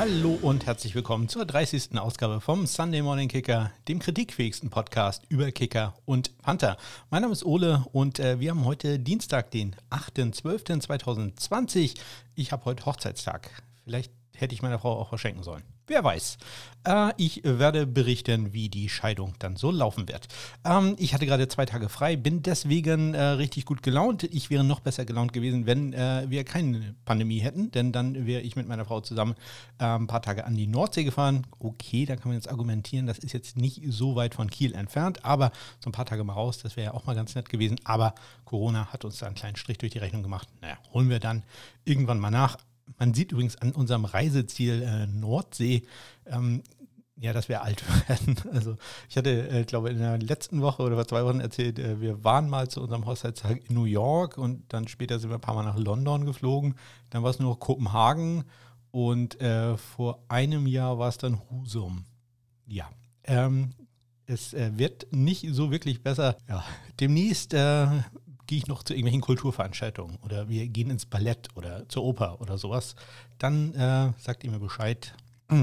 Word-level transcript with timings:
Hallo 0.00 0.38
und 0.40 0.64
herzlich 0.64 0.94
willkommen 0.94 1.28
zur 1.28 1.44
30. 1.44 1.98
Ausgabe 1.98 2.40
vom 2.40 2.66
Sunday 2.66 3.02
Morning 3.02 3.28
Kicker, 3.28 3.70
dem 3.86 3.98
kritikfähigsten 3.98 4.70
Podcast 4.70 5.24
über 5.28 5.52
Kicker 5.52 5.94
und 6.06 6.38
Panther. 6.38 6.78
Mein 7.10 7.20
Name 7.20 7.34
ist 7.34 7.44
Ole 7.44 7.84
und 7.92 8.18
äh, 8.18 8.40
wir 8.40 8.52
haben 8.52 8.64
heute 8.64 8.98
Dienstag, 8.98 9.50
den 9.50 9.76
8.12.2020. 9.90 12.00
Ich 12.34 12.50
habe 12.50 12.64
heute 12.64 12.86
Hochzeitstag. 12.86 13.50
Vielleicht 13.84 14.10
hätte 14.34 14.54
ich 14.54 14.62
meiner 14.62 14.78
Frau 14.78 14.98
auch 14.98 15.10
verschenken 15.10 15.42
sollen. 15.42 15.64
Wer 15.90 16.04
weiß. 16.04 16.38
Äh, 16.84 17.10
ich 17.16 17.42
werde 17.42 17.84
berichten, 17.84 18.52
wie 18.52 18.68
die 18.68 18.88
Scheidung 18.88 19.34
dann 19.40 19.56
so 19.56 19.72
laufen 19.72 20.06
wird. 20.06 20.28
Ähm, 20.64 20.94
ich 21.00 21.14
hatte 21.14 21.26
gerade 21.26 21.48
zwei 21.48 21.66
Tage 21.66 21.88
frei, 21.88 22.14
bin 22.14 22.44
deswegen 22.44 23.12
äh, 23.14 23.20
richtig 23.20 23.64
gut 23.64 23.82
gelaunt. 23.82 24.22
Ich 24.22 24.50
wäre 24.50 24.62
noch 24.62 24.78
besser 24.78 25.04
gelaunt 25.04 25.32
gewesen, 25.32 25.66
wenn 25.66 25.92
äh, 25.92 26.26
wir 26.28 26.44
keine 26.44 26.94
Pandemie 27.06 27.40
hätten, 27.40 27.72
denn 27.72 27.90
dann 27.90 28.24
wäre 28.24 28.40
ich 28.42 28.54
mit 28.54 28.68
meiner 28.68 28.84
Frau 28.84 29.00
zusammen 29.00 29.34
äh, 29.80 29.84
ein 29.84 30.06
paar 30.06 30.22
Tage 30.22 30.44
an 30.44 30.54
die 30.54 30.68
Nordsee 30.68 31.02
gefahren. 31.02 31.44
Okay, 31.58 32.06
da 32.06 32.14
kann 32.14 32.28
man 32.28 32.36
jetzt 32.36 32.48
argumentieren, 32.48 33.08
das 33.08 33.18
ist 33.18 33.32
jetzt 33.32 33.56
nicht 33.56 33.82
so 33.88 34.14
weit 34.14 34.36
von 34.36 34.48
Kiel 34.48 34.76
entfernt, 34.76 35.24
aber 35.24 35.50
so 35.80 35.90
ein 35.90 35.92
paar 35.92 36.06
Tage 36.06 36.22
mal 36.22 36.34
raus, 36.34 36.58
das 36.58 36.76
wäre 36.76 36.92
ja 36.92 36.94
auch 36.94 37.04
mal 37.04 37.16
ganz 37.16 37.34
nett 37.34 37.48
gewesen. 37.48 37.80
Aber 37.82 38.14
Corona 38.44 38.92
hat 38.92 39.04
uns 39.04 39.18
da 39.18 39.26
einen 39.26 39.34
kleinen 39.34 39.56
Strich 39.56 39.78
durch 39.78 39.90
die 39.90 39.98
Rechnung 39.98 40.22
gemacht. 40.22 40.46
Naja, 40.60 40.78
holen 40.94 41.10
wir 41.10 41.18
dann 41.18 41.42
irgendwann 41.84 42.20
mal 42.20 42.30
nach. 42.30 42.58
Man 42.98 43.14
sieht 43.14 43.32
übrigens 43.32 43.56
an 43.56 43.72
unserem 43.72 44.04
Reiseziel 44.04 44.82
äh, 44.82 45.06
Nordsee, 45.06 45.82
ähm, 46.26 46.62
ja, 47.20 47.32
dass 47.32 47.48
wir 47.48 47.62
alt 47.62 47.84
werden. 48.08 48.36
Also 48.52 48.76
ich 49.08 49.16
hatte, 49.16 49.48
äh, 49.48 49.64
glaube 49.64 49.90
in 49.90 49.98
der 49.98 50.18
letzten 50.18 50.62
Woche 50.62 50.82
oder 50.82 50.96
vor 50.96 51.06
zwei 51.06 51.24
Wochen 51.24 51.40
erzählt, 51.40 51.78
äh, 51.78 52.00
wir 52.00 52.24
waren 52.24 52.48
mal 52.48 52.68
zu 52.68 52.80
unserem 52.80 53.06
Hochzeitstag 53.06 53.68
in 53.68 53.74
New 53.74 53.84
York 53.84 54.38
und 54.38 54.72
dann 54.72 54.88
später 54.88 55.18
sind 55.18 55.30
wir 55.30 55.36
ein 55.36 55.42
paar 55.42 55.54
Mal 55.54 55.64
nach 55.64 55.78
London 55.78 56.24
geflogen. 56.24 56.74
Dann 57.10 57.22
war 57.22 57.30
es 57.30 57.38
nur 57.38 57.58
Kopenhagen 57.58 58.44
und 58.90 59.40
äh, 59.40 59.76
vor 59.76 60.24
einem 60.28 60.66
Jahr 60.66 60.98
war 60.98 61.08
es 61.08 61.18
dann 61.18 61.40
Husum. 61.50 62.04
Ja, 62.66 62.88
ähm, 63.24 63.74
es 64.26 64.54
äh, 64.54 64.70
wird 64.76 65.08
nicht 65.10 65.46
so 65.50 65.70
wirklich 65.70 66.02
besser. 66.02 66.36
Ja, 66.48 66.64
demnächst 67.00 67.52
äh, 67.52 67.86
gehe 68.50 68.58
ich 68.58 68.66
noch 68.66 68.82
zu 68.82 68.94
irgendwelchen 68.94 69.20
Kulturveranstaltungen 69.20 70.18
oder 70.24 70.48
wir 70.48 70.66
gehen 70.66 70.90
ins 70.90 71.06
Ballett 71.06 71.50
oder 71.54 71.88
zur 71.88 72.02
Oper 72.02 72.40
oder 72.40 72.58
sowas, 72.58 72.96
dann 73.38 73.72
äh, 73.74 74.12
sagt 74.18 74.42
ihr 74.42 74.50
mir 74.50 74.58
Bescheid. 74.58 75.14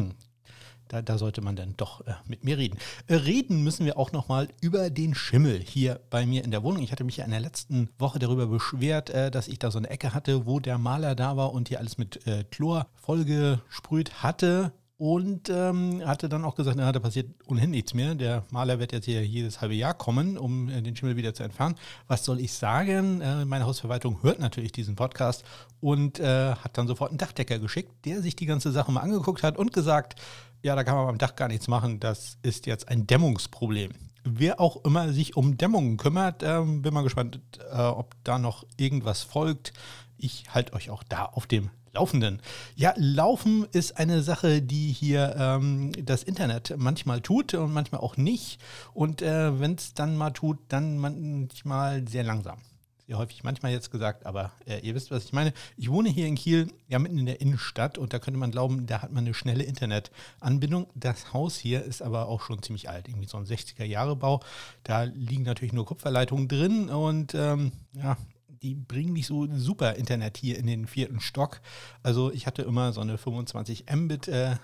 Da, 0.90 1.02
da, 1.02 1.18
sollte 1.18 1.42
man 1.42 1.58
dann 1.58 1.74
doch 1.76 2.08
äh, 2.08 2.14
mit 2.28 2.46
mir 2.46 2.58
reden. 2.58 2.78
Äh, 3.08 3.16
reden 3.16 3.62
müssen 3.62 3.86
wir 3.86 3.98
auch 3.98 4.14
nochmal 4.14 4.48
über 4.62 4.90
den 4.90 5.16
Schimmel 5.16 5.60
hier 5.60 6.00
bei 6.10 6.26
mir 6.26 6.46
in 6.46 6.52
der 6.52 6.64
Wohnung. 6.64 6.82
Ich 6.82 6.94
hatte 6.94 7.04
mich 7.04 7.18
ja 7.18 7.26
in 7.26 7.32
der 7.32 7.42
letzten 7.42 7.90
Woche 8.00 8.20
darüber 8.20 8.48
beschwert, 8.48 9.10
äh, 9.10 9.30
dass 9.30 9.50
ich 9.50 9.60
da 9.60 9.70
so 9.70 9.80
eine 9.80 9.90
Ecke 9.90 10.14
hatte, 10.14 10.46
wo 10.46 10.62
der 10.62 10.78
Maler 10.78 11.14
da 11.14 11.36
war 11.36 11.52
und 11.52 11.68
hier 11.68 11.80
alles 11.80 11.98
mit 11.98 12.26
äh, 12.26 12.46
Chlor 12.46 12.88
vollgesprüht 12.96 14.24
hatte 14.24 14.72
und 14.98 15.50
ähm, 15.50 16.02
hatte 16.06 16.28
dann 16.28 16.44
auch 16.44 16.56
gesagt, 16.56 16.76
na, 16.76 16.92
da 16.92 17.00
passiert 17.00 17.30
ohnehin 17.48 17.70
nichts 17.70 17.94
mehr. 17.94 18.16
Der 18.16 18.44
Maler 18.50 18.80
wird 18.80 18.92
jetzt 18.92 19.06
hier 19.06 19.24
jedes 19.24 19.62
halbe 19.62 19.76
Jahr 19.76 19.94
kommen, 19.94 20.38
um 20.38 20.70
äh, 20.70 20.82
den 20.82 20.96
Schimmel 20.96 21.16
wieder 21.16 21.36
zu 21.36 21.44
entfernen. 21.44 21.76
Was 22.08 22.26
soll 22.26 22.40
ich 22.40 22.54
sagen? 22.54 23.22
Äh, 23.22 23.46
meine 23.46 23.66
Hausverwaltung 23.66 24.24
hört 24.24 24.40
natürlich 24.40 24.72
diesen 24.72 24.96
Podcast 24.96 25.46
und 25.82 26.20
äh, 26.20 26.56
hat 26.56 26.78
dann 26.78 26.88
sofort 26.88 27.12
einen 27.12 27.20
Dachdecker 27.20 27.60
geschickt, 27.60 28.06
der 28.06 28.24
sich 28.24 28.36
die 28.36 28.48
ganze 28.48 28.72
Sache 28.72 28.92
mal 28.92 29.02
angeguckt 29.02 29.44
hat 29.44 29.58
und 29.58 29.72
gesagt, 29.72 30.20
ja, 30.64 30.76
da 30.76 30.84
kann 30.84 30.96
man 30.96 31.06
beim 31.06 31.18
Dach 31.20 31.36
gar 31.36 31.48
nichts 31.48 31.68
machen. 31.68 32.00
Das 32.00 32.40
ist 32.42 32.66
jetzt 32.66 32.90
ein 32.90 33.06
Dämmungsproblem. 33.06 33.92
Wer 34.24 34.60
auch 34.60 34.84
immer 34.84 35.14
sich 35.14 35.38
um 35.38 35.58
Dämmungen 35.58 35.98
kümmert, 35.98 36.42
ähm, 36.44 36.82
bin 36.82 36.94
mal 36.94 37.04
gespannt, 37.04 37.40
äh, 37.72 37.78
ob 37.78 38.16
da 38.24 38.40
noch 38.40 38.66
irgendwas 38.78 39.22
folgt. 39.22 39.74
Ich 40.18 40.46
halte 40.54 40.74
euch 40.74 40.90
auch 40.90 41.04
da 41.04 41.26
auf 41.26 41.46
dem 41.46 41.70
Laufenden. 41.98 42.42
Ja, 42.76 42.94
Laufen 42.96 43.66
ist 43.72 43.98
eine 43.98 44.22
Sache, 44.22 44.62
die 44.62 44.92
hier 44.92 45.36
ähm, 45.36 45.92
das 46.06 46.22
Internet 46.22 46.76
manchmal 46.78 47.22
tut 47.22 47.56
und 47.56 47.74
manchmal 47.74 48.02
auch 48.02 48.18
nicht. 48.18 48.60
Und 48.94 49.24
äh, 49.24 49.60
wenn 49.60 49.74
es 49.74 49.96
dann 49.96 50.16
mal 50.16 50.30
tut, 50.30 50.60
dann 50.68 51.00
manchmal 51.00 52.08
sehr 52.08 52.24
langsam. 52.24 52.60
Sehr 53.08 53.18
häufig 53.18 53.44
manchmal 53.44 53.72
jetzt 53.72 53.90
gesagt, 53.90 54.28
aber 54.28 54.52
äh, 54.68 54.80
ihr 54.82 54.94
wisst, 54.94 55.10
was 55.10 55.26
ich 55.26 55.34
meine. 55.34 55.54
Ich 55.76 55.90
wohne 55.90 56.10
hier 56.10 56.28
in 56.28 56.36
Kiel, 56.36 56.72
ja 56.88 57.00
mitten 57.00 57.18
in 57.18 57.26
der 57.26 57.42
Innenstadt 57.42 57.98
und 57.98 58.14
da 58.14 58.20
könnte 58.20 58.40
man 58.40 58.52
glauben, 58.52 58.86
da 58.86 59.02
hat 59.02 59.12
man 59.12 59.24
eine 59.24 59.34
schnelle 59.34 59.64
Internetanbindung. 59.64 60.86
Das 60.94 61.34
Haus 61.34 61.58
hier 61.58 61.84
ist 61.84 62.04
aber 62.04 62.28
auch 62.28 62.42
schon 62.42 62.62
ziemlich 62.62 62.90
alt, 62.90 63.08
irgendwie 63.08 63.28
so 63.28 63.38
ein 63.38 63.46
60er-Jahre-Bau. 63.46 64.42
Da 64.84 65.04
liegen 65.04 65.44
natürlich 65.44 65.74
nur 65.74 65.88
Kupferleitungen 65.88 66.48
drin 66.48 66.90
und 66.90 67.34
ähm, 67.34 67.72
ja, 67.94 68.18
die 68.62 68.76
bringen 68.76 69.14
nicht 69.14 69.28
so 69.28 69.48
super 69.56 69.96
Internet 69.96 70.38
hier 70.38 70.58
in 70.58 70.68
den 70.68 70.88
vierten 70.88 71.20
Stock. 71.20 71.62
Also 72.04 72.32
ich 72.32 72.48
hatte 72.48 72.62
immer 72.62 72.94
so 72.94 73.02
eine 73.02 73.18
25 73.18 73.86
Mbit 73.94 74.28
äh, 74.28 74.52
äh, 74.52 74.58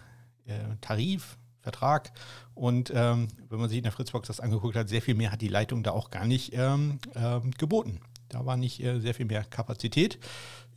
Tarif. 0.82 1.38
Vertrag. 1.64 2.12
Und 2.54 2.92
ähm, 2.94 3.30
wenn 3.50 3.60
man 3.60 3.70
sich 3.70 3.78
in 3.78 3.84
der 3.84 3.94
Fritzbox 3.94 4.28
das 4.28 4.42
angeguckt 4.42 4.76
hat, 4.76 4.90
sehr 4.90 5.02
viel 5.02 5.16
mehr 5.16 5.32
hat 5.32 5.42
die 5.42 5.48
Leitung 5.48 5.82
da 5.82 5.92
auch 5.92 6.12
gar 6.12 6.26
nicht 6.26 6.52
ähm, 6.54 7.00
ähm, 7.16 7.52
geboten. 7.52 8.02
Da 8.30 8.46
war 8.46 8.58
nicht 8.58 8.84
äh, 8.84 9.00
sehr 9.00 9.14
viel 9.14 9.26
mehr 9.26 9.44
Kapazität. 9.46 10.20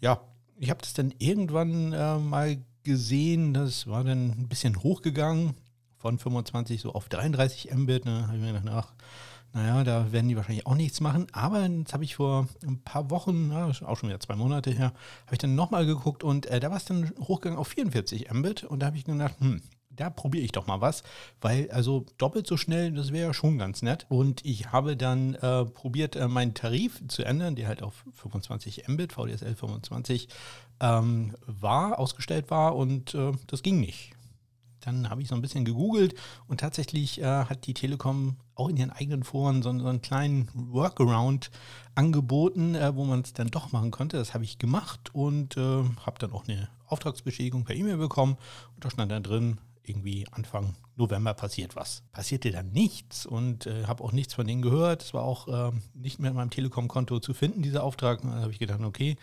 Ja, 0.01 0.21
ich 0.59 0.71
habe 0.71 0.81
das 0.81 0.95
dann 0.95 1.13
irgendwann 1.19 1.93
äh, 1.93 2.19
mal 2.19 2.59
gesehen, 2.85 3.53
das 3.53 3.89
war 3.89 4.05
dann 4.05 4.31
ein 4.31 4.49
bisschen 4.49 4.83
hochgegangen, 4.83 5.55
von 5.99 6.19
25 6.19 6.81
so 6.81 6.93
auf 6.93 7.09
33 7.09 7.75
Mbit. 7.75 8.05
Ne, 8.05 8.29
habe 8.29 8.37
ich 8.37 8.43
mir 8.43 8.53
gedacht, 8.53 8.69
ach, 8.71 8.95
naja, 9.57 9.85
da 9.85 10.13
werden 10.13 10.29
die 10.29 10.37
wahrscheinlich 10.37 10.67
auch 10.67 10.75
nichts 10.75 11.01
machen. 11.01 11.29
Aber 11.33 11.67
jetzt 11.67 11.95
habe 11.95 12.05
ich 12.05 12.17
vor 12.17 12.47
ein 12.63 12.83
paar 12.83 13.09
Wochen, 13.09 13.51
ja, 13.51 13.69
auch 13.69 13.97
schon 13.97 14.11
wieder 14.11 14.21
zwei 14.21 14.37
Monate 14.37 14.71
her, 14.71 14.93
habe 15.25 15.33
ich 15.33 15.39
dann 15.39 15.55
nochmal 15.55 15.87
geguckt 15.87 16.23
und 16.23 16.45
äh, 16.45 16.61
da 16.61 16.69
war 16.69 16.77
es 16.77 16.85
dann 16.85 17.11
hochgegangen 17.19 17.59
auf 17.59 17.69
44 17.69 18.31
Mbit. 18.35 18.65
Und 18.65 18.81
da 18.81 18.87
habe 18.87 18.99
ich 18.99 19.05
gedacht, 19.05 19.35
hm, 19.39 19.63
da 19.89 20.11
probiere 20.11 20.45
ich 20.45 20.53
doch 20.53 20.67
mal 20.67 20.83
was, 20.83 21.05
weil 21.41 21.71
also 21.71 22.05
doppelt 22.19 22.47
so 22.47 22.59
schnell, 22.59 22.93
das 22.93 23.13
wäre 23.13 23.29
ja 23.29 23.33
schon 23.33 23.57
ganz 23.57 23.81
nett. 23.81 24.05
Und 24.11 24.45
ich 24.45 24.73
habe 24.73 24.95
dann 24.95 25.37
äh, 25.37 25.65
probiert, 25.65 26.17
äh, 26.17 26.29
meinen 26.29 26.53
Tarif 26.53 27.03
zu 27.09 27.25
ändern, 27.25 27.57
der 27.57 27.69
halt 27.69 27.83
auf 27.83 28.05
25 28.13 28.87
Mbit, 28.89 29.15
VDSL 29.15 29.55
25 29.55 30.29
ähm, 30.81 31.35
war, 31.47 31.99
ausgestellt 31.99 32.51
war 32.51 32.77
und 32.77 33.15
äh, 33.15 33.33
das 33.47 33.63
ging 33.63 33.81
nicht. 33.81 34.16
Dann 34.87 35.11
habe 35.11 35.21
ich 35.21 35.29
so 35.29 35.35
ein 35.35 35.43
bisschen 35.43 35.65
gegoogelt 35.65 36.15
und 36.47 36.61
tatsächlich 36.61 37.21
äh, 37.21 37.25
hat 37.25 37.67
die 37.67 37.75
Telekom 37.75 38.37
auch 38.55 38.69
in 38.69 38.77
ihren 38.77 38.91
eigenen 38.91 39.25
Foren 39.25 39.63
so, 39.63 39.79
so 39.79 39.87
einen 39.87 40.01
kleinen 40.01 40.49
Workaround 40.55 41.51
angeboten, 41.95 42.75
äh, 42.75 42.95
wo 42.95 43.05
man 43.05 43.21
es 43.21 43.33
dann 43.33 43.49
doch 43.49 43.73
machen 43.73 43.91
konnte. 43.91 44.17
Das 44.17 44.33
habe 44.33 44.45
ich 44.45 44.59
gemacht 44.59 45.11
und 45.13 45.57
äh, 45.57 45.61
habe 45.61 46.19
dann 46.19 46.33
auch 46.33 46.49
eine 46.49 46.69
Auftragsbestätigung 46.87 47.65
per 47.65 47.77
E-Mail 47.77 47.99
bekommen. 47.99 48.37
Und 48.75 48.85
da 48.85 48.91
stand 48.91 49.11
dann 49.11 49.23
drin, 49.23 49.59
irgendwie 49.83 50.27
Anfang 50.33 50.75
November 50.97 51.35
passiert 51.35 51.77
was. 51.77 52.03
Passierte 52.13 52.51
dann 52.51 52.73
nichts 52.73 53.27
und 53.27 53.67
äh, 53.67 53.85
habe 53.85 54.03
auch 54.03 54.13
nichts 54.13 54.35
von 54.35 54.47
denen 54.47 54.63
gehört. 54.63 55.03
Es 55.03 55.15
war 55.15 55.23
auch 55.23 55.49
äh, 55.49 55.77
nicht 55.95 56.19
mehr 56.19 56.31
in 56.31 56.37
meinem 56.37 56.51
Telekom-Konto 56.51 57.21
zu 57.21 57.35
finden, 57.35 57.63
dieser 57.63 57.85
Auftrag. 57.85 58.23
Da 58.23 58.29
habe 58.29 58.53
ich 58.53 58.59
gedacht, 58.59 58.81
okay, 58.81 59.17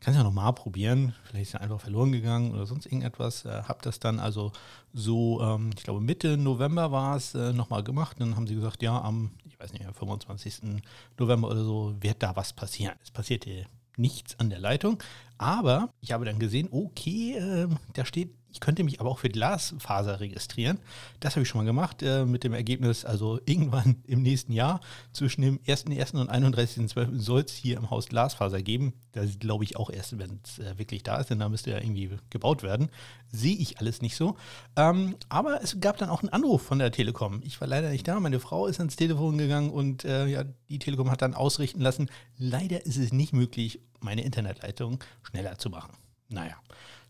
kann 0.00 0.12
es 0.12 0.18
ja 0.18 0.24
nochmal 0.24 0.52
probieren. 0.54 1.14
Vielleicht 1.24 1.48
ist 1.48 1.54
er 1.54 1.60
einfach 1.60 1.80
verloren 1.80 2.12
gegangen 2.12 2.52
oder 2.52 2.66
sonst 2.66 2.86
irgendetwas. 2.86 3.44
Äh, 3.44 3.62
habe 3.64 3.80
das 3.82 4.00
dann 4.00 4.18
also 4.18 4.52
so, 4.92 5.40
ähm, 5.42 5.70
ich 5.76 5.84
glaube 5.84 6.00
Mitte 6.00 6.36
November 6.36 6.90
war 6.90 7.16
es, 7.16 7.34
äh, 7.34 7.52
nochmal 7.52 7.84
gemacht. 7.84 8.16
Dann 8.18 8.36
haben 8.36 8.46
sie 8.46 8.54
gesagt, 8.54 8.82
ja, 8.82 9.00
am, 9.00 9.30
ich 9.44 9.60
weiß 9.60 9.72
nicht, 9.72 9.86
am 9.86 9.94
25. 9.94 10.82
November 11.18 11.48
oder 11.48 11.64
so 11.64 11.94
wird 12.00 12.22
da 12.22 12.34
was 12.34 12.52
passieren. 12.52 12.94
Es 13.02 13.10
passierte 13.10 13.66
nichts 13.96 14.38
an 14.38 14.50
der 14.50 14.58
Leitung. 14.58 15.02
Aber 15.38 15.92
ich 16.00 16.12
habe 16.12 16.24
dann 16.24 16.38
gesehen, 16.38 16.68
okay, 16.70 17.36
äh, 17.36 17.68
da 17.92 18.04
steht 18.04 18.34
ich 18.52 18.60
könnte 18.60 18.84
mich 18.84 19.00
aber 19.00 19.10
auch 19.10 19.18
für 19.18 19.28
Glasfaser 19.28 20.20
registrieren. 20.20 20.78
Das 21.20 21.34
habe 21.34 21.42
ich 21.42 21.48
schon 21.48 21.60
mal 21.60 21.66
gemacht 21.66 22.02
äh, 22.02 22.24
mit 22.24 22.44
dem 22.44 22.52
Ergebnis, 22.52 23.04
also 23.04 23.40
irgendwann 23.46 24.02
im 24.06 24.22
nächsten 24.22 24.52
Jahr 24.52 24.80
zwischen 25.12 25.42
dem 25.42 25.58
1.1. 25.60 26.16
und 26.20 26.30
31.12. 26.30 27.18
soll 27.18 27.42
es 27.42 27.52
hier 27.52 27.76
im 27.76 27.90
Haus 27.90 28.08
Glasfaser 28.08 28.62
geben. 28.62 28.94
Das 29.12 29.38
glaube 29.38 29.64
ich 29.64 29.76
auch 29.76 29.90
erst, 29.90 30.18
wenn 30.18 30.40
es 30.44 30.58
äh, 30.58 30.78
wirklich 30.78 31.02
da 31.02 31.18
ist, 31.18 31.30
denn 31.30 31.38
da 31.38 31.48
müsste 31.48 31.70
ja 31.70 31.78
irgendwie 31.78 32.10
gebaut 32.30 32.62
werden. 32.62 32.90
Sehe 33.30 33.56
ich 33.56 33.78
alles 33.78 34.02
nicht 34.02 34.16
so. 34.16 34.36
Ähm, 34.76 35.16
aber 35.28 35.62
es 35.62 35.80
gab 35.80 35.98
dann 35.98 36.10
auch 36.10 36.22
einen 36.22 36.30
Anruf 36.30 36.62
von 36.62 36.78
der 36.78 36.92
Telekom. 36.92 37.40
Ich 37.44 37.60
war 37.60 37.68
leider 37.68 37.90
nicht 37.90 38.06
da, 38.06 38.18
meine 38.20 38.40
Frau 38.40 38.66
ist 38.66 38.80
ans 38.80 38.96
Telefon 38.96 39.38
gegangen 39.38 39.70
und 39.70 40.04
äh, 40.04 40.26
ja, 40.26 40.44
die 40.68 40.78
Telekom 40.78 41.10
hat 41.10 41.22
dann 41.22 41.34
ausrichten 41.34 41.80
lassen, 41.80 42.10
leider 42.36 42.84
ist 42.84 42.96
es 42.96 43.12
nicht 43.12 43.32
möglich, 43.32 43.80
meine 44.00 44.22
Internetleitung 44.22 45.02
schneller 45.22 45.58
zu 45.58 45.70
machen. 45.70 45.92
Naja. 46.28 46.56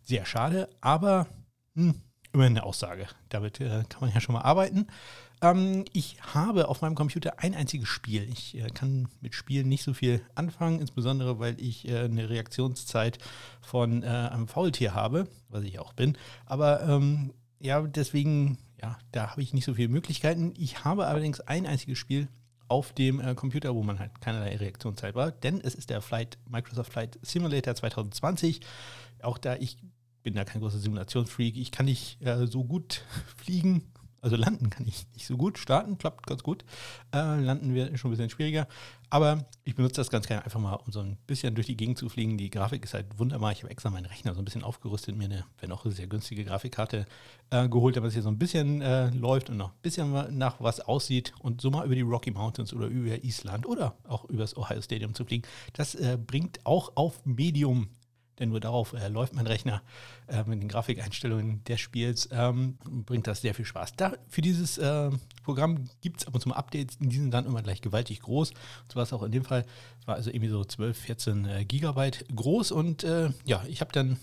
Sehr 0.03 0.25
schade, 0.27 0.69
aber 0.81 1.27
hm, 1.75 1.95
immerhin 2.33 2.57
eine 2.57 2.65
Aussage. 2.65 3.07
Damit 3.29 3.61
äh, 3.61 3.85
kann 3.89 4.01
man 4.01 4.13
ja 4.13 4.21
schon 4.21 4.35
mal 4.35 4.43
arbeiten. 4.43 4.87
Ähm, 5.43 5.85
ich 5.93 6.17
habe 6.35 6.69
auf 6.69 6.83
meinem 6.83 6.95
Computer 6.95 7.39
ein 7.39 7.55
einziges 7.55 7.89
Spiel. 7.89 8.29
Ich 8.31 8.57
äh, 8.57 8.69
kann 8.69 9.09
mit 9.21 9.35
Spielen 9.35 9.69
nicht 9.69 9.83
so 9.83 9.95
viel 9.95 10.21
anfangen, 10.35 10.81
insbesondere 10.81 11.39
weil 11.39 11.61
ich 11.61 11.89
äh, 11.89 12.01
eine 12.01 12.29
Reaktionszeit 12.29 13.19
von 13.61 14.03
äh, 14.03 14.07
einem 14.07 14.49
Faultier 14.49 14.95
habe, 14.95 15.29
was 15.49 15.65
ich 15.65 15.79
auch 15.79 15.93
bin. 15.93 16.17
Aber 16.47 16.83
ähm, 16.83 17.33
ja, 17.59 17.81
deswegen, 17.83 18.59
ja, 18.81 18.99
da 19.13 19.31
habe 19.31 19.43
ich 19.43 19.53
nicht 19.53 19.65
so 19.65 19.75
viele 19.75 19.89
Möglichkeiten. 19.89 20.55
Ich 20.57 20.85
habe 20.85 21.07
allerdings 21.07 21.41
ein 21.41 21.67
einziges 21.67 21.99
Spiel 21.99 22.29
auf 22.69 22.93
dem 22.93 23.21
äh, 23.21 23.35
Computer, 23.35 23.75
wo 23.75 23.83
man 23.83 23.99
halt 23.99 24.21
keinerlei 24.21 24.57
Reaktionszeit 24.57 25.15
war, 25.15 25.33
denn 25.33 25.61
es 25.61 25.75
ist 25.75 25.91
der 25.91 26.01
Flight, 26.01 26.39
Microsoft 26.49 26.93
Flight 26.93 27.19
Simulator 27.23 27.75
2020. 27.75 28.61
Auch 29.25 29.39
da 29.39 29.57
ich 29.57 29.79
bin 30.23 30.35
da 30.35 30.45
kein 30.45 30.61
großer 30.61 30.79
Simulationsfreak. 30.79 31.57
Ich 31.57 31.73
kann 31.73 31.87
nicht 31.87 32.21
äh, 32.23 32.47
so 32.47 32.65
gut 32.65 33.05
fliegen 33.37 33.91
also 34.23 34.37
landen 34.37 34.69
kann 34.71 34.87
ich 34.87 35.07
nicht 35.15 35.27
so 35.27 35.37
gut. 35.37 35.59
Starten 35.59 35.97
klappt 35.97 36.27
ganz 36.27 36.43
gut. 36.43 36.65
Äh, 37.13 37.41
landen 37.41 37.75
wird 37.75 37.99
schon 37.99 38.11
ein 38.11 38.13
bisschen 38.13 38.31
schwieriger. 38.31 38.67
Aber 39.09 39.47
ich 39.65 39.75
benutze 39.75 39.97
das 39.97 40.11
ganz 40.11 40.27
gerne 40.27 40.45
einfach 40.45 40.61
mal, 40.61 40.75
um 40.75 40.93
so 40.93 41.01
ein 41.01 41.17
bisschen 41.27 41.55
durch 41.55 41.67
die 41.67 41.77
Gegend 41.77 41.99
zu 41.99 42.09
fliegen. 42.09 42.37
Die 42.37 42.51
Grafik 42.51 42.85
ist 42.85 42.95
halt 42.95 43.19
wunderbar. 43.19 43.53
Ich 43.53 43.63
habe 43.63 43.71
extra 43.71 43.91
meinen 43.91 44.07
Rechner 44.07 44.35
so 44.35 44.41
ein 44.41 44.45
bisschen 44.45 44.63
aufgerüstet, 44.63 45.17
mir 45.17 45.25
eine, 45.25 45.45
wenn 45.59 45.73
auch 45.73 45.85
eine 45.85 45.95
sehr 45.95 46.07
günstige 46.07 46.45
Grafikkarte 46.45 47.07
äh, 47.51 47.69
geholt, 47.69 47.97
damit 47.97 48.09
es 48.09 48.15
hier 48.15 48.23
so 48.23 48.29
ein 48.29 48.39
bisschen 48.39 48.83
äh, 48.83 49.09
läuft 49.11 49.51
und 49.51 49.57
noch 49.57 49.71
ein 49.71 49.83
bisschen 49.83 50.37
nach 50.37 50.61
was 50.61 50.81
aussieht. 50.81 51.33
Und 51.41 51.61
so 51.61 51.71
mal 51.71 51.87
über 51.87 51.95
die 51.95 52.03
Rocky 52.03 52.31
Mountains 52.31 52.75
oder 52.75 52.87
über 52.87 53.25
Island 53.25 53.67
oder 53.67 53.97
auch 54.07 54.27
über 54.27 54.41
das 54.41 54.57
Ohio 54.57 54.83
Stadium 54.83 55.15
zu 55.15 55.25
fliegen, 55.25 55.47
das 55.73 55.95
äh, 55.95 56.19
bringt 56.25 56.65
auch 56.67 56.93
auf 56.95 57.25
Medium 57.25 57.89
denn 58.41 58.49
nur 58.49 58.61
darauf 58.61 58.93
äh, 58.93 59.09
läuft 59.09 59.35
mein 59.35 59.47
Rechner 59.47 59.83
äh, 60.27 60.43
mit 60.45 60.61
den 60.61 60.69
Grafikeinstellungen 60.69 61.63
des 61.65 61.81
Spiels. 61.81 62.29
Ähm, 62.33 62.79
bringt 62.83 63.27
das 63.27 63.41
sehr 63.43 63.55
viel 63.55 63.65
Spaß. 63.65 63.95
Da, 63.97 64.15
für 64.29 64.41
dieses 64.41 64.79
äh, 64.79 65.11
Programm 65.45 65.89
gibt 66.01 66.21
es 66.21 66.27
ab 66.27 66.35
und 66.35 66.41
zu 66.41 66.49
mal 66.49 66.57
Updates, 66.57 66.99
die 66.99 67.17
sind 67.17 67.31
dann 67.31 67.47
immer 67.47 67.63
gleich 67.63 67.81
gewaltig 67.83 68.21
groß. 68.21 68.53
So 68.89 68.97
war 68.97 69.05
es 69.05 69.13
auch 69.13 69.23
in 69.23 69.33
dem 69.33 69.45
Fall. 69.45 69.65
Es 70.01 70.07
war 70.07 70.17
also 70.17 70.31
irgendwie 70.31 70.49
so 70.49 70.65
12, 70.65 70.99
14 70.99 71.45
äh, 71.45 71.65
Gigabyte 71.65 72.25
groß 72.35 72.73
und 72.73 73.05
äh, 73.05 73.31
ja, 73.45 73.63
ich 73.69 73.81
habe 73.81 73.93
dann 73.93 74.19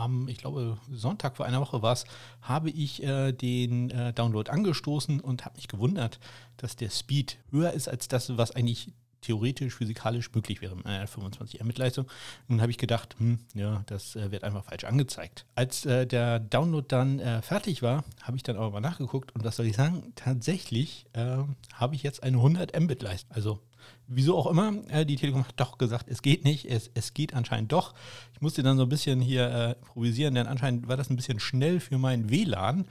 am, 0.00 0.28
ich 0.28 0.38
glaube, 0.38 0.78
Sonntag 0.90 1.36
vor 1.36 1.46
einer 1.46 1.60
Woche 1.60 1.82
war 1.82 1.92
es, 1.92 2.04
habe 2.40 2.70
ich 2.70 3.02
äh, 3.02 3.32
den 3.32 3.90
äh, 3.90 4.12
Download 4.12 4.50
angestoßen 4.50 5.20
und 5.20 5.44
habe 5.44 5.56
mich 5.56 5.68
gewundert, 5.68 6.18
dass 6.56 6.76
der 6.76 6.90
Speed 6.90 7.38
höher 7.50 7.72
ist 7.72 7.88
als 7.88 8.08
das, 8.08 8.36
was 8.36 8.52
eigentlich 8.52 8.92
theoretisch, 9.20 9.74
physikalisch 9.74 10.32
möglich 10.34 10.60
wäre 10.60 10.76
mit 10.76 10.86
einer 10.86 11.06
25 11.06 11.62
Mbit 11.62 11.78
Leistung. 11.78 12.06
Nun 12.48 12.60
habe 12.60 12.70
ich 12.70 12.78
gedacht, 12.78 13.16
hm, 13.18 13.38
ja, 13.54 13.82
das 13.86 14.16
äh, 14.16 14.30
wird 14.30 14.44
einfach 14.44 14.64
falsch 14.64 14.84
angezeigt. 14.84 15.46
Als 15.54 15.84
äh, 15.86 16.06
der 16.06 16.40
Download 16.40 16.86
dann 16.88 17.18
äh, 17.18 17.42
fertig 17.42 17.82
war, 17.82 18.04
habe 18.22 18.36
ich 18.36 18.42
dann 18.42 18.56
aber 18.56 18.70
mal 18.70 18.80
nachgeguckt 18.80 19.34
und 19.34 19.44
was 19.44 19.56
soll 19.56 19.66
ich 19.66 19.76
sagen? 19.76 20.12
Tatsächlich 20.14 21.06
ähm, 21.14 21.56
habe 21.74 21.94
ich 21.94 22.02
jetzt 22.02 22.22
eine 22.22 22.38
100 22.38 22.78
Mbit 22.78 23.02
Leistung. 23.02 23.34
Also 23.34 23.60
wieso 24.06 24.36
auch 24.36 24.46
immer, 24.46 24.72
äh, 24.88 25.06
die 25.06 25.16
Telekom 25.16 25.46
hat 25.46 25.54
doch 25.56 25.78
gesagt, 25.78 26.06
es 26.08 26.22
geht 26.22 26.44
nicht, 26.44 26.66
es, 26.66 26.90
es 26.94 27.14
geht 27.14 27.34
anscheinend 27.34 27.72
doch. 27.72 27.94
Ich 28.34 28.40
musste 28.40 28.62
dann 28.62 28.76
so 28.76 28.84
ein 28.84 28.88
bisschen 28.88 29.20
hier 29.20 29.48
äh, 29.50 29.72
improvisieren, 29.72 30.34
denn 30.34 30.46
anscheinend 30.46 30.88
war 30.88 30.96
das 30.96 31.10
ein 31.10 31.16
bisschen 31.16 31.40
schnell 31.40 31.80
für 31.80 31.98
mein 31.98 32.30
WLAN, 32.30 32.86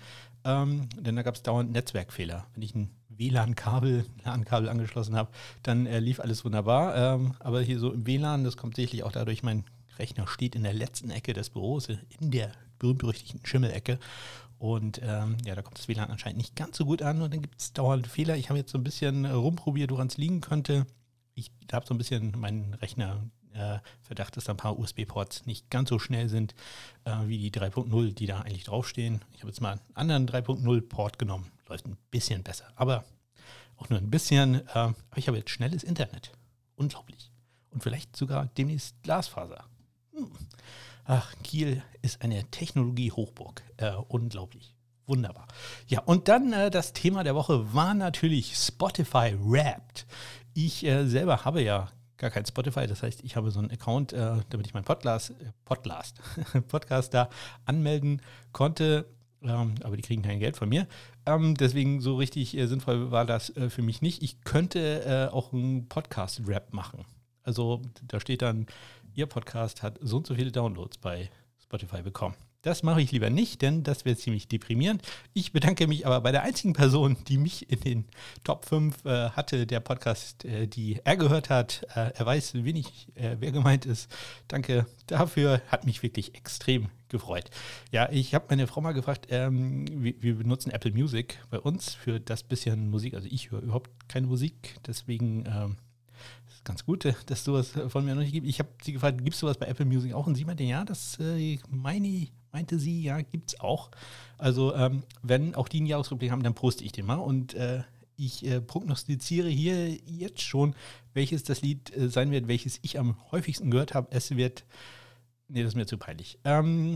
ähm, 0.46 0.90
denn 0.98 1.16
da 1.16 1.22
gab 1.22 1.36
es 1.36 1.44
dauernd 1.44 1.72
Netzwerkfehler. 1.72 2.48
Wenn 2.54 2.64
ich 2.64 2.76
ein 2.76 2.90
WLAN-Kabel, 3.20 4.06
LAN-Kabel 4.26 4.70
angeschlossen 4.70 5.16
habe, 5.16 5.30
dann 5.64 5.86
äh, 5.86 6.00
lief 6.00 6.20
alles 6.20 6.46
wunderbar. 6.46 6.96
Ähm, 6.96 7.36
aber 7.40 7.62
hier 7.62 7.80
so 7.80 7.92
im 7.92 8.08
WLAN, 8.08 8.44
das 8.44 8.58
kommt 8.58 8.76
sicherlich 8.76 9.04
auch 9.04 9.12
dadurch, 9.12 9.44
mein 9.44 9.66
Rechner 10.00 10.28
steht 10.28 10.56
in 10.56 10.64
der 10.64 10.74
letzten 10.74 11.12
Ecke 11.12 11.34
des 11.34 11.50
Büros, 11.50 11.90
in 11.90 12.32
der 12.32 12.52
berühmt-berüchtigten 12.80 13.46
Schimmelecke. 13.46 14.00
Und 14.58 15.02
ähm, 15.04 15.38
ja, 15.46 15.56
da 15.56 15.62
kommt 15.62 15.78
das 15.78 15.88
WLAN 15.88 16.10
anscheinend 16.10 16.38
nicht 16.38 16.56
ganz 16.56 16.78
so 16.78 16.86
gut 16.86 17.02
an 17.02 17.22
und 17.22 17.34
dann 17.34 17.42
gibt 17.42 17.62
es 17.62 17.74
dauernd 17.74 18.08
Fehler. 18.08 18.36
Ich 18.36 18.50
habe 18.50 18.60
jetzt 18.60 18.72
so 18.72 18.78
ein 18.78 18.84
bisschen 18.84 19.26
rumprobiert, 19.26 19.92
woran 19.92 20.08
es 20.08 20.18
liegen 20.18 20.42
könnte. 20.42 20.86
Ich 21.36 21.52
habe 21.72 21.86
so 21.86 21.94
ein 21.94 21.98
bisschen 21.98 22.38
meinen 22.38 22.74
Rechner 22.76 23.24
äh, 23.54 23.80
Verdacht, 24.02 24.38
dass 24.38 24.46
da 24.46 24.54
ein 24.54 24.58
paar 24.58 24.78
USB-Ports 24.78 25.46
nicht 25.46 25.70
ganz 25.70 25.90
so 25.90 26.00
schnell 26.00 26.30
sind 26.30 26.56
äh, 27.06 27.12
wie 27.26 27.38
die 27.38 27.52
3.0, 27.52 28.14
die 28.14 28.26
da 28.26 28.42
eigentlich 28.42 28.66
draufstehen. 28.66 29.22
Ich 29.34 29.42
habe 29.42 29.50
jetzt 29.50 29.62
mal 29.62 29.72
einen 29.72 29.82
anderen 29.94 30.28
3.0-Port 30.28 31.20
genommen 31.20 31.52
läuft 31.70 31.86
ein 31.88 31.98
bisschen 32.12 32.44
besser. 32.44 32.66
Aber 32.76 33.06
auch 33.78 33.90
nur 33.90 34.00
ein 34.00 34.10
bisschen. 34.10 34.56
Äh, 34.56 34.70
aber 34.74 34.96
ich 35.16 35.28
habe 35.28 35.38
jetzt 35.38 35.52
schnelles 35.52 35.84
Internet. 35.84 36.32
Unglaublich. 36.76 37.32
Und 37.72 37.84
vielleicht 37.84 38.16
sogar 38.16 38.48
demnächst 38.58 39.02
Glasfaser. 39.04 39.66
Hm. 40.14 40.32
Ach, 41.06 41.34
Kiel 41.44 41.82
ist 42.02 42.22
eine 42.22 42.44
Technologie-Hochburg. 42.52 43.64
Äh, 43.78 43.94
unglaublich. 44.08 44.76
Wunderbar. 45.06 45.48
Ja, 45.88 46.02
und 46.02 46.28
dann 46.28 46.54
äh, 46.54 46.70
das 46.70 46.94
Thema 46.94 47.24
der 47.24 47.36
Woche 47.36 47.74
war 47.74 47.94
natürlich 47.94 48.56
Spotify 48.56 49.36
Wrapped. 49.40 50.06
Ich 50.54 50.86
äh, 50.86 51.08
selber 51.08 51.46
habe 51.46 51.62
ja 51.64 51.90
gar 52.18 52.30
kein 52.30 52.46
Spotify, 52.46 52.86
das 52.86 53.02
heißt, 53.02 53.24
ich 53.24 53.36
habe 53.36 53.50
so 53.50 53.60
einen 53.60 53.72
Account, 53.72 54.14
äh, 54.14 54.36
damit 54.50 54.68
ich 54.68 54.74
meinen 54.74 54.84
Podcast, 54.84 55.32
äh, 55.32 55.52
Podcast, 55.64 56.20
Podcast 56.68 57.14
da 57.14 57.30
anmelden 57.66 58.22
konnte 58.52 59.08
ähm, 59.42 59.76
aber 59.84 59.96
die 59.96 60.02
kriegen 60.02 60.22
kein 60.22 60.40
Geld 60.40 60.58
von 60.58 60.70
mir. 60.70 60.88
Ähm, 61.30 61.54
deswegen 61.56 62.02
so 62.02 62.16
richtig 62.16 62.58
äh, 62.58 62.66
sinnvoll 62.66 63.12
war 63.12 63.24
das 63.24 63.56
äh, 63.56 63.70
für 63.70 63.84
mich 63.84 64.02
nicht. 64.02 64.24
Ich 64.24 64.42
könnte 64.42 65.04
äh, 65.06 65.34
auch 65.34 65.54
einen 65.54 65.88
Podcast-Rap 65.88 66.74
machen. 66.74 67.06
Also 67.44 67.84
da 68.08 68.20
steht 68.20 68.42
dann, 68.42 68.66
Ihr 69.14 69.28
Podcast 69.28 69.84
hat 69.84 70.00
so 70.02 70.18
und 70.18 70.28
so 70.28 70.34
viele 70.34 70.52
Downloads 70.52 70.98
bei 70.98 71.30
Spotify 71.62 72.02
bekommen. 72.02 72.36
Das 72.62 72.84
mache 72.84 73.02
ich 73.02 73.14
lieber 73.14 73.30
nicht, 73.30 73.62
denn 73.62 73.84
das 73.84 74.04
wäre 74.04 74.18
ziemlich 74.18 74.50
deprimierend. 74.50 75.02
Ich 75.34 75.54
bedanke 75.54 75.88
mich 75.88 76.06
aber 76.06 76.20
bei 76.20 76.34
der 76.34 76.44
einzigen 76.44 76.74
Person, 76.74 77.16
die 77.30 77.38
mich 77.38 77.72
in 77.72 77.80
den 77.80 78.06
Top 78.44 78.66
5 78.66 79.06
äh, 79.06 79.30
hatte, 79.30 79.66
der 79.66 79.80
Podcast, 79.80 80.44
äh, 80.44 80.68
die 80.68 81.00
er 81.06 81.16
gehört 81.16 81.50
hat. 81.50 81.88
Äh, 81.96 82.12
er 82.16 82.26
weiß, 82.26 82.56
wenig, 82.66 83.08
äh, 83.16 83.38
wer 83.40 83.54
gemeint 83.54 83.86
ist. 83.86 84.12
Danke 84.50 84.86
dafür, 85.08 85.62
hat 85.68 85.86
mich 85.86 86.04
wirklich 86.04 86.36
extrem 86.36 86.90
gefreut. 87.08 87.50
Ja, 87.92 88.10
ich 88.12 88.36
habe 88.36 88.48
meine 88.50 88.68
Frau 88.68 88.82
mal 88.82 88.92
gefragt, 88.92 89.28
ähm, 89.30 89.86
wir, 90.04 90.22
wir, 90.22 90.36
benutzen 90.36 90.72
Apple 90.72 90.92
Music 90.92 91.40
bei 91.50 91.60
uns 91.60 91.94
für 91.94 92.20
das 92.20 92.44
bisschen 92.44 92.90
Musik. 92.90 93.14
Also 93.14 93.30
ich 93.32 93.52
höre 93.52 93.62
überhaupt 93.62 93.90
keine 94.10 94.28
Musik, 94.28 94.76
deswegen 94.86 95.46
ähm, 95.48 95.78
ganz 96.70 96.86
gut, 96.86 97.06
dass 97.26 97.44
du 97.44 97.54
was 97.54 97.72
von 97.88 98.06
mir 98.06 98.16
noch 98.16 98.22
nicht 98.22 98.32
gibt. 98.32 98.48
Ich 98.48 98.60
habe 98.60 98.70
sie 98.82 98.94
gefragt, 98.94 99.18
gibt 99.24 99.34
es 99.34 99.40
sowas 99.40 99.58
bei 99.58 99.68
Apple 99.68 99.86
Music 99.86 100.14
auch? 100.14 100.28
Und 100.28 100.36
sie 100.36 100.46
meinte, 100.46 100.64
ja, 100.64 100.86
das 100.86 101.20
äh, 101.20 101.60
meine, 101.70 102.28
meinte 102.52 102.80
sie, 102.80 103.04
ja, 103.04 103.22
gibt 103.22 103.54
es 103.54 103.60
auch. 103.60 103.92
Also 104.38 104.74
ähm, 104.76 105.04
wenn 105.22 105.56
auch 105.56 105.68
die 105.68 105.78
einen 105.78 105.88
Jahresrückblick 105.88 106.32
haben, 106.32 106.44
dann 106.44 106.56
poste 106.56 106.84
ich 106.84 106.92
den 106.92 107.06
mal 107.06 107.16
und 107.16 107.54
äh, 107.54 107.84
ich 108.16 108.46
äh, 108.46 108.62
prognostiziere 108.62 109.50
hier 109.50 109.90
jetzt 109.90 110.42
schon, 110.42 110.76
welches 111.14 111.44
das 111.44 111.62
Lied 111.62 111.96
äh, 111.96 112.10
sein 112.10 112.32
wird, 112.32 112.48
welches 112.48 112.80
ich 112.82 113.00
am 113.00 113.18
häufigsten 113.32 113.72
gehört 113.72 113.94
habe. 113.94 114.08
Es 114.12 114.36
wird 114.36 114.66
Nee, 115.50 115.64
das 115.64 115.72
ist 115.72 115.76
mir 115.76 115.88
zu 115.88 115.98
peinlich. 115.98 116.38
Ähm, 116.46 116.96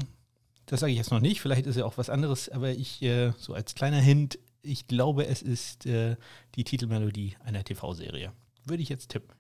das 0.68 0.80
sage 0.80 0.92
ich 0.92 0.98
jetzt 0.98 1.12
noch 1.12 1.20
nicht. 1.20 1.42
Vielleicht 1.42 1.66
ist 1.66 1.76
ja 1.76 1.86
auch 1.86 1.98
was 1.98 2.10
anderes, 2.10 2.50
aber 2.50 2.70
ich, 2.70 3.02
äh, 3.02 3.34
so 3.38 3.54
als 3.54 3.74
kleiner 3.74 4.00
Hint, 4.00 4.38
ich 4.62 4.88
glaube, 4.88 5.26
es 5.26 5.42
ist 5.42 5.88
äh, 5.88 6.16
die 6.56 6.64
Titelmelodie 6.64 7.36
einer 7.44 7.64
TV-Serie. 7.64 8.32
Würde 8.66 8.84
ich 8.84 8.90
jetzt 8.90 9.10
tippen. 9.10 9.34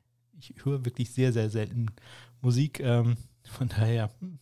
Ich 0.50 0.66
höre 0.66 0.86
wirklich 0.86 1.12
sehr, 1.12 1.34
sehr 1.34 1.50
selten 1.50 1.88
Musik. 2.42 2.80
Ähm, 2.80 3.18
von 3.44 3.70
daher, 3.70 4.10
hm, 4.20 4.40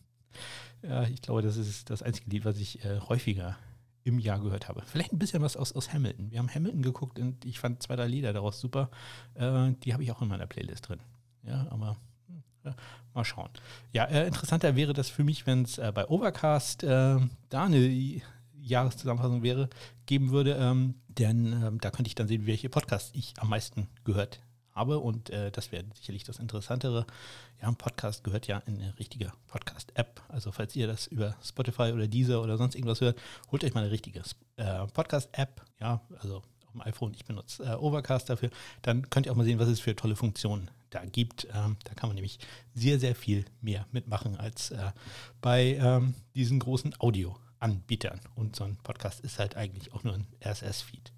ja, 0.82 1.04
ich 1.04 1.22
glaube, 1.22 1.42
das 1.42 1.56
ist 1.56 1.90
das 1.90 2.02
einzige 2.02 2.30
Lied, 2.30 2.44
was 2.44 2.58
ich 2.58 2.84
äh, 2.84 3.00
häufiger 3.00 3.56
im 4.04 4.18
Jahr 4.18 4.40
gehört 4.40 4.68
habe. 4.68 4.82
Vielleicht 4.84 5.12
ein 5.12 5.18
bisschen 5.18 5.42
was 5.42 5.56
aus, 5.56 5.72
aus 5.72 5.92
Hamilton. 5.92 6.30
Wir 6.30 6.38
haben 6.38 6.52
Hamilton 6.52 6.82
geguckt 6.82 7.18
und 7.18 7.44
ich 7.44 7.60
fand 7.60 7.82
zwei, 7.82 7.94
drei 7.94 8.08
Lieder 8.08 8.32
daraus 8.32 8.60
super. 8.60 8.90
Äh, 9.34 9.72
die 9.84 9.92
habe 9.92 10.02
ich 10.02 10.10
auch 10.10 10.22
in 10.22 10.28
meiner 10.28 10.46
Playlist 10.46 10.88
drin. 10.88 11.00
Ja, 11.44 11.68
aber 11.70 11.96
ja, 12.64 12.74
mal 13.14 13.24
schauen. 13.24 13.50
Ja, 13.92 14.04
äh, 14.04 14.26
interessanter 14.26 14.76
wäre 14.76 14.92
das 14.92 15.08
für 15.08 15.24
mich, 15.24 15.46
wenn 15.46 15.62
es 15.62 15.78
äh, 15.78 15.92
bei 15.94 16.08
Overcast 16.08 16.82
äh, 16.84 17.18
da 17.48 17.64
eine 17.64 18.20
Jahreszusammenfassung 18.60 19.42
wäre, 19.42 19.68
geben 20.06 20.30
würde. 20.30 20.54
Ähm, 20.54 20.94
denn 21.08 21.52
ähm, 21.52 21.80
da 21.80 21.90
könnte 21.90 22.08
ich 22.08 22.14
dann 22.14 22.28
sehen, 22.28 22.46
welche 22.46 22.68
Podcasts 22.68 23.10
ich 23.14 23.34
am 23.38 23.50
meisten 23.50 23.88
gehört 24.04 24.40
habe. 24.74 24.98
Und 24.98 25.30
äh, 25.30 25.50
das 25.50 25.72
wäre 25.72 25.84
sicherlich 25.94 26.24
das 26.24 26.38
Interessantere. 26.38 27.06
Ja, 27.60 27.68
ein 27.68 27.76
Podcast 27.76 28.24
gehört 28.24 28.46
ja 28.46 28.58
in 28.66 28.80
eine 28.80 28.98
richtige 28.98 29.32
Podcast-App. 29.48 30.22
Also 30.28 30.52
falls 30.52 30.74
ihr 30.76 30.86
das 30.86 31.06
über 31.06 31.36
Spotify 31.42 31.92
oder 31.92 32.06
Deezer 32.06 32.42
oder 32.42 32.56
sonst 32.56 32.74
irgendwas 32.74 33.00
hört, 33.00 33.18
holt 33.50 33.64
euch 33.64 33.74
mal 33.74 33.82
eine 33.82 33.90
richtige 33.90 34.22
äh, 34.56 34.86
Podcast-App. 34.86 35.64
Ja, 35.80 36.00
also 36.20 36.36
auf 36.38 36.72
dem 36.72 36.80
iPhone, 36.82 37.14
ich 37.14 37.24
benutze 37.24 37.64
äh, 37.64 37.74
Overcast 37.74 38.30
dafür. 38.30 38.50
Dann 38.82 39.10
könnt 39.10 39.26
ihr 39.26 39.32
auch 39.32 39.36
mal 39.36 39.44
sehen, 39.44 39.58
was 39.58 39.68
es 39.68 39.80
für 39.80 39.94
tolle 39.94 40.16
Funktionen 40.16 40.70
da 40.90 41.04
gibt. 41.04 41.46
Ähm, 41.52 41.76
da 41.84 41.94
kann 41.94 42.08
man 42.08 42.14
nämlich 42.14 42.38
sehr, 42.74 42.98
sehr 42.98 43.14
viel 43.14 43.44
mehr 43.60 43.86
mitmachen 43.92 44.36
als 44.36 44.70
äh, 44.70 44.92
bei 45.40 45.76
ähm, 45.80 46.14
diesen 46.34 46.58
großen 46.58 46.94
Audio-Anbietern. 46.98 48.20
Und 48.34 48.56
so 48.56 48.64
ein 48.64 48.76
Podcast 48.82 49.20
ist 49.20 49.38
halt 49.38 49.56
eigentlich 49.56 49.92
auch 49.92 50.04
nur 50.04 50.14
ein 50.14 50.26
RSS-Feed. 50.44 51.12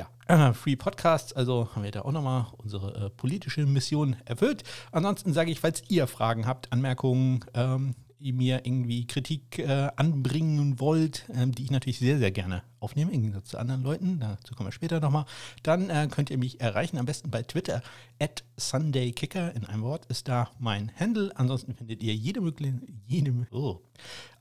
Ja, 0.00 0.48
äh, 0.48 0.54
Free 0.54 0.76
Podcasts, 0.76 1.34
also 1.34 1.68
haben 1.74 1.82
wir 1.82 1.90
da 1.90 2.02
auch 2.02 2.12
nochmal 2.12 2.46
unsere 2.56 3.06
äh, 3.06 3.10
politische 3.10 3.66
Mission 3.66 4.16
erfüllt. 4.24 4.64
Ansonsten 4.92 5.34
sage 5.34 5.50
ich, 5.50 5.60
falls 5.60 5.82
ihr 5.88 6.06
Fragen 6.06 6.46
habt, 6.46 6.72
Anmerkungen, 6.72 7.44
ähm, 7.52 7.94
ihr 8.18 8.32
mir 8.32 8.64
irgendwie 8.64 9.06
Kritik 9.06 9.58
äh, 9.58 9.88
anbringen 9.96 10.80
wollt, 10.80 11.26
ähm, 11.34 11.52
die 11.52 11.64
ich 11.64 11.70
natürlich 11.70 11.98
sehr, 11.98 12.18
sehr 12.18 12.30
gerne 12.30 12.62
aufnehme, 12.78 13.12
im 13.12 13.20
Gegensatz 13.20 13.48
zu 13.48 13.58
anderen 13.58 13.82
Leuten, 13.82 14.20
dazu 14.20 14.54
kommen 14.54 14.68
wir 14.68 14.72
später 14.72 15.00
nochmal, 15.00 15.26
dann 15.62 15.90
äh, 15.90 16.08
könnt 16.10 16.30
ihr 16.30 16.38
mich 16.38 16.60
erreichen, 16.60 16.96
am 16.96 17.06
besten 17.06 17.30
bei 17.30 17.42
Twitter, 17.42 17.82
at 18.18 18.44
SundayKicker, 18.56 19.54
in 19.54 19.66
einem 19.66 19.82
Wort 19.82 20.06
ist 20.06 20.28
da 20.28 20.50
mein 20.58 20.92
Handle. 20.98 21.30
Ansonsten 21.34 21.74
findet 21.74 22.02
ihr 22.02 22.14
jede 22.14 22.40
mögliche, 22.40 22.80
jede, 23.06 23.34
oh, 23.50 23.80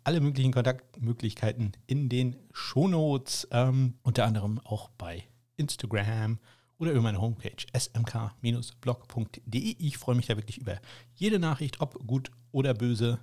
alle 0.03 0.21
möglichen 0.21 0.53
Kontaktmöglichkeiten 0.53 1.73
in 1.85 2.07
den 2.07 2.37
Shownotes, 2.53 3.47
ähm, 3.51 3.95
unter 4.03 4.25
anderem 4.25 4.59
auch 4.63 4.89
bei 4.97 5.23
Instagram 5.59 6.39
oder 6.77 6.91
über 6.91 7.01
meine 7.01 7.21
Homepage 7.21 7.65
smk-blog.de. 7.73 9.75
Ich 9.77 9.97
freue 9.97 10.15
mich 10.15 10.27
da 10.27 10.37
wirklich 10.37 10.57
über 10.57 10.79
jede 11.15 11.39
Nachricht, 11.39 11.81
ob 11.81 12.07
gut 12.07 12.31
oder 12.51 12.73
böse. 12.73 13.19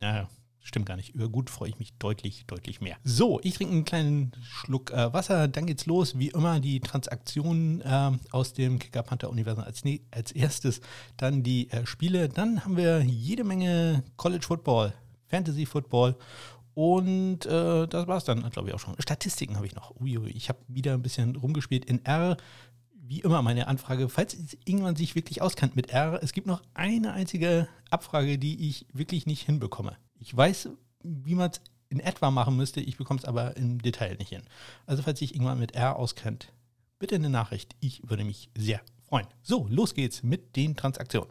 Naja, 0.00 0.28
Stimmt 0.64 0.86
gar 0.86 0.96
nicht. 0.96 1.12
Über 1.12 1.28
gut 1.28 1.50
freue 1.50 1.70
ich 1.70 1.78
mich 1.80 1.92
deutlich, 1.98 2.46
deutlich 2.46 2.80
mehr. 2.80 2.96
So, 3.02 3.40
ich 3.42 3.54
trinke 3.54 3.72
einen 3.72 3.84
kleinen 3.84 4.30
Schluck 4.42 4.92
äh, 4.92 5.12
Wasser. 5.12 5.48
Dann 5.48 5.66
geht's 5.66 5.86
los. 5.86 6.20
Wie 6.20 6.28
immer 6.28 6.60
die 6.60 6.78
Transaktionen 6.78 7.80
äh, 7.80 8.12
aus 8.30 8.52
dem 8.52 8.78
Kicker 8.78 9.02
Panther 9.02 9.30
Universum 9.30 9.64
als, 9.64 9.84
ne 9.84 10.02
als 10.12 10.30
erstes. 10.30 10.80
Dann 11.16 11.42
die 11.42 11.68
äh, 11.70 11.84
Spiele. 11.84 12.28
Dann 12.28 12.64
haben 12.64 12.76
wir 12.76 13.02
jede 13.02 13.42
Menge 13.42 14.04
College 14.16 14.46
Football, 14.46 14.94
Fantasy 15.26 15.66
Football. 15.66 16.14
Und 16.74 17.46
äh, 17.46 17.86
das 17.86 18.06
war 18.06 18.16
es 18.16 18.24
dann, 18.24 18.48
glaube 18.50 18.68
ich, 18.68 18.74
auch 18.74 18.80
schon. 18.80 18.94
Statistiken 18.98 19.56
habe 19.56 19.66
ich 19.66 19.74
noch. 19.74 19.94
Uiui, 20.00 20.30
ich 20.30 20.48
habe 20.48 20.58
wieder 20.68 20.94
ein 20.94 21.02
bisschen 21.02 21.36
rumgespielt 21.36 21.84
in 21.84 22.04
R 22.04 22.36
wie 23.04 23.20
immer 23.20 23.42
meine 23.42 23.66
Anfrage, 23.66 24.08
falls 24.08 24.36
irgendwann 24.64 24.96
sich 24.96 25.14
wirklich 25.14 25.42
auskannt 25.42 25.76
mit 25.76 25.90
R, 25.90 26.20
es 26.22 26.32
gibt 26.32 26.46
noch 26.46 26.62
eine 26.72 27.12
einzige 27.12 27.68
Abfrage, 27.90 28.38
die 28.38 28.68
ich 28.68 28.86
wirklich 28.92 29.26
nicht 29.26 29.42
hinbekomme. 29.42 29.96
Ich 30.18 30.34
weiß, 30.34 30.70
wie 31.02 31.34
man 31.34 31.50
es 31.50 31.60
in 31.90 32.00
etwa 32.00 32.30
machen 32.30 32.56
müsste, 32.56 32.80
ich 32.80 32.96
bekomme 32.96 33.18
es 33.18 33.26
aber 33.26 33.56
im 33.58 33.82
Detail 33.82 34.16
nicht 34.16 34.30
hin. 34.30 34.42
Also 34.86 35.02
falls 35.02 35.18
sich 35.18 35.34
irgendwann 35.34 35.58
mit 35.58 35.74
R 35.74 35.96
auskennt, 35.96 36.52
bitte 36.98 37.16
eine 37.16 37.28
Nachricht. 37.28 37.76
Ich 37.80 38.08
würde 38.08 38.24
mich 38.24 38.48
sehr 38.56 38.80
freuen. 39.02 39.26
So, 39.42 39.66
los 39.68 39.94
geht's 39.94 40.22
mit 40.22 40.56
den 40.56 40.74
Transaktionen. 40.74 41.30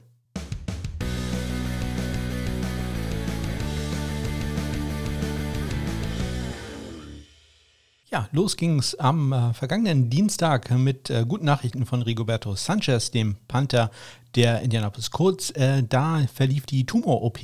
Ja, 8.14 8.28
los 8.34 8.58
ging's 8.58 8.94
am 8.96 9.32
äh, 9.32 9.54
vergangenen 9.54 10.10
Dienstag 10.10 10.70
mit 10.72 11.10
äh, 11.10 11.24
guten 11.26 11.46
Nachrichten 11.46 11.86
von 11.86 12.02
Rigoberto 12.02 12.56
Sanchez, 12.56 13.10
dem 13.10 13.38
Panther 13.48 13.90
der 14.36 14.62
Indianapolis 14.64 15.12
Colts. 15.12 15.52
Äh, 15.52 15.84
da 15.84 16.22
verlief 16.34 16.66
die 16.66 16.86
Tumor-OP 16.86 17.40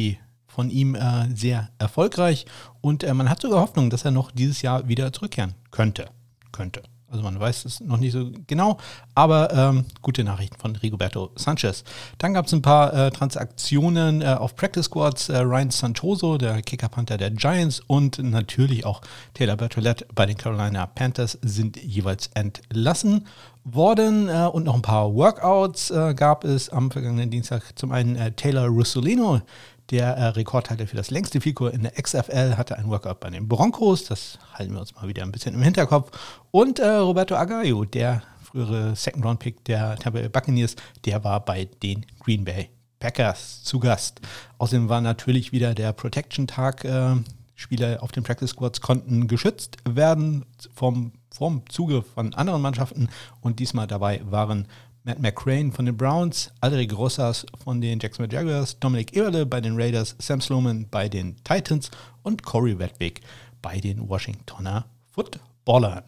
von 0.45 0.69
ihm 0.69 0.95
äh, 0.95 1.33
sehr 1.33 1.69
erfolgreich 1.79 2.45
und 2.81 3.05
äh, 3.05 3.13
man 3.13 3.29
hat 3.29 3.41
sogar 3.41 3.61
Hoffnung, 3.61 3.89
dass 3.89 4.03
er 4.03 4.11
noch 4.11 4.29
dieses 4.29 4.61
Jahr 4.61 4.89
wieder 4.89 5.13
zurückkehren 5.13 5.53
könnte. 5.71 6.09
Könnte. 6.51 6.83
Also 7.09 7.23
man 7.23 7.39
weiß 7.39 7.65
es 7.65 7.79
noch 7.79 7.97
nicht 7.97 8.11
so 8.11 8.31
genau, 8.47 8.77
aber 9.15 9.53
ähm, 9.53 9.85
gute 10.01 10.25
Nachrichten 10.25 10.57
von 10.57 10.75
Rigoberto 10.75 11.31
Sanchez. 11.35 11.85
Dann 12.17 12.33
gab 12.33 12.47
es 12.47 12.53
ein 12.53 12.61
paar 12.61 12.93
äh, 12.93 13.11
Transaktionen 13.11 14.21
äh, 14.21 14.25
auf 14.25 14.55
Practice 14.55 14.85
Squads. 14.85 15.29
Äh, 15.29 15.37
Ryan 15.37 15.71
Santoso, 15.71 16.37
der 16.37 16.61
Kicker-Panther 16.61 17.17
der 17.17 17.31
Giants 17.31 17.81
und 17.87 18.19
natürlich 18.19 18.85
auch 18.85 19.01
Taylor 19.33 19.55
Bertolette 19.55 20.05
bei 20.13 20.25
den 20.25 20.37
Carolina 20.37 20.85
Panthers 20.85 21.37
sind 21.41 21.77
jeweils 21.77 22.29
entlassen 22.33 23.25
worden. 23.63 24.29
Äh, 24.29 24.47
und 24.51 24.65
noch 24.65 24.75
ein 24.75 24.81
paar 24.81 25.13
Workouts 25.13 25.91
äh, 25.91 26.13
gab 26.13 26.43
es 26.43 26.69
am 26.69 26.91
vergangenen 26.91 27.29
Dienstag. 27.29 27.63
Zum 27.75 27.91
einen 27.91 28.15
äh, 28.15 28.31
Taylor 28.31 28.67
Russolino, 28.67 29.41
der 29.89 30.17
äh, 30.17 30.25
Rekordhalter 30.27 30.87
für 30.87 30.97
das 30.97 31.11
längste 31.11 31.41
Figur 31.41 31.73
in 31.73 31.83
der 31.83 31.91
XFL 31.91 32.55
hatte 32.57 32.77
ein 32.77 32.89
Workout 32.89 33.19
bei 33.19 33.29
den 33.29 33.47
Broncos. 33.47 34.05
Das 34.05 34.37
halten 34.53 34.73
wir 34.73 34.81
uns 34.81 34.93
mal 34.95 35.07
wieder 35.07 35.23
ein 35.23 35.31
bisschen 35.31 35.55
im 35.55 35.61
Hinterkopf. 35.61 36.11
Und 36.51 36.79
äh, 36.79 36.87
Roberto 36.87 37.35
Agayo, 37.35 37.85
der 37.85 38.23
frühere 38.43 38.95
Second-Round-Pick 38.95 39.63
der 39.65 39.95
Tampa 39.97 40.19
Bay 40.19 40.29
Buccaneers, 40.29 40.75
der 41.05 41.23
war 41.23 41.43
bei 41.43 41.65
den 41.83 42.05
Green 42.19 42.43
Bay 42.43 42.69
Packers 42.99 43.63
zu 43.63 43.79
Gast. 43.79 44.21
Außerdem 44.57 44.89
war 44.89 45.01
natürlich 45.01 45.51
wieder 45.51 45.73
der 45.73 45.93
Protection-Tag. 45.93 46.83
Äh, 46.83 47.15
Spieler 47.55 48.03
auf 48.03 48.11
den 48.11 48.23
Practice 48.23 48.51
Squads 48.51 48.81
konnten 48.81 49.27
geschützt 49.27 49.77
werden 49.89 50.45
vom, 50.75 51.11
vom 51.31 51.67
Zuge 51.69 52.03
von 52.03 52.35
anderen 52.35 52.61
Mannschaften 52.61 53.09
und 53.41 53.59
diesmal 53.59 53.87
dabei 53.87 54.21
waren 54.29 54.67
Matt 55.07 55.21
McCrane 55.21 55.71
von 55.71 55.85
den 55.85 55.95
Browns, 55.95 56.51
Aldrich 56.59 56.91
Rosas 56.91 57.45
von 57.63 57.79
den 57.79 57.97
Jacksonville 57.97 58.35
Jaguars, 58.35 58.77
Dominic 58.77 59.15
Eberle 59.15 59.45
bei 59.45 59.61
den 59.61 59.79
Raiders, 59.79 60.17
Sam 60.19 60.41
Sloman 60.41 60.85
bei 60.91 61.07
den 61.07 61.37
Titans 61.45 61.89
und 62.23 62.43
Corey 62.43 62.77
Wedwig 62.77 63.21
bei 63.61 63.79
den 63.79 64.09
Washingtoner 64.09 64.83
Footballern. 65.13 66.03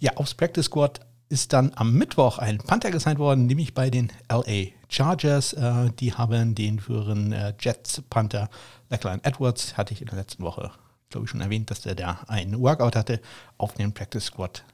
Ja, 0.00 0.16
aufs 0.16 0.34
Practice 0.34 0.64
Squad 0.64 0.98
ist 1.28 1.52
dann 1.52 1.70
am 1.76 1.94
Mittwoch 1.94 2.38
ein 2.38 2.58
Panther 2.58 2.90
gesigned 2.90 3.20
worden, 3.20 3.46
nämlich 3.46 3.72
bei 3.72 3.88
den 3.88 4.10
LA 4.28 4.72
Chargers. 4.88 5.52
Äh, 5.52 5.92
die 6.00 6.12
haben 6.12 6.56
den 6.56 6.80
früheren 6.80 7.30
äh, 7.30 7.54
Jets 7.60 8.02
Panther 8.10 8.50
Lachlan 8.88 9.22
Edwards, 9.22 9.76
hatte 9.76 9.94
ich 9.94 10.00
in 10.00 10.08
der 10.08 10.18
letzten 10.18 10.42
Woche, 10.42 10.72
glaube 11.10 11.26
ich, 11.26 11.30
schon 11.30 11.40
erwähnt, 11.40 11.70
dass 11.70 11.82
der 11.82 11.94
da 11.94 12.18
einen 12.26 12.60
Workout 12.60 12.96
hatte, 12.96 13.20
auf 13.58 13.74
den 13.74 13.94
Practice 13.94 14.24
Squad 14.24 14.64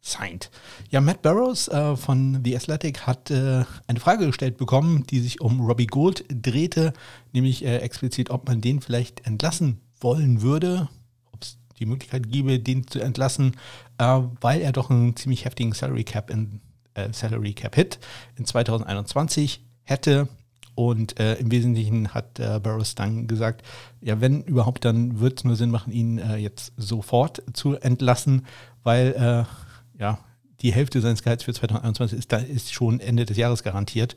signed. 0.00 0.50
Ja, 0.90 1.00
Matt 1.00 1.22
Barrows 1.22 1.68
äh, 1.68 1.96
von 1.96 2.40
The 2.44 2.56
Athletic 2.56 3.06
hat 3.06 3.30
äh, 3.30 3.64
eine 3.86 4.00
Frage 4.00 4.26
gestellt 4.26 4.56
bekommen, 4.56 5.04
die 5.06 5.20
sich 5.20 5.40
um 5.40 5.60
Robbie 5.60 5.86
Gold 5.86 6.24
drehte, 6.28 6.92
nämlich 7.32 7.64
äh, 7.64 7.78
explizit, 7.78 8.30
ob 8.30 8.46
man 8.48 8.60
den 8.60 8.80
vielleicht 8.80 9.26
entlassen 9.26 9.80
wollen 10.00 10.42
würde, 10.42 10.88
ob 11.32 11.42
es 11.42 11.58
die 11.78 11.86
Möglichkeit 11.86 12.30
gäbe, 12.30 12.58
den 12.58 12.86
zu 12.86 13.00
entlassen, 13.00 13.56
äh, 13.98 14.20
weil 14.40 14.60
er 14.60 14.72
doch 14.72 14.90
einen 14.90 15.16
ziemlich 15.16 15.44
heftigen 15.44 15.72
Salary 15.72 16.04
Cap 16.04 16.30
in 16.30 16.60
äh, 16.94 17.12
Salary 17.12 17.52
Cap 17.52 17.74
Hit 17.74 17.98
in 18.36 18.44
2021 18.44 19.64
hätte. 19.82 20.28
Und 20.74 21.18
äh, 21.18 21.34
im 21.34 21.50
Wesentlichen 21.50 22.14
hat 22.14 22.38
äh, 22.38 22.60
Burroughs 22.62 22.94
dann 22.94 23.26
gesagt, 23.26 23.66
ja, 24.00 24.20
wenn 24.20 24.44
überhaupt, 24.44 24.84
dann 24.84 25.18
wird 25.18 25.38
es 25.38 25.44
nur 25.44 25.56
Sinn 25.56 25.72
machen, 25.72 25.92
ihn 25.92 26.18
äh, 26.18 26.36
jetzt 26.36 26.72
sofort 26.76 27.42
zu 27.52 27.74
entlassen, 27.74 28.46
weil 28.84 29.44
ja, 29.98 30.18
die 30.60 30.72
Hälfte 30.72 31.00
seines 31.00 31.22
Gehalts 31.22 31.44
für 31.44 31.54
2021 31.54 32.18
ist, 32.18 32.32
da 32.32 32.38
ist 32.38 32.72
schon 32.72 33.00
Ende 33.00 33.24
des 33.24 33.36
Jahres 33.36 33.62
garantiert. 33.62 34.16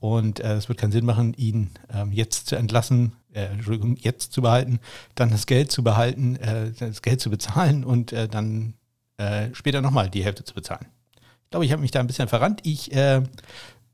Und 0.00 0.40
äh, 0.40 0.54
es 0.54 0.68
wird 0.68 0.78
keinen 0.78 0.92
Sinn 0.92 1.04
machen, 1.04 1.34
ihn 1.34 1.70
ähm, 1.92 2.12
jetzt 2.12 2.46
zu 2.46 2.56
entlassen, 2.56 3.12
äh, 3.34 3.44
Entschuldigung, 3.46 3.96
jetzt 3.96 4.32
zu 4.32 4.42
behalten, 4.42 4.80
dann 5.14 5.30
das 5.30 5.46
Geld 5.46 5.70
zu 5.70 5.82
behalten, 5.82 6.36
äh, 6.36 6.72
das 6.78 7.02
Geld 7.02 7.20
zu 7.20 7.30
bezahlen 7.30 7.84
und 7.84 8.12
äh, 8.12 8.28
dann 8.28 8.74
äh, 9.18 9.48
später 9.52 9.82
nochmal 9.82 10.08
die 10.08 10.24
Hälfte 10.24 10.44
zu 10.44 10.54
bezahlen. 10.54 10.86
Ich 11.44 11.50
glaube, 11.50 11.66
ich 11.66 11.72
habe 11.72 11.82
mich 11.82 11.90
da 11.90 12.00
ein 12.00 12.06
bisschen 12.06 12.28
verrannt. 12.28 12.60
Ich 12.64 12.92
äh, 12.92 13.22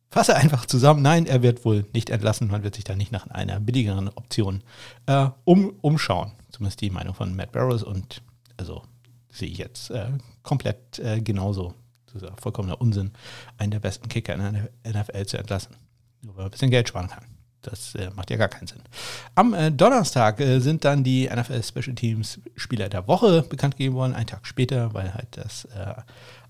fasse 0.09 0.37
einfach 0.37 0.66
zusammen. 0.66 1.02
Nein, 1.02 1.26
er 1.26 1.42
wird 1.42 1.64
wohl 1.64 1.85
nicht 1.92 2.11
entlassen. 2.11 2.49
Man 2.49 2.62
wird 2.62 2.76
sich 2.76 2.85
da 2.85 2.95
nicht 2.95 3.11
nach 3.11 3.26
einer 3.26 3.59
billigeren 3.59 4.09
Option 4.09 4.62
um, 5.45 5.75
umschauen. 5.80 6.30
Zumindest 6.52 6.80
die 6.80 6.90
Meinung 6.90 7.14
von 7.14 7.35
Matt 7.35 7.50
Barrows 7.50 7.83
und 7.83 8.23
also 8.57 8.85
sehe 9.38 9.49
ich 9.49 9.59
jetzt 9.59 9.90
äh, 9.90 10.11
komplett 10.42 10.99
äh, 10.99 11.21
genauso. 11.21 11.75
Das 12.12 12.23
ist 12.23 12.40
vollkommener 12.40 12.80
Unsinn, 12.80 13.12
einen 13.59 13.71
der 13.71 13.80
besten 13.80 14.09
Kicker 14.09 14.35
in 14.35 14.40
der 14.85 15.02
NFL 15.02 15.26
zu 15.26 15.37
entlassen. 15.38 15.76
Nur 16.23 16.35
weil 16.35 16.45
man 16.45 16.49
ein 16.49 16.50
bisschen 16.52 16.71
Geld 16.71 16.88
sparen 16.88 17.09
kann. 17.09 17.25
Das 17.62 17.95
äh, 17.97 18.11
macht 18.14 18.30
ja 18.30 18.37
gar 18.37 18.49
keinen 18.49 18.66
Sinn. 18.66 18.83
Am 19.35 19.52
äh, 19.52 19.71
Donnerstag 19.71 20.40
äh, 20.40 20.61
sind 20.61 20.85
dann 20.85 21.04
die 21.04 21.28
NFL 21.28 21.62
Special 21.62 21.95
Teams 21.95 22.40
Spieler 22.57 22.88
der 22.88 23.09
Woche 23.09 23.42
bekannt 23.42 23.76
gegeben 23.76 23.97
worden, 23.97 24.14
einen 24.14 24.26
Tag 24.26 24.47
später, 24.47 24.95
weil 24.95 25.12
halt 25.12 25.28
das 25.33 25.66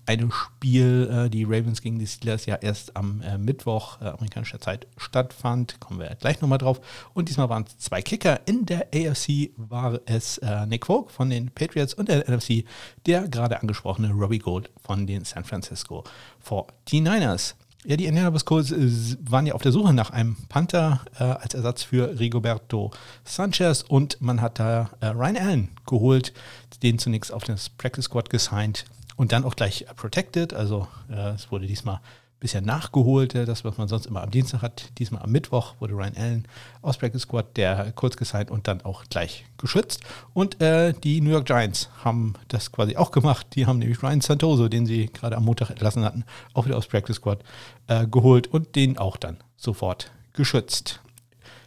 äh, 0.05 0.11
eine 0.11 0.31
Spiel, 0.31 1.09
äh, 1.11 1.29
die 1.29 1.43
Ravens 1.43 1.81
gegen 1.81 1.99
die 1.99 2.07
Steelers, 2.07 2.45
ja 2.45 2.55
erst 2.55 2.95
am 2.95 3.21
äh, 3.21 3.37
Mittwoch 3.37 4.01
äh, 4.01 4.05
amerikanischer 4.05 4.59
Zeit 4.59 4.87
stattfand. 4.97 5.79
Kommen 5.79 5.99
wir 5.99 6.15
gleich 6.15 6.41
nochmal 6.41 6.57
drauf. 6.57 6.81
Und 7.13 7.29
diesmal 7.29 7.49
waren 7.49 7.65
es 7.67 7.77
zwei 7.77 8.01
Kicker. 8.01 8.41
In 8.47 8.65
der 8.65 8.87
AFC 8.93 9.51
war 9.55 9.99
es 10.05 10.39
äh, 10.39 10.65
Nick 10.65 10.87
Folk 10.87 11.11
von 11.11 11.29
den 11.29 11.51
Patriots 11.51 11.93
und 11.93 12.09
der 12.09 12.29
NFC 12.29 12.65
der 13.05 13.27
gerade 13.27 13.61
angesprochene 13.61 14.11
Robbie 14.11 14.39
Gold 14.39 14.71
von 14.81 15.05
den 15.05 15.25
San 15.25 15.43
Francisco 15.43 16.03
49ers. 16.43 17.53
Ja, 17.85 17.95
die 17.95 18.07
Indianapolis 18.07 18.45
Colts 18.45 18.71
äh, 18.71 19.17
waren 19.21 19.45
ja 19.45 19.53
auf 19.53 19.61
der 19.61 19.71
Suche 19.71 19.93
nach 19.93 20.09
einem 20.09 20.35
Panther 20.49 21.01
äh, 21.17 21.23
als 21.23 21.53
Ersatz 21.53 21.83
für 21.83 22.19
Rigoberto 22.19 22.91
Sanchez 23.23 23.83
und 23.83 24.19
man 24.21 24.41
hat 24.41 24.59
da 24.59 24.89
Ryan 25.01 25.37
Allen 25.37 25.69
geholt, 25.85 26.33
den 26.83 26.99
zunächst 26.99 27.31
auf 27.31 27.43
das 27.43 27.69
Practice 27.69 28.05
Squad 28.05 28.29
gesigned 28.29 28.85
und 29.19 29.33
dann 29.33 29.43
auch 29.43 29.57
gleich 29.57 29.85
protected. 29.97 30.53
Also 30.53 30.87
äh, 31.11 31.31
es 31.31 31.51
wurde 31.51 31.67
diesmal 31.67 31.95
ein 31.95 32.39
bisschen 32.39 32.63
nachgeholt, 32.63 33.35
äh, 33.35 33.43
das, 33.43 33.65
was 33.65 33.77
man 33.77 33.89
sonst 33.89 34.05
immer 34.05 34.23
am 34.23 34.31
Dienstag 34.31 34.61
hat. 34.61 34.97
Diesmal 34.97 35.21
am 35.21 35.31
Mittwoch 35.31 35.75
wurde 35.79 35.93
Ryan 35.93 36.15
Allen 36.15 36.47
aus 36.81 36.97
Practice 36.97 37.23
Squad, 37.23 37.57
der 37.57 37.91
kurz 37.91 38.15
gesigned 38.15 38.49
und 38.49 38.69
dann 38.69 38.79
auch 38.81 39.03
gleich 39.09 39.43
geschützt. 39.57 39.99
Und 40.33 40.61
äh, 40.61 40.93
die 40.93 41.19
New 41.19 41.31
York 41.31 41.45
Giants 41.45 41.89
haben 42.01 42.35
das 42.47 42.71
quasi 42.71 42.95
auch 42.95 43.11
gemacht. 43.11 43.47
Die 43.55 43.65
haben 43.65 43.79
nämlich 43.79 44.01
Ryan 44.01 44.21
Santoso, 44.21 44.69
den 44.69 44.85
sie 44.85 45.07
gerade 45.07 45.35
am 45.35 45.43
Montag 45.43 45.69
entlassen 45.69 46.05
hatten, 46.05 46.23
auch 46.53 46.65
wieder 46.65 46.77
aus 46.77 46.87
Practice 46.87 47.17
Squad 47.17 47.43
äh, 47.87 48.07
geholt 48.07 48.47
und 48.47 48.77
den 48.77 48.97
auch 48.97 49.17
dann 49.17 49.35
sofort 49.57 50.13
geschützt. 50.31 51.01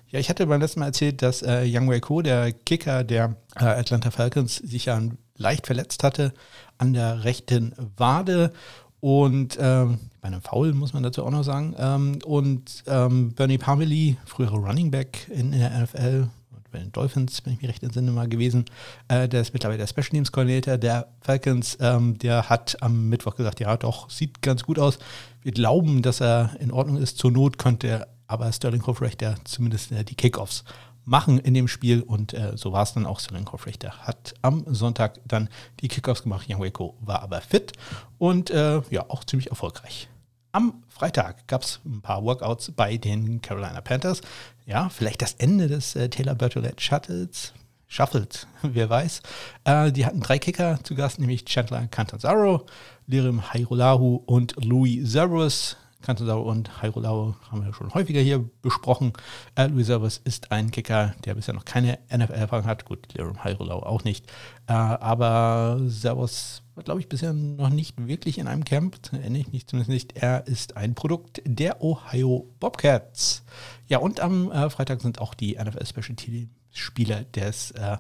Ja, 0.09 0.19
ich 0.19 0.31
hatte 0.31 0.47
beim 0.47 0.61
letzten 0.63 0.81
Mal 0.81 0.87
erzählt, 0.87 1.21
dass 1.21 1.43
äh, 1.43 1.67
Young 1.67 1.91
Wei 1.91 2.01
Ko, 2.01 2.23
der 2.23 2.51
Kicker 2.53 3.05
der 3.05 3.37
äh, 3.57 3.65
Atlanta 3.65 4.11
Falcons, 4.11 4.57
sich 4.57 4.87
ja 4.87 4.99
leicht 5.37 5.67
verletzt 5.67 6.03
hatte 6.03 6.33
an 6.79 6.93
der 6.93 7.25
rechten 7.25 7.75
Wade 7.97 8.53
und 9.01 9.59
ähm, 9.61 9.99
bei 10.21 10.29
einem 10.29 10.41
Foul 10.41 10.73
muss 10.73 10.93
man 10.93 11.03
dazu 11.03 11.25
auch 11.25 11.31
noch 11.31 11.43
sagen. 11.43 11.75
Ähm, 11.77 12.19
und 12.25 12.85
ähm, 12.87 13.33
Bernie 13.33 13.59
Pameli, 13.59 14.17
frühere 14.25 14.57
Running 14.57 14.93
Back 14.93 15.27
in, 15.29 15.53
in 15.53 15.59
der 15.59 15.83
NFL, 15.83 16.29
bei 16.71 16.79
den 16.79 16.93
Dolphins, 16.93 17.45
wenn 17.45 17.55
ich 17.55 17.61
mich 17.61 17.69
recht 17.69 17.83
entsinne, 17.83 18.13
mal 18.13 18.29
gewesen. 18.29 18.65
Äh, 19.09 19.29
der 19.29 19.43
ist 19.43 19.53
mittlerweile 19.53 19.79
der 19.79 19.89
Special 19.89 20.11
Teams 20.11 20.31
Coordinator 20.31 20.79
der 20.79 21.09
Falcons. 21.21 21.77
Ähm, 21.81 22.17
der 22.19 22.49
hat 22.49 22.81
am 22.81 23.09
Mittwoch 23.09 23.35
gesagt, 23.35 23.59
ja 23.59 23.77
doch, 23.77 24.09
sieht 24.09 24.41
ganz 24.41 24.63
gut 24.63 24.79
aus. 24.79 25.01
Wir 25.43 25.53
glauben, 25.53 26.03
dass 26.03 26.21
er 26.21 26.57
in 26.61 26.71
Ordnung 26.71 26.97
ist. 26.97 27.19
Zur 27.19 27.33
Not 27.33 27.59
könnte 27.59 27.89
er 27.89 28.09
aber 28.27 28.51
Sterling 28.53 28.87
Hofrecht 28.87 29.21
ja 29.21 29.35
zumindest 29.45 29.93
äh, 29.93 30.05
die 30.05 30.15
Kickoffs 30.15 30.65
machen 31.05 31.39
in 31.39 31.55
dem 31.55 31.69
Spiel 31.69 32.03
und 32.03 32.35
äh, 32.35 32.53
so 32.57 32.73
war 32.73 32.83
es 32.83 32.95
dann 32.95 33.07
auch. 33.07 33.21
Solenkoff 33.21 33.67
Richter 33.67 33.93
hat 34.07 34.35
am 34.43 34.65
Sonntag 34.73 35.21
dann 35.27 35.49
die 35.81 35.89
Kickoffs 35.89 36.23
gemacht. 36.23 36.47
Young 36.49 36.63
Waco 36.63 36.97
war 37.01 37.23
aber 37.23 37.41
fit 37.41 37.73
und 38.19 38.51
äh, 38.51 38.81
ja, 38.91 39.09
auch 39.09 39.25
ziemlich 39.25 39.51
erfolgreich. 39.51 40.09
Am 40.53 40.83
Freitag 40.89 41.47
gab 41.49 41.63
es 41.63 41.81
ein 41.85 42.03
paar 42.03 42.23
Workouts 42.23 42.73
bei 42.73 42.99
den 42.99 43.41
Carolina 43.41 43.81
Panthers. 43.81 44.21
Ja, 44.67 44.91
vielleicht 44.91 45.23
das 45.23 45.35
Ende 45.35 45.67
des 45.67 45.97
äh, 45.97 46.09
Taylor 46.09 46.35
Bertolette 46.35 46.83
Shuttles. 46.83 47.55
Shuffles, 47.89 48.47
wer 48.63 48.89
weiß. 48.89 49.23
Äh, 49.65 49.93
die 49.93 50.07
hatten 50.07 50.21
drei 50.21 50.39
Kicker 50.39 50.79
zu 50.83 50.95
Gast, 50.95 51.19
nämlich 51.19 51.45
Chandler 51.45 51.87
Cantanzaro, 51.89 52.67
Lirim 53.07 53.53
Hairolahu 53.53 54.23
und 54.27 54.55
Louis 54.65 55.11
Zerus. 55.11 55.77
Cantanzaro 56.03 56.43
und 56.43 56.83
Hairolau 56.83 57.35
haben 57.51 57.65
wir 57.65 57.73
schon 57.73 57.95
häufiger 57.95 58.21
hier 58.21 58.45
besprochen. 58.61 59.13
Äh, 59.55 59.69
Louis 59.69 59.87
Servus 59.87 60.19
ist 60.19 60.53
ein 60.53 60.71
Kicker, 60.71 61.15
der 61.25 61.35
bisher 61.35 61.55
noch 61.55 61.65
keine 61.65 61.99
NFL-Erfahrung 62.15 62.67
hat. 62.67 62.85
Gut, 62.85 63.15
Lirim 63.15 63.43
Hairolau 63.43 63.81
auch 63.81 64.05
nicht. 64.05 64.27
Äh, 64.67 64.73
aber 64.73 65.81
Servus 65.87 66.63
war, 66.75 66.85
glaube 66.85 67.01
ich, 67.01 67.09
bisher 67.09 67.33
noch 67.33 67.71
nicht 67.71 68.07
wirklich 68.07 68.39
in 68.39 68.49
einem 68.49 68.65
Camp. 68.65 69.13
Nicht, 69.13 69.53
nicht, 69.53 69.71
zumindest 69.71 69.91
nicht. 69.91 70.17
Er 70.17 70.47
ist 70.47 70.77
ein 70.77 70.95
Produkt 70.95 71.43
der 71.45 71.83
Ohio 71.83 72.49
Bobcats. 72.61 73.45
Ja, 73.89 73.99
und 73.99 74.21
am 74.21 74.51
äh, 74.51 74.71
Freitag 74.71 75.01
sind 75.01 75.21
auch 75.21 75.35
die 75.35 75.57
NFL 75.57 75.87
Special 75.87 76.17
Team 76.17 76.51
Spieler 76.71 77.25
des 77.25 77.73
äh, 77.73 77.99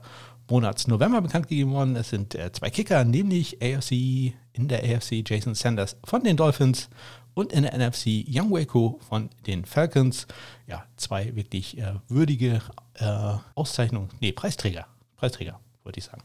Monats 0.50 0.87
November 0.87 1.21
bekannt 1.21 1.49
gegeben 1.49 1.73
worden. 1.73 1.97
Es 1.97 2.11
sind 2.11 2.35
äh, 2.35 2.52
zwei 2.52 2.71
Kicker, 2.71 3.04
nämlich 3.04 3.62
AFC 3.62 3.92
in 4.52 4.68
der 4.68 4.82
AFC 4.82 5.25
Jason 5.26 5.54
Sanders 5.54 5.97
von 6.04 6.25
den 6.25 6.37
Dolphins 6.37 6.88
und 7.35 7.53
in 7.53 7.62
der 7.62 7.77
NFC 7.77 8.25
Young 8.29 8.51
Waco 8.51 9.01
von 9.09 9.31
den 9.47 9.65
Falcons. 9.65 10.27
Ja, 10.67 10.85
zwei 10.97 11.35
wirklich 11.35 11.79
äh, 11.79 11.95
würdige 12.09 12.61
äh, 12.95 13.35
Auszeichnungen, 13.55 14.11
nee, 14.21 14.33
Preisträger, 14.33 14.87
Preisträger, 15.17 15.61
wollte 15.85 15.99
ich 15.99 16.05
sagen. 16.05 16.23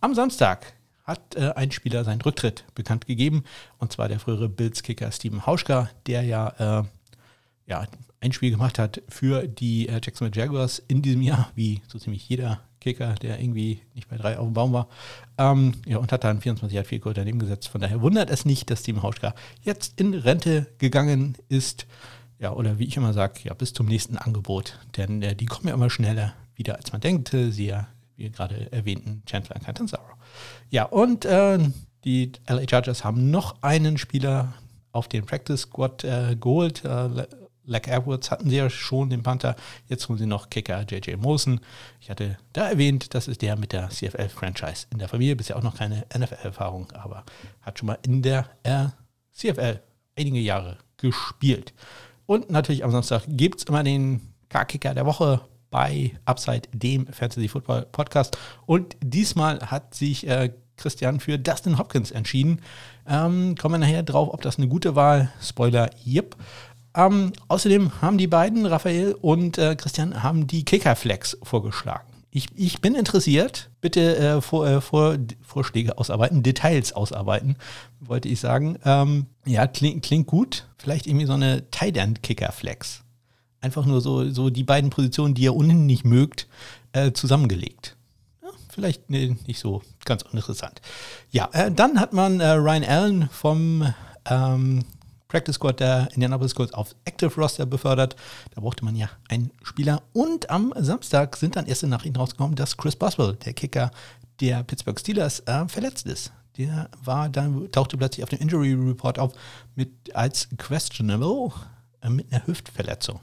Am 0.00 0.14
Samstag 0.14 0.74
hat 1.04 1.36
äh, 1.36 1.52
ein 1.56 1.70
Spieler 1.70 2.04
seinen 2.04 2.20
Rücktritt 2.20 2.64
bekannt 2.74 3.06
gegeben, 3.06 3.44
und 3.78 3.92
zwar 3.92 4.08
der 4.08 4.20
frühere 4.20 4.48
Bills-Kicker 4.48 5.10
Steven 5.10 5.46
Hauschka, 5.46 5.88
der 6.06 6.22
ja, 6.22 6.80
äh, 6.80 6.84
ja 7.68 7.86
ein 8.20 8.32
Spiel 8.32 8.50
gemacht 8.50 8.78
hat 8.78 9.02
für 9.08 9.46
die 9.46 9.88
äh, 9.88 10.00
Jacksonville 10.02 10.34
Jaguars 10.34 10.82
in 10.88 11.02
diesem 11.02 11.22
Jahr, 11.22 11.50
wie 11.54 11.82
so 11.86 11.98
ziemlich 11.98 12.28
jeder 12.28 12.60
Kicker, 12.80 13.14
der 13.14 13.40
irgendwie 13.40 13.82
nicht 13.94 14.08
bei 14.08 14.16
drei 14.16 14.38
auf 14.38 14.46
dem 14.46 14.54
Baum 14.54 14.72
war. 14.72 14.88
Ähm, 15.36 15.74
ja, 15.86 15.98
und 15.98 16.10
hat 16.12 16.24
dann 16.24 16.40
24 16.40 16.74
Jahre 16.74 16.86
viel 16.86 17.00
daneben 17.00 17.38
gesetzt. 17.38 17.68
Von 17.68 17.80
daher 17.80 18.00
wundert 18.00 18.30
es 18.30 18.44
nicht, 18.44 18.70
dass 18.70 18.82
Team 18.82 19.02
Hauschka 19.02 19.34
jetzt 19.62 20.00
in 20.00 20.14
Rente 20.14 20.66
gegangen 20.78 21.36
ist. 21.48 21.86
Ja, 22.38 22.52
oder 22.52 22.78
wie 22.78 22.84
ich 22.84 22.96
immer 22.96 23.12
sage, 23.12 23.40
ja, 23.44 23.54
bis 23.54 23.72
zum 23.72 23.86
nächsten 23.86 24.16
Angebot. 24.16 24.78
Denn 24.96 25.22
äh, 25.22 25.34
die 25.34 25.46
kommen 25.46 25.68
ja 25.68 25.74
immer 25.74 25.90
schneller 25.90 26.34
wieder, 26.54 26.76
als 26.76 26.92
man 26.92 27.00
denkt. 27.00 27.30
Sie 27.30 27.66
ja, 27.66 27.88
wie 28.16 28.30
gerade 28.30 28.70
erwähnten, 28.72 29.22
Chandler 29.26 29.58
Catanzaro. 29.58 30.04
Ja, 30.70 30.84
und 30.84 31.24
äh, 31.24 31.58
die 32.04 32.32
LA 32.48 32.68
Chargers 32.68 33.04
haben 33.04 33.30
noch 33.30 33.62
einen 33.62 33.98
Spieler 33.98 34.54
auf 34.92 35.08
den 35.08 35.26
Practice 35.26 35.62
Squad 35.62 36.04
äh, 36.04 36.36
geholt. 36.36 36.84
Äh, 36.84 37.26
Lack 37.68 37.86
Edwards 37.86 38.30
hatten 38.30 38.50
sie 38.50 38.56
ja 38.56 38.70
schon, 38.70 39.10
den 39.10 39.22
Panther. 39.22 39.54
Jetzt 39.86 40.08
holen 40.08 40.18
sie 40.18 40.26
noch 40.26 40.50
Kicker 40.50 40.84
JJ 40.88 41.16
Mosen. 41.16 41.60
Ich 42.00 42.10
hatte 42.10 42.38
da 42.52 42.68
erwähnt, 42.68 43.14
das 43.14 43.28
ist 43.28 43.42
der 43.42 43.56
mit 43.56 43.72
der 43.72 43.90
CFL-Franchise 43.90 44.86
in 44.90 44.98
der 44.98 45.08
Familie. 45.08 45.36
Bisher 45.36 45.56
auch 45.56 45.62
noch 45.62 45.76
keine 45.76 46.06
NFL-Erfahrung, 46.16 46.90
aber 46.92 47.24
hat 47.62 47.78
schon 47.78 47.86
mal 47.86 47.98
in 48.02 48.22
der 48.22 48.48
äh, 48.62 48.86
CFL 49.32 49.80
einige 50.18 50.40
Jahre 50.40 50.78
gespielt. 50.96 51.74
Und 52.26 52.50
natürlich 52.50 52.84
am 52.84 52.90
Samstag 52.90 53.22
gibt 53.28 53.58
es 53.58 53.64
immer 53.64 53.84
den 53.84 54.32
K-Kicker 54.48 54.94
der 54.94 55.06
Woche 55.06 55.42
bei 55.70 56.12
Upside, 56.24 56.62
dem 56.72 57.06
Fantasy 57.06 57.48
Football 57.48 57.86
Podcast. 57.92 58.38
Und 58.66 58.96
diesmal 59.02 59.60
hat 59.60 59.94
sich 59.94 60.26
äh, 60.26 60.50
Christian 60.78 61.20
für 61.20 61.38
Dustin 61.38 61.78
Hopkins 61.78 62.10
entschieden. 62.10 62.62
Ähm, 63.06 63.54
kommen 63.56 63.74
wir 63.74 63.86
nachher 63.86 64.02
drauf, 64.02 64.30
ob 64.32 64.40
das 64.40 64.56
eine 64.58 64.68
gute 64.68 64.96
Wahl. 64.96 65.30
Spoiler, 65.42 65.90
yep. 66.06 66.36
Ähm, 66.98 67.32
außerdem 67.46 68.02
haben 68.02 68.18
die 68.18 68.26
beiden, 68.26 68.66
Raphael 68.66 69.14
und 69.20 69.56
äh, 69.56 69.76
Christian, 69.76 70.24
haben 70.24 70.48
die 70.48 70.64
Kickerflex 70.64 71.38
vorgeschlagen. 71.44 72.08
Ich, 72.30 72.48
ich 72.56 72.80
bin 72.80 72.96
interessiert. 72.96 73.70
Bitte 73.80 74.16
äh, 74.16 74.40
vor, 74.40 74.66
äh, 74.66 74.80
vor, 74.80 75.16
Vorschläge 75.40 75.96
ausarbeiten, 75.96 76.42
Details 76.42 76.92
ausarbeiten, 76.92 77.56
wollte 78.00 78.28
ich 78.28 78.40
sagen. 78.40 78.78
Ähm, 78.84 79.26
ja, 79.46 79.68
klingt, 79.68 80.04
klingt 80.04 80.26
gut. 80.26 80.66
Vielleicht 80.76 81.06
irgendwie 81.06 81.26
so 81.26 81.34
eine 81.34 81.70
Tight 81.70 81.96
End 81.96 82.24
Kickerflex. 82.24 83.04
Einfach 83.60 83.86
nur 83.86 84.00
so, 84.00 84.28
so 84.30 84.50
die 84.50 84.64
beiden 84.64 84.90
Positionen, 84.90 85.34
die 85.34 85.42
ihr 85.42 85.54
ohnehin 85.54 85.86
nicht 85.86 86.04
mögt, 86.04 86.48
äh, 86.92 87.12
zusammengelegt. 87.12 87.96
Vielleicht 88.68 89.08
nee, 89.08 89.36
nicht 89.46 89.60
so 89.60 89.82
ganz 90.04 90.22
uninteressant. 90.22 90.80
Ja, 91.30 91.48
äh, 91.52 91.70
dann 91.70 92.00
hat 92.00 92.12
man 92.12 92.40
äh, 92.40 92.50
Ryan 92.50 92.84
Allen 92.84 93.28
vom 93.30 93.92
ähm, 94.26 94.84
Practice 95.28 95.56
Squad 95.56 95.80
der 95.80 96.08
Indianapolis 96.12 96.54
Colts 96.54 96.72
auf 96.72 96.96
Active 97.04 97.34
Roster 97.36 97.66
befördert. 97.66 98.16
Da 98.54 98.62
brauchte 98.62 98.84
man 98.84 98.96
ja 98.96 99.10
einen 99.28 99.50
Spieler. 99.62 100.02
Und 100.14 100.48
am 100.50 100.72
Samstag 100.76 101.36
sind 101.36 101.54
dann 101.54 101.66
erste 101.66 101.86
Nachrichten 101.86 102.16
rausgekommen, 102.16 102.56
dass 102.56 102.76
Chris 102.76 102.96
Boswell, 102.96 103.34
der 103.44 103.52
Kicker 103.52 103.90
der 104.40 104.64
Pittsburgh 104.64 104.98
Steelers, 104.98 105.40
äh, 105.40 105.68
verletzt 105.68 106.06
ist. 106.06 106.32
Der 106.56 106.88
war 107.04 107.28
dann, 107.28 107.70
tauchte 107.70 107.98
plötzlich 107.98 108.24
auf 108.24 108.30
dem 108.30 108.40
Injury 108.40 108.72
Report 108.72 109.18
auf 109.18 109.32
mit 109.74 109.90
als 110.14 110.48
questionable 110.56 111.52
äh, 112.00 112.08
mit 112.08 112.32
einer 112.32 112.46
Hüftverletzung. 112.46 113.20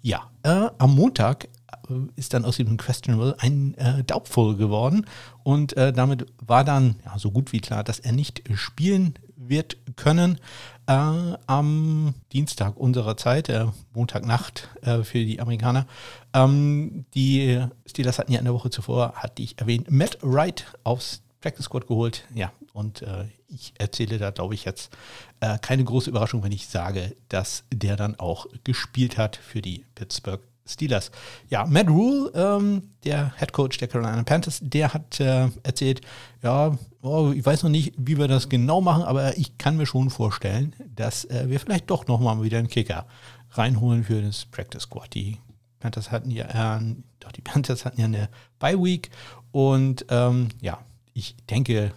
Ja, 0.00 0.30
äh, 0.42 0.70
am 0.78 0.94
Montag 0.94 1.48
äh, 1.88 1.94
ist 2.16 2.32
dann 2.32 2.46
aus 2.46 2.56
dem 2.56 2.78
Questionable 2.78 3.36
ein 3.38 3.74
äh, 3.74 4.02
Doubtful 4.04 4.56
geworden 4.56 5.06
und 5.42 5.76
äh, 5.76 5.92
damit 5.92 6.26
war 6.38 6.64
dann 6.64 6.96
ja, 7.04 7.18
so 7.18 7.30
gut 7.30 7.52
wie 7.52 7.60
klar, 7.60 7.84
dass 7.84 7.98
er 7.98 8.12
nicht 8.12 8.42
spielen 8.54 9.14
wird 9.48 9.76
können 9.96 10.38
äh, 10.86 10.92
am 10.92 12.14
Dienstag 12.32 12.76
unserer 12.76 13.16
Zeit, 13.16 13.48
äh, 13.48 13.66
Montagnacht 13.94 14.68
äh, 14.82 15.02
für 15.02 15.24
die 15.24 15.40
Amerikaner. 15.40 15.86
Ähm, 16.34 17.06
die 17.14 17.64
Steelers 17.86 18.18
hatten 18.18 18.32
ja 18.32 18.38
in 18.38 18.44
der 18.44 18.54
Woche 18.54 18.70
zuvor, 18.70 19.14
hatte 19.14 19.42
ich 19.42 19.58
erwähnt, 19.58 19.90
Matt 19.90 20.18
Wright 20.22 20.66
aufs 20.84 21.22
Practice 21.40 21.64
Squad 21.64 21.86
geholt. 21.86 22.24
Ja, 22.34 22.52
und 22.72 23.02
äh, 23.02 23.24
ich 23.48 23.72
erzähle 23.78 24.18
da, 24.18 24.30
glaube 24.30 24.54
ich, 24.54 24.64
jetzt 24.64 24.92
äh, 25.40 25.58
keine 25.58 25.84
große 25.84 26.10
Überraschung, 26.10 26.42
wenn 26.42 26.52
ich 26.52 26.68
sage, 26.68 27.16
dass 27.28 27.64
der 27.72 27.96
dann 27.96 28.18
auch 28.18 28.46
gespielt 28.64 29.18
hat 29.18 29.36
für 29.36 29.62
die 29.62 29.84
Pittsburgh 29.94 30.40
Steelers. 30.66 31.10
Ja, 31.48 31.66
Matt 31.66 31.88
Rule, 31.88 32.30
ähm, 32.34 32.90
der 33.04 33.32
Head 33.38 33.52
Coach 33.52 33.78
der 33.78 33.88
Carolina 33.88 34.22
Panthers, 34.22 34.60
der 34.62 34.94
hat 34.94 35.20
äh, 35.20 35.48
erzählt, 35.62 36.00
ja, 36.42 36.76
oh, 37.02 37.32
ich 37.34 37.44
weiß 37.44 37.62
noch 37.62 37.70
nicht, 37.70 37.94
wie 37.96 38.18
wir 38.18 38.28
das 38.28 38.48
genau 38.48 38.80
machen, 38.80 39.02
aber 39.02 39.36
ich 39.36 39.58
kann 39.58 39.76
mir 39.76 39.86
schon 39.86 40.10
vorstellen, 40.10 40.76
dass 40.94 41.24
äh, 41.24 41.48
wir 41.48 41.60
vielleicht 41.60 41.90
doch 41.90 42.06
nochmal 42.06 42.42
wieder 42.42 42.58
einen 42.58 42.68
Kicker 42.68 43.06
reinholen 43.52 44.04
für 44.04 44.22
das 44.22 44.46
Practice 44.46 44.82
Squad. 44.82 45.14
Die 45.14 45.38
Panthers 45.80 46.10
hatten 46.10 46.30
ja, 46.30 46.78
äh, 46.78 46.94
doch 47.18 47.32
die 47.32 47.42
Panthers 47.42 47.84
hatten 47.84 48.00
ja 48.00 48.06
eine 48.06 48.28
Bye 48.58 48.78
Week 48.82 49.10
und 49.50 50.06
ähm, 50.10 50.48
ja, 50.60 50.78
ich 51.14 51.36
denke, 51.48 51.92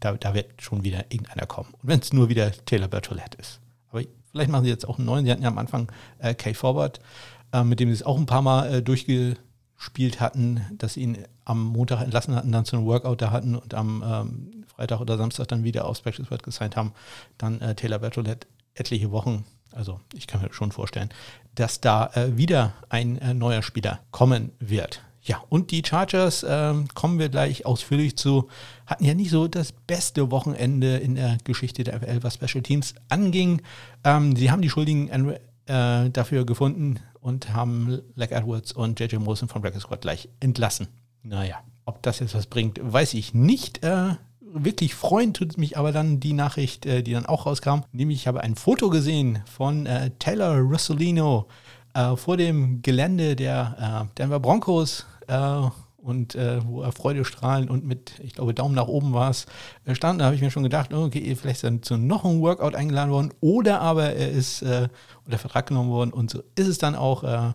da, 0.00 0.12
da 0.14 0.34
wird 0.34 0.60
schon 0.60 0.84
wieder 0.84 1.04
irgendeiner 1.10 1.46
kommen. 1.46 1.70
Und 1.74 1.88
wenn 1.88 2.00
es 2.00 2.12
nur 2.12 2.28
wieder 2.28 2.50
Taylor 2.50 2.88
Bertolette 2.88 3.38
ist. 3.38 3.60
Aber 3.90 4.02
vielleicht 4.30 4.50
machen 4.50 4.64
sie 4.64 4.70
jetzt 4.70 4.86
auch 4.86 4.98
einen 4.98 5.06
neuen. 5.06 5.24
Sie 5.24 5.30
hatten 5.30 5.42
ja 5.42 5.48
am 5.48 5.58
Anfang 5.58 5.90
äh, 6.18 6.34
Kay 6.34 6.54
Forward 6.54 7.00
äh, 7.56 7.64
mit 7.64 7.80
dem 7.80 7.88
sie 7.88 7.94
es 7.94 8.02
auch 8.02 8.18
ein 8.18 8.26
paar 8.26 8.42
Mal 8.42 8.74
äh, 8.74 8.82
durchgespielt 8.82 10.20
hatten, 10.20 10.60
dass 10.76 10.94
sie 10.94 11.00
ihn 11.00 11.18
am 11.44 11.64
Montag 11.64 12.02
entlassen 12.02 12.34
hatten, 12.34 12.52
dann 12.52 12.64
zu 12.64 12.76
einem 12.76 12.86
Workout 12.86 13.22
da 13.22 13.30
hatten 13.30 13.56
und 13.56 13.72
am 13.72 14.04
ähm, 14.06 14.64
Freitag 14.66 15.00
oder 15.00 15.16
Samstag 15.16 15.48
dann 15.48 15.64
wieder 15.64 15.86
aufs 15.86 16.00
Practice 16.00 16.26
Squad 16.26 16.42
gesigned 16.42 16.76
haben. 16.76 16.92
Dann 17.38 17.60
äh, 17.60 17.74
Taylor 17.74 17.98
Bertolette 17.98 18.46
etliche 18.74 19.10
Wochen. 19.10 19.44
Also 19.72 20.00
ich 20.14 20.26
kann 20.26 20.42
mir 20.42 20.52
schon 20.52 20.72
vorstellen, 20.72 21.08
dass 21.54 21.80
da 21.80 22.10
äh, 22.14 22.36
wieder 22.36 22.74
ein 22.88 23.18
äh, 23.18 23.32
neuer 23.32 23.62
Spieler 23.62 24.00
kommen 24.10 24.52
wird. 24.58 25.02
Ja, 25.22 25.42
und 25.48 25.70
die 25.70 25.82
Chargers, 25.84 26.42
äh, 26.42 26.74
kommen 26.94 27.18
wir 27.18 27.28
gleich 27.30 27.66
ausführlich 27.66 28.16
zu, 28.16 28.48
hatten 28.86 29.04
ja 29.04 29.14
nicht 29.14 29.30
so 29.30 29.48
das 29.48 29.72
beste 29.72 30.30
Wochenende 30.30 30.98
in 30.98 31.16
der 31.16 31.38
Geschichte 31.42 31.84
der 31.84 32.00
FL, 32.00 32.22
was 32.22 32.34
Special 32.34 32.62
Teams 32.62 32.94
anging. 33.08 33.62
Ähm, 34.04 34.36
sie 34.36 34.50
haben 34.50 34.62
die 34.62 34.70
Schuldigen 34.70 35.08
äh, 35.66 36.10
dafür 36.10 36.44
gefunden 36.46 37.00
und 37.26 37.52
haben 37.52 38.02
Leck 38.14 38.30
Edwards 38.30 38.70
und 38.70 39.00
JJ 39.00 39.16
Mosen 39.16 39.48
von 39.48 39.60
Breakfast 39.60 39.86
Squad 39.86 40.00
gleich 40.00 40.28
entlassen. 40.38 40.86
Naja, 41.24 41.56
ob 41.84 42.00
das 42.02 42.20
jetzt 42.20 42.36
was 42.36 42.46
bringt, 42.46 42.78
weiß 42.80 43.14
ich 43.14 43.34
nicht. 43.34 43.82
Äh, 43.82 44.14
wirklich 44.40 44.94
freuen 44.94 45.34
tut 45.34 45.58
mich 45.58 45.76
aber 45.76 45.90
dann 45.90 46.20
die 46.20 46.34
Nachricht, 46.34 46.86
äh, 46.86 47.02
die 47.02 47.12
dann 47.12 47.26
auch 47.26 47.46
rauskam. 47.46 47.80
Nämlich, 47.90 48.20
ich 48.20 48.26
habe 48.28 48.42
ein 48.42 48.54
Foto 48.54 48.90
gesehen 48.90 49.42
von 49.44 49.86
äh, 49.86 50.12
Taylor 50.20 50.58
Russolino 50.58 51.48
äh, 51.94 52.14
vor 52.14 52.36
dem 52.36 52.80
Gelände 52.82 53.34
der 53.34 54.06
äh, 54.08 54.16
Denver 54.16 54.38
Broncos. 54.38 55.04
Und 56.06 56.36
äh, 56.36 56.64
wo 56.64 56.82
er 56.82 56.92
Freude 56.92 57.24
strahlen 57.24 57.68
und 57.68 57.84
mit, 57.84 58.12
ich 58.22 58.34
glaube, 58.34 58.54
Daumen 58.54 58.76
nach 58.76 58.86
oben 58.86 59.12
war 59.12 59.30
es, 59.30 59.46
äh, 59.84 59.94
stand. 59.94 60.20
Da 60.20 60.26
habe 60.26 60.36
ich 60.36 60.40
mir 60.40 60.52
schon 60.52 60.62
gedacht, 60.62 60.94
oh, 60.94 61.04
okay, 61.04 61.34
vielleicht 61.34 61.64
ist 61.64 61.64
er 61.64 61.82
zu 61.82 61.96
noch 61.96 62.24
einem 62.24 62.40
Workout 62.40 62.76
eingeladen 62.76 63.10
worden 63.10 63.34
oder 63.40 63.80
aber 63.80 64.12
er 64.14 64.30
ist 64.30 64.62
äh, 64.62 64.88
unter 65.24 65.38
Vertrag 65.38 65.66
genommen 65.66 65.90
worden 65.90 66.12
und 66.12 66.30
so 66.30 66.42
ist 66.54 66.68
es 66.68 66.78
dann 66.78 66.94
auch. 66.94 67.24
Äh, 67.24 67.52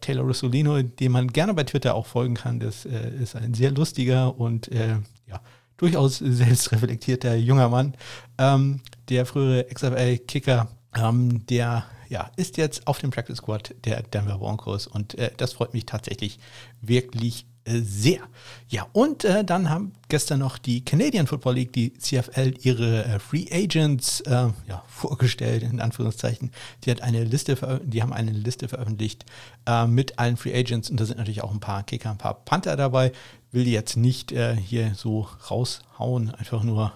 Taylor 0.00 0.24
Russolino, 0.24 0.82
dem 0.82 1.12
man 1.12 1.28
gerne 1.28 1.54
bei 1.54 1.64
Twitter 1.64 1.94
auch 1.94 2.06
folgen 2.06 2.34
kann, 2.34 2.60
das 2.60 2.84
äh, 2.84 3.10
ist 3.22 3.36
ein 3.36 3.54
sehr 3.54 3.70
lustiger 3.70 4.38
und 4.38 4.70
äh, 4.72 4.96
ja, 5.28 5.40
durchaus 5.76 6.18
selbstreflektierter 6.18 7.36
junger 7.36 7.68
Mann. 7.68 7.94
Ähm, 8.38 8.80
der 9.08 9.26
frühere 9.26 9.64
XFL-Kicker, 9.64 10.68
ähm, 10.96 11.46
der 11.46 11.84
ja, 12.08 12.30
ist 12.36 12.56
jetzt 12.56 12.86
auf 12.86 12.98
dem 12.98 13.10
Practice 13.10 13.38
Squad 13.38 13.74
der 13.84 14.02
Denver 14.02 14.38
Broncos 14.38 14.86
und 14.86 15.14
äh, 15.16 15.30
das 15.36 15.52
freut 15.52 15.72
mich 15.72 15.86
tatsächlich 15.86 16.40
wirklich 16.80 17.46
sehr. 17.66 18.20
Ja, 18.68 18.86
und 18.92 19.24
äh, 19.24 19.44
dann 19.44 19.68
haben 19.68 19.92
gestern 20.08 20.40
noch 20.40 20.58
die 20.58 20.84
Canadian 20.84 21.26
Football 21.26 21.54
League, 21.54 21.72
die 21.72 21.92
CFL, 21.92 22.54
ihre 22.62 23.04
äh, 23.04 23.18
Free 23.18 23.46
Agents 23.50 24.20
äh, 24.22 24.48
ja, 24.68 24.82
vorgestellt, 24.86 25.62
in 25.62 25.80
Anführungszeichen. 25.80 26.50
Die, 26.84 26.90
hat 26.90 27.02
eine 27.02 27.24
Liste 27.24 27.80
die 27.84 28.02
haben 28.02 28.12
eine 28.12 28.32
Liste 28.32 28.68
veröffentlicht 28.68 29.24
äh, 29.66 29.86
mit 29.86 30.18
allen 30.18 30.36
Free 30.36 30.54
Agents 30.54 30.90
und 30.90 30.98
da 30.98 31.04
sind 31.04 31.18
natürlich 31.18 31.42
auch 31.42 31.52
ein 31.52 31.60
paar 31.60 31.82
Kicker, 31.82 32.10
ein 32.10 32.18
paar 32.18 32.34
Panther 32.34 32.76
dabei. 32.76 33.12
Will 33.52 33.64
die 33.64 33.72
jetzt 33.72 33.96
nicht 33.96 34.32
äh, 34.32 34.54
hier 34.54 34.94
so 34.94 35.28
raushauen, 35.50 36.30
einfach 36.34 36.62
nur, 36.62 36.92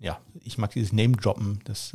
ja, 0.00 0.18
ich 0.42 0.58
mag 0.58 0.72
dieses 0.72 0.92
Name-Droppen, 0.92 1.60
das 1.64 1.92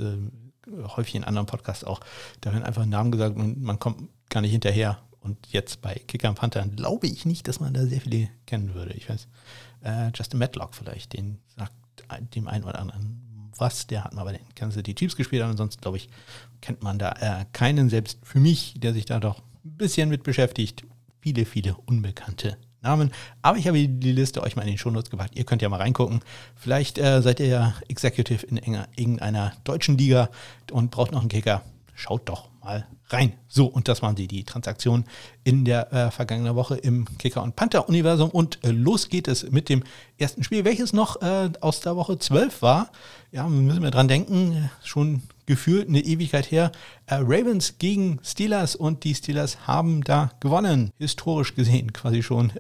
häufig 0.95 1.15
in 1.15 1.25
anderen 1.25 1.47
Podcasts 1.47 1.83
auch. 1.83 1.99
Da 2.41 2.53
werden 2.53 2.63
einfach 2.63 2.85
Namen 2.85 3.11
gesagt 3.11 3.35
und 3.35 3.61
man 3.61 3.79
kommt 3.79 4.07
gar 4.29 4.41
nicht 4.41 4.51
hinterher. 4.51 4.99
Und 5.21 5.47
jetzt 5.51 5.81
bei 5.81 5.95
Kicker 5.95 6.29
und 6.29 6.35
Panther 6.35 6.65
glaube 6.67 7.07
ich 7.07 7.25
nicht, 7.25 7.47
dass 7.47 7.59
man 7.59 7.73
da 7.73 7.85
sehr 7.85 8.01
viele 8.01 8.29
kennen 8.45 8.73
würde. 8.73 8.93
Ich 8.93 9.09
weiß, 9.09 9.27
äh, 9.83 10.11
Justin 10.15 10.39
Matlock 10.39 10.75
vielleicht, 10.75 11.13
den 11.13 11.39
sagt 11.55 11.73
dem 12.35 12.47
einen 12.47 12.63
oder 12.63 12.79
anderen 12.79 13.51
was. 13.57 13.87
Der 13.87 14.03
hat 14.03 14.13
mal 14.13 14.23
bei 14.23 14.33
den 14.33 14.55
Kansas 14.55 14.75
City 14.75 14.95
Chiefs 14.95 15.15
gespielt. 15.15 15.43
Ansonsten, 15.43 15.81
glaube 15.81 15.97
ich, 15.97 16.09
kennt 16.61 16.81
man 16.83 16.99
da 16.99 17.11
äh, 17.19 17.45
keinen, 17.53 17.89
selbst 17.89 18.19
für 18.23 18.39
mich, 18.39 18.75
der 18.77 18.93
sich 18.93 19.05
da 19.05 19.19
doch 19.19 19.39
ein 19.65 19.77
bisschen 19.77 20.09
mit 20.09 20.23
beschäftigt. 20.23 20.85
Viele, 21.21 21.45
viele 21.45 21.75
unbekannte 21.85 22.57
Namen. 22.81 23.11
Aber 23.41 23.57
ich 23.57 23.67
habe 23.67 23.87
die 23.87 24.11
Liste 24.11 24.41
euch 24.41 24.55
mal 24.55 24.61
in 24.61 24.69
den 24.69 24.77
Shownotes 24.77 25.09
gepackt. 25.09 25.35
Ihr 25.37 25.43
könnt 25.43 25.61
ja 25.61 25.69
mal 25.69 25.77
reingucken. 25.77 26.21
Vielleicht 26.55 26.97
äh, 26.97 27.21
seid 27.21 27.39
ihr 27.41 27.47
ja 27.47 27.73
Executive 27.89 28.45
in 28.45 28.57
irgendeiner 28.57 29.53
deutschen 29.65 29.97
Liga 29.97 30.29
und 30.71 30.91
braucht 30.91 31.11
noch 31.11 31.19
einen 31.19 31.29
Kicker. 31.29 31.63
Schaut 31.99 32.29
doch 32.29 32.47
mal 32.61 32.87
rein. 33.09 33.33
So, 33.49 33.65
und 33.65 33.89
das 33.89 34.01
waren 34.01 34.15
die, 34.15 34.27
die 34.27 34.45
Transaktionen 34.45 35.03
in 35.43 35.65
der 35.65 35.91
äh, 35.91 36.11
vergangenen 36.11 36.55
Woche 36.55 36.77
im 36.77 37.05
Kicker- 37.17 37.43
und 37.43 37.57
Panther-Universum. 37.57 38.29
Und 38.29 38.63
äh, 38.63 38.71
los 38.71 39.09
geht 39.09 39.27
es 39.27 39.51
mit 39.51 39.67
dem 39.67 39.83
ersten 40.17 40.45
Spiel, 40.45 40.63
welches 40.63 40.93
noch 40.93 41.21
äh, 41.21 41.49
aus 41.59 41.81
der 41.81 41.97
Woche 41.97 42.17
12 42.17 42.61
war. 42.61 42.89
Ja, 43.33 43.49
müssen 43.49 43.83
wir 43.83 43.91
dran 43.91 44.07
denken, 44.07 44.69
schon 44.81 45.23
gefühlt 45.45 45.89
eine 45.89 45.99
Ewigkeit 45.99 46.49
her. 46.49 46.71
Äh, 47.05 47.15
Ravens 47.15 47.79
gegen 47.79 48.21
Steelers 48.23 48.77
und 48.77 49.03
die 49.03 49.13
Steelers 49.13 49.67
haben 49.67 50.01
da 50.01 50.31
gewonnen. 50.39 50.93
Historisch 50.99 51.55
gesehen 51.55 51.91
quasi 51.91 52.23
schon 52.23 52.53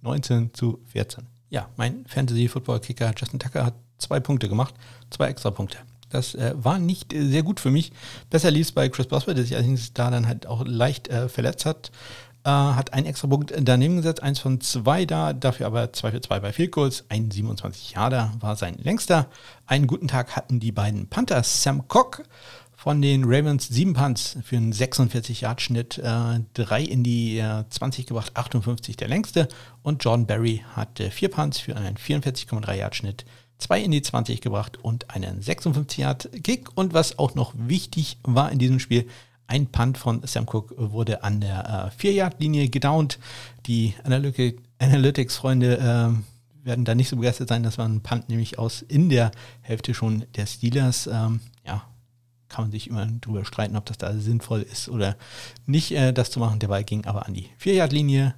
19 0.00 0.46
äh, 0.46 0.52
zu 0.54 0.80
14. 0.86 1.24
Ja, 1.50 1.68
mein 1.76 2.06
Fantasy-Football-Kicker 2.06 3.12
Justin 3.14 3.40
Tucker 3.40 3.66
hat 3.66 3.74
zwei 3.98 4.20
Punkte 4.20 4.48
gemacht, 4.48 4.74
zwei 5.10 5.26
extra 5.28 5.50
Punkte. 5.50 5.76
Das 6.08 6.34
äh, 6.34 6.54
war 6.56 6.78
nicht 6.78 7.12
äh, 7.12 7.26
sehr 7.26 7.42
gut 7.42 7.60
für 7.60 7.70
mich. 7.70 7.92
Besser 8.30 8.50
lief 8.50 8.68
es 8.68 8.72
bei 8.72 8.88
Chris 8.88 9.06
Boswell, 9.06 9.34
der 9.34 9.44
sich 9.44 9.54
allerdings 9.54 9.92
da 9.92 10.10
dann 10.10 10.26
halt 10.26 10.46
auch 10.46 10.64
leicht 10.64 11.08
äh, 11.08 11.28
verletzt 11.28 11.66
hat. 11.66 11.90
Äh, 12.44 12.50
hat 12.50 12.92
einen 12.92 13.06
extra 13.06 13.26
Punkt 13.26 13.52
daneben 13.60 13.96
gesetzt, 13.96 14.22
eins 14.22 14.38
von 14.38 14.60
zwei 14.60 15.04
da, 15.04 15.32
dafür 15.32 15.66
aber 15.66 15.92
zwei 15.92 16.12
für 16.12 16.20
zwei 16.20 16.38
bei 16.38 16.52
Field 16.52 16.70
Goals. 16.70 17.04
Ein 17.08 17.30
27 17.30 17.92
Jahre 17.92 18.30
war 18.38 18.54
sein 18.54 18.76
längster. 18.78 19.28
Einen 19.66 19.88
guten 19.88 20.06
Tag 20.06 20.36
hatten 20.36 20.60
die 20.60 20.72
beiden 20.72 21.08
Panthers. 21.08 21.64
Sam 21.64 21.88
Cock 21.88 22.22
von 22.76 23.02
den 23.02 23.24
Ravens 23.24 23.66
sieben 23.66 23.94
Punts 23.94 24.38
für 24.44 24.56
einen 24.58 24.72
46 24.72 25.40
Yard 25.40 25.60
Schnitt, 25.60 25.98
äh, 25.98 26.38
drei 26.54 26.82
in 26.82 27.02
die 27.02 27.38
äh, 27.38 27.64
20 27.68 28.06
gebracht, 28.06 28.30
58 28.34 28.96
der 28.96 29.08
längste. 29.08 29.48
Und 29.82 30.04
Jordan 30.04 30.28
Berry 30.28 30.62
hatte 30.76 31.10
vier 31.10 31.30
Punts 31.30 31.58
für 31.58 31.76
einen 31.76 31.96
44,3 31.96 32.74
Yard 32.74 32.94
Schnitt, 32.94 33.24
zwei 33.58 33.80
in 33.80 33.90
die 33.90 34.02
20 34.02 34.40
gebracht 34.40 34.78
und 34.82 35.10
einen 35.10 35.42
56 35.42 35.98
Yard 35.98 36.30
Kick. 36.42 36.68
Und 36.76 36.94
was 36.94 37.18
auch 37.18 37.34
noch 37.34 37.52
wichtig 37.56 38.18
war 38.22 38.50
in 38.52 38.58
diesem 38.58 38.80
Spiel, 38.80 39.06
ein 39.46 39.66
Punt 39.66 39.96
von 39.98 40.22
Sam 40.24 40.46
Cook 40.48 40.74
wurde 40.76 41.22
an 41.22 41.40
der 41.40 41.92
4-Yard-Linie 41.98 42.64
äh, 42.64 42.68
gedownt. 42.68 43.18
Die 43.66 43.94
Analytics-Freunde 44.02 45.78
äh, 45.78 46.66
werden 46.66 46.84
da 46.84 46.94
nicht 46.94 47.08
so 47.08 47.16
begeistert 47.16 47.48
sein. 47.48 47.62
Das 47.62 47.78
war 47.78 47.88
ein 47.88 48.00
Punt 48.00 48.28
nämlich 48.28 48.58
aus 48.58 48.82
in 48.82 49.08
der 49.08 49.30
Hälfte 49.62 49.94
schon 49.94 50.24
der 50.34 50.46
Steelers. 50.46 51.06
Ähm, 51.06 51.40
ja, 51.64 51.84
kann 52.48 52.64
man 52.64 52.72
sich 52.72 52.88
immer 52.88 53.06
drüber 53.06 53.44
streiten, 53.44 53.76
ob 53.76 53.86
das 53.86 53.98
da 53.98 54.14
sinnvoll 54.14 54.62
ist 54.62 54.88
oder 54.88 55.16
nicht, 55.64 55.92
äh, 55.92 56.12
das 56.12 56.30
zu 56.30 56.40
machen. 56.40 56.58
Der 56.58 56.68
Ball 56.68 56.82
ging 56.82 57.04
aber 57.06 57.26
an 57.26 57.34
die 57.34 57.48
4-Yard-Linie 57.62 58.34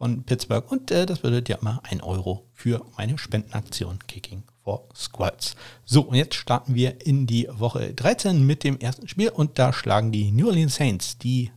von 0.00 0.22
Pittsburgh 0.24 0.64
und 0.72 0.90
äh, 0.90 1.04
das 1.04 1.18
bedeutet 1.18 1.50
ja 1.50 1.56
immer 1.58 1.82
ein 1.84 2.00
Euro 2.00 2.46
für 2.54 2.86
meine 2.96 3.18
Spendenaktion 3.18 3.98
Kicking 4.08 4.44
for 4.64 4.88
Squads. 4.96 5.56
So, 5.84 6.00
und 6.00 6.14
jetzt 6.14 6.36
starten 6.36 6.74
wir 6.74 7.06
in 7.06 7.26
die 7.26 7.46
Woche 7.52 7.92
13 7.92 8.46
mit 8.46 8.64
dem 8.64 8.78
ersten 8.78 9.08
Spiel 9.08 9.28
und 9.28 9.58
da 9.58 9.74
schlagen 9.74 10.10
die 10.10 10.32
New 10.32 10.46
Orleans 10.46 10.76
Saints 10.76 11.18
die 11.18 11.50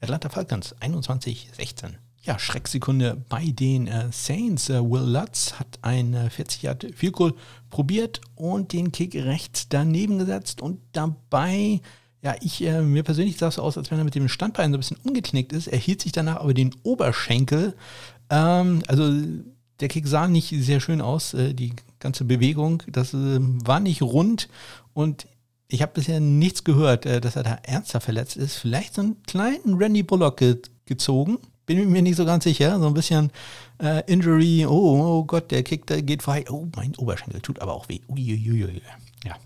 Atlanta 0.00 0.28
Falcons 0.28 0.74
21-16. 0.80 1.92
Ja, 2.22 2.36
Schrecksekunde 2.36 3.22
bei 3.28 3.44
den 3.44 3.86
äh, 3.86 4.08
Saints. 4.10 4.70
Äh, 4.70 4.82
Will 4.82 5.02
Lutz 5.02 5.52
hat 5.60 5.78
ein 5.82 6.14
äh, 6.14 6.30
40 6.30 6.62
Yard 6.62 6.86
Field 6.96 7.12
Goal 7.12 7.34
probiert 7.70 8.20
und 8.34 8.72
den 8.72 8.90
Kick 8.90 9.14
rechts 9.14 9.68
daneben 9.68 10.18
gesetzt 10.18 10.60
und 10.60 10.80
dabei 10.90 11.80
ja, 12.24 12.34
ich, 12.40 12.64
äh, 12.64 12.80
mir 12.80 13.02
persönlich 13.02 13.36
sah 13.36 13.48
es 13.48 13.56
so 13.56 13.62
aus, 13.62 13.76
als 13.76 13.90
wenn 13.90 13.98
er 13.98 14.04
mit 14.04 14.14
dem 14.14 14.28
Standbein 14.28 14.70
so 14.70 14.78
ein 14.78 14.80
bisschen 14.80 14.96
umgeknickt 15.04 15.52
ist. 15.52 15.66
Er 15.66 15.78
hielt 15.78 16.00
sich 16.00 16.12
danach 16.12 16.36
aber 16.36 16.54
den 16.54 16.74
Oberschenkel. 16.82 17.74
Ähm, 18.30 18.82
also 18.88 19.12
der 19.80 19.88
Kick 19.88 20.06
sah 20.06 20.26
nicht 20.26 20.48
sehr 20.48 20.80
schön 20.80 21.02
aus, 21.02 21.34
äh, 21.34 21.52
die 21.52 21.74
ganze 22.00 22.24
Bewegung. 22.24 22.82
Das 22.86 23.12
äh, 23.12 23.38
war 23.40 23.78
nicht 23.78 24.00
rund 24.00 24.48
und 24.94 25.26
ich 25.68 25.82
habe 25.82 25.92
bisher 25.92 26.18
nichts 26.18 26.64
gehört, 26.64 27.04
äh, 27.04 27.20
dass 27.20 27.36
er 27.36 27.42
da 27.42 27.58
ernster 27.62 28.00
verletzt 28.00 28.38
ist. 28.38 28.56
Vielleicht 28.56 28.94
so 28.94 29.02
einen 29.02 29.22
kleinen 29.24 29.74
Randy 29.74 30.02
Bullock 30.02 30.38
ge 30.38 30.56
gezogen. 30.86 31.38
Bin 31.66 31.90
mir 31.90 32.02
nicht 32.02 32.16
so 32.16 32.24
ganz 32.24 32.44
sicher. 32.44 32.78
So 32.78 32.86
ein 32.86 32.94
bisschen 32.94 33.30
äh, 33.82 34.02
Injury. 34.10 34.66
Oh, 34.66 34.70
oh 35.20 35.24
Gott, 35.24 35.50
der 35.50 35.62
Kick 35.62 35.86
der 35.86 36.02
geht 36.02 36.22
vorbei. 36.22 36.44
Oh, 36.50 36.66
mein 36.74 36.94
Oberschenkel 36.96 37.40
tut 37.40 37.60
aber 37.60 37.74
auch 37.74 37.88
weh. 37.88 38.00
Uiuiui. 38.08 38.82
Ja. 39.24 39.36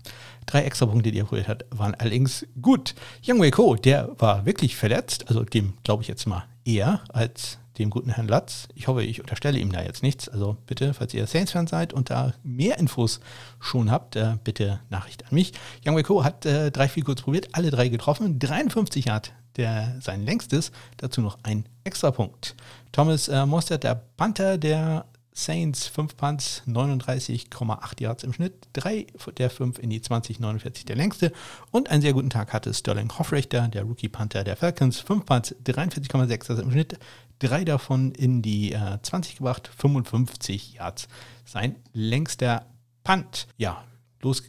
Drei 0.49 0.63
extra 0.63 0.87
Punkte, 0.87 1.11
die 1.11 1.19
er 1.19 1.25
geholt 1.25 1.47
hat, 1.47 1.65
waren 1.69 1.93
allerdings 1.93 2.43
gut. 2.59 2.95
Young 3.23 3.39
Wei 3.39 3.51
Ko, 3.51 3.75
der 3.75 4.09
war 4.17 4.47
wirklich 4.47 4.75
verletzt. 4.75 5.27
Also 5.27 5.43
dem 5.43 5.73
glaube 5.83 6.01
ich 6.01 6.07
jetzt 6.07 6.25
mal 6.25 6.43
eher 6.65 7.01
als 7.09 7.59
dem 7.77 7.91
guten 7.91 8.09
Herrn 8.09 8.27
Latz. 8.27 8.67
Ich 8.73 8.87
hoffe, 8.87 9.03
ich 9.03 9.21
unterstelle 9.21 9.59
ihm 9.59 9.71
da 9.71 9.83
jetzt 9.83 10.01
nichts. 10.01 10.27
Also 10.27 10.57
bitte, 10.65 10.95
falls 10.95 11.13
ihr 11.13 11.27
Saints-Fan 11.27 11.67
seid 11.67 11.93
und 11.93 12.09
da 12.09 12.33
mehr 12.41 12.79
Infos 12.79 13.19
schon 13.59 13.91
habt, 13.91 14.15
äh, 14.15 14.37
bitte 14.43 14.79
Nachricht 14.89 15.23
an 15.23 15.35
mich. 15.35 15.53
Young 15.85 15.95
Wei 15.95 16.01
Ko 16.01 16.23
hat 16.23 16.47
äh, 16.47 16.71
drei 16.71 16.87
viel 16.87 17.03
kurz 17.03 17.21
probiert, 17.21 17.49
alle 17.51 17.69
drei 17.69 17.89
getroffen. 17.89 18.39
53 18.39 19.07
hat 19.07 19.33
der 19.55 19.97
sein 20.01 20.25
längstes. 20.25 20.71
Dazu 20.97 21.21
noch 21.21 21.37
ein 21.43 21.65
extra 21.83 22.09
Punkt. 22.09 22.55
Thomas 22.91 23.27
äh, 23.27 23.45
Mostert, 23.45 23.83
der 23.83 24.01
Panther 24.17 24.57
der 24.57 25.05
Saints 25.43 25.87
5 25.87 26.17
Punts, 26.17 26.63
39,8 26.67 28.01
Yards 28.01 28.23
im 28.23 28.33
Schnitt, 28.33 28.67
3 28.73 29.07
der 29.37 29.49
5 29.49 29.79
in 29.79 29.89
die 29.89 30.01
20, 30.01 30.39
49 30.39 30.85
der 30.85 30.95
längste. 30.95 31.31
Und 31.71 31.89
einen 31.89 32.01
sehr 32.01 32.13
guten 32.13 32.29
Tag 32.29 32.51
hatte 32.51 32.73
Sterling 32.73 33.09
Hoffrechter, 33.17 33.67
der 33.69 33.83
Rookie 33.83 34.09
Panther 34.09 34.43
der 34.43 34.57
Falcons, 34.57 34.99
5 34.99 35.25
Punts, 35.25 35.55
43,6 35.63 36.49
Yards 36.49 36.61
im 36.61 36.71
Schnitt, 36.71 36.99
3 37.39 37.63
davon 37.63 38.11
in 38.11 38.41
die 38.41 38.73
äh, 38.73 39.01
20 39.01 39.37
gebracht, 39.37 39.69
55 39.77 40.73
Yards. 40.73 41.07
Sein 41.45 41.77
längster 41.93 42.65
Punt. 43.03 43.47
Ja, 43.57 43.83
los, 44.21 44.43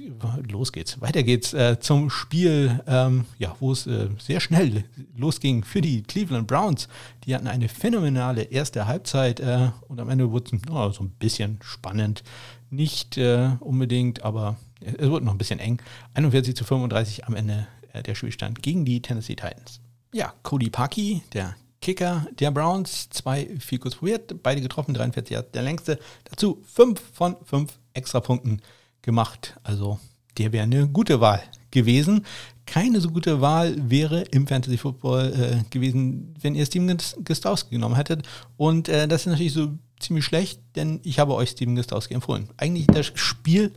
los 0.51 0.73
geht's. 0.73 1.01
Weiter 1.01 1.23
geht's 1.23 1.53
äh, 1.53 1.79
zum 1.81 2.11
Spiel, 2.11 2.81
ähm, 2.87 3.27
ja, 3.39 3.55
wo 3.61 3.73
es 3.73 3.87
äh, 3.87 4.09
sehr 4.19 4.41
schnell 4.41 4.85
losging 5.17 5.65
für 5.65 5.81
die 5.81 6.03
Cleveland 6.03 6.47
Browns. 6.47 6.89
Die 7.25 7.35
hatten 7.35 7.47
eine 7.47 7.69
phänomenale 7.69 8.43
erste 8.43 8.87
Halbzeit 8.87 9.41
äh, 9.41 9.71
und 9.89 10.01
am 10.01 10.09
Ende 10.09 10.31
wurde 10.31 10.57
es 10.57 10.71
oh, 10.71 10.91
so 10.91 11.05
ein 11.05 11.11
bisschen 11.11 11.59
spannend. 11.63 12.23
Nicht 12.71 13.17
äh, 13.17 13.51
unbedingt, 13.61 14.23
aber 14.23 14.57
es 14.81 15.09
wurde 15.09 15.25
noch 15.25 15.33
ein 15.33 15.39
bisschen 15.39 15.61
eng. 15.61 15.81
41 16.15 16.55
zu 16.55 16.65
35 16.65 17.27
am 17.27 17.35
Ende 17.35 17.67
äh, 17.93 18.03
der 18.03 18.15
Spielstand 18.15 18.63
gegen 18.63 18.85
die 18.85 19.03
Tennessee 19.03 19.37
Titans. 19.37 19.81
Ja, 20.13 20.35
Cody 20.43 20.71
Parkey, 20.71 21.23
der 21.33 21.55
Kicker 21.81 22.27
der 22.39 22.51
Browns, 22.51 23.09
zwei 23.11 23.49
kurz 23.81 23.95
probiert, 23.97 24.43
beide 24.43 24.61
getroffen, 24.61 24.93
43 24.93 25.39
der 25.55 25.63
längste. 25.63 25.99
Dazu 26.25 26.63
5 26.67 27.01
von 27.13 27.37
5 27.45 27.73
Extrapunkten 27.95 28.61
gemacht. 29.03 29.59
Also 29.63 29.99
der 30.39 30.53
wäre 30.53 30.65
eine 30.65 30.89
gute 30.89 31.21
Wahl 31.21 31.43
gewesen. 31.71 32.25
Keine 32.67 33.01
so 33.01 33.11
gute 33.11 33.41
Wahl 33.41 33.75
wäre 33.91 34.23
im 34.31 34.47
Fantasy 34.47 34.77
Football 34.77 35.33
äh, 35.33 35.71
gewesen, 35.71 36.35
wenn 36.41 36.55
ihr 36.55 36.65
Steven 36.67 36.97
Gostowski 37.25 37.71
genommen 37.71 37.97
hättet. 37.97 38.29
Und 38.57 38.89
äh, 38.89 39.09
das 39.09 39.23
ist 39.23 39.27
natürlich 39.27 39.53
so 39.53 39.73
ziemlich 40.01 40.25
schlecht, 40.25 40.61
denn 40.77 41.01
ich 41.05 41.19
habe 41.19 41.35
euch 41.35 41.51
Steven 41.51 41.77
Gostowski 41.77 42.15
empfohlen. 42.15 42.49
Eigentlich 42.57 42.87
das 42.87 43.13
Spiel, 43.15 43.73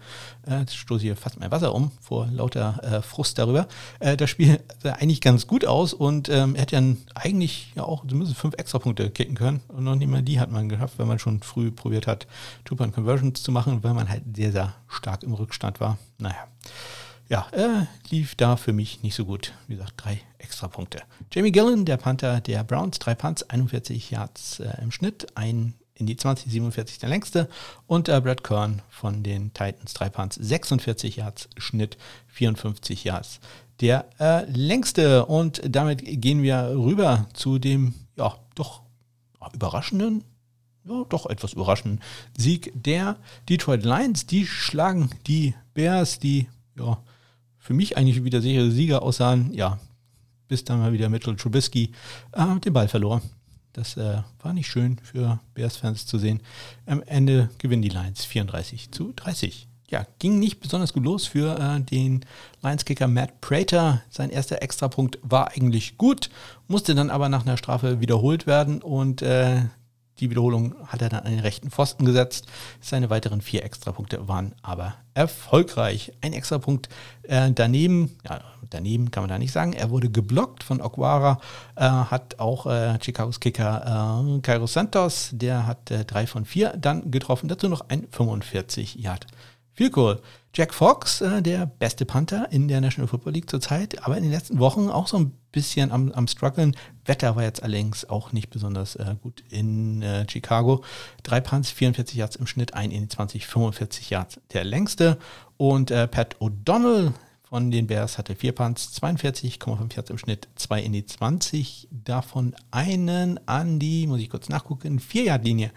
äh, 0.48 0.60
jetzt 0.60 0.76
stoße 0.76 1.04
hier 1.04 1.16
fast 1.16 1.40
mein 1.40 1.52
Wasser 1.52 1.76
um, 1.76 1.92
vor 2.02 2.28
lauter 2.28 2.80
äh, 2.84 3.02
Frust 3.02 3.38
darüber, 3.38 3.68
äh, 4.00 4.18
das 4.18 4.30
Spiel 4.30 4.60
sah 4.84 4.94
eigentlich 4.94 5.22
ganz 5.22 5.48
gut 5.48 5.66
aus 5.66 5.94
und 5.94 6.30
ähm, 6.30 6.56
er 6.56 6.62
hätte 6.62 6.76
ja 6.76 6.96
eigentlich 7.16 7.72
ja 7.76 7.84
auch 7.84 8.06
zumindest 8.08 8.38
fünf 8.38 8.56
Extrapunkte 8.56 9.10
kicken 9.10 9.36
können 9.36 9.62
und 9.68 9.84
noch 9.84 9.96
nicht 9.96 10.10
mal 10.10 10.24
die 10.24 10.40
hat 10.40 10.52
man 10.52 10.70
geschafft, 10.70 10.98
wenn 10.98 11.08
man 11.08 11.20
schon 11.20 11.42
früh 11.42 11.72
probiert 11.72 12.08
hat, 12.08 12.28
Two-Point-Conversions 12.66 13.44
zu 13.44 13.52
machen, 13.52 13.84
weil 13.84 13.94
man 13.94 14.10
halt 14.10 14.24
sehr, 14.36 14.52
sehr 14.52 14.74
stark 14.88 15.24
im 15.24 15.34
Rückstand 15.34 15.80
war. 15.80 15.98
Naja 16.18 16.48
ja, 17.30 17.48
äh, 17.52 17.86
lief 18.10 18.36
da 18.36 18.58
für 18.58 18.74
mich 18.74 19.02
nicht 19.02 19.16
so 19.16 19.26
gut. 19.26 19.54
Wie 19.68 19.76
gesagt, 19.76 19.94
drei 19.98 20.22
extra 20.38 20.68
Punkte. 20.68 21.02
Jamie 21.32 21.52
Gillen, 21.52 21.86
der 21.86 21.98
Panther 21.98 22.42
der 22.42 22.64
Browns, 22.64 23.00
drei 23.00 23.16
Punts, 23.16 23.44
41 23.50 24.12
Yards 24.12 24.60
äh, 24.60 24.70
im 24.82 24.92
Schnitt, 24.92 25.28
ein 25.36 25.74
in 26.04 26.08
die 26.08 26.18
20, 26.18 26.52
47 26.52 27.00
der 27.00 27.10
längste. 27.10 27.50
Und 27.88 28.10
äh, 28.10 28.20
Brad 28.20 28.44
Kern 28.44 28.82
von 28.90 29.24
den 29.24 29.54
Titans, 29.54 29.94
drei 29.94 30.10
Punts, 30.10 30.36
46 30.36 31.16
Yards 31.16 31.50
Schnitt, 31.58 31.98
54 32.28 33.04
Yards 33.06 33.40
der 33.80 34.06
äh, 34.20 34.46
längste. 34.52 35.26
Und 35.26 35.62
damit 35.66 36.02
gehen 36.04 36.44
wir 36.44 36.74
rüber 36.76 37.28
zu 37.34 37.58
dem, 37.58 37.94
ja, 38.18 38.36
doch 38.56 38.82
überraschenden, 39.54 40.24
ja, 40.86 41.04
doch 41.10 41.26
etwas 41.26 41.54
überraschenden 41.54 42.02
Sieg 42.38 42.72
der 42.76 43.18
Detroit 43.50 43.84
Lions. 43.84 44.26
Die 44.26 44.46
schlagen 44.46 45.10
die 45.28 45.56
Bears, 45.74 46.20
die, 46.20 46.48
ja, 46.78 47.02
für 47.58 47.74
mich 47.74 47.98
eigentlich 47.98 48.24
wieder 48.24 48.42
sichere 48.42 48.72
Sieger 48.72 49.02
aussahen. 49.02 49.54
Ja, 49.54 49.80
bis 50.48 50.64
dann 50.66 50.80
mal 50.80 50.94
wieder 50.94 51.10
Mitchell 51.10 51.36
Trubisky 51.36 51.92
äh, 52.34 52.60
den 52.60 52.74
Ball 52.74 52.88
verlor. 52.88 53.22
Das 53.74 53.98
äh, 53.98 54.22
war 54.42 54.54
nicht 54.54 54.68
schön 54.68 54.98
für 55.00 55.40
Bears-Fans 55.56 56.06
zu 56.06 56.20
sehen. 56.20 56.42
Am 56.86 57.02
Ende 57.04 57.50
gewinnen 57.58 57.82
die 57.82 57.90
Lions 57.90 58.24
34 58.24 58.92
zu 58.92 59.14
30. 59.16 59.68
Ja, 59.90 60.06
ging 60.20 60.40
nicht 60.40 60.60
besonders 60.60 60.94
gut 60.94 61.04
los 61.04 61.28
für 61.28 61.60
äh, 61.60 61.82
den 61.82 62.24
Lions-Kicker 62.62 63.08
Matt 63.08 63.42
Prater. 63.42 64.02
Sein 64.10 64.30
erster 64.30 64.62
Extrapunkt 64.62 65.20
war 65.24 65.52
eigentlich 65.52 65.98
gut, 65.98 66.30
musste 66.68 66.96
dann 66.96 67.10
aber 67.10 67.30
nach 67.30 67.46
einer 67.46 67.58
Strafe 67.58 68.00
wiederholt 68.00 68.48
werden 68.48 68.82
und 68.82 69.22
äh, 69.24 69.64
die 70.20 70.30
Wiederholung 70.30 70.76
hat 70.88 71.02
er 71.02 71.10
dann 71.10 71.24
an 71.24 71.32
den 71.32 71.40
rechten 71.40 71.72
Pfosten 71.72 72.06
gesetzt. 72.06 72.48
Seine 72.82 73.10
weiteren 73.10 73.42
vier 73.42 73.64
Extrapunkte 73.64 74.28
waren 74.28 74.54
aber 74.62 74.96
erfolgreich. 75.14 76.14
Ein 76.22 76.34
Extrapunkt 76.34 76.90
äh, 77.24 77.52
daneben, 77.52 78.18
ja, 78.28 78.42
daneben 78.70 79.12
kann 79.12 79.24
man 79.24 79.30
da 79.30 79.40
nicht 79.40 79.52
sagen, 79.52 79.74
er 79.74 79.90
wurde 79.90 80.10
geblockt 80.10 80.64
von 80.64 80.82
Okwara, 80.82 81.40
äh, 81.76 81.84
hat 81.84 82.40
auch 82.40 82.66
äh, 82.66 82.98
Chicagos 83.00 83.40
Kicker 83.40 84.26
äh, 84.26 84.40
Cairo 84.42 84.68
Santos, 84.68 85.30
der 85.34 85.66
hat 85.66 85.92
äh, 85.92 86.06
drei 86.06 86.28
von 86.28 86.46
vier 86.46 86.76
dann 86.78 87.12
getroffen, 87.12 87.48
dazu 87.48 87.70
noch 87.70 87.90
ein 87.90 88.08
45 88.12 88.96
Yard 88.96 89.28
viel 89.74 89.92
cool. 89.96 90.22
Jack 90.56 90.72
Fox, 90.72 91.20
äh, 91.22 91.42
der 91.42 91.66
beste 91.66 92.06
Panther 92.06 92.48
in 92.52 92.68
der 92.68 92.80
National 92.80 93.08
Football 93.08 93.34
League 93.34 93.50
zurzeit, 93.50 94.04
aber 94.04 94.18
in 94.18 94.24
den 94.24 94.32
letzten 94.32 94.60
Wochen 94.60 94.90
auch 94.90 95.08
so 95.08 95.18
ein 95.18 95.32
bisschen 95.52 95.92
am, 95.92 96.12
am 96.12 96.28
struggeln. 96.28 96.76
Wetter 97.06 97.36
war 97.36 97.42
jetzt 97.42 97.64
allerdings 97.64 98.08
auch 98.08 98.34
nicht 98.34 98.52
besonders 98.52 98.96
äh, 98.96 99.16
gut 99.20 99.44
in 99.50 100.04
äh, 100.04 100.30
Chicago. 100.30 100.84
Drei 101.24 101.42
Punts, 101.42 101.72
44 101.72 102.16
Yards 102.16 102.36
im 102.36 102.46
Schnitt, 102.46 102.76
ein 102.76 102.92
in 102.92 103.10
20, 103.10 103.48
45 103.48 104.12
Yards 104.12 104.40
der 104.54 104.64
längste. 104.64 105.18
Und 105.58 105.90
äh, 105.90 106.08
Pat 106.08 106.36
O'Donnell, 106.40 107.14
von 107.54 107.72
den 107.72 107.88
Bears 107.88 108.20
hatte 108.20 108.36
vier 108.36 108.52
Punts, 108.52 109.00
42,5 109.00 109.96
Yards 109.96 110.10
im 110.10 110.18
Schnitt, 110.18 110.48
zwei 110.56 110.82
in 110.82 110.92
die 110.92 111.06
20, 111.06 111.88
davon 111.92 112.56
einen 112.70 113.40
an 113.48 113.80
die, 113.80 114.08
muss 114.08 114.20
ich 114.20 114.30
kurz 114.30 114.50
nachgucken, 114.50 115.00
4-Yard-Linie 115.00 115.72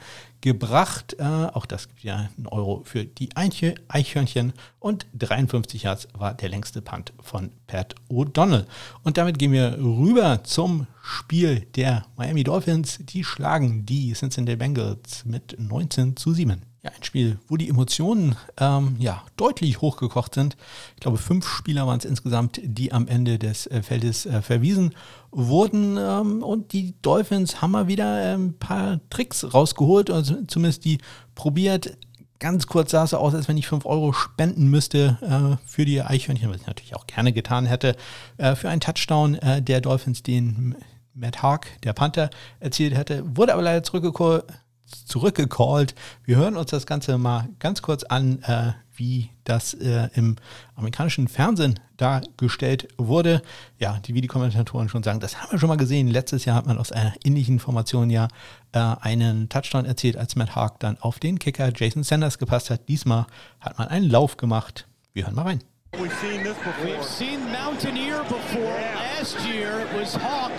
gebracht. 0.47 1.17
Äh, 1.19 1.25
auch 1.25 1.67
das 1.67 1.89
gibt 1.89 2.05
ja 2.05 2.31
einen 2.37 2.47
Euro 2.47 2.83
für 2.85 3.05
die 3.05 3.31
Eichhörnchen 3.35 4.53
und 4.79 5.07
53 5.13 5.83
Yards 5.83 6.07
war 6.17 6.35
der 6.35 6.49
längste 6.49 6.81
Punt 6.83 7.13
von 7.21 7.51
Pat 7.67 7.97
O'Donnell. 8.09 8.67
Und 9.03 9.19
damit 9.19 9.41
gehen 9.41 9.51
wir 9.51 9.77
rüber 9.77 10.45
zum 10.45 10.87
Spiel 11.03 11.67
der 11.75 12.07
Miami 12.17 12.45
Dolphins. 12.45 13.01
Die 13.01 13.25
schlagen 13.25 13.87
die 13.87 14.13
Cincinnati 14.13 14.55
Bengals 14.55 15.25
mit 15.25 15.57
19 15.59 16.17
zu 16.17 16.33
7 16.33 16.63
ja, 16.87 16.93
ein 16.97 17.03
Spiel, 17.03 17.39
wo 17.49 17.57
die 17.57 17.69
Emotionen 17.69 18.37
ähm, 18.59 18.97
ja, 18.99 19.25
deutlich 19.37 19.81
hochgekocht 19.81 20.35
sind. 20.35 20.57
Ich 20.95 21.01
glaube, 21.01 21.19
fünf 21.19 21.47
Spieler 21.49 21.87
waren 21.87 21.99
es 21.99 22.05
insgesamt, 22.05 22.61
die 22.63 22.93
am 22.93 23.09
Ende 23.09 23.39
des 23.39 23.67
äh, 23.67 23.83
Feldes 23.83 24.25
äh, 24.25 24.41
verwiesen 24.41 24.95
wurden. 25.33 25.97
Ähm, 25.99 26.43
und 26.45 26.73
die 26.73 26.95
Dolphins 27.03 27.61
haben 27.61 27.73
mal 27.73 27.89
wieder 27.89 28.35
ein 28.35 28.57
paar 28.57 29.01
Tricks 29.11 29.53
rausgeholt, 29.53 30.11
also 30.11 30.37
zumindest 30.47 30.85
die 30.85 30.99
probiert. 31.35 31.97
Ganz 32.39 32.67
kurz 32.67 32.91
sah 32.91 33.03
es 33.03 33.15
aus, 33.15 33.35
als 33.35 33.49
wenn 33.49 33.57
ich 33.57 33.67
5 33.67 33.85
Euro 33.87 34.13
spenden 34.13 34.69
müsste 34.69 35.19
äh, 35.23 35.57
für 35.67 35.87
die 35.87 36.03
Eichhörnchen, 36.03 36.51
was 36.51 36.61
ich 36.61 36.67
natürlich 36.67 36.95
auch 36.95 37.07
gerne 37.07 37.33
getan 37.33 37.67
hätte, 37.67 37.97
äh, 38.37 38.55
für 38.55 38.69
einen 38.69 38.81
Touchdown 38.81 39.35
äh, 39.37 39.61
der 39.61 39.81
Dolphins, 39.81 40.23
den 40.23 40.77
Matt 41.15 41.43
Hawk, 41.43 41.67
der 41.83 41.95
Panther, 41.95 42.31
erzielt 42.61 42.95
hätte. 42.95 43.25
Wurde 43.37 43.55
aber 43.55 43.63
leider 43.63 43.83
zurückgekommen 43.83 44.43
zurückgecallt. 44.87 45.95
Wir 46.25 46.37
hören 46.37 46.57
uns 46.57 46.71
das 46.71 46.87
Ganze 46.87 47.19
mal 47.19 47.49
ganz 47.59 47.83
kurz 47.83 48.05
an, 48.05 48.43
äh, 48.43 48.73
wie 48.95 49.31
das 49.45 49.75
äh, 49.75 50.09
im 50.15 50.37
amerikanischen 50.75 51.29
Fernsehen 51.29 51.79
dargestellt 51.97 52.89
wurde. 52.97 53.43
Ja, 53.79 53.99
die 54.05 54.15
Videokommentatoren 54.15 54.89
schon 54.89 55.03
sagen, 55.03 55.21
das 55.21 55.41
haben 55.41 55.53
wir 55.53 55.59
schon 55.59 55.69
mal 55.69 55.77
gesehen. 55.77 56.09
Letztes 56.09 56.45
Jahr 56.45 56.57
hat 56.57 56.67
man 56.67 56.79
aus 56.79 56.93
einer 56.93 57.15
ähnlichen 57.25 57.59
Formation 57.59 58.11
ja 58.11 58.29
äh, 58.73 58.79
einen 58.79 59.49
Touchdown 59.49 59.85
erzielt, 59.85 60.17
als 60.17 60.37
Matt 60.37 60.55
Haag 60.55 60.81
dann 60.81 60.99
auf 60.99 61.19
den 61.19 61.39
Kicker 61.39 61.73
Jason 61.75 62.03
Sanders 62.03 62.39
gepasst 62.39 62.71
hat. 62.71 62.89
Diesmal 62.89 63.27
hat 63.61 63.79
man 63.79 63.89
einen 63.89 64.09
Lauf 64.09 64.37
gemacht. 64.37 64.87
Wir 65.13 65.27
hören 65.27 65.35
mal 65.35 65.43
rein. 65.43 65.63
We've 65.93 66.11
seen 66.21 66.43
this 66.43 66.57
before. 66.57 66.87
We've 66.87 67.03
seen 67.03 67.41
Mountaineer 67.53 68.23
before. 68.25 68.79
Last 69.19 69.39
year 69.47 69.81
it 69.81 69.89
was 69.99 70.15
Hawk 70.15 70.53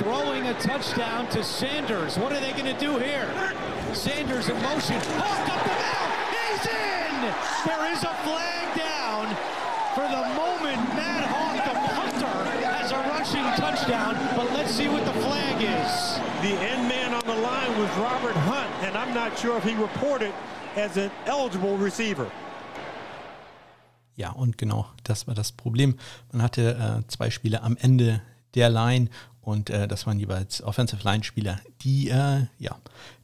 throwing 0.00 0.46
a 0.46 0.54
touchdown 0.54 1.28
to 1.28 1.44
Sanders. 1.44 2.16
What 2.16 2.32
are 2.32 2.40
they 2.40 2.52
going 2.52 2.64
to 2.64 2.80
do 2.80 2.96
here? 2.96 3.28
Sanders 3.92 4.48
in 4.48 4.56
motion. 4.62 4.96
Hawk 5.20 5.44
up 5.44 5.60
the 5.60 5.76
middle. 5.76 6.08
He's 6.32 6.64
in. 6.72 7.14
There 7.68 7.84
is 7.92 8.00
a 8.02 8.14
flag 8.24 8.66
down. 8.80 9.28
For 9.92 10.08
the 10.08 10.24
moment, 10.40 10.80
Matt 10.96 11.28
Hawk, 11.28 11.56
the 11.68 11.76
punter, 11.92 12.38
has 12.64 12.92
a 12.92 13.00
rushing 13.12 13.44
touchdown. 13.60 14.16
But 14.36 14.50
let's 14.56 14.72
see 14.72 14.88
what 14.88 15.04
the 15.04 15.12
flag 15.20 15.60
is. 15.60 16.16
The 16.40 16.56
end 16.64 16.88
man 16.88 17.12
on 17.12 17.26
the 17.26 17.36
line 17.36 17.78
was 17.78 17.90
Robert 17.98 18.36
Hunt, 18.48 18.70
and 18.82 18.96
I'm 18.96 19.12
not 19.12 19.38
sure 19.38 19.58
if 19.58 19.64
he 19.64 19.74
reported 19.74 20.32
as 20.76 20.96
an 20.96 21.10
eligible 21.26 21.76
receiver. 21.76 22.30
Ja, 24.16 24.30
und 24.30 24.56
genau 24.56 24.86
das 25.04 25.26
war 25.26 25.34
das 25.34 25.52
Problem. 25.52 25.98
Man 26.32 26.42
hatte 26.42 27.02
äh, 27.02 27.06
zwei 27.08 27.28
Spiele 27.30 27.62
am 27.62 27.76
Ende 27.76 28.22
der 28.54 28.70
Line 28.70 29.08
und 29.50 29.68
äh, 29.68 29.88
das 29.88 30.06
waren 30.06 30.18
jeweils 30.18 30.62
Offensive 30.62 31.02
Line 31.04 31.24
Spieler, 31.24 31.60
die 31.82 32.08
äh, 32.08 32.46
ja 32.58 32.76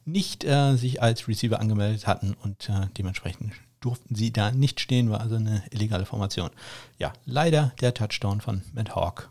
nicht 0.05 0.45
äh, 0.45 0.77
sich 0.77 1.03
als 1.03 1.29
Receiver 1.29 1.61
angemeldet 1.61 2.07
hatten 2.07 2.35
und 2.43 2.69
äh, 2.69 2.87
dementsprechend 2.99 3.53
durften 3.81 4.15
sie 4.15 4.33
da 4.33 4.51
nicht 4.51 4.81
stehen, 4.81 5.11
war 5.11 5.21
also 5.21 5.37
eine 5.37 5.63
illegale 5.71 6.07
Formation. 6.07 6.51
Ja, 6.99 7.13
leider 7.25 7.73
der 7.81 7.95
Touchdown 7.95 8.41
von 8.41 8.63
Matt 8.73 8.95
Hawk 8.97 9.31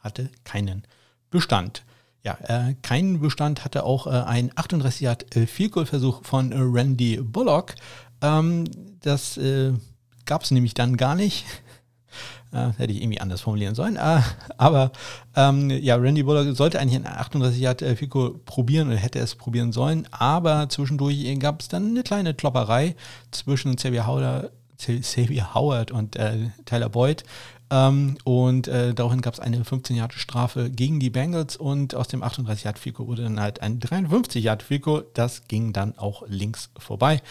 hatte 0.00 0.30
keinen 0.44 0.82
Bestand. 1.30 1.84
Ja, 2.24 2.38
äh, 2.42 2.74
keinen 2.82 3.20
Bestand 3.20 3.64
hatte 3.64 3.84
auch 3.84 4.06
äh, 4.06 4.10
ein 4.10 4.50
38 4.54 5.00
Yard 5.00 5.36
äh, 5.36 5.68
Goal 5.68 5.86
Versuch 5.86 6.24
von 6.24 6.52
Randy 6.52 7.20
Bullock. 7.20 7.74
Ähm, 8.20 8.64
das 9.00 9.38
gab 10.24 10.42
es 10.42 10.52
nämlich 10.52 10.74
dann 10.74 10.96
gar 10.96 11.16
nicht. 11.16 11.44
Äh, 12.52 12.72
hätte 12.76 12.92
ich 12.92 13.00
irgendwie 13.00 13.20
anders 13.20 13.40
formulieren 13.40 13.74
sollen. 13.74 13.96
Äh, 13.96 14.20
aber 14.58 14.92
ähm, 15.34 15.70
ja, 15.70 15.96
Randy 15.96 16.22
Bullock 16.22 16.54
sollte 16.54 16.78
eigentlich 16.78 17.00
in 17.00 17.06
38 17.06 17.58
Yard 17.58 17.80
äh, 17.80 17.96
Fico 17.96 18.40
probieren 18.44 18.88
oder 18.88 18.98
hätte 18.98 19.20
es 19.20 19.34
probieren 19.34 19.72
sollen. 19.72 20.06
Aber 20.10 20.68
zwischendurch 20.68 21.38
gab 21.38 21.62
es 21.62 21.68
dann 21.68 21.88
eine 21.88 22.02
kleine 22.02 22.34
Klopperei 22.34 22.94
zwischen 23.30 23.76
Xavier 23.76 24.06
Howard, 24.06 24.52
Xavier 24.76 25.54
Howard 25.54 25.92
und 25.92 26.16
äh, 26.16 26.50
Tyler 26.66 26.90
Boyd. 26.90 27.24
Ähm, 27.70 28.18
und 28.24 28.68
äh, 28.68 28.92
daraufhin 28.92 29.22
gab 29.22 29.32
es 29.32 29.40
eine 29.40 29.64
15 29.64 29.96
Yard 29.96 30.12
Strafe 30.12 30.68
gegen 30.68 31.00
die 31.00 31.08
Bengals 31.08 31.56
und 31.56 31.94
aus 31.94 32.08
dem 32.08 32.22
38 32.22 32.64
Yard 32.64 32.78
Fico 32.78 33.06
wurde 33.06 33.22
dann 33.22 33.40
halt 33.40 33.62
ein 33.62 33.80
53 33.80 34.44
Yard 34.44 34.62
Fico. 34.62 35.00
Das 35.14 35.48
ging 35.48 35.72
dann 35.72 35.96
auch 35.96 36.24
links 36.28 36.68
vorbei. 36.76 37.22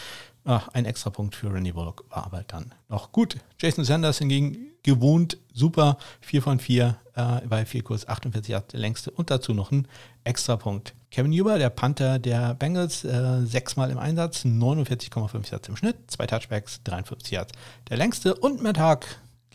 Ach, 0.44 0.68
ein 0.68 0.86
extra 0.86 1.10
Punkt 1.10 1.36
für 1.36 1.52
Randy 1.52 1.72
Bullock 1.72 2.04
war 2.10 2.26
aber 2.26 2.42
dann 2.42 2.74
noch 2.88 3.12
gut. 3.12 3.36
Jason 3.60 3.84
Sanders 3.84 4.18
hingegen 4.18 4.72
gewohnt 4.82 5.38
super, 5.52 5.98
4 6.20 6.42
von 6.42 6.58
4 6.58 6.96
äh, 7.14 7.46
bei 7.46 7.64
4 7.64 7.84
Kurs 7.84 8.08
48 8.08 8.48
Yards 8.48 8.68
der 8.72 8.80
längste 8.80 9.10
und 9.12 9.30
dazu 9.30 9.54
noch 9.54 9.70
ein 9.70 9.86
extra 10.24 10.56
Punkt. 10.56 10.94
Kevin 11.10 11.32
Huber, 11.32 11.58
der 11.58 11.70
Panther 11.70 12.18
der 12.18 12.54
Bengals, 12.54 13.04
äh, 13.04 13.44
sechsmal 13.44 13.90
im 13.90 13.98
Einsatz, 13.98 14.44
49,5 14.44 15.52
Yards 15.52 15.68
im 15.68 15.76
Schnitt, 15.76 15.96
zwei 16.08 16.26
Touchbacks, 16.26 16.80
53 16.84 17.32
Yards 17.32 17.52
der 17.88 17.98
längste 17.98 18.34
und 18.34 18.62
Matt 18.62 18.78
Haag, 18.78 19.06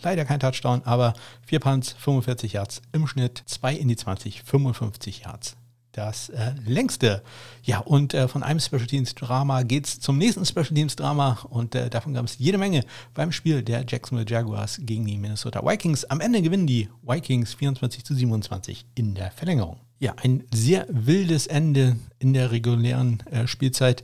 leider 0.02 0.24
kein 0.24 0.40
Touchdown, 0.40 0.84
aber 0.86 1.14
4 1.48 1.60
Punts, 1.60 1.94
45 1.94 2.54
Yards 2.54 2.82
im 2.94 3.08
Schnitt, 3.08 3.44
2 3.46 3.74
in 3.74 3.90
die 3.90 3.98
20, 3.98 4.44
55 4.44 5.22
Yards 5.22 5.58
das 5.98 6.30
äh, 6.30 6.54
längste. 6.66 7.24
Ja, 7.64 7.80
und 7.80 8.14
äh, 8.14 8.28
von 8.28 8.44
einem 8.44 8.60
Special 8.60 8.86
Teams 8.86 9.16
Drama 9.16 9.64
geht 9.64 9.88
es 9.88 10.00
zum 10.00 10.18
nächsten 10.18 10.46
Special 10.46 10.66
Teams 10.68 10.96
Drama 10.96 11.40
und 11.50 11.74
äh, 11.74 11.90
davon 11.90 12.14
gab 12.14 12.26
es 12.26 12.38
jede 12.38 12.58
Menge 12.58 12.86
beim 13.14 13.32
Spiel 13.32 13.64
der 13.64 13.84
Jacksonville 13.88 14.30
Jaguars 14.30 14.80
gegen 14.82 15.06
die 15.06 15.18
Minnesota 15.18 15.66
Vikings. 15.66 16.06
Am 16.06 16.22
Ende 16.22 16.42
gewinnen 16.42 16.68
die 16.68 16.88
Vikings 17.02 17.56
24 17.56 18.06
zu 18.06 18.14
27 18.14 18.86
in 18.96 19.16
der 19.16 19.32
Verlängerung. 19.32 19.80
Ja, 20.00 20.14
ein 20.22 20.44
sehr 20.54 20.86
wildes 20.90 21.48
Ende 21.48 21.98
in 22.20 22.34
der 22.34 22.52
regulären 22.52 23.24
äh, 23.32 23.48
Spielzeit, 23.48 24.04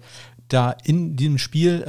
da 0.50 0.72
in 0.84 1.16
diesem 1.16 1.38
Spiel 1.38 1.84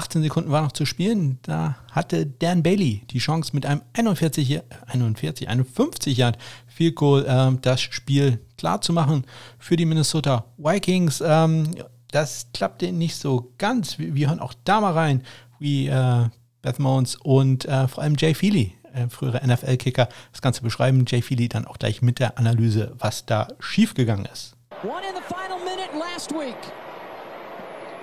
18 0.00 0.22
Sekunden 0.22 0.50
war 0.50 0.62
noch 0.62 0.72
zu 0.72 0.86
spielen. 0.86 1.38
Da 1.42 1.76
hatte 1.90 2.24
Dan 2.24 2.62
Bailey 2.62 3.02
die 3.10 3.18
Chance 3.18 3.50
mit 3.52 3.66
einem 3.66 3.82
41, 3.92 4.62
41 4.86 5.48
51 5.48 6.16
Yard 6.16 6.38
Field 6.66 6.96
Goal 6.96 7.26
äh, 7.26 7.58
das 7.60 7.82
Spiel 7.82 8.40
klar 8.60 8.82
zu 8.82 8.92
machen 8.92 9.24
für 9.58 9.76
die 9.76 9.86
Minnesota 9.86 10.44
Vikings. 10.58 11.22
Ähm, 11.24 11.74
das 12.12 12.48
klappte 12.52 12.92
nicht 12.92 13.16
so 13.16 13.52
ganz. 13.56 13.98
Wir, 13.98 14.14
wir 14.14 14.28
hören 14.28 14.40
auch 14.40 14.52
da 14.64 14.82
mal 14.82 14.92
rein, 14.92 15.22
wie 15.58 15.88
äh, 15.88 16.26
Beth 16.60 16.78
Mons 16.78 17.16
und 17.16 17.64
äh, 17.64 17.88
vor 17.88 18.02
allem 18.02 18.16
Jay 18.18 18.34
Feely, 18.34 18.74
äh, 18.92 19.08
frühere 19.08 19.40
NFL-Kicker, 19.46 20.08
das 20.30 20.42
Ganze 20.42 20.60
beschreiben. 20.60 21.06
Jay 21.08 21.22
Feely 21.22 21.48
dann 21.48 21.66
auch 21.66 21.78
gleich 21.78 22.02
mit 22.02 22.18
der 22.18 22.38
Analyse, 22.38 22.92
was 22.98 23.24
da 23.24 23.48
schiefgegangen 23.60 24.26
ist. 24.26 24.54
One 24.82 25.00
in 25.08 25.14
the 25.14 25.22
final 25.26 25.58
minute 25.64 25.96
last 25.98 26.30
week. 26.32 26.56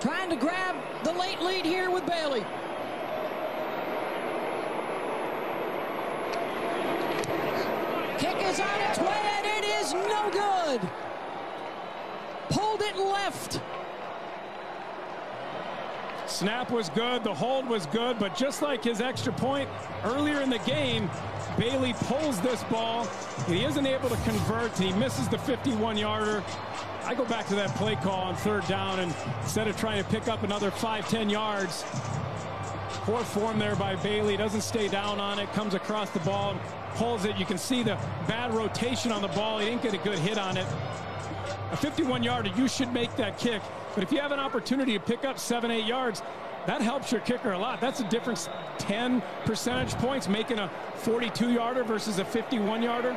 Trying 0.00 0.30
to 0.30 0.36
grab 0.36 0.74
the 1.04 1.12
late 1.12 1.40
lead 1.40 1.64
here 1.64 1.88
with 1.88 2.04
Bailey. 2.04 2.44
Kick 8.18 8.36
is 8.48 8.58
on 8.58 8.90
its 8.90 8.98
way 8.98 9.27
is 9.80 9.92
no 9.92 10.30
good. 10.30 10.80
Pulled 12.50 12.82
it 12.82 12.96
left. 12.96 13.60
Snap 16.26 16.70
was 16.70 16.88
good, 16.90 17.24
the 17.24 17.32
hold 17.32 17.66
was 17.68 17.86
good, 17.86 18.18
but 18.18 18.36
just 18.36 18.60
like 18.60 18.84
his 18.84 19.00
extra 19.00 19.32
point 19.32 19.68
earlier 20.04 20.40
in 20.40 20.50
the 20.50 20.58
game, 20.60 21.10
Bailey 21.56 21.94
pulls 21.94 22.40
this 22.40 22.62
ball. 22.64 23.06
He 23.46 23.64
isn't 23.64 23.86
able 23.86 24.08
to 24.08 24.16
convert. 24.18 24.76
He 24.78 24.92
misses 24.92 25.28
the 25.28 25.38
51 25.38 25.96
yarder. 25.96 26.44
I 27.04 27.14
go 27.14 27.24
back 27.24 27.46
to 27.48 27.54
that 27.54 27.74
play 27.76 27.96
call 27.96 28.20
on 28.20 28.36
third 28.36 28.66
down, 28.68 29.00
and 29.00 29.14
instead 29.42 29.66
of 29.66 29.76
trying 29.76 30.02
to 30.02 30.08
pick 30.10 30.28
up 30.28 30.42
another 30.42 30.70
five, 30.70 31.08
ten 31.08 31.30
yards, 31.30 31.84
poor 33.04 33.24
form 33.24 33.58
there 33.58 33.74
by 33.76 33.96
Bailey. 33.96 34.36
Doesn't 34.36 34.60
stay 34.60 34.88
down 34.88 35.18
on 35.18 35.38
it, 35.38 35.50
comes 35.54 35.74
across 35.74 36.10
the 36.10 36.20
ball, 36.20 36.54
pulls 36.96 37.24
it. 37.24 37.36
You 37.38 37.46
can 37.46 37.58
see 37.58 37.82
the 37.82 37.96
bad 38.26 38.54
rotation 38.54 39.12
on 39.12 39.22
the 39.22 39.28
ball. 39.28 39.58
He 39.58 39.66
didn't 39.66 39.82
get 39.82 39.94
a 39.94 39.98
good 39.98 40.18
hit 40.18 40.38
on 40.38 40.56
it. 40.56 40.66
A 41.72 41.76
51 41.76 42.22
yarder, 42.22 42.50
you 42.56 42.68
should 42.68 42.92
make 42.92 43.14
that 43.16 43.38
kick. 43.38 43.62
But 43.94 44.02
if 44.02 44.12
you 44.12 44.20
have 44.20 44.32
an 44.32 44.40
opportunity 44.40 44.94
to 44.94 45.00
pick 45.00 45.24
up 45.24 45.38
seven, 45.38 45.70
eight 45.70 45.86
yards, 45.86 46.22
that 46.66 46.80
helps 46.80 47.12
your 47.12 47.20
kicker 47.22 47.52
a 47.52 47.58
lot. 47.58 47.80
That's 47.80 48.00
a 48.00 48.08
difference 48.08 48.48
10 48.78 49.22
percentage 49.44 49.94
points 49.98 50.28
making 50.28 50.58
a 50.58 50.70
42 50.96 51.52
yarder 51.52 51.84
versus 51.84 52.18
a 52.18 52.24
51 52.24 52.82
yarder. 52.82 53.16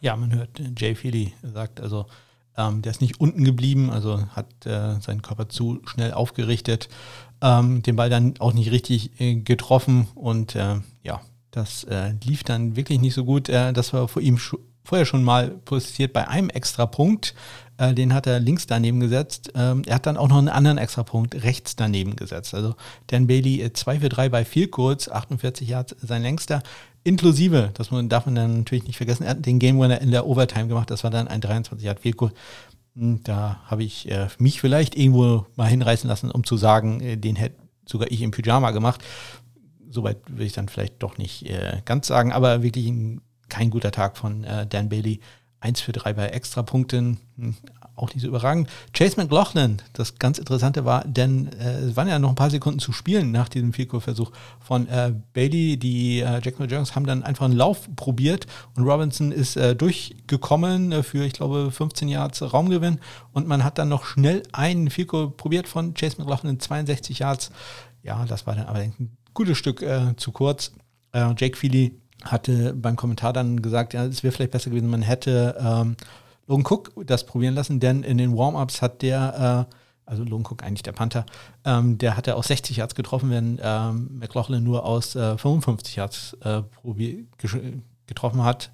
Ja, 0.00 0.16
man 0.16 0.32
hört, 0.32 0.60
äh, 0.60 0.72
Jay 0.76 0.94
Feely 0.94 1.32
sagt, 1.42 1.80
also 1.80 2.06
ähm, 2.56 2.82
der 2.82 2.92
ist 2.92 3.00
nicht 3.00 3.20
unten 3.20 3.44
geblieben, 3.44 3.90
also 3.90 4.26
hat 4.34 4.66
äh, 4.66 5.00
seinen 5.00 5.22
Körper 5.22 5.48
zu 5.48 5.80
schnell 5.84 6.12
aufgerichtet, 6.12 6.88
ähm, 7.42 7.82
den 7.82 7.96
Ball 7.96 8.10
dann 8.10 8.34
auch 8.38 8.52
nicht 8.52 8.70
richtig 8.70 9.20
äh, 9.20 9.36
getroffen 9.36 10.08
und 10.14 10.54
äh, 10.54 10.76
ja, 11.02 11.20
das 11.56 11.84
äh, 11.84 12.12
lief 12.24 12.44
dann 12.44 12.76
wirklich 12.76 13.00
nicht 13.00 13.14
so 13.14 13.24
gut. 13.24 13.48
Äh, 13.48 13.72
das 13.72 13.92
war 13.92 14.08
vor 14.08 14.22
ihm 14.22 14.38
vorher 14.84 15.06
schon 15.06 15.24
mal 15.24 15.50
postiert 15.50 16.12
bei 16.12 16.28
einem 16.28 16.50
Extrapunkt. 16.50 17.34
Äh, 17.78 17.94
den 17.94 18.14
hat 18.14 18.26
er 18.26 18.40
links 18.40 18.66
daneben 18.66 19.00
gesetzt. 19.00 19.52
Ähm, 19.54 19.82
er 19.86 19.96
hat 19.96 20.06
dann 20.06 20.16
auch 20.16 20.28
noch 20.28 20.38
einen 20.38 20.48
anderen 20.48 20.78
Extrapunkt 20.78 21.42
rechts 21.42 21.76
daneben 21.76 22.14
gesetzt. 22.16 22.54
Also 22.54 22.74
Dan 23.08 23.26
Bailey 23.26 23.72
2 23.72 24.00
für 24.00 24.08
3 24.08 24.28
bei 24.28 24.44
viel 24.44 24.68
kurz, 24.68 25.08
48 25.08 25.68
Yards 25.68 25.96
sein 26.00 26.22
längster 26.22 26.62
inklusive, 27.06 27.70
das 27.74 27.88
darf 28.08 28.26
man 28.26 28.34
dann 28.34 28.58
natürlich 28.58 28.84
nicht 28.84 28.96
vergessen, 28.96 29.22
er 29.22 29.30
hat 29.30 29.46
den 29.46 29.60
Game 29.60 29.78
Winner 29.78 30.00
in 30.00 30.10
der 30.10 30.26
Overtime 30.26 30.66
gemacht, 30.66 30.90
das 30.90 31.04
war 31.04 31.10
dann 31.10 31.28
ein 31.28 31.40
23 31.40 31.86
Yard 31.86 32.00
Field 32.00 32.16
Goal. 32.16 32.32
Hm, 32.96 33.20
da 33.22 33.60
habe 33.66 33.84
ich 33.84 34.10
äh, 34.10 34.26
mich 34.38 34.60
vielleicht 34.60 34.96
irgendwo 34.96 35.46
mal 35.54 35.68
hinreißen 35.68 36.08
lassen, 36.08 36.32
um 36.32 36.42
zu 36.42 36.56
sagen, 36.56 37.00
äh, 37.00 37.16
den 37.16 37.36
hätte 37.36 37.56
sogar 37.86 38.10
ich 38.10 38.22
im 38.22 38.32
Pyjama 38.32 38.72
gemacht. 38.72 39.04
Soweit 39.96 40.18
will 40.28 40.46
ich 40.46 40.52
dann 40.52 40.68
vielleicht 40.68 41.02
doch 41.02 41.16
nicht 41.16 41.48
äh, 41.48 41.80
ganz 41.86 42.06
sagen, 42.06 42.30
aber 42.32 42.62
wirklich 42.62 42.86
ein, 42.86 43.22
kein 43.48 43.70
guter 43.70 43.90
Tag 43.90 44.18
von 44.18 44.44
äh, 44.44 44.66
Dan 44.66 44.90
Bailey. 44.90 45.20
1 45.60 45.80
für 45.80 45.92
3 45.92 46.12
bei 46.12 46.26
Extrapunkten, 46.28 47.18
hm, 47.36 47.56
auch 47.94 48.12
nicht 48.12 48.22
so 48.22 48.28
überragend. 48.28 48.68
Chase 48.92 49.16
McLaughlin, 49.16 49.80
das 49.94 50.18
ganz 50.18 50.38
Interessante 50.38 50.84
war, 50.84 51.02
denn 51.04 51.50
äh, 51.58 51.78
es 51.78 51.96
waren 51.96 52.08
ja 52.08 52.18
noch 52.18 52.28
ein 52.28 52.34
paar 52.34 52.50
Sekunden 52.50 52.78
zu 52.78 52.92
spielen 52.92 53.32
nach 53.32 53.48
diesem 53.48 53.72
Vielkurversuch 53.72 54.32
von 54.60 54.86
äh, 54.88 55.14
Bailey. 55.32 55.78
Die 55.78 56.20
äh, 56.20 56.40
Jacksonville 56.42 56.74
Jones 56.74 56.94
haben 56.94 57.06
dann 57.06 57.22
einfach 57.22 57.46
einen 57.46 57.56
Lauf 57.56 57.88
probiert 57.96 58.46
und 58.74 58.84
Robinson 58.84 59.32
ist 59.32 59.56
äh, 59.56 59.74
durchgekommen 59.74 60.92
äh, 60.92 61.02
für, 61.02 61.24
ich 61.24 61.32
glaube, 61.32 61.70
15 61.70 62.08
Yards 62.08 62.52
Raumgewinn 62.52 63.00
und 63.32 63.48
man 63.48 63.64
hat 63.64 63.78
dann 63.78 63.88
noch 63.88 64.04
schnell 64.04 64.42
einen 64.52 64.90
Vielkur 64.90 65.34
probiert 65.34 65.66
von 65.66 65.94
Chase 65.94 66.16
McLaughlin, 66.18 66.60
62 66.60 67.20
Yards. 67.20 67.50
Ja, 68.02 68.24
das 68.26 68.46
war 68.46 68.54
dann 68.54 68.66
aber 68.66 68.80
ein 68.80 69.16
gutes 69.36 69.56
Stück 69.56 69.82
äh, 69.82 70.16
zu 70.16 70.32
kurz. 70.32 70.72
Äh, 71.12 71.34
Jake 71.38 71.56
Feely 71.56 72.00
hatte 72.24 72.74
beim 72.74 72.96
Kommentar 72.96 73.32
dann 73.32 73.62
gesagt, 73.62 73.94
ja, 73.94 74.04
es 74.04 74.24
wäre 74.24 74.32
vielleicht 74.32 74.50
besser 74.50 74.70
gewesen, 74.70 74.90
man 74.90 75.02
hätte 75.02 75.56
ähm, 75.60 75.96
Logan 76.48 76.66
Cook 76.66 76.92
das 77.06 77.26
probieren 77.26 77.54
lassen, 77.54 77.78
denn 77.78 78.02
in 78.02 78.18
den 78.18 78.36
Warm-Ups 78.36 78.82
hat 78.82 79.02
der, 79.02 79.68
äh, 79.68 79.74
also 80.06 80.24
Logan 80.24 80.46
Cook 80.46 80.64
eigentlich 80.64 80.82
der 80.82 80.92
Panther, 80.92 81.26
ähm, 81.64 81.98
der 81.98 82.16
hatte 82.16 82.36
aus 82.36 82.48
60 82.48 82.78
Yards 82.78 82.94
getroffen, 82.94 83.30
wenn 83.30 83.60
ähm, 83.62 84.18
McLaughlin 84.18 84.64
nur 84.64 84.84
aus 84.84 85.14
äh, 85.14 85.36
55 85.36 85.96
Yards 85.96 86.36
äh, 86.42 86.62
getroffen 88.06 88.42
hat 88.42 88.70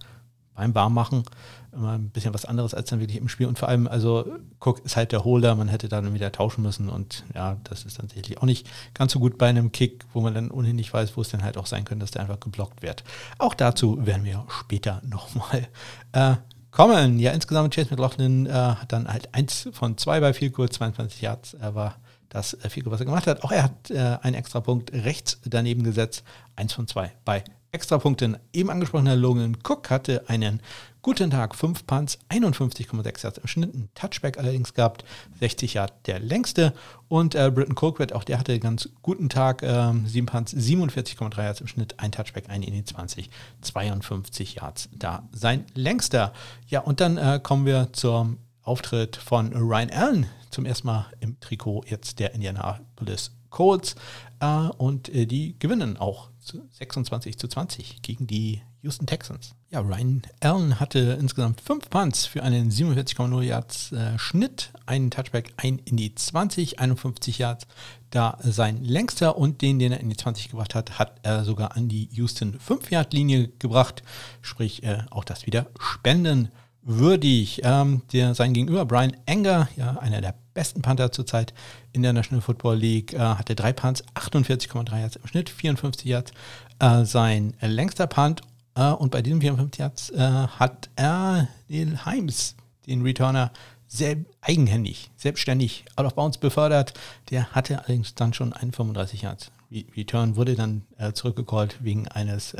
beim 0.54 0.74
Warmmachen. 0.74 1.24
Immer 1.72 1.92
ein 1.92 2.10
bisschen 2.10 2.34
was 2.34 2.44
anderes 2.44 2.74
als 2.74 2.90
dann 2.90 3.00
wirklich 3.00 3.18
im 3.18 3.28
Spiel. 3.28 3.46
Und 3.46 3.58
vor 3.58 3.68
allem, 3.68 3.86
also 3.86 4.26
Cook 4.60 4.84
ist 4.84 4.96
halt 4.96 5.12
der 5.12 5.24
Holder, 5.24 5.54
man 5.54 5.68
hätte 5.68 5.88
dann 5.88 6.12
wieder 6.12 6.30
tauschen 6.30 6.62
müssen. 6.62 6.88
Und 6.88 7.24
ja, 7.34 7.56
das 7.64 7.84
ist 7.84 7.98
dann 7.98 8.08
sicherlich 8.08 8.38
auch 8.38 8.44
nicht 8.44 8.68
ganz 8.94 9.12
so 9.12 9.18
gut 9.18 9.38
bei 9.38 9.48
einem 9.48 9.72
Kick, 9.72 10.04
wo 10.12 10.20
man 10.20 10.34
dann 10.34 10.50
ohnehin 10.50 10.76
nicht 10.76 10.92
weiß, 10.92 11.16
wo 11.16 11.22
es 11.22 11.30
dann 11.30 11.42
halt 11.42 11.56
auch 11.56 11.66
sein 11.66 11.84
könnte, 11.84 12.04
dass 12.04 12.10
der 12.10 12.22
einfach 12.22 12.40
geblockt 12.40 12.82
wird. 12.82 13.04
Auch 13.38 13.54
dazu 13.54 14.04
werden 14.06 14.24
wir 14.24 14.44
später 14.48 15.00
nochmal 15.06 15.68
äh, 16.12 16.36
kommen. 16.70 17.18
Ja, 17.18 17.32
insgesamt 17.32 17.74
Chase 17.74 17.90
McLaughlin 17.90 18.46
äh, 18.46 18.50
hat 18.52 18.92
dann 18.92 19.08
halt 19.08 19.34
eins 19.34 19.68
von 19.72 19.96
zwei 19.96 20.20
bei 20.20 20.34
viel 20.34 20.50
kurz, 20.50 20.74
22 20.74 21.22
Yards 21.22 21.54
Er 21.54 21.74
war 21.74 21.96
das 22.28 22.54
äh, 22.54 22.70
viel 22.70 22.84
was 22.86 23.00
er 23.00 23.06
gemacht 23.06 23.26
hat. 23.26 23.44
Auch 23.44 23.52
er 23.52 23.64
hat 23.64 23.90
äh, 23.90 24.18
einen 24.22 24.34
extra 24.34 24.60
Punkt 24.60 24.92
rechts 24.92 25.40
daneben 25.44 25.84
gesetzt. 25.84 26.24
Eins 26.56 26.72
von 26.72 26.86
zwei 26.86 27.12
bei 27.24 27.44
Extrapunkten. 27.72 28.36
Eben 28.52 28.70
angesprochener 28.70 29.16
Logan 29.16 29.56
Cook 29.64 29.90
hatte 29.90 30.28
einen 30.28 30.60
guten 31.00 31.30
Tag, 31.30 31.54
5 31.54 31.86
Punts, 31.86 32.18
51,6 32.28 33.22
Yards 33.24 33.38
im 33.38 33.46
Schnitt, 33.46 33.74
ein 33.74 33.88
Touchback 33.94 34.38
allerdings 34.38 34.74
gehabt, 34.74 35.04
60 35.40 35.74
Yards 35.74 35.94
der 36.06 36.20
längste. 36.20 36.74
Und 37.08 37.34
äh, 37.34 37.50
Britton 37.50 37.74
Colquitt, 37.74 38.12
auch 38.12 38.24
der 38.24 38.38
hatte 38.38 38.52
einen 38.52 38.60
ganz 38.60 38.90
guten 39.00 39.28
Tag, 39.28 39.62
ähm, 39.62 40.06
7 40.06 40.26
Punts, 40.26 40.54
47,3 40.54 41.42
Yards 41.42 41.60
im 41.60 41.66
Schnitt, 41.66 41.98
ein 41.98 42.12
Touchback, 42.12 42.48
ein 42.48 42.62
in 42.62 42.74
die 42.74 42.84
20, 42.84 43.30
52 43.62 44.56
Yards 44.56 44.90
da 44.92 45.28
sein 45.32 45.64
längster. 45.74 46.32
Ja, 46.68 46.80
und 46.80 47.00
dann 47.00 47.16
äh, 47.16 47.40
kommen 47.42 47.64
wir 47.64 47.92
zum 47.92 48.38
Auftritt 48.62 49.16
von 49.16 49.52
Ryan 49.52 49.90
Allen, 49.90 50.26
zum 50.50 50.66
ersten 50.66 50.86
Mal 50.86 51.06
im 51.20 51.40
Trikot 51.40 51.84
jetzt 51.86 52.20
der 52.20 52.34
Indianapolis 52.34 53.32
Colts. 53.52 53.94
Äh, 54.40 54.68
und 54.78 55.08
äh, 55.08 55.26
die 55.26 55.56
gewinnen 55.60 55.96
auch 55.96 56.30
26 56.40 57.38
zu 57.38 57.46
20 57.46 58.02
gegen 58.02 58.26
die 58.26 58.62
Houston 58.82 59.06
Texans. 59.06 59.54
Ja, 59.70 59.80
Ryan 59.80 60.22
Allen 60.40 60.80
hatte 60.80 61.16
insgesamt 61.20 61.60
5 61.60 61.88
Punts 61.88 62.26
für 62.26 62.42
einen 62.42 62.70
47,0 62.70 63.42
Yards 63.42 63.92
äh, 63.92 64.18
Schnitt, 64.18 64.72
einen 64.86 65.12
Touchback, 65.12 65.52
ein 65.56 65.78
in 65.84 65.96
die 65.96 66.14
20, 66.14 66.80
51 66.80 67.38
Yards. 67.38 67.68
Da 68.10 68.38
sein 68.42 68.82
längster 68.82 69.38
und 69.38 69.62
den, 69.62 69.78
den 69.78 69.92
er 69.92 70.00
in 70.00 70.10
die 70.10 70.16
20 70.16 70.50
gebracht 70.50 70.74
hat, 70.74 70.98
hat 70.98 71.20
er 71.22 71.44
sogar 71.44 71.76
an 71.76 71.88
die 71.88 72.08
Houston 72.12 72.58
5-Yard-Linie 72.58 73.48
gebracht. 73.60 74.02
Sprich, 74.40 74.82
äh, 74.82 75.04
auch 75.10 75.24
das 75.24 75.46
wieder 75.46 75.68
spendenwürdig. 75.78 77.60
Ähm, 77.62 78.02
der, 78.12 78.34
sein 78.34 78.52
Gegenüber 78.52 78.84
Brian 78.84 79.16
Enger, 79.26 79.68
ja, 79.76 79.96
einer 79.98 80.20
der 80.20 80.34
besten 80.54 80.82
Panther 80.82 81.12
zurzeit 81.12 81.54
in 81.92 82.02
der 82.02 82.12
National 82.12 82.42
Football 82.42 82.76
League, 82.76 83.12
äh, 83.12 83.18
hatte 83.18 83.54
drei 83.54 83.72
Punts, 83.72 84.04
48,3 84.14 85.00
Yards 85.00 85.16
im 85.16 85.26
Schnitt, 85.26 85.50
54 85.50 86.04
Yards. 86.06 86.32
Äh, 86.78 87.04
sein 87.04 87.54
längster 87.60 88.06
Punt 88.06 88.42
äh, 88.74 88.90
und 88.90 89.10
bei 89.10 89.22
diesem 89.22 89.40
54 89.40 89.78
Yards 89.78 90.10
äh, 90.10 90.18
hat 90.18 90.90
er 90.96 91.48
den 91.68 92.04
Heims, 92.04 92.56
den 92.86 93.02
Returner, 93.02 93.52
sehr 93.86 94.16
eigenhändig, 94.40 95.10
selbstständig 95.16 95.84
out 95.96 96.06
of 96.06 96.14
bounds 96.14 96.38
befördert. 96.38 96.94
Der 97.30 97.50
hatte 97.50 97.78
allerdings 97.78 98.14
dann 98.14 98.32
schon 98.32 98.52
einen 98.52 98.72
35 98.72 99.22
Yards 99.22 99.50
Return, 99.96 100.36
wurde 100.36 100.54
dann 100.54 100.82
äh, 100.98 101.12
zurückgecallt 101.12 101.76
wegen 101.82 102.08
eines 102.08 102.54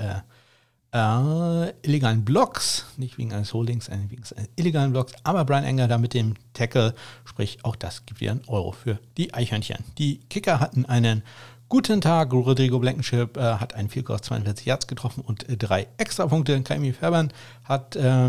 äh, 0.93 1.71
illegalen 1.83 2.25
Blocks, 2.25 2.87
nicht 2.97 3.19
wegen 3.19 3.33
eines 3.33 3.55
Holdings, 3.55 3.87
sondern 3.87 4.11
wegen 4.11 4.23
eines 4.23 4.51
illegalen 4.57 4.93
Blocks, 4.93 5.13
aber 5.25 5.45
Brian 5.45 5.65
Enger 5.65 5.89
da 5.89 5.99
mit 5.99 6.15
dem 6.15 6.35
Tackle, 6.53 6.95
sprich 7.25 7.65
auch 7.65 7.77
das 7.77 8.05
gibt 8.07 8.21
wieder 8.21 8.33
einen 8.33 8.45
Euro 8.47 8.73
für 8.73 8.99
die 9.17 9.33
Eichhörnchen. 9.33 9.85
Die 9.99 10.19
Kicker 10.29 10.61
hatten 10.61 10.85
einen 10.85 11.23
guten 11.69 12.03
Tag, 12.03 12.33
Rodrigo 12.35 12.79
Blankenship 12.79 13.39
äh, 13.39 13.41
hat 13.41 13.75
einen 13.75 13.89
4,42 13.89 14.67
Yards 14.67 14.87
getroffen 14.87 15.23
und 15.23 15.49
äh, 15.49 15.57
drei 15.57 15.89
Extrapunkte. 15.97 16.63
Kaimi 16.63 16.93
Färbern 16.93 17.33
hat 17.65 17.97
äh, 17.97 18.29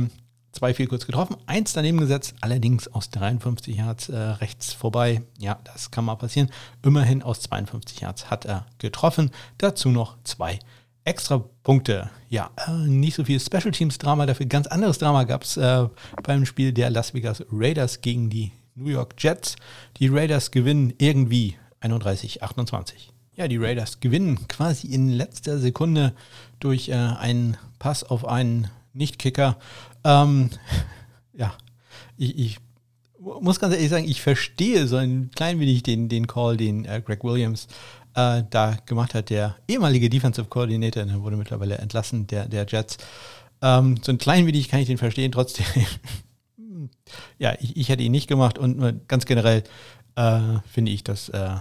zwei 0.53 0.73
viel 0.73 0.87
kurz 0.87 1.05
getroffen, 1.05 1.35
eins 1.45 1.73
daneben 1.73 1.99
gesetzt, 1.99 2.35
allerdings 2.39 2.87
aus 2.87 3.09
53 3.09 3.75
Yards 3.75 4.07
äh, 4.07 4.15
rechts 4.17 4.71
vorbei. 4.71 5.23
Ja, 5.39 5.59
das 5.65 5.91
kann 5.91 6.05
mal 6.05 6.15
passieren. 6.15 6.49
Immerhin 6.83 7.21
aus 7.21 7.41
52 7.41 7.99
Yards 7.99 8.29
hat 8.29 8.45
er 8.45 8.65
getroffen. 8.77 9.31
Dazu 9.57 9.89
noch 9.89 10.15
zwei 10.23 10.59
extra 11.05 11.43
Punkte. 11.63 12.09
Ja, 12.29 12.51
äh, 12.67 12.71
nicht 12.87 13.15
so 13.15 13.23
viel 13.23 13.39
Special 13.39 13.71
Teams 13.71 13.97
Drama, 13.97 14.25
dafür 14.25 14.45
ganz 14.45 14.67
anderes 14.67 14.97
Drama 14.97 15.23
gab 15.23 15.43
es 15.43 15.57
äh, 15.57 15.87
beim 16.23 16.45
Spiel 16.45 16.73
der 16.73 16.89
Las 16.89 17.13
Vegas 17.13 17.43
Raiders 17.51 18.01
gegen 18.01 18.29
die 18.29 18.51
New 18.75 18.89
York 18.89 19.15
Jets. 19.17 19.55
Die 19.97 20.07
Raiders 20.07 20.51
gewinnen 20.51 20.93
irgendwie 20.97 21.55
31-28. 21.81 22.93
Ja, 23.35 23.47
die 23.47 23.57
Raiders 23.57 23.99
gewinnen 23.99 24.47
quasi 24.47 24.87
in 24.87 25.09
letzter 25.09 25.57
Sekunde 25.57 26.13
durch 26.59 26.89
äh, 26.89 26.93
einen 26.93 27.57
Pass 27.79 28.03
auf 28.03 28.25
einen 28.25 28.69
Nicht-Kicker. 28.93 29.57
Ähm, 30.03 30.49
ja, 31.33 31.53
ich, 32.17 32.37
ich, 32.37 32.57
muss 33.19 33.59
ganz 33.59 33.73
ehrlich 33.73 33.89
sagen, 33.89 34.07
ich 34.07 34.21
verstehe 34.21 34.85
so 34.85 34.97
ein 34.97 35.31
klein 35.33 35.59
wenig 35.59 35.83
den, 35.83 36.09
den 36.09 36.27
Call, 36.27 36.57
den 36.57 36.85
äh, 36.85 37.01
Greg 37.03 37.23
Williams 37.23 37.67
äh, 38.15 38.43
da 38.49 38.77
gemacht 38.85 39.13
hat. 39.13 39.29
Der 39.29 39.55
ehemalige 39.67 40.09
Defensive 40.09 40.47
Coordinator, 40.47 41.03
der 41.03 41.21
wurde 41.21 41.37
mittlerweile 41.37 41.77
entlassen, 41.77 42.27
der, 42.27 42.47
der 42.47 42.65
Jets. 42.67 42.97
Ähm, 43.61 43.97
so 44.01 44.11
ein 44.11 44.17
klein 44.17 44.45
wenig 44.45 44.69
kann 44.69 44.79
ich 44.79 44.87
den 44.87 44.97
verstehen, 44.97 45.31
trotzdem. 45.31 45.65
ja, 47.37 47.55
ich, 47.59 47.77
ich 47.77 47.89
hätte 47.89 48.03
ihn 48.03 48.11
nicht 48.11 48.27
gemacht 48.27 48.57
und 48.57 49.07
ganz 49.07 49.25
generell 49.25 49.63
äh, 50.15 50.39
finde 50.69 50.91
ich, 50.91 51.03
dass 51.03 51.29
äh, 51.29 51.55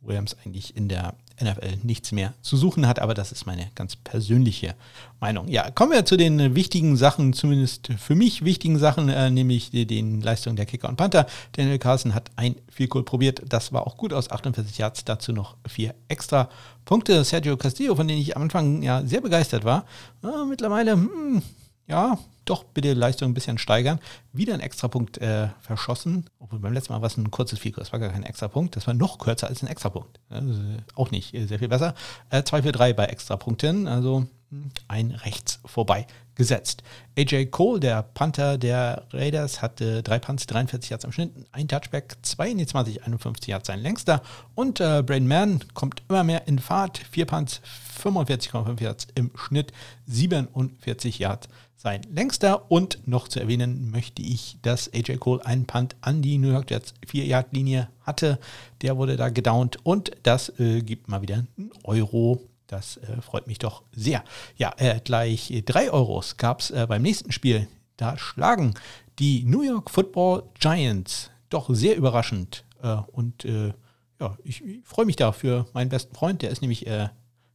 Williams 0.00 0.36
eigentlich 0.44 0.76
in 0.76 0.88
der 0.88 1.14
NFL 1.42 1.78
nichts 1.82 2.12
mehr 2.12 2.34
zu 2.42 2.56
suchen 2.56 2.86
hat, 2.86 2.98
aber 2.98 3.14
das 3.14 3.32
ist 3.32 3.46
meine 3.46 3.70
ganz 3.74 3.96
persönliche 3.96 4.74
Meinung. 5.20 5.48
Ja, 5.48 5.70
kommen 5.70 5.92
wir 5.92 6.04
zu 6.04 6.16
den 6.16 6.54
wichtigen 6.54 6.96
Sachen, 6.96 7.32
zumindest 7.32 7.88
für 7.98 8.14
mich 8.14 8.44
wichtigen 8.44 8.78
Sachen, 8.78 9.08
äh, 9.08 9.30
nämlich 9.30 9.70
den 9.70 10.20
Leistungen 10.20 10.56
der 10.56 10.66
Kicker 10.66 10.88
und 10.88 10.96
Panther. 10.96 11.26
Daniel 11.52 11.78
Carlson 11.78 12.14
hat 12.14 12.30
ein 12.36 12.56
viel 12.68 12.88
Goal 12.88 13.04
probiert, 13.04 13.42
das 13.48 13.72
war 13.72 13.86
auch 13.86 13.96
gut 13.96 14.12
aus 14.12 14.30
48 14.30 14.78
Yards, 14.78 15.04
dazu 15.04 15.32
noch 15.32 15.56
vier 15.66 15.94
extra 16.08 16.48
Punkte. 16.84 17.24
Sergio 17.24 17.56
Castillo, 17.56 17.94
von 17.94 18.08
dem 18.08 18.18
ich 18.18 18.36
am 18.36 18.42
Anfang 18.42 18.82
ja 18.82 19.02
sehr 19.04 19.20
begeistert 19.20 19.64
war, 19.64 19.84
äh, 20.22 20.44
mittlerweile, 20.48 20.92
hm, 20.92 21.42
ja, 21.86 22.18
doch 22.44 22.64
bitte 22.64 22.94
Leistung 22.94 23.30
ein 23.30 23.34
bisschen 23.34 23.58
steigern. 23.58 24.00
Wieder 24.32 24.54
ein 24.54 24.60
Extrapunkt 24.60 25.18
äh, 25.18 25.48
verschossen. 25.60 26.26
Obwohl 26.38 26.58
beim 26.58 26.72
letzten 26.72 26.92
Mal 26.92 27.00
war 27.00 27.06
es 27.06 27.16
ein 27.16 27.30
kurzes 27.30 27.58
Fico. 27.58 27.80
Das 27.80 27.92
war 27.92 28.00
gar 28.00 28.10
kein 28.10 28.24
Extrapunkt. 28.24 28.76
Das 28.76 28.86
war 28.86 28.94
noch 28.94 29.18
kürzer 29.18 29.48
als 29.48 29.62
ein 29.62 29.68
Extrapunkt. 29.68 30.18
Also 30.28 30.60
auch 30.94 31.10
nicht 31.10 31.34
äh, 31.34 31.46
sehr 31.46 31.58
viel 31.58 31.68
besser. 31.68 31.94
Äh, 32.30 32.42
2 32.42 32.62
für 32.62 32.72
3 32.72 32.92
bei 32.94 33.04
Extrapunkten. 33.04 33.86
Also 33.86 34.26
hm, 34.50 34.70
ein 34.88 35.12
rechts 35.12 35.60
vorbei 35.64 36.06
gesetzt. 36.34 36.82
AJ 37.16 37.46
Cole, 37.46 37.78
der 37.78 38.02
Panther 38.02 38.58
der 38.58 39.06
Raiders, 39.12 39.62
hatte 39.62 40.02
drei 40.02 40.18
Punts, 40.18 40.46
43 40.46 40.90
Yards 40.90 41.04
am 41.04 41.12
Schnitt, 41.12 41.30
ein 41.52 41.68
Touchback, 41.68 42.16
2 42.22 42.50
in 42.50 42.58
die 42.58 42.66
20, 42.66 43.04
51 43.04 43.48
Yards 43.48 43.66
sein 43.66 43.80
längster. 43.80 44.22
Und 44.54 44.80
äh, 44.80 45.02
Brain 45.04 45.28
Mann 45.28 45.62
kommt 45.74 46.02
immer 46.08 46.24
mehr 46.24 46.48
in 46.48 46.58
Fahrt, 46.58 46.98
vier 46.98 47.26
Punts, 47.26 47.60
45,5 48.02 48.82
Yards 48.82 49.06
im 49.14 49.30
Schnitt, 49.36 49.72
47 50.06 51.18
Yards 51.18 51.48
sein 51.82 52.02
längster. 52.10 52.70
Und 52.70 53.06
noch 53.06 53.28
zu 53.28 53.40
erwähnen 53.40 53.90
möchte 53.90 54.22
ich, 54.22 54.56
dass 54.62 54.92
AJ 54.94 55.16
Cole 55.16 55.44
einen 55.44 55.66
Punt 55.66 55.96
an 56.00 56.22
die 56.22 56.38
New 56.38 56.50
York 56.50 56.70
Jets 56.70 56.94
4-Yard-Linie 57.06 57.88
hatte. 58.02 58.38
Der 58.80 58.96
wurde 58.96 59.16
da 59.16 59.28
gedownt 59.28 59.78
und 59.82 60.12
das 60.22 60.48
äh, 60.60 60.80
gibt 60.80 61.08
mal 61.08 61.22
wieder 61.22 61.44
einen 61.58 61.72
Euro. 61.84 62.40
Das 62.68 62.96
äh, 62.98 63.20
freut 63.20 63.48
mich 63.48 63.58
doch 63.58 63.82
sehr. 63.92 64.24
Ja, 64.56 64.72
äh, 64.78 65.00
gleich 65.02 65.52
3 65.66 65.90
Euros 65.90 66.36
gab 66.36 66.60
es 66.60 66.70
äh, 66.70 66.86
beim 66.88 67.02
nächsten 67.02 67.32
Spiel. 67.32 67.68
Da 67.96 68.16
schlagen 68.16 68.74
die 69.18 69.44
New 69.44 69.62
York 69.62 69.90
Football 69.90 70.44
Giants 70.58 71.30
doch 71.50 71.68
sehr 71.74 71.96
überraschend. 71.96 72.64
Äh, 72.80 72.94
und 73.10 73.44
äh, 73.44 73.74
ja, 74.20 74.36
ich, 74.44 74.64
ich 74.64 74.84
freue 74.84 75.04
mich 75.04 75.16
da 75.16 75.32
für 75.32 75.66
meinen 75.74 75.88
besten 75.88 76.14
Freund. 76.14 76.42
Der 76.42 76.50
ist 76.50 76.62
nämlich 76.62 76.86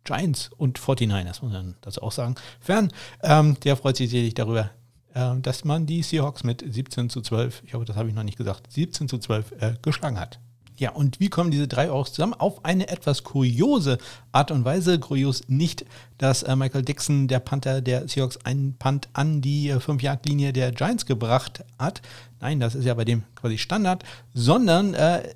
Giants 0.07 0.49
und 0.57 0.79
49ers, 0.79 1.43
muss 1.43 1.51
man 1.51 1.75
dazu 1.81 2.01
auch 2.01 2.11
sagen. 2.11 2.35
Fern, 2.59 2.91
ähm, 3.21 3.59
der 3.63 3.75
freut 3.77 3.97
sich 3.97 4.09
sicherlich 4.09 4.33
darüber, 4.33 4.71
äh, 5.13 5.35
dass 5.41 5.65
man 5.65 5.85
die 5.85 6.01
Seahawks 6.01 6.43
mit 6.43 6.63
17 6.67 7.09
zu 7.09 7.21
12, 7.21 7.63
ich 7.65 7.73
hoffe, 7.73 7.85
das 7.85 7.97
habe 7.97 8.09
ich 8.09 8.15
noch 8.15 8.23
nicht 8.23 8.37
gesagt, 8.37 8.71
17 8.71 9.07
zu 9.09 9.19
12 9.19 9.51
äh, 9.59 9.73
geschlagen 9.81 10.19
hat. 10.19 10.39
Ja, 10.79 10.91
und 10.91 11.19
wie 11.19 11.29
kommen 11.29 11.49
diese 11.49 11.67
drei 11.67 11.89
Euros 11.89 12.13
zusammen? 12.13 12.35
Auf 12.35 12.63
eine 12.63 12.87
etwas 12.87 13.23
kuriose 13.23 13.97
Art 14.31 14.51
und 14.51 14.63
Weise. 14.63 14.99
Kurios 14.99 15.41
nicht, 15.47 15.85
dass 16.19 16.43
äh, 16.43 16.55
Michael 16.55 16.83
Dixon, 16.83 17.27
der 17.27 17.39
Panther 17.39 17.81
der 17.81 18.07
Seahawks, 18.07 18.37
einen 18.45 18.75
Punt 18.77 19.09
an 19.13 19.41
die 19.41 19.69
äh, 19.69 19.77
5-Yard-Linie 19.77 20.53
der 20.53 20.71
Giants 20.71 21.07
gebracht 21.07 21.63
hat. 21.79 22.03
Nein, 22.39 22.59
das 22.59 22.75
ist 22.75 22.85
ja 22.85 22.93
bei 22.93 23.05
dem 23.05 23.23
quasi 23.33 23.57
Standard, 23.57 24.03
sondern 24.35 24.93
äh, 24.93 25.33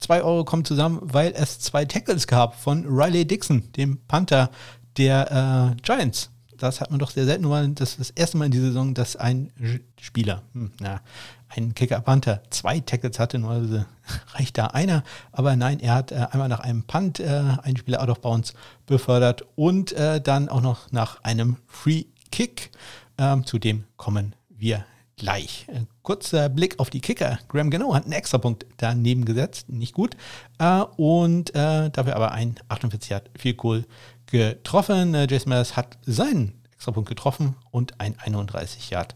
2 0.00 0.22
Euro 0.22 0.44
kommen 0.44 0.64
zusammen, 0.64 1.00
weil 1.02 1.32
es 1.34 1.58
zwei 1.58 1.84
Tackles 1.84 2.26
gab 2.26 2.54
von 2.54 2.84
Riley 2.86 3.26
Dixon, 3.26 3.72
dem 3.72 3.98
Panther 4.06 4.50
der 4.96 5.74
äh, 5.78 5.82
Giants. 5.82 6.30
Das 6.56 6.80
hat 6.80 6.90
man 6.90 6.98
doch 6.98 7.10
sehr 7.10 7.26
selten, 7.26 7.74
das 7.74 7.90
ist 7.90 8.00
das 8.00 8.10
erste 8.10 8.38
Mal 8.38 8.46
in 8.46 8.50
dieser 8.50 8.68
Saison, 8.68 8.94
dass 8.94 9.16
ein 9.16 9.52
Spieler, 10.00 10.42
hm, 10.52 10.72
na, 10.80 11.00
ein 11.48 11.74
Kicker-Panther 11.74 12.42
zwei 12.50 12.80
Tackles 12.80 13.18
hatte, 13.18 13.38
nur 13.38 13.50
also 13.50 13.84
reicht 14.34 14.58
da 14.58 14.68
einer. 14.68 15.02
Aber 15.32 15.54
nein, 15.56 15.80
er 15.80 15.94
hat 15.94 16.12
äh, 16.12 16.26
einmal 16.30 16.48
nach 16.48 16.60
einem 16.60 16.84
Punt 16.84 17.20
äh, 17.20 17.42
einen 17.62 17.76
Spieler 17.76 18.02
out 18.02 18.08
of 18.08 18.20
bounds 18.20 18.54
befördert 18.86 19.44
und 19.54 19.92
äh, 19.92 20.20
dann 20.20 20.48
auch 20.48 20.62
noch 20.62 20.90
nach 20.92 21.22
einem 21.22 21.56
Free 21.66 22.04
Kick. 22.30 22.70
Ähm, 23.18 23.46
zu 23.46 23.58
dem 23.58 23.84
kommen 23.96 24.34
wir 24.48 24.84
gleich. 25.16 25.66
Äh, 25.68 25.80
kurzer 26.02 26.48
Blick 26.48 26.78
auf 26.78 26.90
die 26.90 27.00
Kicker. 27.00 27.38
Graham 27.48 27.70
Gano 27.70 27.94
hat 27.94 28.04
einen 28.04 28.12
Extrapunkt 28.12 28.66
daneben 28.76 29.24
gesetzt, 29.24 29.68
nicht 29.68 29.94
gut. 29.94 30.16
Äh, 30.58 30.82
und 30.96 31.54
äh, 31.54 31.90
dafür 31.90 32.16
aber 32.16 32.32
ein 32.32 32.56
48 32.68 33.10
Yard 33.10 33.30
viel 33.36 33.56
cool 33.62 33.84
getroffen. 34.26 35.14
Jason 35.28 35.50
Myers 35.50 35.76
hat 35.76 35.98
seinen 36.04 36.60
Extrapunkt 36.72 37.08
getroffen 37.08 37.56
und 37.70 38.00
ein 38.00 38.18
31 38.18 38.90
Yard 38.90 39.14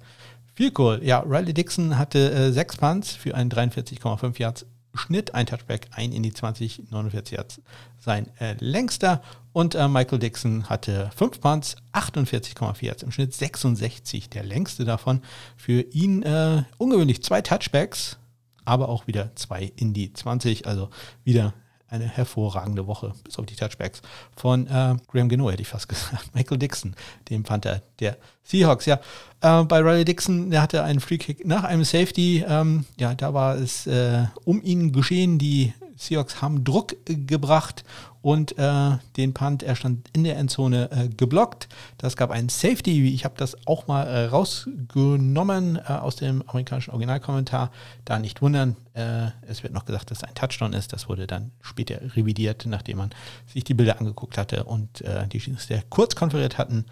viel 0.55 0.73
cool. 0.79 1.01
Ja, 1.03 1.21
Riley 1.21 1.55
Dixon 1.55 1.99
hatte 1.99 2.53
sechs 2.53 2.77
Punts 2.77 3.13
für 3.13 3.35
einen 3.35 3.51
43,5 3.51 4.39
Yards 4.39 4.67
Schnitt, 4.95 5.35
ein 5.35 5.47
Touchback, 5.47 5.89
ein 5.93 6.13
in 6.13 6.23
die 6.23 6.33
20, 6.33 6.91
49 6.91 7.37
Yards 7.37 7.61
sein 7.99 8.29
äh, 8.39 8.55
längster. 8.59 9.23
Und 9.53 9.75
äh, 9.75 9.89
Michael 9.89 10.19
Dixon 10.19 10.69
hatte 10.69 11.11
5 11.17 11.41
Punts, 11.41 11.77
48,4 11.93 12.85
Yards 12.85 13.03
im 13.03 13.13
Schnitt, 13.13 13.35
66 13.35 14.31
der 14.31 14.45
längste 14.45 14.85
davon. 14.85 15.23
Für 15.57 15.83
ihn 15.83 16.23
äh, 16.23 16.65
ungewöhnlich 16.79 17.23
zwei 17.23 17.41
Touchbacks, 17.41 18.19
aber 18.65 18.89
auch 18.89 19.07
wieder 19.07 19.35
zwei 19.37 19.73
in 19.77 19.95
die 19.95 20.13
20, 20.13 20.67
also 20.67 20.91
wieder 21.25 21.55
eine 21.91 22.07
hervorragende 22.07 22.87
Woche, 22.87 23.13
bis 23.25 23.39
auf 23.39 23.47
die 23.47 23.57
Touchbacks 23.57 24.01
von 24.37 24.67
äh, 24.67 24.97
Graham 25.09 25.29
Geno, 25.29 25.51
hätte 25.51 25.63
ich 25.63 25.69
fast 25.69 25.89
gesagt. 25.89 26.35
Michael 26.35 26.59
Dixon, 26.59 26.95
dem 27.29 27.43
Panther 27.43 27.83
der 27.99 28.17
Seahawks. 28.45 28.87
Ja, 28.87 29.01
äh, 29.41 29.65
bei 29.65 29.81
Riley 29.81 30.05
Dixon, 30.05 30.51
der 30.51 30.63
hatte 30.63 30.83
einen 30.85 31.01
Free 31.01 31.19
Kick 31.19 31.45
nach 31.47 31.65
einem 31.65 31.85
Safety. 31.85 32.45
Ähm, 32.47 32.85
ja, 32.99 33.15
da 33.15 33.35
war 33.35 33.57
es 33.57 33.87
äh, 33.87 34.25
um 34.45 34.63
ihn 34.63 34.93
geschehen. 34.93 35.39
Die 35.39 35.75
Seahawks 35.97 36.41
haben 36.41 36.65
Druck 36.65 36.97
gebracht 37.05 37.85
und 38.23 38.59
äh, 38.59 38.99
den 39.17 39.33
Punt, 39.35 39.63
er 39.63 39.75
stand 39.77 40.09
in 40.13 40.25
der 40.25 40.37
Endzone 40.37 40.91
äh, 40.91 41.09
geblockt. 41.09 41.69
Das 41.99 42.17
gab 42.17 42.31
einen 42.31 42.49
Safety, 42.49 43.15
ich 43.15 43.25
habe 43.25 43.35
das 43.39 43.57
auch 43.67 43.87
mal 43.87 44.07
äh, 44.07 44.27
rausgenommen 44.27 45.77
äh, 45.77 45.93
aus 45.93 46.17
dem 46.17 46.43
amerikanischen 46.47 46.91
Originalkommentar. 46.91 47.71
Da 48.05 48.19
nicht 48.19 48.43
wundern, 48.43 48.77
äh, 48.95 49.29
es 49.47 49.63
wird 49.63 49.73
noch 49.73 49.87
gesagt, 49.87 50.11
dass 50.11 50.19
es 50.19 50.25
ein 50.25 50.35
Touchdown 50.35 50.73
ist. 50.73 50.93
Das 50.93 51.09
wurde 51.09 51.27
dann 51.27 51.51
später 51.63 52.01
revidiert, 52.15 52.67
nachdem 52.67 52.99
man 52.99 53.11
sich 53.47 53.65
die 53.65 53.75
Bilder 53.75 53.99
angeguckt 53.99 54.37
hatte 54.37 54.65
und 54.65 55.01
äh, 55.01 55.27
die 55.29 55.41
Schiedsrichter 55.41 55.83
kurz 55.89 56.15
konferiert 56.15 56.59
hatten, 56.59 56.87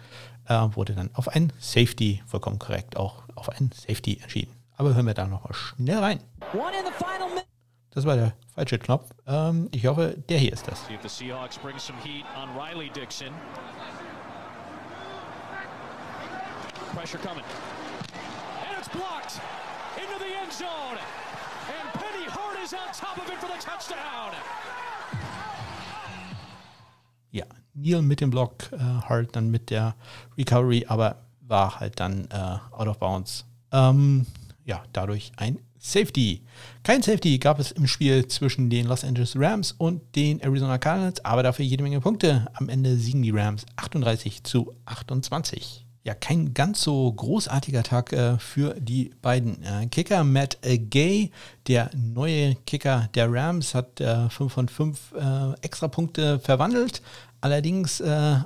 wurde 0.73 0.95
dann 0.95 1.11
auf 1.13 1.27
ein 1.27 1.53
Safety, 1.59 2.23
vollkommen 2.25 2.57
korrekt, 2.57 2.97
auch 2.97 3.21
auf 3.35 3.49
ein 3.49 3.69
Safety 3.71 4.17
entschieden. 4.19 4.51
Aber 4.77 4.95
hören 4.95 5.05
wir 5.05 5.13
da 5.13 5.27
nochmal 5.27 5.53
schnell 5.53 5.99
rein. 5.99 6.21
One 6.53 6.71
in 6.75 6.85
the 6.85 6.91
final 6.97 7.29
das 7.99 8.05
war 8.05 8.15
der 8.15 8.33
falsche 8.55 8.79
Knopf. 8.79 9.09
Ähm, 9.27 9.67
ich 9.73 9.85
hoffe, 9.85 10.15
der 10.29 10.39
hier 10.39 10.53
ist 10.53 10.65
das. 10.69 10.79
Pressure 16.93 17.19
coming. 17.19 17.43
And 18.63 18.79
it's 18.79 18.89
blocked 18.89 19.39
into 19.95 20.17
the 20.17 20.33
end 20.33 20.51
zone. 20.51 20.97
And 21.67 21.93
Penny 21.93 22.25
Hart 22.27 22.57
is 22.63 22.73
on 22.73 22.79
top 22.93 23.17
of 23.17 23.27
it 23.27 23.37
for 23.37 23.47
the 23.47 23.59
touchdown. 23.63 24.31
Ja, 27.31 27.45
Neal 27.73 28.01
mit 28.01 28.21
dem 28.21 28.31
Block, 28.31 28.71
äh, 28.71 28.77
Hart 28.77 29.35
dann 29.35 29.51
mit 29.51 29.69
der 29.69 29.95
Recovery, 30.37 30.85
aber 30.87 31.17
war 31.41 31.79
halt 31.79 31.99
dann 31.99 32.27
äh, 32.31 32.57
out 32.71 32.87
of 32.87 32.97
bounds. 32.97 33.45
Ähm, 33.71 34.25
ja, 34.65 34.83
dadurch 34.93 35.31
ein 35.37 35.59
Safety. 35.79 36.43
Kein 36.83 37.01
Safety 37.01 37.39
gab 37.39 37.59
es 37.59 37.71
im 37.71 37.87
Spiel 37.87 38.27
zwischen 38.27 38.69
den 38.69 38.85
Los 38.85 39.03
Angeles 39.03 39.33
Rams 39.35 39.71
und 39.71 40.15
den 40.15 40.39
Arizona 40.41 40.77
Cardinals, 40.77 41.23
aber 41.23 41.43
dafür 41.43 41.65
jede 41.65 41.83
Menge 41.83 42.01
Punkte. 42.01 42.47
Am 42.53 42.69
Ende 42.69 42.97
siegen 42.97 43.21
die 43.21 43.31
Rams 43.31 43.65
38 43.77 44.43
zu 44.43 44.75
28 44.85 45.85
ja, 46.03 46.15
kein 46.15 46.53
ganz 46.53 46.81
so 46.81 47.11
großartiger 47.11 47.83
Tag 47.83 48.13
äh, 48.13 48.39
für 48.39 48.73
die 48.79 49.11
beiden 49.21 49.61
äh, 49.63 49.85
Kicker. 49.87 50.23
Matt 50.23 50.57
äh, 50.61 50.77
Gay, 50.77 51.31
der 51.67 51.91
neue 51.95 52.55
Kicker 52.65 53.09
der 53.15 53.31
Rams, 53.31 53.75
hat 53.75 53.99
5 53.99 54.39
äh, 54.39 54.49
von 54.49 54.67
5 54.67 55.13
äh, 55.13 55.53
Extrapunkte 55.61 56.39
verwandelt. 56.39 57.01
Allerdings 57.41 57.99
äh, 57.99 58.37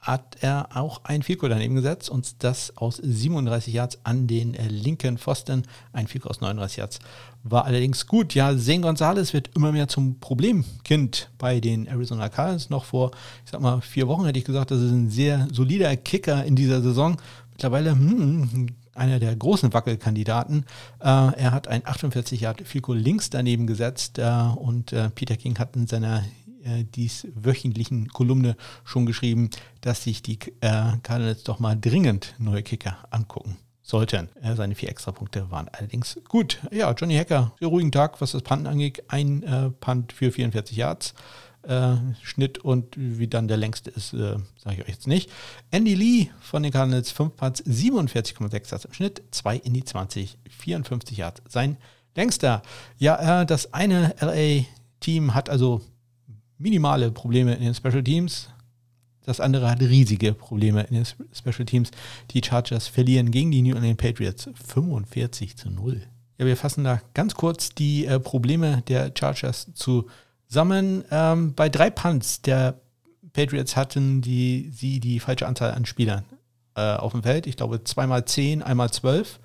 hat 0.00 0.36
er 0.40 0.76
auch 0.76 1.04
ein 1.04 1.22
Fico 1.22 1.48
daneben 1.48 1.74
gesetzt 1.74 2.08
und 2.08 2.42
das 2.44 2.76
aus 2.76 2.96
37 2.96 3.74
Yards 3.74 3.98
an 4.04 4.26
den 4.26 4.54
linken 4.68 5.18
Pfosten. 5.18 5.64
Ein 5.92 6.06
Fico 6.06 6.28
aus 6.28 6.40
39 6.40 6.78
Yards 6.78 6.98
war 7.42 7.64
allerdings 7.64 8.06
gut. 8.06 8.34
Ja, 8.34 8.56
Zane 8.56 8.80
Gonzalez 8.80 9.32
wird 9.32 9.50
immer 9.56 9.72
mehr 9.72 9.88
zum 9.88 10.20
Problemkind 10.20 11.30
bei 11.38 11.60
den 11.60 11.86
Arizona 11.86 12.28
Cardinals. 12.28 12.70
Noch 12.70 12.84
vor, 12.84 13.10
ich 13.44 13.50
sag 13.50 13.60
mal, 13.60 13.80
vier 13.80 14.08
Wochen 14.08 14.24
hätte 14.24 14.38
ich 14.38 14.44
gesagt, 14.44 14.70
das 14.70 14.80
ist 14.80 14.92
ein 14.92 15.10
sehr 15.10 15.48
solider 15.52 15.94
Kicker 15.96 16.44
in 16.44 16.56
dieser 16.56 16.80
Saison. 16.80 17.16
Mittlerweile 17.50 17.90
hm, 17.90 18.68
einer 18.94 19.18
der 19.18 19.34
großen 19.34 19.72
Wackelkandidaten. 19.72 20.64
Äh, 21.00 21.04
er 21.04 21.52
hat 21.52 21.68
ein 21.68 21.82
48 21.84 22.40
Yard 22.40 22.62
Fico 22.62 22.92
links 22.92 23.30
daneben 23.30 23.66
gesetzt 23.66 24.18
äh, 24.18 24.30
und 24.56 24.92
äh, 24.92 25.10
Peter 25.10 25.36
King 25.36 25.58
hat 25.58 25.76
in 25.76 25.86
seiner 25.86 26.24
äh, 26.68 26.84
dies 26.84 27.26
wöchentlichen 27.34 28.08
Kolumne 28.08 28.56
schon 28.84 29.06
geschrieben, 29.06 29.50
dass 29.80 30.04
sich 30.04 30.22
die 30.22 30.38
äh, 30.60 30.96
Cardinals 31.02 31.44
doch 31.44 31.58
mal 31.58 31.76
dringend 31.78 32.34
neue 32.38 32.62
Kicker 32.62 32.98
angucken 33.10 33.56
sollten. 33.82 34.28
Äh, 34.42 34.54
seine 34.54 34.74
vier 34.74 34.90
Extrapunkte 34.90 35.50
waren 35.50 35.68
allerdings 35.68 36.20
gut. 36.28 36.60
Ja, 36.70 36.92
Johnny 36.92 37.16
Hacker, 37.16 37.52
sehr 37.58 37.68
ruhigen 37.68 37.90
Tag, 37.90 38.20
was 38.20 38.32
das 38.32 38.42
Panten 38.42 38.66
angeht. 38.66 39.02
Ein 39.08 39.42
äh, 39.42 39.70
Punt 39.70 40.12
für 40.12 40.30
44 40.30 40.76
Yards. 40.76 41.14
Äh, 41.62 41.96
Schnitt 42.22 42.58
und 42.58 42.94
wie 42.96 43.26
dann 43.26 43.48
der 43.48 43.56
längste 43.56 43.90
ist, 43.90 44.14
äh, 44.14 44.36
sage 44.56 44.76
ich 44.76 44.82
euch 44.82 44.88
jetzt 44.88 45.06
nicht. 45.06 45.30
Andy 45.70 45.94
Lee 45.94 46.28
von 46.40 46.62
den 46.62 46.70
Cardinals, 46.72 47.10
5 47.10 47.36
Punts, 47.36 47.62
47,6 47.64 48.70
Yards 48.70 48.84
im 48.84 48.92
Schnitt, 48.92 49.22
2 49.32 49.56
in 49.56 49.74
die 49.74 49.84
20, 49.84 50.38
54 50.48 51.18
Yards. 51.18 51.42
Sein 51.48 51.76
längster. 52.14 52.62
Ja, 52.98 53.42
äh, 53.42 53.46
das 53.46 53.74
eine 53.74 54.14
LA-Team 54.20 55.34
hat 55.34 55.50
also 55.50 55.82
minimale 56.58 57.10
Probleme 57.10 57.54
in 57.54 57.62
den 57.62 57.74
Special 57.74 58.02
Teams. 58.02 58.48
Das 59.24 59.40
andere 59.40 59.70
hat 59.70 59.80
riesige 59.80 60.32
Probleme 60.32 60.82
in 60.84 60.94
den 60.94 61.04
Special 61.04 61.66
Teams. 61.66 61.90
Die 62.30 62.42
Chargers 62.42 62.88
verlieren 62.88 63.30
gegen 63.30 63.50
die 63.50 63.62
New 63.62 63.74
England 63.74 63.98
Patriots 63.98 64.48
45 64.54 65.56
zu 65.56 65.70
0. 65.70 66.02
Ja, 66.38 66.46
wir 66.46 66.56
fassen 66.56 66.84
da 66.84 67.00
ganz 67.14 67.34
kurz 67.34 67.70
die 67.70 68.06
äh, 68.06 68.20
Probleme 68.20 68.82
der 68.88 69.12
Chargers 69.16 69.68
zusammen. 69.74 71.04
Ähm, 71.10 71.54
bei 71.54 71.68
drei 71.68 71.90
Punts 71.90 72.42
der 72.42 72.80
Patriots 73.32 73.76
hatten 73.76 74.22
die, 74.22 74.70
sie 74.72 75.00
die 75.00 75.20
falsche 75.20 75.46
Anzahl 75.46 75.72
an 75.72 75.84
Spielern 75.84 76.24
äh, 76.74 76.94
auf 76.94 77.12
dem 77.12 77.22
Feld. 77.22 77.46
Ich 77.46 77.56
glaube 77.56 77.84
zweimal 77.84 78.24
zehn, 78.24 78.62
einmal 78.62 78.90
zwölf. 78.90 79.40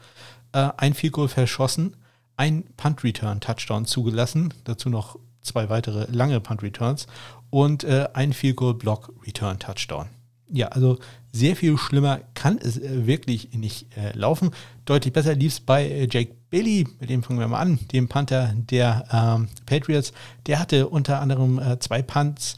Äh, 0.53 0.69
ein 0.77 0.93
Field 0.93 1.13
Goal 1.13 1.27
verschossen, 1.27 1.97
ein 2.37 2.63
Punt 2.77 3.03
Return 3.03 3.39
Touchdown 3.39 3.85
zugelassen. 3.85 4.53
Dazu 4.63 4.89
noch 4.89 5.19
zwei 5.43 5.69
weitere 5.69 6.07
lange 6.11 6.39
Punt 6.39 6.63
Returns 6.63 7.07
und 7.49 7.83
äh, 7.83 8.07
ein 8.13 8.33
Field 8.33 8.55
Goal 8.55 8.73
Block 8.73 9.13
Return 9.25 9.59
Touchdown. 9.59 10.07
Ja, 10.49 10.67
also 10.69 10.99
sehr 11.31 11.55
viel 11.55 11.77
schlimmer 11.77 12.19
kann 12.33 12.57
es 12.57 12.77
äh, 12.77 13.07
wirklich 13.07 13.53
nicht 13.53 13.95
äh, 13.97 14.15
laufen. 14.17 14.51
Deutlich 14.85 15.13
besser 15.13 15.35
lief 15.35 15.53
es 15.53 15.59
bei 15.59 15.85
äh, 15.85 16.07
Jake 16.09 16.35
Bailey, 16.49 16.87
mit 16.99 17.09
dem 17.09 17.23
fangen 17.23 17.39
wir 17.39 17.47
mal 17.47 17.59
an, 17.59 17.79
dem 17.91 18.07
Panther 18.07 18.53
der 18.55 19.05
ähm, 19.11 19.47
Patriots. 19.65 20.13
Der 20.45 20.59
hatte 20.59 20.89
unter 20.89 21.19
anderem 21.19 21.59
äh, 21.59 21.79
zwei 21.79 22.01
Punts 22.01 22.57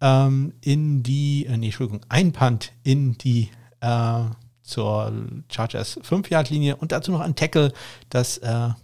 ähm, 0.00 0.52
in 0.60 1.02
die, 1.02 1.46
äh, 1.46 1.56
nee, 1.56 1.66
Entschuldigung, 1.66 2.04
ein 2.08 2.32
Punt 2.32 2.72
in 2.82 3.16
die 3.18 3.48
zur 4.70 5.12
Chargers 5.50 6.00
5-Yard-Linie 6.00 6.76
und 6.76 6.92
dazu 6.92 7.12
noch 7.12 7.20
ein 7.20 7.34
Tackle. 7.34 7.72
Das 8.08 8.40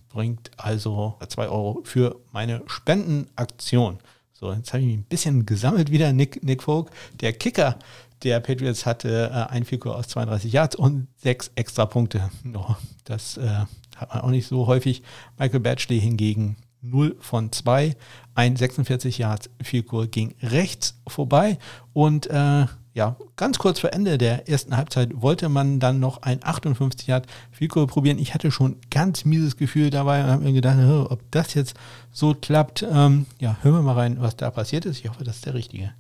bringt 0.09 0.51
also 0.57 1.15
2 1.27 1.49
Euro 1.49 1.81
für 1.85 2.17
meine 2.33 2.63
Spendenaktion. 2.67 3.99
So, 4.33 4.53
jetzt 4.53 4.73
habe 4.73 4.83
ich 4.83 4.89
mich 4.89 4.99
ein 4.99 5.05
bisschen 5.05 5.47
gesammelt 5.47 5.91
wieder, 5.91 6.13
Nick, 6.13 6.43
Nick 6.45 6.63
Folk. 6.63 6.91
Der 7.21 7.33
Kicker 7.33 7.79
der 8.23 8.41
Patriots 8.41 8.87
hatte 8.87 9.31
äh, 9.33 9.53
ein 9.53 9.65
Fico 9.65 9.93
aus 9.93 10.09
32 10.09 10.53
Yards 10.53 10.77
und 10.77 11.09
sechs 11.17 11.51
extra 11.55 11.87
Punkte. 11.87 12.31
Oh, 12.55 12.75
das 13.05 13.37
äh, 13.37 13.65
hat 13.97 14.15
man 14.15 14.21
auch 14.23 14.31
nicht 14.31 14.47
so 14.47 14.67
häufig. 14.67 15.03
Michael 15.39 15.61
Batchley 15.61 16.01
hingegen 16.01 16.57
0 16.83 17.17
von 17.21 17.53
2. 17.53 17.97
Ein 18.35 18.57
46 18.57 19.19
Yards 19.19 19.51
Fico 19.63 20.07
ging 20.07 20.35
rechts 20.43 20.99
vorbei 21.07 21.59
und 21.93 22.27
äh, 22.29 22.67
ja, 22.97 23.15
ganz 23.37 23.59
kurz 23.59 23.79
vor 23.79 23.93
Ende 23.93 24.17
der 24.17 24.49
ersten 24.49 24.75
Halbzeit 24.75 25.11
wollte 25.21 25.51
man 25.51 25.81
dann 25.81 26.01
noch 26.01 26.23
ein 26.23 26.43
58 26.43 27.07
Yard 27.07 27.27
Fico 27.53 27.87
probieren. 27.87 28.19
Ich 28.19 28.33
hatte 28.33 28.51
schon 28.51 28.79
ganz 28.91 29.27
mieses 29.27 29.59
Gefühl 29.59 29.91
dabei 29.91 30.25
und 30.25 30.31
habe 30.31 30.45
mir 30.45 30.55
gedacht, 30.55 30.79
ob 31.11 31.21
das 31.31 31.53
jetzt 31.53 31.77
so 32.11 32.35
klappt. 32.35 32.83
Ähm, 32.83 33.27
ja, 33.39 33.59
hören 33.61 33.75
wir 33.75 33.83
mal 33.83 33.93
rein, 33.93 34.17
was 34.21 34.37
da 34.37 34.51
passiert 34.51 34.87
ist. 34.87 35.05
Ich 35.05 35.11
hoffe, 35.11 35.25
das 35.25 35.37
ist 35.37 35.45
der 35.47 35.53
richtige. 35.53 35.93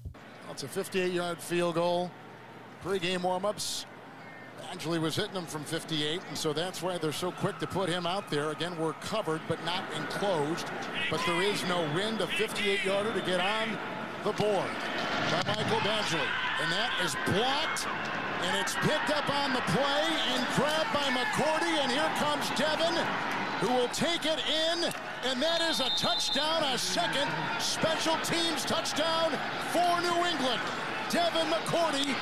It's 0.51 0.64
a 0.64 0.68
58 0.68 1.14
Yard 1.14 1.42
field 1.42 1.74
goal. 1.74 2.09
Pre-game 2.82 3.22
warm-ups. 3.22 3.84
Angeli 4.72 4.99
was 4.99 5.16
hitting 5.16 5.34
them 5.34 5.47
from 5.47 5.64
58, 5.64 6.22
and 6.28 6.36
so 6.36 6.55
that's 6.55 6.82
why 6.82 6.97
they're 6.97 7.12
so 7.12 7.30
quick 7.30 7.59
to 7.59 7.66
put 7.66 7.90
him 7.90 8.07
out 8.07 8.30
there. 8.30 8.53
Again, 8.53 8.72
we're 8.80 8.94
covered, 9.03 9.42
but 9.49 9.62
not 9.66 9.84
enclosed. 9.94 10.66
But 11.11 11.20
there 11.26 11.42
is 11.42 11.62
no 11.68 11.82
wind, 11.94 12.22
a 12.22 12.26
58-yarder 12.26 13.12
to 13.12 13.20
get 13.26 13.38
on 13.38 13.76
the 14.24 14.32
board 14.32 14.70
by 15.30 15.42
Michael 15.47 15.80
Badgley. 15.80 16.45
And 16.63 16.73
that 16.73 16.91
is 17.05 17.15
blocked, 17.27 17.87
and 18.43 18.57
it's 18.57 18.75
picked 18.77 19.11
up 19.13 19.29
on 19.29 19.53
the 19.53 19.61
play 19.77 20.05
and 20.33 20.47
grabbed 20.57 20.93
by 20.93 21.05
McCourty. 21.13 21.77
And 21.83 21.93
here 21.93 22.11
comes 22.17 22.49
Devin, 22.57 22.97
who 23.61 23.69
will 23.75 23.89
take 23.89 24.25
it 24.25 24.41
in, 24.41 24.85
and 25.29 25.43
that 25.43 25.61
is 25.61 25.81
a 25.81 25.91
touchdown, 25.99 26.65
a 26.65 26.79
second 26.79 27.29
special 27.59 28.17
teams 28.25 28.65
touchdown 28.65 29.33
for 29.73 30.01
New 30.01 30.25
England. 30.25 30.61
Devin 31.11 31.47
McCourty 31.53 32.17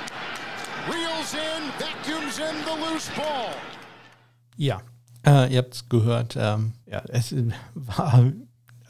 reels 0.91 1.35
in, 1.35 1.63
vacuums 1.79 2.39
in 2.41 2.57
the 2.65 2.75
loose 2.75 3.11
ball. 3.17 3.55
Ja, 4.57 4.83
äh, 5.25 5.53
ihr 5.53 5.59
habt 5.59 5.75
es 5.75 5.89
gehört. 5.89 6.37
Ähm, 6.37 6.73
ja, 6.87 7.03
es 7.09 7.35
war 7.75 8.33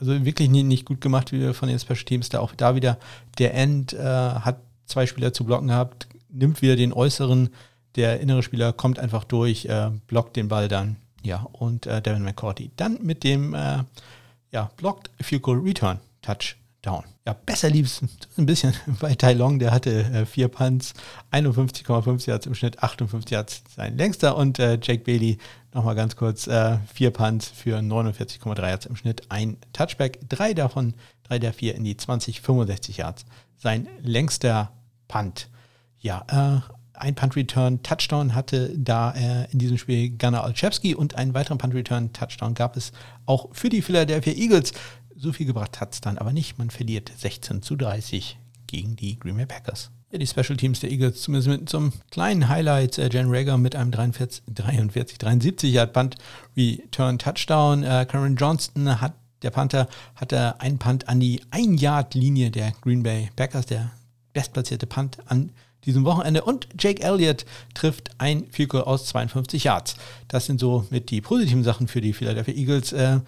Also 0.01 0.25
wirklich 0.25 0.51
nicht, 0.51 0.65
nicht 0.65 0.85
gut 0.85 1.01
gemacht 1.01 1.33
wie 1.33 1.53
von 1.55 1.69
den 1.69 1.79
Special 1.79 2.05
Teams. 2.05 2.29
Da 2.29 2.41
auch 2.41 2.55
da 2.55 2.75
wieder 2.75 2.99
der 3.39 3.55
End 3.55 3.93
äh, 3.93 3.99
hat 3.99 4.59
zwei 4.87 5.07
Spieler 5.07 5.33
zu 5.33 5.45
blocken 5.45 5.69
gehabt, 5.69 6.09
nimmt 6.31 6.63
wieder 6.63 6.77
den 6.77 6.93
äußeren, 6.93 7.51
der 7.97 8.21
innere 8.21 8.43
Spieler 8.43 8.73
kommt 8.73 8.99
einfach 8.99 9.25
durch, 9.25 9.67
äh, 9.67 9.91
blockt 10.07 10.37
den 10.37 10.49
Ball 10.49 10.69
dann. 10.69 10.97
Ja, 11.23 11.47
und 11.53 11.87
äh, 11.87 12.03
Devin 12.03 12.23
McCourty 12.23 12.71
dann 12.77 12.99
mit 13.03 13.25
dem 13.25 13.55
äh, 13.55 13.79
ja, 14.51 14.71
blockt 14.77 15.11
Field 15.21 15.43
Goal 15.43 15.59
Return 15.59 16.01
Touchdown. 16.21 17.05
Ja, 17.27 17.33
besser 17.33 17.71
lief 17.71 17.87
es 17.87 18.03
ein 18.37 18.47
bisschen 18.47 18.75
bei 19.01 19.15
Tai 19.15 19.33
Long, 19.33 19.59
der 19.59 19.71
hatte 19.71 20.05
äh, 20.05 20.27
vier 20.27 20.49
Punts, 20.49 20.93
51,5 21.33 22.29
Yards 22.29 22.47
im 22.47 22.55
Schnitt, 22.55 22.83
58 22.83 23.31
Yards 23.31 23.63
sein 23.75 23.97
längster 23.97 24.37
und 24.37 24.59
äh, 24.59 24.79
Jake 24.83 25.05
Bailey 25.05 25.39
Nochmal 25.75 25.97
ganz 25.97 26.15
kurz, 26.15 26.47
äh, 26.47 26.79
vier 26.95 27.11
Punts 27.11 27.49
für 27.49 27.79
49,3 27.79 28.69
Yards 28.69 28.87
im 28.87 28.95
Schnitt, 28.95 29.23
ein 29.29 29.57
Touchback, 29.73 30.21
drei 30.29 30.55
davon, 30.55 30.95
drei 31.25 31.41
der 31.41 31.53
vier 31.53 31.75
in 31.75 31.83
die 31.83 31.97
20, 31.97 32.41
65 32.43 32.99
Yards. 32.99 33.27
Sein 33.65 33.89
längster 34.03 34.73
Punt. 35.09 35.49
Ja, 35.99 36.27
äh, 36.29 37.01
ein 37.01 37.15
Punt-Return 37.15 37.83
Touchdown 37.83 38.35
hatte 38.35 38.79
da 38.79 39.13
äh, 39.13 39.51
in 39.53 39.59
diesem 39.59 39.79
Spiel 39.79 40.11
Gunnar 40.19 40.45
Olszewski 40.45 40.95
und 40.95 41.15
einen 41.15 41.33
weiteren 41.33 41.57
Punt-Return 41.57 42.13
Touchdown 42.13 42.53
gab 42.53 42.77
es 42.77 42.93
auch 43.25 43.49
für 43.55 43.71
die 43.71 43.81
Philadelphia 43.81 44.35
Eagles. 44.35 44.75
So 45.17 45.33
viel 45.33 45.47
gebracht 45.47 45.81
hat 45.81 45.95
es 45.95 46.03
dann 46.03 46.19
aber 46.19 46.35
nicht. 46.35 46.59
Man 46.59 46.69
verliert 46.69 47.11
16 47.17 47.63
zu 47.63 47.75
30 47.75 48.39
gegen 48.67 48.97
die 48.97 49.19
Green 49.19 49.39
Bay 49.39 49.47
Packers. 49.47 49.91
Ja, 50.11 50.19
die 50.19 50.27
Special 50.27 50.59
Teams 50.59 50.81
der 50.81 50.91
Eagles, 50.91 51.23
zumindest 51.23 51.49
mit 51.49 51.75
einem 51.75 51.95
kleinen 52.11 52.51
Highlight. 52.51 52.99
Äh, 52.99 53.09
Jen 53.11 53.29
Rager 53.31 53.57
mit 53.57 53.77
einem 53.77 53.93
43, 53.93 54.43
43 54.55 55.17
73 55.17 55.73
Yard 55.73 55.95
Punt 55.95 56.17
Return 56.55 57.19
Touchdown. 57.19 57.83
Äh, 57.83 58.05
Karen 58.07 58.37
Johnston 58.37 59.01
hat, 59.01 59.15
der 59.45 59.51
Panther, 59.51 59.89
hatte 60.17 60.61
einen 60.61 60.79
Punt 60.79 61.09
an 61.09 61.21
die 61.21 61.41
1 61.51 61.81
Yard 61.81 62.15
Linie 62.15 62.51
der 62.51 62.73
Green 62.81 63.05
Bay 63.05 63.31
Packers, 63.37 63.67
der 63.67 63.93
bestplatzierte 64.33 64.87
Punt 64.87 65.19
an 65.27 65.51
diesem 65.85 66.05
Wochenende. 66.05 66.43
Und 66.43 66.67
Jake 66.79 67.03
Elliott 67.03 67.45
trifft 67.75 68.11
ein 68.19 68.47
Field 68.51 68.71
Goal 68.71 68.85
aus 68.85 69.07
52 69.07 69.65
Yards. 69.65 69.97
Das 70.29 70.47
sind 70.47 70.59
so 70.59 70.87
mit 70.91 71.11
die 71.11 71.21
positiven 71.21 71.63
Sachen 71.63 71.87
für 71.87 72.01
die 72.01 72.15
Philadelphia 72.15 72.55
Eagles. 72.55 72.93
Äh, 72.93 73.21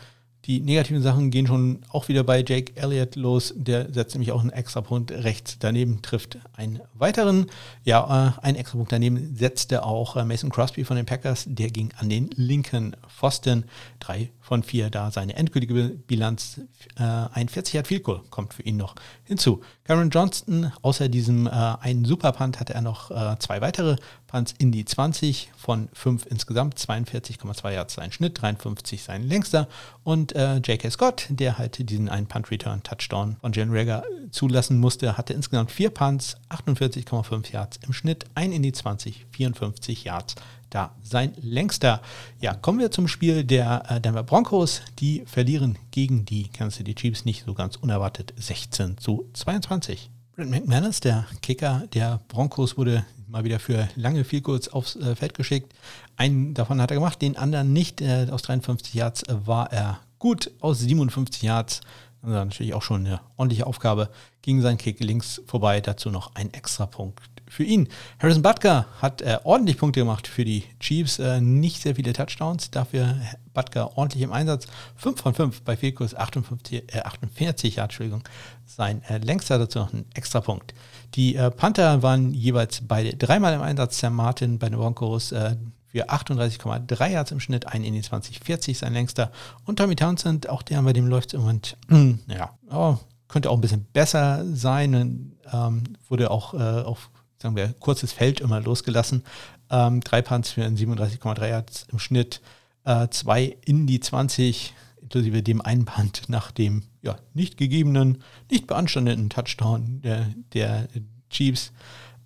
Die 0.46 0.60
negativen 0.60 1.02
Sachen 1.02 1.32
gehen 1.32 1.48
schon 1.48 1.80
auch 1.90 2.06
wieder 2.06 2.22
bei 2.22 2.44
Jake 2.46 2.76
Elliott 2.76 3.16
los. 3.16 3.52
Der 3.56 3.92
setzt 3.92 4.14
nämlich 4.14 4.30
auch 4.30 4.42
einen 4.42 4.50
Extrapunkt 4.50 5.10
rechts 5.10 5.56
daneben, 5.58 6.02
trifft 6.02 6.38
einen 6.54 6.78
weiteren. 6.94 7.46
Ja, 7.82 8.36
äh, 8.40 8.46
einen 8.46 8.56
Extrapunkt 8.56 8.92
daneben 8.92 9.34
setzte 9.34 9.82
auch 9.82 10.14
äh, 10.14 10.24
Mason 10.24 10.50
Crosby 10.50 10.84
von 10.84 10.96
den 10.96 11.04
Packers. 11.04 11.46
Der 11.48 11.70
ging 11.70 11.90
an 11.98 12.08
den 12.08 12.30
linken 12.36 12.94
Pfosten. 13.08 13.64
Drei 13.98 14.30
von 14.46 14.62
vier 14.62 14.90
da 14.90 15.10
seine 15.10 15.34
endgültige 15.34 15.74
Bilanz. 16.06 16.60
Äh, 16.96 17.02
ein 17.02 17.48
40 17.48 17.74
Yard 17.74 17.88
Field 17.88 18.04
Goal 18.04 18.20
kommt 18.30 18.54
für 18.54 18.62
ihn 18.62 18.76
noch 18.76 18.94
hinzu. 19.24 19.60
Cameron 19.82 20.10
Johnston, 20.10 20.72
außer 20.82 21.08
diesem 21.08 21.48
äh, 21.48 21.50
einen 21.50 22.04
Superpunt, 22.04 22.60
hatte 22.60 22.72
er 22.72 22.80
noch 22.80 23.10
äh, 23.10 23.36
zwei 23.40 23.60
weitere 23.60 23.96
Punts 24.28 24.54
in 24.56 24.70
die 24.70 24.84
20 24.84 25.50
von 25.56 25.88
fünf 25.92 26.26
insgesamt. 26.26 26.78
42,2 26.78 27.72
Yards 27.72 27.94
sein 27.94 28.12
Schnitt, 28.12 28.40
53 28.40 29.02
sein 29.02 29.24
längster. 29.24 29.66
Und 30.04 30.32
äh, 30.36 30.58
J.K. 30.58 30.90
Scott, 30.90 31.26
der 31.28 31.58
halt 31.58 31.90
diesen 31.90 32.08
einen 32.08 32.28
Punt-Return-Touchdown 32.28 33.38
von 33.40 33.52
Jen 33.52 33.70
Rager 33.72 34.04
zulassen 34.30 34.78
musste, 34.78 35.18
hatte 35.18 35.32
insgesamt 35.32 35.72
vier 35.72 35.90
Punts, 35.90 36.36
48,5 36.50 37.52
Yards 37.52 37.80
im 37.84 37.92
Schnitt, 37.92 38.26
ein 38.36 38.52
in 38.52 38.62
die 38.62 38.72
20, 38.72 39.26
54 39.32 40.04
Yards 40.04 40.36
da 40.70 40.94
sein 41.02 41.32
längster. 41.40 42.00
Ja, 42.40 42.54
kommen 42.54 42.78
wir 42.78 42.90
zum 42.90 43.08
Spiel 43.08 43.44
der 43.44 43.82
äh, 43.88 44.00
Denver 44.00 44.22
Broncos. 44.22 44.82
Die 44.98 45.24
verlieren 45.26 45.78
gegen 45.90 46.24
die 46.24 46.48
Kansas 46.48 46.78
City 46.78 46.94
Chiefs 46.94 47.24
nicht 47.24 47.44
so 47.44 47.54
ganz 47.54 47.76
unerwartet 47.76 48.34
16 48.36 48.98
zu 48.98 49.28
22. 49.34 50.10
Brent 50.34 50.50
McManus, 50.50 51.00
der 51.00 51.26
Kicker 51.40 51.84
der 51.94 52.20
Broncos, 52.28 52.76
wurde 52.76 53.06
mal 53.26 53.44
wieder 53.44 53.58
für 53.58 53.88
lange 53.96 54.24
viel 54.24 54.40
kurz 54.40 54.68
aufs 54.68 54.96
äh, 54.96 55.16
Feld 55.16 55.34
geschickt. 55.34 55.72
Einen 56.16 56.54
davon 56.54 56.80
hat 56.80 56.90
er 56.90 56.96
gemacht, 56.96 57.22
den 57.22 57.36
anderen 57.36 57.72
nicht. 57.72 58.00
Äh, 58.00 58.28
aus 58.30 58.42
53 58.42 58.94
Yards 58.94 59.24
war 59.28 59.72
er 59.72 60.00
gut. 60.18 60.50
Aus 60.60 60.80
57 60.80 61.42
Yards, 61.42 61.80
also 62.22 62.34
natürlich 62.34 62.74
auch 62.74 62.82
schon 62.82 63.06
eine 63.06 63.20
ordentliche 63.36 63.66
Aufgabe, 63.66 64.10
ging 64.42 64.60
sein 64.60 64.78
Kick 64.78 65.00
links 65.00 65.40
vorbei. 65.46 65.80
Dazu 65.80 66.10
noch 66.10 66.34
ein 66.34 66.52
extra 66.52 66.86
Punkt 66.86 67.35
für 67.48 67.64
ihn. 67.64 67.88
Harrison 68.18 68.42
Butker 68.42 68.86
hat 69.00 69.22
äh, 69.22 69.38
ordentlich 69.44 69.78
Punkte 69.78 70.00
gemacht 70.00 70.26
für 70.26 70.44
die 70.44 70.64
Chiefs. 70.80 71.18
Äh, 71.18 71.40
nicht 71.40 71.82
sehr 71.82 71.94
viele 71.94 72.12
Touchdowns, 72.12 72.70
dafür 72.70 73.16
Butker 73.54 73.96
ordentlich 73.96 74.22
im 74.22 74.32
Einsatz. 74.32 74.66
5 74.96 75.20
von 75.20 75.34
5 75.34 75.62
bei 75.62 75.76
Fehlkurs 75.76 76.14
58, 76.14 76.94
äh, 76.94 77.00
48 77.00 77.76
Yard, 77.76 77.90
Entschuldigung. 77.90 78.22
Sein 78.64 79.02
äh, 79.08 79.18
längster 79.18 79.58
dazu 79.58 79.80
noch 79.80 79.92
ein 79.92 80.04
extra 80.14 80.40
Punkt. 80.40 80.74
Die 81.14 81.36
äh, 81.36 81.50
Panther 81.50 82.02
waren 82.02 82.34
jeweils 82.34 82.82
beide 82.86 83.16
dreimal 83.16 83.54
im 83.54 83.62
Einsatz. 83.62 83.98
Sam 83.98 84.14
Martin 84.14 84.58
bei 84.58 84.68
den 84.68 84.78
Broncos 84.78 85.32
äh, 85.32 85.56
für 85.86 86.10
38,3 86.10 87.08
Yards 87.08 87.30
im 87.30 87.40
Schnitt, 87.40 87.66
ein 87.68 87.84
in 87.84 87.94
die 87.94 88.02
2040 88.02 88.76
sein 88.76 88.92
längster. 88.92 89.30
Und 89.64 89.78
Tommy 89.78 89.96
Townsend, 89.96 90.48
auch 90.48 90.62
der 90.62 90.82
bei 90.82 90.92
dem 90.92 91.06
läuft 91.06 91.28
es 91.28 91.34
im 91.34 91.40
Moment, 91.40 91.76
ja, 92.26 92.50
oh, 92.70 92.96
könnte 93.28 93.50
auch 93.50 93.54
ein 93.54 93.60
bisschen 93.60 93.86
besser 93.92 94.44
sein. 94.52 94.94
Und, 94.94 95.32
ähm, 95.52 95.84
wurde 96.08 96.30
auch 96.30 96.54
äh, 96.54 96.82
auf 96.82 97.10
sagen 97.40 97.56
wir, 97.56 97.72
kurzes 97.74 98.12
Feld 98.12 98.40
immer 98.40 98.60
losgelassen. 98.60 99.24
Ähm, 99.70 100.00
drei 100.00 100.22
Punts 100.22 100.50
für 100.50 100.62
37,3 100.62 101.48
Yards 101.48 101.86
im 101.90 101.98
Schnitt, 101.98 102.40
äh, 102.84 103.08
zwei 103.08 103.56
in 103.64 103.86
die 103.86 104.00
20, 104.00 104.74
inklusive 105.00 105.42
dem 105.42 105.60
einen 105.60 105.84
Punt 105.84 106.28
nach 106.28 106.50
dem 106.50 106.82
ja, 107.02 107.16
nicht 107.34 107.56
gegebenen, 107.56 108.22
nicht 108.50 108.66
beanstandeten 108.66 109.30
Touchdown 109.30 110.00
der, 110.02 110.26
der 110.52 110.88
Chiefs. 111.30 111.72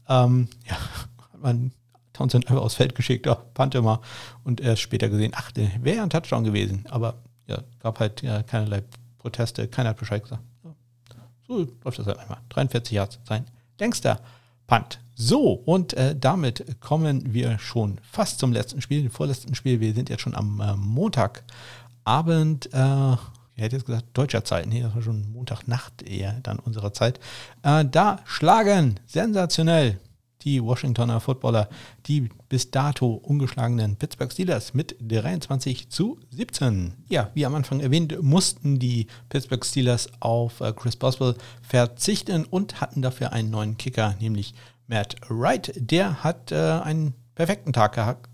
Ähm, 0.09 0.49
ja, 0.67 0.75
hat 1.33 1.41
man 1.41 1.73
Townsend 2.13 2.49
einfach 2.49 2.63
aufs 2.63 2.75
Feld 2.75 2.95
geschickt, 2.95 3.27
ja, 3.27 3.35
Punt 3.35 3.75
immer 3.75 4.03
und 4.45 4.61
erst 4.61 4.83
später 4.83 5.09
gesehen, 5.09 5.33
ach, 5.35 5.53
der 5.53 5.71
wäre 5.83 5.99
ja 5.99 6.03
ein 6.03 6.11
Touchdown 6.11 6.45
gewesen, 6.45 6.85
aber 6.91 7.23
ja, 7.47 7.63
gab 7.79 7.99
halt 8.01 8.23
ja, 8.23 8.43
keinerlei 8.43 8.83
Proteste, 9.19 9.69
keiner 9.69 9.91
hat 9.91 9.97
Bescheid 9.97 10.23
gesagt. 10.23 10.43
So 11.47 11.67
läuft 11.83 11.99
das 11.99 12.07
halt 12.07 12.19
einmal. 12.19 12.39
43 12.51 12.93
Yards 12.93 13.19
sein 13.25 13.45
längster 13.81 14.21
Punt. 14.71 15.01
So, 15.17 15.53
und 15.53 15.95
äh, 15.95 16.15
damit 16.17 16.81
kommen 16.81 17.35
wir 17.35 17.59
schon 17.59 17.99
fast 18.09 18.39
zum 18.39 18.53
letzten 18.53 18.81
Spiel, 18.81 19.03
dem 19.03 19.11
vorletzten 19.11 19.57
Spiel. 19.57 19.81
Wir 19.81 19.93
sind 19.95 20.09
jetzt 20.09 20.21
schon 20.21 20.37
am 20.37 20.61
äh, 20.61 20.77
Montagabend, 20.77 22.73
äh, 22.73 23.13
ich 23.57 23.65
hätte 23.65 23.77
jetzt 23.77 23.87
gesagt 23.87 24.07
deutscher 24.13 24.45
Zeit, 24.45 24.69
nee, 24.69 24.81
das 24.81 24.95
war 24.95 25.03
schon 25.03 25.33
Montagnacht 25.33 26.03
eher 26.03 26.39
dann 26.45 26.61
unserer 26.61 26.93
Zeit. 26.93 27.19
Äh, 27.65 27.85
da 27.85 28.21
schlagen 28.25 29.01
sensationell 29.07 29.99
die 30.43 30.63
Washingtoner 30.63 31.21
Footballer 31.21 31.69
die 32.07 32.29
bis 32.49 32.71
dato 32.71 33.15
ungeschlagenen 33.15 33.97
Pittsburgh 33.97 34.33
Steelers 34.33 34.75
mit 34.75 34.97
23 35.01 35.91
zu 35.91 36.19
17. 36.31 36.95
Ja, 37.09 37.31
wie 37.35 37.47
am 37.47 37.55
Anfang 37.55 37.81
erwähnt, 37.81 38.23
mussten 38.23 38.79
die 38.79 39.07
Pittsburgh 39.29 39.65
Steelers 39.65 40.09
auf 40.21 40.61
äh, 40.61 40.73
Chris 40.73 40.97
Boswell 40.97 41.35
verzichten 41.63 42.45
und 42.45 42.81
hatten 42.81 43.03
dafür 43.03 43.33
einen 43.33 43.51
neuen 43.51 43.77
Kicker, 43.77 44.15
nämlich 44.21 44.55
Matt 44.87 45.17
Wright. 45.29 45.73
Der 45.77 46.25
hat 46.25 46.53
äh, 46.53 46.57
einen 46.57 47.15
perfekten 47.35 47.73
Tag 47.73 47.95
gehabt. 47.95 48.29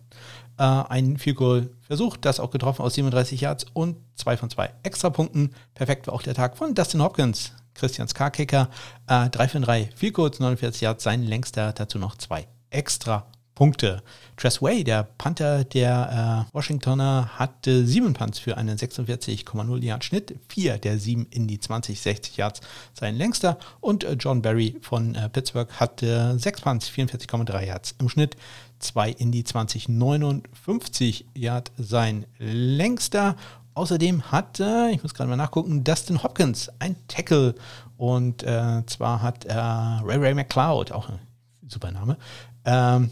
Äh, 0.59 0.63
ein 0.63 1.19
Field 1.19 1.37
Goal 1.37 1.71
versucht, 1.83 2.25
das 2.25 2.41
auch 2.41 2.51
getroffen 2.51 2.83
aus 2.83 2.95
37 2.95 3.41
Yards 3.43 3.67
und 3.73 3.97
zwei 4.15 4.37
von 4.37 4.51
zwei 4.51 4.71
Extrapunkten. 4.83 5.55
Perfekt 5.75 6.07
war 6.07 6.15
auch 6.15 6.23
der 6.23 6.35
Tag 6.35 6.57
von 6.57 6.75
Dustin 6.75 7.03
Hopkins, 7.03 7.53
Christians 7.77 8.14
K-Kicker. 8.14 8.68
Äh, 9.07 9.31
3 9.31 9.49
von 9.49 9.62
3 9.62 9.91
Field 9.95 10.14
Goals, 10.14 10.41
49 10.41 10.83
Yards, 10.83 11.05
sein 11.05 11.22
längster, 11.22 11.72
dazu 11.72 11.99
noch 11.99 12.16
zwei 12.16 12.47
extra 12.70 13.27
Punkte. 13.57 14.03
Tress 14.37 14.61
Way, 14.61 14.85
der 14.85 15.03
Panther 15.03 15.64
der 15.64 16.47
äh, 16.51 16.55
Washingtoner, 16.55 17.31
hatte 17.37 17.87
sieben 17.87 18.12
Punts 18.12 18.39
für 18.39 18.57
einen 18.57 18.77
46,0 18.77 19.83
Yard 19.83 20.05
Schnitt, 20.05 20.39
vier 20.49 20.77
der 20.77 20.99
sieben 20.99 21.27
in 21.31 21.49
die 21.49 21.59
20, 21.59 21.99
60 21.99 22.37
Yards 22.37 22.61
sein 22.93 23.16
längster 23.16 23.59
und 23.81 24.05
äh, 24.05 24.12
John 24.12 24.43
Barry 24.43 24.77
von 24.83 25.14
äh, 25.14 25.31
Pittsburgh 25.31 25.72
hatte 25.72 26.39
sechs 26.39 26.61
Punts, 26.61 26.91
44,3 26.91 27.64
Yards 27.64 27.95
im 27.99 28.11
Schnitt, 28.11 28.37
zwei 28.79 29.11
in 29.11 29.33
die 29.33 29.43
20, 29.43 29.89
59 29.89 31.24
Yard 31.35 31.72
sein 31.79 32.27
längster. 32.39 33.37
Außerdem 33.77 34.33
hatte, 34.33 34.89
ich 34.91 35.03
muss 35.03 35.12
gerade 35.12 35.29
mal 35.29 35.37
nachgucken, 35.37 35.85
Dustin 35.85 36.22
Hopkins 36.22 36.70
ein 36.79 36.97
Tackle 37.09 37.55
und 37.99 38.43
äh, 38.43 38.83
zwar 38.87 39.20
hat 39.20 39.45
Ray 39.47 40.16
Ray 40.16 40.33
McLeod, 40.33 40.93
auch 40.93 41.11
ein 41.11 41.18
super 41.68 41.91
Name, 41.91 42.16
ähm, 42.64 43.11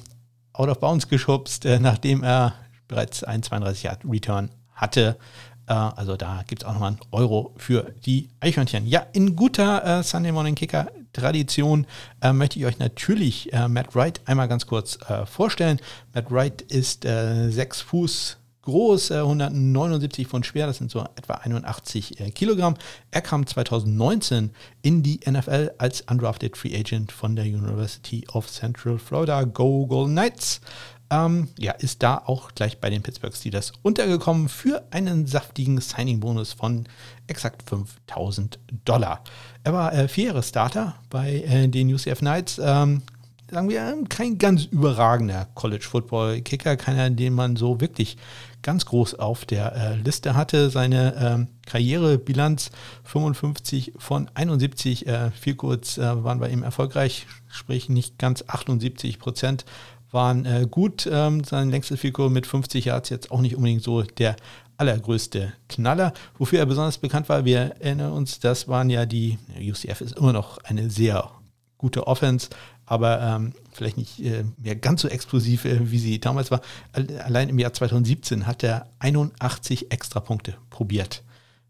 out 0.55 0.71
of 0.71 0.81
bounds 0.81 1.09
geschubst, 1.09 1.67
äh, 1.67 1.79
nachdem 1.79 2.23
er 2.23 2.55
bereits 2.89 3.23
einen 3.23 3.43
32 3.43 3.83
Yard 3.83 4.01
Return 4.09 4.51
hatte. 4.73 5.19
Äh, 5.67 5.75
also 5.75 6.17
da 6.17 6.43
gibt 6.47 6.63
es 6.63 6.69
auch 6.69 6.73
nochmal 6.73 6.93
einen 6.93 7.01
Euro 7.11 7.53
für 7.59 7.93
die 8.07 8.31
Eichhörnchen. 8.41 8.87
Ja, 8.87 9.05
in 9.13 9.37
guter 9.37 10.01
äh, 10.01 10.03
Sunday 10.03 10.33
Morning 10.33 10.55
Kicker 10.55 10.89
Tradition 11.13 11.87
äh, 12.23 12.33
möchte 12.33 12.59
ich 12.59 12.65
euch 12.65 12.79
natürlich 12.79 13.53
äh, 13.53 13.69
Matt 13.69 13.95
Wright 13.95 14.21
einmal 14.25 14.49
ganz 14.49 14.67
kurz 14.67 14.99
äh, 15.09 15.27
vorstellen. 15.27 15.79
Matt 16.15 16.31
Wright 16.31 16.63
ist 16.63 17.05
sechs 17.05 17.83
Fuß 17.83 18.39
groß, 18.65 19.13
179 19.13 20.27
Pfund 20.27 20.47
schwer, 20.47 20.67
das 20.67 20.79
sind 20.79 20.91
so 20.91 21.01
etwa 21.17 21.35
81 21.35 22.21
äh, 22.21 22.31
Kilogramm. 22.31 22.75
Er 23.11 23.21
kam 23.21 23.47
2019 23.47 24.51
in 24.83 25.03
die 25.03 25.21
NFL 25.29 25.73
als 25.79 26.03
undrafted 26.03 26.57
Free 26.57 26.77
Agent 26.77 27.13
von 27.13 27.37
der 27.37 27.45
University 27.45 28.27
of 28.33 28.51
Central 28.51 28.99
Florida. 28.99 29.45
Go 29.45 29.87
Golden 29.87 30.15
Knights! 30.15 30.61
Ähm, 31.11 31.49
ja, 31.59 31.73
ist 31.73 32.03
da 32.03 32.23
auch 32.25 32.53
gleich 32.55 32.79
bei 32.79 32.89
den 32.91 33.03
Pittsburgh 33.03 33.35
Steelers 33.35 33.73
untergekommen 33.83 34.49
für 34.49 34.83
einen 34.91 35.27
saftigen 35.27 35.81
Signing-Bonus 35.81 36.55
von 36.55 36.87
exakt 37.27 37.63
5000 37.69 38.59
Dollar. 38.85 39.23
Er 39.63 39.73
war 39.75 39.93
äh, 39.93 40.09
vier 40.09 40.29
Jahre 40.29 40.43
Starter 40.43 40.97
bei 41.11 41.43
äh, 41.43 41.69
den 41.69 41.93
UCF 41.93 42.21
Knights, 42.21 42.59
ähm, 42.63 43.03
sagen 43.51 43.69
wir, 43.69 43.97
kein 44.09 44.39
ganz 44.39 44.65
überragender 44.65 45.47
College-Football-Kicker, 45.55 46.77
keiner, 46.77 47.11
den 47.11 47.35
man 47.35 47.57
so 47.57 47.81
wirklich 47.81 48.17
ganz 48.65 48.87
groß 48.87 49.15
auf 49.15 49.45
der 49.45 49.77
äh, 49.77 49.97
Liste 49.97 50.35
hatte. 50.35 50.71
Seine 50.71 51.15
ähm, 51.17 51.49
Karrierebilanz 51.67 52.73
55 53.05 53.93
von 53.99 54.29
71, 54.35 55.07
äh, 55.07 55.31
viel 55.31 55.55
kurz 55.55 55.99
äh, 55.99 56.25
waren 56.25 56.41
bei 56.41 56.49
ihm 56.49 56.65
erfolgreich, 56.65 57.29
sprich 57.47 57.89
nicht 57.89 58.19
ganz 58.19 58.43
78 58.49 59.21
Prozent 59.21 59.65
waren 60.11 60.47
äh, 60.47 60.67
gut. 60.69 61.09
Ähm, 61.11 61.45
sein 61.45 61.71
längstes 61.71 62.01
Figur 62.01 62.31
mit 62.31 62.47
50 62.47 62.87
Yards 62.87 63.11
jetzt 63.11 63.31
auch 63.31 63.41
nicht 63.41 63.55
unbedingt 63.57 63.83
so 63.83 64.03
der 64.03 64.37
allergrößte 64.77 65.53
Knaller. 65.69 66.13
Wofür 66.39 66.59
er 66.59 66.67
besonders 66.67 66.99
bekannt 66.99 67.29
war, 67.29 67.45
wir 67.45 67.77
erinnern 67.81 68.13
uns, 68.13 68.41
das 68.41 68.67
waren 68.67 68.91
ja 68.91 69.07
die, 69.07 69.39
UCF 69.61 70.01
ist 70.01 70.17
immer 70.17 70.33
noch 70.33 70.59
eine 70.59 70.91
sehr 70.91 71.31
gute 71.79 72.07
Offense, 72.07 72.49
aber 72.87 73.21
ähm, 73.21 73.53
vielleicht 73.73 73.97
nicht 73.97 74.21
äh, 74.21 74.45
mehr 74.59 74.77
ganz 74.77 75.03
so 75.03 75.09
explosiv, 75.09 75.65
äh, 75.65 75.91
wie 75.91 75.99
sie 75.99 76.21
damals 76.21 76.51
war. 76.51 76.61
Allein 76.93 77.49
im 77.49 77.59
Jahr 77.59 77.73
2017 77.73 78.47
hat 78.47 78.63
er 78.63 78.87
81 78.99 79.91
Extrapunkte 79.91 80.57
probiert. 80.71 81.23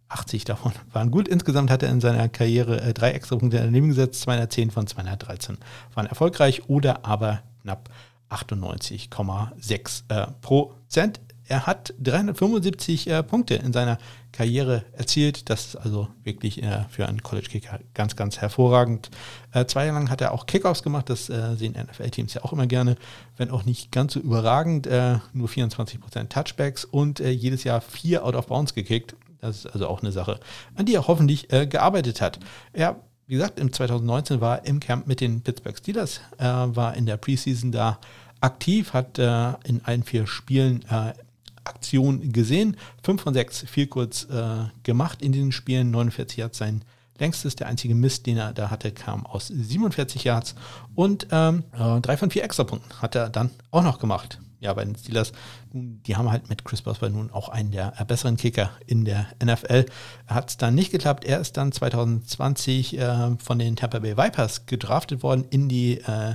80 0.08 0.44
davon 0.44 0.72
waren 0.92 1.10
gut. 1.10 1.28
Insgesamt 1.28 1.70
hat 1.70 1.82
er 1.82 1.90
in 1.90 2.00
seiner 2.00 2.28
Karriere 2.28 2.80
äh, 2.80 2.94
drei 2.94 3.12
Extrapunkte 3.12 3.58
daneben 3.58 3.88
gesetzt. 3.88 4.20
210 4.22 4.70
von 4.70 4.86
213 4.86 5.58
waren 5.94 6.06
erfolgreich 6.06 6.68
oder 6.68 7.04
aber 7.04 7.42
knapp 7.62 7.90
98,6 8.30 10.02
äh, 10.08 10.26
Prozent. 10.40 11.20
Er 11.46 11.66
hat 11.66 11.94
375 12.02 13.08
äh, 13.08 13.22
Punkte 13.22 13.54
in 13.54 13.72
seiner 13.72 13.98
Karriere 14.32 14.84
erzielt. 14.92 15.50
Das 15.50 15.66
ist 15.66 15.76
also 15.76 16.08
wirklich 16.22 16.62
äh, 16.62 16.84
für 16.88 17.06
einen 17.06 17.22
College-Kicker 17.22 17.80
ganz, 17.92 18.16
ganz 18.16 18.38
hervorragend. 18.38 19.10
Äh, 19.52 19.66
zwei 19.66 19.86
Jahre 19.86 19.98
lang 19.98 20.10
hat 20.10 20.20
er 20.20 20.32
auch 20.32 20.46
Kickoffs 20.46 20.82
gemacht. 20.82 21.10
Das 21.10 21.28
äh, 21.28 21.54
sehen 21.56 21.74
NFL-Teams 21.78 22.34
ja 22.34 22.44
auch 22.44 22.52
immer 22.52 22.66
gerne, 22.66 22.96
wenn 23.36 23.50
auch 23.50 23.64
nicht 23.64 23.92
ganz 23.92 24.14
so 24.14 24.20
überragend. 24.20 24.86
Äh, 24.86 25.18
nur 25.32 25.48
24% 25.48 26.28
Touchbacks 26.28 26.84
und 26.84 27.20
äh, 27.20 27.30
jedes 27.30 27.64
Jahr 27.64 27.80
vier 27.80 28.24
Out 28.24 28.34
of 28.34 28.46
Bounds 28.46 28.74
gekickt. 28.74 29.14
Das 29.40 29.58
ist 29.58 29.66
also 29.66 29.88
auch 29.88 30.02
eine 30.02 30.12
Sache, 30.12 30.40
an 30.74 30.86
die 30.86 30.94
er 30.94 31.06
hoffentlich 31.06 31.48
gearbeitet 31.48 32.22
hat. 32.22 32.38
Er 32.72 32.96
wie 33.26 33.34
gesagt, 33.34 33.58
im 33.58 33.72
2019 33.72 34.40
war 34.40 34.66
im 34.66 34.80
Camp 34.80 35.06
mit 35.06 35.20
den 35.20 35.40
Pittsburgh 35.40 35.76
Steelers, 35.76 36.20
äh, 36.38 36.44
war 36.44 36.94
in 36.94 37.06
der 37.06 37.16
Preseason 37.16 37.72
da 37.72 37.98
aktiv, 38.40 38.92
hat 38.92 39.18
äh, 39.18 39.52
in 39.64 39.80
allen 39.84 40.02
vier 40.02 40.26
Spielen 40.26 40.84
äh, 40.90 41.14
Aktion 41.64 42.32
gesehen, 42.32 42.76
fünf 43.02 43.22
von 43.22 43.34
sechs 43.34 43.64
viel 43.68 43.86
kurz 43.86 44.24
äh, 44.24 44.64
gemacht 44.82 45.22
in 45.22 45.32
diesen 45.32 45.52
Spielen, 45.52 45.90
49 45.90 46.38
Yards 46.38 46.58
sein 46.58 46.84
längstes, 47.18 47.54
der 47.56 47.68
einzige 47.68 47.94
Mist, 47.94 48.26
den 48.26 48.38
er 48.38 48.52
da 48.52 48.70
hatte, 48.70 48.90
kam 48.90 49.24
aus 49.24 49.48
47 49.48 50.24
Yards 50.24 50.54
und 50.94 51.28
ähm, 51.30 51.64
äh, 51.72 52.16
von 52.16 52.30
vier 52.30 52.44
Extrapunkten 52.44 53.00
hat 53.00 53.14
er 53.14 53.30
dann 53.30 53.50
auch 53.70 53.84
noch 53.84 53.98
gemacht 53.98 54.40
ja, 54.64 54.72
bei 54.72 54.84
den 54.84 54.96
Steelers, 54.96 55.32
die 55.72 56.16
haben 56.16 56.30
halt 56.30 56.48
mit 56.48 56.64
Chris 56.64 56.82
Boswell 56.82 57.10
nun 57.10 57.30
auch 57.30 57.50
einen 57.50 57.70
der 57.70 57.90
besseren 58.08 58.38
Kicker 58.38 58.70
in 58.86 59.04
der 59.04 59.26
NFL. 59.42 59.84
Hat 60.26 60.50
es 60.50 60.56
dann 60.56 60.74
nicht 60.74 60.90
geklappt. 60.90 61.24
Er 61.24 61.38
ist 61.38 61.58
dann 61.58 61.70
2020 61.70 62.98
äh, 62.98 63.36
von 63.36 63.58
den 63.58 63.76
Tampa 63.76 63.98
Bay 63.98 64.16
Vipers 64.16 64.64
gedraftet 64.64 65.22
worden 65.22 65.44
in 65.50 65.68
die 65.68 65.98
äh, 65.98 66.34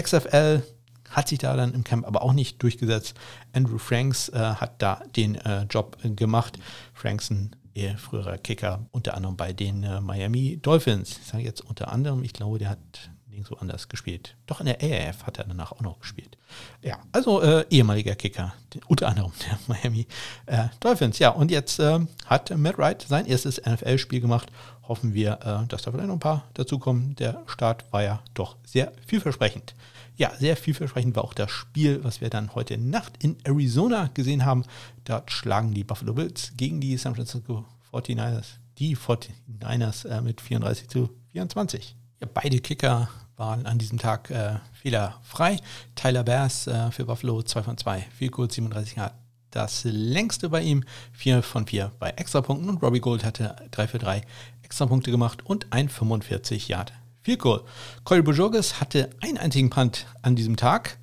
XFL. 0.00 0.62
Hat 1.10 1.28
sich 1.28 1.38
da 1.38 1.54
dann 1.56 1.74
im 1.74 1.84
Camp 1.84 2.06
aber 2.06 2.22
auch 2.22 2.32
nicht 2.32 2.62
durchgesetzt. 2.62 3.14
Andrew 3.52 3.78
Franks 3.78 4.28
äh, 4.30 4.38
hat 4.38 4.80
da 4.80 5.02
den 5.16 5.34
äh, 5.34 5.64
Job 5.64 5.98
gemacht. 6.16 6.58
Franks 6.94 7.30
ein 7.30 7.54
früherer 7.96 8.36
Kicker, 8.36 8.86
unter 8.90 9.14
anderem 9.14 9.36
bei 9.36 9.52
den 9.52 9.84
äh, 9.84 10.00
Miami 10.00 10.58
Dolphins. 10.60 11.18
Ich 11.18 11.26
sage 11.26 11.44
jetzt 11.44 11.62
unter 11.62 11.92
anderem, 11.92 12.22
ich 12.24 12.32
glaube, 12.32 12.58
der 12.58 12.70
hat 12.70 13.10
nirgendwo 13.40 13.56
anders 13.56 13.88
gespielt. 13.88 14.36
Doch 14.46 14.60
in 14.60 14.66
der 14.66 14.82
AAF 14.82 15.24
hat 15.24 15.38
er 15.38 15.44
danach 15.44 15.72
auch 15.72 15.80
noch 15.80 16.00
gespielt. 16.00 16.36
Ja, 16.82 16.98
also 17.12 17.40
äh, 17.40 17.64
ehemaliger 17.70 18.14
Kicker, 18.14 18.54
unter 18.86 19.08
anderem 19.08 19.32
der 19.46 19.58
Miami 19.68 20.06
äh, 20.46 20.68
Dolphins. 20.80 21.18
Ja, 21.18 21.30
und 21.30 21.50
jetzt 21.50 21.78
äh, 21.78 22.00
hat 22.26 22.56
Matt 22.56 22.78
Wright 22.78 23.02
sein 23.08 23.26
erstes 23.26 23.60
NFL-Spiel 23.64 24.20
gemacht. 24.20 24.50
Hoffen 24.86 25.14
wir, 25.14 25.38
äh, 25.42 25.66
dass 25.68 25.82
da 25.82 25.92
vielleicht 25.92 26.08
noch 26.08 26.16
ein 26.16 26.20
paar 26.20 26.44
dazukommen. 26.54 27.14
Der 27.16 27.42
Start 27.46 27.90
war 27.92 28.02
ja 28.02 28.22
doch 28.34 28.56
sehr 28.66 28.92
vielversprechend. 29.06 29.74
Ja, 30.20 30.34
sehr 30.38 30.54
vielversprechend 30.54 31.16
war 31.16 31.24
auch 31.24 31.32
das 31.32 31.50
Spiel, 31.50 32.04
was 32.04 32.20
wir 32.20 32.28
dann 32.28 32.54
heute 32.54 32.76
Nacht 32.76 33.14
in 33.24 33.38
Arizona 33.42 34.10
gesehen 34.12 34.44
haben. 34.44 34.64
Dort 35.06 35.32
schlagen 35.32 35.72
die 35.72 35.82
Buffalo 35.82 36.12
Bills 36.12 36.52
gegen 36.58 36.78
die 36.78 36.98
San 36.98 37.14
Francisco 37.14 37.64
49ers, 37.90 38.58
die 38.76 38.98
49ers 38.98 40.06
äh, 40.06 40.20
mit 40.20 40.42
34 40.42 40.88
zu 40.88 41.08
24. 41.32 41.96
Ja, 42.20 42.28
beide 42.34 42.60
Kicker 42.60 43.08
waren 43.36 43.64
an 43.64 43.78
diesem 43.78 43.96
Tag 43.96 44.28
äh, 44.28 44.56
fehlerfrei. 44.74 45.56
Tyler 45.94 46.22
Bass 46.22 46.66
äh, 46.66 46.90
für 46.90 47.06
Buffalo 47.06 47.42
2 47.42 47.62
von 47.62 47.78
2, 47.78 48.06
viel 48.14 48.28
Gold 48.28 48.52
37 48.52 48.96
Grad. 48.96 49.14
Das 49.50 49.84
längste 49.84 50.50
bei 50.50 50.60
ihm, 50.60 50.84
4 51.14 51.42
von 51.42 51.66
4 51.66 51.92
bei 51.98 52.10
Extrapunkten 52.10 52.68
und 52.68 52.82
Robbie 52.82 53.00
Gold 53.00 53.24
hatte 53.24 53.56
3 53.70 53.88
für 53.88 53.98
3 53.98 54.20
Extrapunkte 54.64 55.10
gemacht 55.10 55.46
und 55.46 55.68
ein 55.70 55.88
45 55.88 56.68
Yard 56.68 56.92
viel 57.22 57.36
Goal. 57.36 57.62
Corey 58.04 58.22
Bojorges 58.22 58.80
hatte 58.80 59.10
einen 59.20 59.38
einzigen 59.38 59.70
Punt 59.70 60.06
an 60.22 60.36
diesem 60.36 60.56
Tag. 60.56 60.98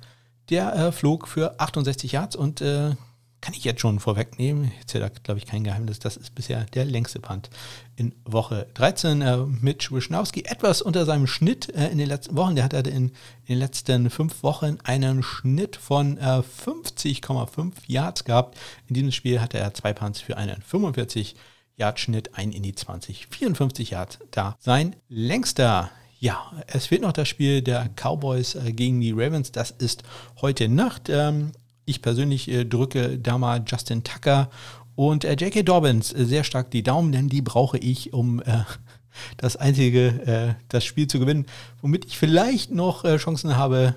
Der 0.50 0.74
äh, 0.74 0.92
flog 0.92 1.28
für 1.28 1.60
68 1.60 2.12
Yards 2.12 2.34
und 2.34 2.60
äh, 2.60 2.94
kann 3.40 3.54
ich 3.54 3.64
jetzt 3.64 3.80
schon 3.80 4.00
vorwegnehmen, 4.00 4.72
jetzt 4.80 4.94
ja 4.94 5.08
glaube 5.08 5.38
ich 5.38 5.46
kein 5.46 5.62
Geheimnis, 5.62 6.00
das 6.00 6.16
ist 6.16 6.34
bisher 6.34 6.64
der 6.74 6.84
längste 6.84 7.20
Punt 7.20 7.50
in 7.94 8.14
Woche 8.24 8.66
13. 8.74 9.22
Äh, 9.22 9.36
Mitch 9.38 9.94
Wischnowski 9.94 10.44
etwas 10.44 10.82
unter 10.82 11.04
seinem 11.04 11.26
Schnitt 11.26 11.72
äh, 11.74 11.88
in 11.88 11.98
den 11.98 12.08
letzten 12.08 12.36
Wochen. 12.36 12.56
Der 12.56 12.64
hatte 12.64 12.78
in, 12.78 12.86
in, 12.86 13.12
den 13.48 13.58
letzten 13.58 14.10
fünf 14.10 14.42
Wochen 14.42 14.78
einen 14.82 15.22
Schnitt 15.22 15.76
von 15.76 16.18
äh, 16.18 16.42
50,5 16.42 17.72
Yards 17.86 18.24
gehabt. 18.24 18.58
In 18.88 18.94
diesem 18.94 19.12
Spiel 19.12 19.40
hatte 19.40 19.58
er 19.58 19.72
zwei 19.74 19.92
Punts 19.92 20.20
für 20.20 20.36
einen 20.36 20.60
45 20.62 21.36
Yard 21.76 22.00
Schnitt, 22.00 22.34
ein 22.34 22.50
in 22.50 22.64
die 22.64 22.74
20, 22.74 23.28
54 23.28 23.90
Yards 23.90 24.18
da. 24.32 24.56
Sein 24.58 24.96
längster 25.08 25.90
ja, 26.18 26.50
es 26.66 26.86
fehlt 26.86 27.02
noch 27.02 27.12
das 27.12 27.28
Spiel 27.28 27.62
der 27.62 27.88
Cowboys 27.94 28.56
äh, 28.56 28.72
gegen 28.72 29.00
die 29.00 29.12
Ravens. 29.12 29.52
Das 29.52 29.70
ist 29.70 30.02
heute 30.40 30.68
Nacht. 30.68 31.08
Ähm, 31.08 31.52
ich 31.84 32.02
persönlich 32.02 32.48
äh, 32.48 32.64
drücke 32.64 33.18
da 33.18 33.38
mal 33.38 33.62
Justin 33.66 34.02
Tucker 34.02 34.50
und 34.96 35.24
äh, 35.24 35.34
J.K. 35.34 35.62
Dobbins 35.62 36.08
sehr 36.08 36.42
stark 36.42 36.72
die 36.72 36.82
Daumen, 36.82 37.12
denn 37.12 37.28
die 37.28 37.40
brauche 37.40 37.78
ich, 37.78 38.12
um 38.12 38.42
das 39.36 39.56
einzige, 39.56 40.56
das 40.68 40.84
Spiel 40.84 41.06
zu 41.06 41.18
gewinnen, 41.18 41.46
womit 41.82 42.04
ich 42.04 42.18
vielleicht 42.18 42.72
noch 42.72 43.04
Chancen 43.16 43.56
habe, 43.56 43.94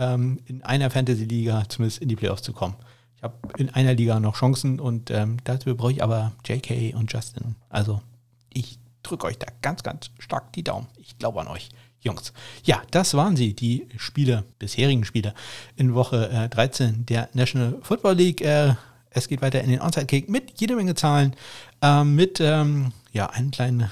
ähm, 0.00 0.40
in 0.46 0.62
einer 0.62 0.90
Fantasy-Liga 0.90 1.64
zumindest 1.68 2.02
in 2.02 2.08
die 2.08 2.16
Playoffs 2.16 2.42
zu 2.42 2.52
kommen. 2.52 2.74
Ich 3.16 3.22
habe 3.22 3.34
in 3.58 3.68
einer 3.70 3.94
Liga 3.94 4.18
noch 4.18 4.34
Chancen 4.34 4.80
und 4.80 5.10
ähm, 5.10 5.36
dafür 5.44 5.74
brauche 5.74 5.92
ich 5.92 6.02
aber 6.02 6.32
J.K. 6.46 6.94
und 6.94 7.12
Justin. 7.12 7.54
Also 7.68 8.00
ich 8.52 8.79
drücke 9.02 9.26
euch 9.26 9.38
da 9.38 9.46
ganz, 9.62 9.82
ganz 9.82 10.10
stark 10.18 10.52
die 10.52 10.64
Daumen. 10.64 10.86
Ich 10.98 11.18
glaube 11.18 11.40
an 11.40 11.48
euch. 11.48 11.68
Jungs. 12.02 12.32
Ja, 12.64 12.82
das 12.90 13.12
waren 13.14 13.36
sie, 13.36 13.52
die 13.52 13.86
Spiele, 13.98 14.44
bisherigen 14.58 15.04
Spiele 15.04 15.34
in 15.76 15.94
Woche 15.94 16.30
äh, 16.30 16.48
13 16.48 17.04
der 17.04 17.28
National 17.34 17.78
Football 17.82 18.14
League. 18.14 18.40
Äh, 18.40 18.74
es 19.10 19.28
geht 19.28 19.42
weiter 19.42 19.60
in 19.60 19.70
den 19.70 19.82
Onside-Kick 19.82 20.30
mit 20.30 20.58
jede 20.58 20.76
Menge 20.76 20.94
Zahlen, 20.94 21.36
äh, 21.82 22.02
mit 22.04 22.40
ähm, 22.40 22.92
ja, 23.12 23.28
einem 23.28 23.50
kleinen 23.50 23.90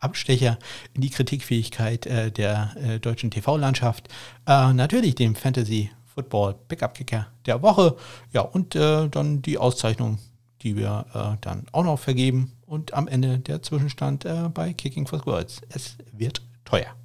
Abstecher 0.00 0.58
in 0.92 1.00
die 1.00 1.10
Kritikfähigkeit 1.10 2.06
äh, 2.06 2.30
der 2.30 2.76
äh, 2.76 3.00
deutschen 3.00 3.30
TV-Landschaft. 3.30 4.08
Äh, 4.46 4.74
natürlich 4.74 5.14
dem 5.14 5.34
Fantasy 5.34 5.90
Football 6.14 6.54
Pickup-Kicker 6.68 7.26
der 7.46 7.62
Woche. 7.62 7.96
Ja, 8.32 8.42
und 8.42 8.76
dann 8.76 9.42
die 9.42 9.58
Auszeichnung, 9.58 10.18
die 10.62 10.76
wir 10.76 11.38
dann 11.40 11.66
auch 11.72 11.82
noch 11.82 11.98
vergeben. 11.98 12.52
Und 12.74 12.92
am 12.92 13.06
Ende 13.06 13.38
der 13.38 13.62
Zwischenstand 13.62 14.26
bei 14.52 14.72
Kicking 14.72 15.06
for 15.06 15.20
Squirrels. 15.20 15.60
Es 15.68 15.96
wird 16.10 16.42
teuer. 16.64 16.96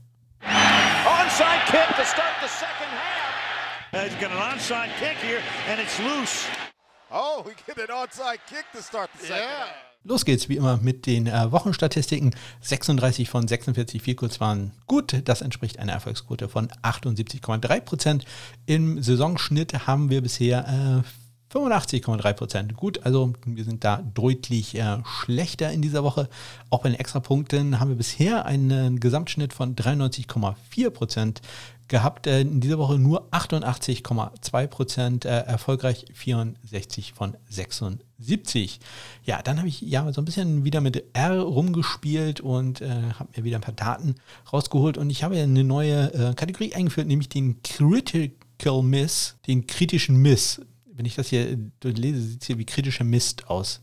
Onside 0.41 1.61
kick 1.67 1.95
to 1.95 2.03
start 2.03 2.34
the 2.41 2.47
second 2.47 2.89
half. 2.89 3.93
Uh, 3.93 4.09
he's 4.09 4.20
got 4.20 4.32
an 4.32 4.39
onside 4.39 4.89
kick 4.99 5.15
here, 5.22 5.43
and 5.70 5.80
it's 5.80 5.99
loose. 5.99 6.47
Oh, 7.11 7.43
we 7.45 7.53
get 7.67 7.78
an 7.78 7.95
onside 7.95 8.39
kick 8.49 8.65
to 8.74 8.82
start 8.82 9.11
the 9.20 9.28
second 9.28 9.43
yeah. 9.43 9.59
half. 9.59 9.76
Los 10.03 10.26
geht's 10.26 10.49
wie 10.49 10.55
immer 10.55 10.78
mit 10.78 11.05
den 11.05 11.28
äh, 11.28 11.51
Wochenstatistiken. 11.51 12.34
36 12.61 13.30
von 13.30 13.47
46 13.47 14.01
Vielkurz 14.01 14.39
waren 14.39 14.72
gut. 14.88 15.22
Das 15.26 15.41
entspricht 15.41 15.78
einer 15.78 15.93
Erfolgsquote 15.93 16.49
von 16.49 16.70
78,3 16.82 17.82
Prozent. 17.82 18.26
Im 18.65 19.03
Saisonschnitt 19.03 19.86
haben 19.86 20.09
wir 20.09 20.22
bisher 20.22 21.03
äh, 21.05 21.28
85,3 21.52 22.34
Prozent. 22.34 22.78
Gut, 22.78 23.06
also 23.06 23.34
wir 23.45 23.64
sind 23.64 23.84
da 23.84 24.04
deutlich 24.14 24.76
äh, 24.76 24.97
schlechter 25.04 25.72
in 25.72 25.82
dieser 25.82 26.04
Woche. 26.04 26.30
Auch 26.70 26.84
bei 26.84 26.89
den 26.89 27.00
Extrapunkten 27.00 27.80
haben 27.80 27.89
wir 27.89 27.95
bisher 27.95 28.45
einen 28.45 29.00
Gesamtschnitt 29.00 29.54
von 29.54 29.76
93,4 29.76 30.89
Prozent 30.91 31.41
gehabt. 31.89 32.28
Äh, 32.28 32.41
in 32.41 32.62
dieser 32.62 32.78
Woche 32.78 32.97
nur 32.97 33.28
88,2 33.32 34.68
Prozent 34.68 35.26
äh, 35.26 35.39
erfolgreich, 35.39 36.06
64 36.14 37.14
von 37.14 37.36
76. 37.50 38.80
Ja, 39.26 39.41
dann 39.41 39.58
habe 39.58 39.68
ich 39.68 39.82
ja 39.82 40.12
so 40.14 40.22
ein 40.22 40.26
bisschen 40.26 40.64
wieder 40.64 40.82
mit 40.82 41.04
R 41.14 41.41
rumgespielt 41.41 42.39
und 42.39 42.82
äh, 42.82 42.89
habe 43.18 43.30
mir 43.36 43.43
wieder 43.43 43.58
ein 43.58 43.62
paar 43.62 43.74
Daten 43.74 44.16
rausgeholt 44.54 44.97
und 44.97 45.10
ich 45.10 45.24
habe 45.24 45.36
eine 45.36 45.64
neue 45.64 46.14
äh, 46.14 46.34
Kategorie 46.36 46.74
eingeführt, 46.74 47.08
nämlich 47.08 47.30
den 47.30 47.62
Critical 47.64 48.84
Miss, 48.84 49.36
den 49.47 49.68
kritischen 49.68 50.18
Miss 50.18 50.62
wenn 51.00 51.06
ich 51.06 51.16
das 51.16 51.30
hier 51.30 51.58
lese, 51.82 52.22
sieht 52.22 52.41
es 52.41 52.47
hier 52.47 52.58
wie 52.58 52.66
kritischer 52.66 53.06
Mist 53.06 53.50
aus. 53.50 53.80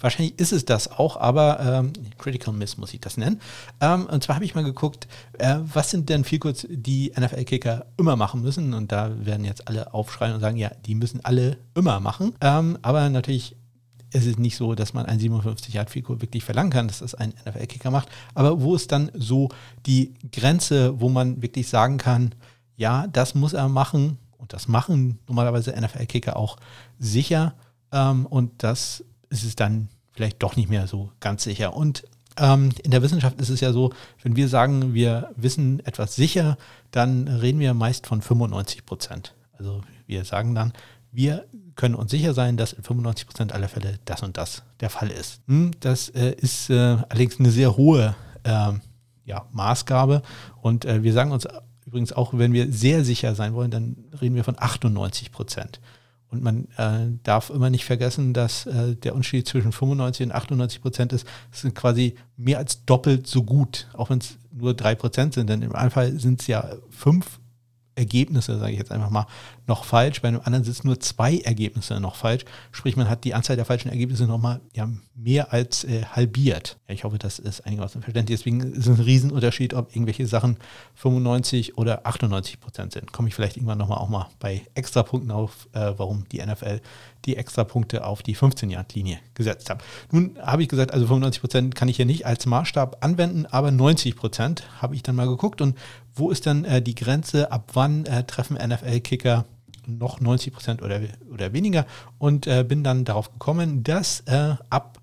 Wahrscheinlich 0.00 0.38
ist 0.40 0.50
es 0.50 0.64
das 0.64 0.90
auch, 0.90 1.18
aber 1.18 1.60
ähm, 1.60 1.92
Critical 2.16 2.54
Miss 2.54 2.78
muss 2.78 2.94
ich 2.94 3.00
das 3.00 3.18
nennen. 3.18 3.38
Ähm, 3.82 4.06
und 4.06 4.24
zwar 4.24 4.36
habe 4.36 4.46
ich 4.46 4.54
mal 4.54 4.64
geguckt, 4.64 5.06
äh, 5.38 5.56
was 5.60 5.90
sind 5.90 6.08
denn 6.08 6.24
viel 6.24 6.38
kurz 6.38 6.66
die 6.70 7.12
NFL-Kicker 7.14 7.84
immer 7.98 8.16
machen 8.16 8.40
müssen? 8.40 8.72
Und 8.72 8.92
da 8.92 9.12
werden 9.26 9.44
jetzt 9.44 9.68
alle 9.68 9.92
aufschreien 9.92 10.34
und 10.34 10.40
sagen, 10.40 10.56
ja, 10.56 10.70
die 10.86 10.94
müssen 10.94 11.22
alle 11.22 11.58
immer 11.74 12.00
machen. 12.00 12.32
Ähm, 12.40 12.78
aber 12.80 13.10
natürlich 13.10 13.56
ist 14.10 14.26
es 14.26 14.38
nicht 14.38 14.56
so, 14.56 14.74
dass 14.74 14.94
man 14.94 15.04
ein 15.04 15.18
57 15.18 15.74
Yard 15.74 15.90
Fico 15.90 16.22
wirklich 16.22 16.44
verlangen 16.44 16.70
kann, 16.70 16.88
dass 16.88 17.00
das 17.00 17.14
ein 17.14 17.34
NFL-Kicker 17.44 17.90
macht. 17.90 18.08
Aber 18.34 18.62
wo 18.62 18.74
ist 18.74 18.90
dann 18.90 19.10
so 19.12 19.50
die 19.84 20.14
Grenze, 20.32 20.98
wo 20.98 21.10
man 21.10 21.42
wirklich 21.42 21.68
sagen 21.68 21.98
kann, 21.98 22.34
ja, 22.74 23.06
das 23.06 23.34
muss 23.34 23.52
er 23.52 23.68
machen, 23.68 24.16
und 24.44 24.52
das 24.52 24.68
machen 24.68 25.18
normalerweise 25.26 25.72
NFL-Kicker 25.72 26.36
auch 26.36 26.58
sicher. 26.98 27.54
Ähm, 27.92 28.26
und 28.26 28.62
das 28.62 29.02
ist 29.30 29.42
es 29.42 29.56
dann 29.56 29.88
vielleicht 30.12 30.42
doch 30.42 30.54
nicht 30.54 30.68
mehr 30.68 30.86
so 30.86 31.10
ganz 31.18 31.44
sicher. 31.44 31.74
Und 31.74 32.04
ähm, 32.36 32.68
in 32.82 32.90
der 32.90 33.00
Wissenschaft 33.00 33.40
ist 33.40 33.48
es 33.48 33.60
ja 33.60 33.72
so, 33.72 33.94
wenn 34.22 34.36
wir 34.36 34.48
sagen, 34.48 34.92
wir 34.92 35.30
wissen 35.34 35.80
etwas 35.86 36.14
sicher, 36.14 36.58
dann 36.90 37.26
reden 37.26 37.58
wir 37.58 37.72
meist 37.72 38.06
von 38.06 38.20
95 38.20 38.84
Prozent. 38.84 39.34
Also 39.56 39.80
wir 40.06 40.26
sagen 40.26 40.54
dann, 40.54 40.74
wir 41.10 41.46
können 41.74 41.94
uns 41.94 42.10
sicher 42.10 42.34
sein, 42.34 42.58
dass 42.58 42.74
in 42.74 42.84
95% 42.84 43.50
aller 43.50 43.68
Fälle 43.70 43.98
das 44.04 44.22
und 44.22 44.36
das 44.36 44.62
der 44.80 44.90
Fall 44.90 45.08
ist. 45.08 45.40
Hm, 45.48 45.70
das 45.80 46.10
äh, 46.10 46.34
ist 46.36 46.68
äh, 46.68 46.98
allerdings 47.08 47.40
eine 47.40 47.50
sehr 47.50 47.78
hohe 47.78 48.14
äh, 48.42 48.72
ja, 49.24 49.46
Maßgabe 49.52 50.20
und 50.60 50.84
äh, 50.84 51.02
wir 51.02 51.14
sagen 51.14 51.32
uns 51.32 51.48
übrigens 51.86 52.12
auch, 52.12 52.32
wenn 52.34 52.52
wir 52.52 52.72
sehr 52.72 53.04
sicher 53.04 53.34
sein 53.34 53.54
wollen, 53.54 53.70
dann 53.70 53.96
reden 54.20 54.34
wir 54.34 54.44
von 54.44 54.56
98 54.58 55.32
Prozent. 55.32 55.80
Und 56.30 56.42
man 56.42 56.66
äh, 56.78 57.16
darf 57.22 57.50
immer 57.50 57.70
nicht 57.70 57.84
vergessen, 57.84 58.32
dass 58.32 58.66
äh, 58.66 58.96
der 58.96 59.14
Unterschied 59.14 59.46
zwischen 59.46 59.70
95 59.70 60.26
und 60.26 60.32
98 60.32 60.82
Prozent 60.82 61.12
ist, 61.12 61.26
das 61.50 61.60
sind 61.60 61.74
quasi 61.74 62.16
mehr 62.36 62.58
als 62.58 62.84
doppelt 62.84 63.26
so 63.26 63.44
gut, 63.44 63.86
auch 63.92 64.10
wenn 64.10 64.18
es 64.18 64.36
nur 64.52 64.74
drei 64.74 64.94
Prozent 64.96 65.34
sind. 65.34 65.48
Denn 65.48 65.62
im 65.62 65.72
Fall 65.90 66.18
sind 66.18 66.40
es 66.40 66.48
ja 66.48 66.74
fünf 66.90 67.38
Ergebnisse, 67.96 68.58
sage 68.58 68.72
ich 68.72 68.78
jetzt 68.78 68.92
einfach 68.92 69.10
mal, 69.10 69.26
noch 69.66 69.84
falsch. 69.84 70.20
Bei 70.22 70.28
einem 70.28 70.40
anderen 70.44 70.64
sind 70.64 70.72
es 70.72 70.84
nur 70.84 71.00
zwei 71.00 71.38
Ergebnisse 71.38 72.00
noch 72.00 72.16
falsch. 72.16 72.44
Sprich, 72.72 72.96
man 72.96 73.08
hat 73.08 73.24
die 73.24 73.34
Anzahl 73.34 73.56
der 73.56 73.64
falschen 73.64 73.88
Ergebnisse 73.88 74.24
nochmal 74.24 74.60
ja, 74.74 74.88
mehr 75.14 75.52
als 75.52 75.84
äh, 75.84 76.04
halbiert. 76.04 76.78
Ja, 76.88 76.94
ich 76.94 77.04
hoffe, 77.04 77.18
das 77.18 77.38
ist 77.38 77.66
einigermaßen 77.66 78.02
verständlich. 78.02 78.38
Deswegen 78.38 78.60
ist 78.60 78.86
es 78.86 78.98
ein 78.98 79.04
Riesenunterschied, 79.04 79.74
ob 79.74 79.94
irgendwelche 79.94 80.26
Sachen 80.26 80.56
95 80.94 81.78
oder 81.78 82.06
98 82.06 82.60
Prozent 82.60 82.92
sind. 82.92 83.12
Komme 83.12 83.28
ich 83.28 83.34
vielleicht 83.34 83.56
irgendwann 83.56 83.78
nochmal 83.78 83.98
auch 83.98 84.08
mal 84.08 84.28
bei 84.38 84.62
Extrapunkten 84.74 85.30
auf, 85.30 85.68
äh, 85.72 85.92
warum 85.96 86.28
die 86.30 86.44
NFL 86.44 86.80
die 87.24 87.36
Extrapunkte 87.36 88.04
auf 88.04 88.22
die 88.22 88.36
15-Yard-Linie 88.36 89.18
gesetzt 89.34 89.70
hat. 89.70 89.82
Nun 90.10 90.38
habe 90.40 90.62
ich 90.62 90.68
gesagt, 90.68 90.92
also 90.92 91.06
95 91.06 91.40
Prozent 91.40 91.74
kann 91.74 91.88
ich 91.88 91.96
hier 91.96 92.06
nicht 92.06 92.26
als 92.26 92.46
Maßstab 92.46 92.98
anwenden, 93.04 93.46
aber 93.46 93.70
90 93.70 94.16
Prozent 94.16 94.64
habe 94.80 94.94
ich 94.94 95.02
dann 95.02 95.16
mal 95.16 95.26
geguckt 95.26 95.60
und 95.60 95.76
wo 96.14 96.30
ist 96.30 96.46
dann 96.46 96.64
äh, 96.64 96.80
die 96.80 96.94
Grenze, 96.94 97.50
ab 97.50 97.70
wann 97.74 98.06
äh, 98.06 98.24
treffen 98.24 98.56
NFL-Kicker 98.56 99.44
noch 99.86 100.20
90 100.20 100.52
Prozent 100.52 100.82
oder, 100.82 101.00
oder 101.32 101.52
weniger? 101.52 101.86
Und 102.18 102.46
äh, 102.46 102.64
bin 102.66 102.84
dann 102.84 103.04
darauf 103.04 103.32
gekommen, 103.32 103.82
dass 103.82 104.20
äh, 104.20 104.54
ab 104.70 105.00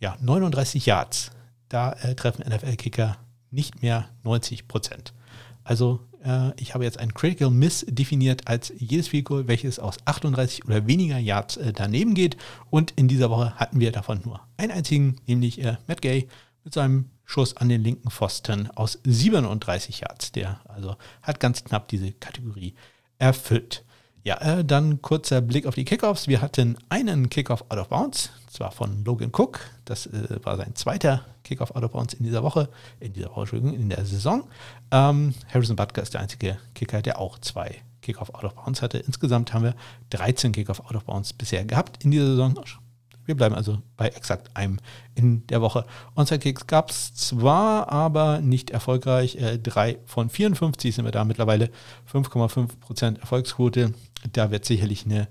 ja, 0.00 0.16
39 0.20 0.86
Yards, 0.86 1.30
da 1.68 1.92
äh, 1.92 2.14
treffen 2.14 2.44
NFL-Kicker 2.48 3.16
nicht 3.50 3.82
mehr 3.82 4.08
90 4.24 4.68
Prozent. 4.68 5.12
Also 5.64 6.00
äh, 6.24 6.50
ich 6.60 6.74
habe 6.74 6.84
jetzt 6.84 6.98
ein 6.98 7.12
Critical 7.12 7.50
Miss 7.50 7.84
definiert 7.88 8.48
als 8.48 8.72
jedes 8.78 9.08
Field 9.08 9.28
welches 9.30 9.78
aus 9.78 9.96
38 10.04 10.64
oder 10.64 10.86
weniger 10.86 11.18
Yards 11.18 11.58
daneben 11.74 12.14
geht. 12.14 12.36
Und 12.70 12.92
in 12.92 13.08
dieser 13.08 13.30
Woche 13.30 13.54
hatten 13.56 13.80
wir 13.80 13.92
davon 13.92 14.20
nur 14.24 14.40
einen 14.56 14.72
einzigen, 14.72 15.16
nämlich 15.26 15.62
Matt 15.86 16.02
Gay 16.02 16.28
mit 16.64 16.74
seinem 16.74 17.06
Schuss 17.26 17.56
an 17.56 17.68
den 17.68 17.82
linken 17.82 18.10
Pfosten 18.10 18.70
aus 18.70 18.98
37 19.04 20.00
Yards. 20.00 20.32
Der 20.32 20.60
also 20.64 20.96
hat 21.20 21.40
ganz 21.40 21.62
knapp 21.64 21.88
diese 21.88 22.12
Kategorie 22.12 22.74
erfüllt. 23.18 23.84
Ja, 24.22 24.38
äh, 24.38 24.64
dann 24.64 25.02
kurzer 25.02 25.40
Blick 25.40 25.66
auf 25.66 25.74
die 25.74 25.84
Kickoffs. 25.84 26.26
Wir 26.26 26.40
hatten 26.40 26.78
einen 26.88 27.28
Kickoff 27.28 27.64
out 27.68 27.78
of 27.78 27.88
bounds, 27.88 28.30
zwar 28.48 28.72
von 28.72 29.04
Logan 29.04 29.30
Cook. 29.30 29.60
Das 29.84 30.06
äh, 30.06 30.40
war 30.42 30.56
sein 30.56 30.74
zweiter 30.74 31.24
Kickoff 31.44 31.74
out 31.76 31.84
of 31.84 31.92
bounds 31.92 32.14
in 32.14 32.24
dieser 32.24 32.42
Woche, 32.42 32.68
in 32.98 33.12
dieser 33.12 33.30
Woche, 33.30 33.42
Entschuldigung, 33.42 33.74
in 33.74 33.88
der 33.88 34.04
Saison. 34.04 34.48
Ähm, 34.90 35.34
Harrison 35.52 35.76
Butker 35.76 36.02
ist 36.02 36.14
der 36.14 36.22
einzige 36.22 36.58
Kicker, 36.74 37.02
der 37.02 37.20
auch 37.20 37.38
zwei 37.38 37.82
Kickoff 38.02 38.34
out 38.34 38.44
of 38.44 38.54
bounds 38.54 38.82
hatte. 38.82 38.98
Insgesamt 38.98 39.52
haben 39.52 39.64
wir 39.64 39.74
13 40.10 40.52
Kickoff 40.52 40.80
out 40.80 40.96
of 40.96 41.04
bounds 41.04 41.32
bisher 41.32 41.64
gehabt 41.64 42.02
in 42.02 42.10
dieser 42.10 42.26
Saison. 42.26 42.54
Wir 43.26 43.34
bleiben 43.34 43.54
also 43.54 43.82
bei 43.96 44.08
exakt 44.08 44.56
einem 44.56 44.78
in 45.14 45.46
der 45.48 45.60
Woche. 45.60 45.84
Onside-Kicks 46.14 46.66
gab 46.66 46.90
es 46.90 47.14
zwar, 47.14 47.90
aber 47.90 48.40
nicht 48.40 48.70
erfolgreich. 48.70 49.36
Äh, 49.36 49.58
drei 49.58 49.98
von 50.06 50.30
54 50.30 50.94
sind 50.94 51.04
wir 51.04 51.12
da 51.12 51.24
mittlerweile. 51.24 51.70
5,5% 52.10 53.20
Erfolgsquote. 53.20 53.92
Da 54.32 54.50
wird 54.50 54.64
sicherlich 54.64 55.04
eine 55.04 55.28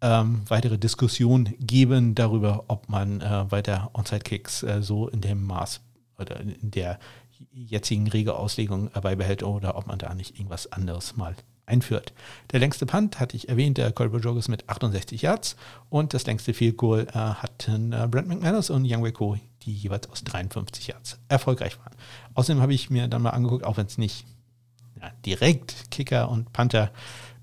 ähm, 0.00 0.42
weitere 0.48 0.78
Diskussion 0.78 1.54
geben 1.58 2.14
darüber, 2.14 2.64
ob 2.68 2.88
man 2.88 3.20
äh, 3.20 3.50
weiter 3.50 3.90
Onside-Kicks 3.94 4.62
äh, 4.62 4.82
so 4.82 5.08
in 5.08 5.20
dem 5.20 5.44
Maß 5.44 5.80
oder 6.18 6.40
in 6.40 6.70
der 6.70 6.98
jetzigen 7.52 8.08
Regeauslegung 8.08 8.90
beibehält 8.90 9.42
oder 9.42 9.76
ob 9.76 9.86
man 9.86 9.98
da 9.98 10.14
nicht 10.14 10.36
irgendwas 10.36 10.70
anderes 10.70 11.16
mal 11.16 11.34
einführt. 11.68 12.12
Der 12.50 12.60
längste 12.60 12.86
Punt 12.86 13.20
hatte 13.20 13.36
ich 13.36 13.48
erwähnt, 13.48 13.78
der 13.78 13.92
Colbert 13.92 14.24
Joggers 14.24 14.48
mit 14.48 14.68
68 14.68 15.22
Yards 15.22 15.56
und 15.90 16.14
das 16.14 16.26
längste 16.26 16.54
Field 16.54 16.76
Goal 16.76 17.06
äh, 17.08 17.12
hatten 17.12 17.92
äh, 17.92 18.08
Brent 18.10 18.28
McManus 18.28 18.70
und 18.70 18.84
Young 18.90 19.04
Weko, 19.04 19.36
die 19.62 19.72
jeweils 19.72 20.10
aus 20.10 20.24
53 20.24 20.88
Yards 20.88 21.18
erfolgreich 21.28 21.78
waren. 21.78 21.92
Außerdem 22.34 22.62
habe 22.62 22.74
ich 22.74 22.90
mir 22.90 23.08
dann 23.08 23.22
mal 23.22 23.30
angeguckt, 23.30 23.64
auch 23.64 23.76
wenn 23.76 23.86
es 23.86 23.98
nicht 23.98 24.24
ja, 25.00 25.10
direkt 25.24 25.90
Kicker 25.90 26.30
und 26.30 26.52
Panther 26.52 26.90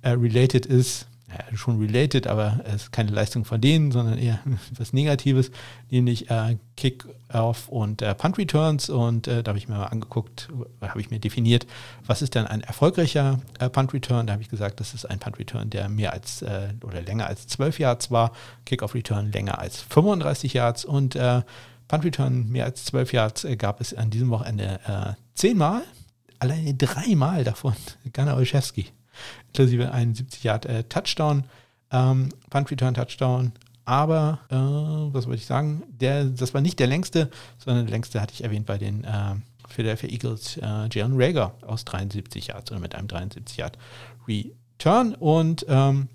äh, 0.01 0.09
related 0.09 0.65
ist, 0.65 1.07
ja, 1.35 1.57
schon 1.57 1.79
related, 1.79 2.27
aber 2.27 2.61
es 2.65 2.83
ist 2.83 2.91
keine 2.91 3.11
Leistung 3.11 3.45
von 3.45 3.59
denen, 3.59 3.91
sondern 3.91 4.17
eher 4.17 4.39
etwas 4.71 4.93
Negatives, 4.93 5.51
nämlich 5.89 6.29
äh, 6.29 6.57
Kick-Off 6.77 7.67
und 7.67 8.01
äh, 8.01 8.15
Punt-Returns. 8.15 8.89
Und 8.89 9.27
äh, 9.27 9.43
da 9.43 9.49
habe 9.49 9.57
ich 9.57 9.67
mir 9.67 9.75
mal 9.75 9.87
angeguckt, 9.87 10.49
habe 10.81 11.01
ich 11.01 11.09
mir 11.09 11.19
definiert, 11.19 11.67
was 12.05 12.21
ist 12.21 12.35
denn 12.35 12.45
ein 12.45 12.61
erfolgreicher 12.61 13.39
äh, 13.59 13.69
Punt-Return? 13.69 14.27
Da 14.27 14.33
habe 14.33 14.43
ich 14.43 14.49
gesagt, 14.49 14.79
das 14.79 14.93
ist 14.93 15.05
ein 15.05 15.19
Punt-Return, 15.19 15.69
der 15.69 15.89
mehr 15.89 16.13
als 16.13 16.41
äh, 16.41 16.69
oder 16.83 17.01
länger 17.01 17.27
als 17.27 17.47
12 17.47 17.79
Yards 17.79 18.11
war, 18.11 18.31
Kick-Off-Return 18.65 19.31
länger 19.31 19.59
als 19.59 19.81
35 19.81 20.53
Yards 20.53 20.85
und 20.85 21.15
äh, 21.15 21.41
Punt-Return 21.87 22.49
mehr 22.49 22.65
als 22.65 22.85
12 22.85 23.13
Yards 23.13 23.47
gab 23.57 23.81
es 23.81 23.93
an 23.93 24.09
diesem 24.09 24.31
Wochenende 24.31 24.79
zehnmal, 25.35 25.83
alleine 26.39 26.73
dreimal 26.73 27.43
davon 27.43 27.75
Gunnar 28.13 28.37
Olszewski 28.37 28.87
inklusive 29.55 29.91
einen 29.91 30.13
70 30.13 30.43
Yard 30.43 30.65
äh, 30.65 30.83
Touchdown, 30.83 31.45
ähm, 31.91 32.29
Return 32.53 32.93
Touchdown. 32.93 33.53
Aber, 33.85 34.39
äh, 34.49 34.55
was 34.55 35.27
wollte 35.27 35.39
ich 35.39 35.45
sagen? 35.45 35.83
Der, 35.87 36.25
das 36.25 36.53
war 36.53 36.61
nicht 36.61 36.79
der 36.79 36.87
längste, 36.87 37.29
sondern 37.63 37.85
der 37.85 37.91
längste 37.91 38.19
hatte 38.19 38.33
ich 38.33 38.43
erwähnt 38.43 38.65
bei 38.65 38.77
den 38.77 39.03
äh, 39.03 39.35
Philadelphia 39.69 40.09
Eagles, 40.09 40.57
äh, 40.57 40.89
Jalen 40.91 41.13
Rager 41.15 41.53
aus 41.65 41.85
73 41.85 42.47
Yards 42.47 42.71
oder 42.71 42.79
mit 42.79 42.95
einem 42.95 43.07
73 43.07 43.57
Yard 43.57 43.77
Return. 44.27 45.13
Und 45.15 45.65
ähm, 45.69 46.09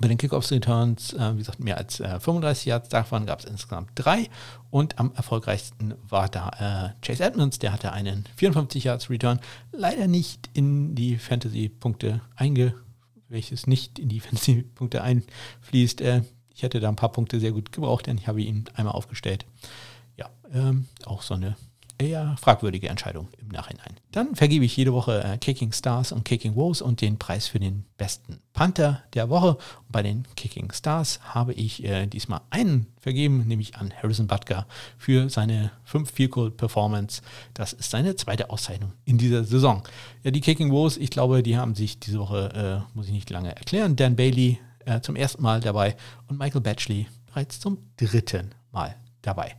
bei 0.00 0.08
den 0.08 0.18
Kickoffs-Returns, 0.18 1.12
äh, 1.12 1.34
wie 1.34 1.38
gesagt, 1.38 1.60
mehr 1.60 1.76
als 1.76 2.00
äh, 2.00 2.18
35 2.18 2.66
Yards. 2.66 2.88
Davon 2.88 3.26
gab 3.26 3.40
es 3.40 3.44
insgesamt 3.44 3.90
drei. 3.94 4.28
Und 4.70 4.98
am 4.98 5.12
erfolgreichsten 5.14 5.94
war 6.08 6.28
da 6.28 6.94
äh, 6.94 7.04
Chase 7.06 7.24
Edmonds. 7.24 7.58
Der 7.58 7.72
hatte 7.72 7.92
einen 7.92 8.24
54 8.36 8.84
Yards 8.84 9.10
Return. 9.10 9.40
Leider 9.72 10.06
nicht 10.06 10.48
in 10.54 10.94
die 10.94 11.18
Fantasy-Punkte 11.18 12.20
einge... 12.36 12.74
welches 13.28 13.66
nicht 13.66 13.98
in 13.98 14.08
die 14.08 14.20
Fantasy-Punkte 14.20 15.02
einfließt. 15.02 16.00
Äh, 16.00 16.22
ich 16.54 16.62
hätte 16.62 16.80
da 16.80 16.88
ein 16.88 16.96
paar 16.96 17.12
Punkte 17.12 17.40
sehr 17.40 17.52
gut 17.52 17.72
gebraucht, 17.72 18.06
denn 18.06 18.18
ich 18.18 18.26
habe 18.26 18.42
ihn 18.42 18.64
einmal 18.74 18.94
aufgestellt. 18.94 19.46
Ja, 20.16 20.30
ähm, 20.52 20.88
auch 21.04 21.22
so 21.22 21.34
eine 21.34 21.56
eher 22.00 22.36
fragwürdige 22.40 22.88
Entscheidung 22.88 23.28
im 23.38 23.48
Nachhinein. 23.48 23.96
Dann 24.10 24.34
vergebe 24.34 24.64
ich 24.64 24.76
jede 24.76 24.92
Woche 24.92 25.22
äh, 25.22 25.38
Kicking 25.38 25.72
Stars 25.72 26.12
und 26.12 26.24
Kicking 26.24 26.56
Woes 26.56 26.82
und 26.82 27.00
den 27.00 27.18
Preis 27.18 27.46
für 27.46 27.60
den 27.60 27.84
besten 27.98 28.40
Panther 28.52 29.02
der 29.14 29.28
Woche. 29.28 29.56
Und 29.56 29.92
bei 29.92 30.02
den 30.02 30.24
Kicking 30.34 30.72
Stars 30.72 31.20
habe 31.22 31.52
ich 31.52 31.84
äh, 31.84 32.06
diesmal 32.06 32.40
einen 32.50 32.86
vergeben, 32.98 33.46
nämlich 33.46 33.76
an 33.76 33.92
Harrison 33.94 34.26
Butker 34.26 34.66
für 34.98 35.28
seine 35.28 35.70
5 35.84 36.10
Field 36.10 36.30
Goal 36.32 36.50
Performance. 36.50 37.22
Das 37.54 37.72
ist 37.72 37.90
seine 37.90 38.16
zweite 38.16 38.50
Auszeichnung 38.50 38.92
in 39.04 39.18
dieser 39.18 39.44
Saison. 39.44 39.82
Ja, 40.22 40.30
die 40.30 40.40
Kicking 40.40 40.72
Woes, 40.72 40.96
ich 40.96 41.10
glaube, 41.10 41.42
die 41.42 41.56
haben 41.56 41.74
sich 41.74 42.00
diese 42.00 42.18
Woche, 42.18 42.84
äh, 42.86 42.96
muss 42.96 43.06
ich 43.06 43.12
nicht 43.12 43.30
lange 43.30 43.54
erklären. 43.54 43.96
Dan 43.96 44.16
Bailey 44.16 44.58
äh, 44.86 45.00
zum 45.00 45.16
ersten 45.16 45.42
Mal 45.42 45.60
dabei 45.60 45.96
und 46.28 46.38
Michael 46.38 46.62
Batchley 46.62 47.06
bereits 47.26 47.60
zum 47.60 47.78
dritten 47.96 48.54
Mal 48.72 48.96
dabei. 49.22 49.56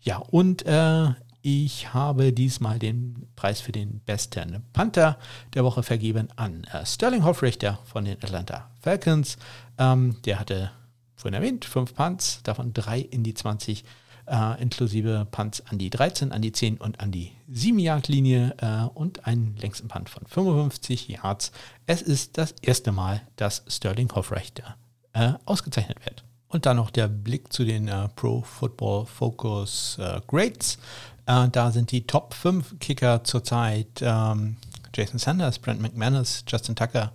Ja, 0.00 0.18
und 0.18 0.66
äh, 0.66 1.14
ich 1.44 1.92
habe 1.92 2.32
diesmal 2.32 2.78
den 2.78 3.28
Preis 3.36 3.60
für 3.60 3.70
den 3.70 4.00
besten 4.00 4.64
Panther 4.72 5.18
der 5.52 5.62
Woche 5.62 5.82
vergeben 5.82 6.28
an 6.36 6.64
äh, 6.64 6.86
Sterling 6.86 7.22
Hoffrichter 7.22 7.80
von 7.84 8.06
den 8.06 8.14
Atlanta 8.14 8.70
Falcons. 8.80 9.36
Ähm, 9.76 10.16
der 10.24 10.40
hatte 10.40 10.70
vorhin 11.14 11.34
erwähnt, 11.34 11.66
fünf 11.66 11.94
Punts, 11.94 12.40
davon 12.44 12.72
drei 12.72 12.98
in 12.98 13.22
die 13.22 13.34
20, 13.34 13.84
äh, 14.26 14.62
inklusive 14.62 15.26
Punts 15.30 15.62
an 15.66 15.76
die 15.76 15.90
13, 15.90 16.32
an 16.32 16.40
die 16.40 16.52
10 16.52 16.78
und 16.78 17.00
an 17.00 17.12
die 17.12 17.32
7 17.48 17.78
Yard 17.78 18.08
Linie 18.08 18.54
äh, 18.62 18.84
und 18.94 19.26
einen 19.26 19.54
längsten 19.58 19.86
Punt 19.86 20.08
von 20.08 20.26
55 20.26 21.08
Yards. 21.08 21.52
Es 21.86 22.00
ist 22.00 22.38
das 22.38 22.54
erste 22.62 22.90
Mal, 22.90 23.20
dass 23.36 23.64
Sterling 23.68 24.10
Hoffrichter 24.14 24.76
äh, 25.12 25.34
ausgezeichnet 25.44 26.06
wird. 26.06 26.24
Und 26.48 26.66
dann 26.66 26.76
noch 26.76 26.90
der 26.90 27.08
Blick 27.08 27.52
zu 27.52 27.64
den 27.64 27.88
äh, 27.88 28.08
Pro 28.14 28.42
Football 28.42 29.06
Focus 29.06 29.98
äh, 29.98 30.20
Grades. 30.26 30.78
Äh, 31.26 31.48
da 31.48 31.70
sind 31.70 31.90
die 31.90 32.06
Top 32.06 32.34
5 32.34 32.78
Kicker 32.78 33.24
zurzeit 33.24 34.02
ähm, 34.02 34.56
Jason 34.94 35.18
Sanders, 35.18 35.58
Brent 35.58 35.80
McManus, 35.80 36.44
Justin 36.46 36.76
Tucker, 36.76 37.12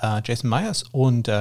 äh, 0.00 0.20
Jason 0.24 0.50
Myers 0.50 0.84
und 0.92 1.28
äh, 1.28 1.32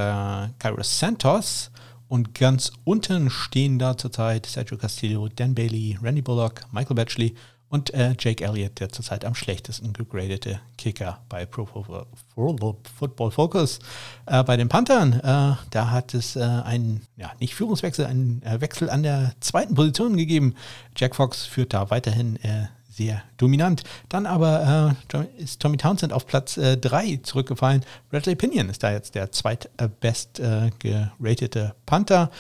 Kairos 0.60 1.00
Santos. 1.00 1.72
Und 2.08 2.36
ganz 2.36 2.74
unten 2.84 3.30
stehen 3.30 3.80
da 3.80 3.96
zurzeit 3.96 4.46
Sergio 4.46 4.78
Castillo, 4.78 5.30
Dan 5.30 5.56
Bailey, 5.56 5.98
Randy 6.02 6.22
Bullock, 6.22 6.62
Michael 6.72 6.96
Batchley 6.98 7.36
Und 7.72 7.94
äh, 7.94 8.16
Jake 8.20 8.44
Elliott, 8.44 8.82
der 8.82 8.90
zurzeit 8.90 9.24
am 9.24 9.34
schlechtesten 9.34 9.94
gegradete 9.94 10.60
Kicker 10.78 11.22
bei 11.30 11.46
Pro 11.46 11.66
Football 11.66 13.32
Focus. 13.32 13.80
Äh, 14.26 14.44
bei 14.44 14.58
den 14.58 14.68
Panthern, 14.68 15.14
äh, 15.14 15.56
da 15.70 15.90
hat 15.90 16.14
es 16.14 16.36
äh, 16.36 16.42
einen, 16.42 17.08
ja, 17.16 17.32
nicht 17.40 17.56
Führungswechsel, 17.56 18.06
einen 18.06 18.44
äh, 18.44 18.60
Wechsel 18.60 18.90
an 18.90 19.04
der 19.04 19.36
zweiten 19.40 19.74
Position 19.74 20.18
gegeben. 20.18 20.54
Jack 20.98 21.16
Fox 21.16 21.46
führt 21.46 21.74
da 21.74 21.90
weiterhin 21.90 22.36
äh, 22.44 22.66
sehr 22.90 23.24
dominant. 23.38 23.84
Dann 24.10 24.26
aber 24.26 24.98
äh, 25.14 25.42
ist 25.42 25.62
Tommy 25.62 25.78
Townsend 25.78 26.12
auf 26.12 26.28
Platz 26.28 26.56
3 26.56 27.08
äh, 27.08 27.22
zurückgefallen. 27.22 27.86
Bradley 28.10 28.36
Pinion 28.36 28.68
ist 28.68 28.84
da 28.84 28.92
jetzt 28.92 29.16
der 29.16 29.32
zweitbest 29.32 30.42
äh, 30.42 30.72
geratete 30.78 31.74
Panther. 31.86 32.32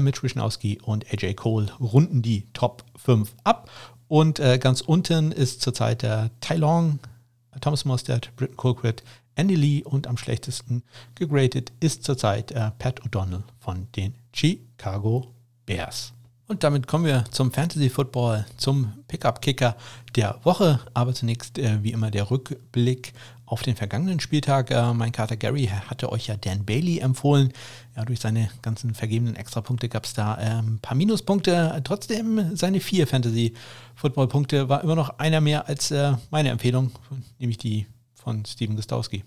Mitch 0.00 0.24
Wischnowski 0.24 0.80
und 0.82 1.06
AJ 1.12 1.34
Cole 1.34 1.68
runden 1.78 2.22
die 2.22 2.46
Top 2.54 2.84
5 2.96 3.32
ab. 3.44 3.70
Und 4.10 4.40
äh, 4.40 4.58
ganz 4.58 4.80
unten 4.80 5.30
ist 5.30 5.62
zurzeit 5.62 6.02
der 6.02 6.30
Tai 6.40 6.56
Long, 6.56 6.98
Thomas 7.60 7.84
Mostert, 7.84 8.34
Britton 8.34 8.56
Colquitt, 8.56 9.04
Andy 9.36 9.54
Lee 9.54 9.84
und 9.84 10.08
am 10.08 10.16
schlechtesten 10.16 10.82
gegratet 11.14 11.70
ist 11.78 12.02
zurzeit 12.02 12.50
äh, 12.50 12.72
Pat 12.76 13.02
O'Donnell 13.02 13.44
von 13.60 13.86
den 13.94 14.16
Chicago 14.34 15.28
Bears. 15.64 16.12
Und 16.48 16.64
damit 16.64 16.88
kommen 16.88 17.04
wir 17.04 17.24
zum 17.30 17.52
Fantasy 17.52 17.88
Football, 17.88 18.46
zum 18.56 18.94
Pickup-Kicker 19.06 19.76
der 20.16 20.40
Woche. 20.42 20.80
Aber 20.92 21.14
zunächst 21.14 21.60
äh, 21.60 21.78
wie 21.84 21.92
immer 21.92 22.10
der 22.10 22.32
Rückblick 22.32 23.12
auf 23.50 23.62
den 23.62 23.76
vergangenen 23.76 24.20
Spieltag. 24.20 24.70
Äh, 24.70 24.94
mein 24.94 25.12
Kater 25.12 25.36
Gary 25.36 25.66
hatte 25.66 26.12
euch 26.12 26.28
ja 26.28 26.36
Dan 26.36 26.64
Bailey 26.64 26.98
empfohlen. 26.98 27.52
Ja, 27.96 28.04
durch 28.04 28.20
seine 28.20 28.48
ganzen 28.62 28.94
vergebenen 28.94 29.34
Extrapunkte 29.34 29.88
gab 29.88 30.04
es 30.04 30.14
da 30.14 30.36
äh, 30.36 30.60
ein 30.60 30.78
paar 30.80 30.96
Minuspunkte. 30.96 31.80
Trotzdem 31.84 32.56
seine 32.56 32.80
vier 32.80 33.06
Fantasy-Football-Punkte 33.06 34.68
war 34.68 34.84
immer 34.84 34.94
noch 34.94 35.18
einer 35.18 35.40
mehr 35.40 35.68
als 35.68 35.90
äh, 35.90 36.12
meine 36.30 36.50
Empfehlung, 36.50 36.92
nämlich 37.38 37.58
die 37.58 37.86
von 38.14 38.44
Steven 38.44 38.76
Gostowski 38.76 39.24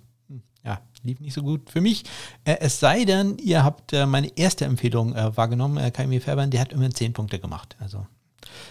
ja, 0.65 0.79
lief 1.03 1.19
nicht 1.19 1.33
so 1.33 1.41
gut 1.43 1.69
für 1.69 1.81
mich. 1.81 2.03
Äh, 2.45 2.57
es 2.61 2.79
sei 2.79 3.03
denn, 3.05 3.37
ihr 3.39 3.63
habt 3.63 3.91
äh, 3.91 4.05
meine 4.05 4.37
erste 4.37 4.63
Empfehlung 4.63 5.13
äh, 5.15 5.35
wahrgenommen, 5.35 5.77
äh, 5.77 5.91
Kaimi 5.91 6.21
Fairbairn, 6.21 6.51
der 6.51 6.61
hat 6.61 6.71
immerhin 6.71 6.95
10 6.95 7.11
Punkte 7.11 7.39
gemacht. 7.39 7.75
Also 7.79 8.07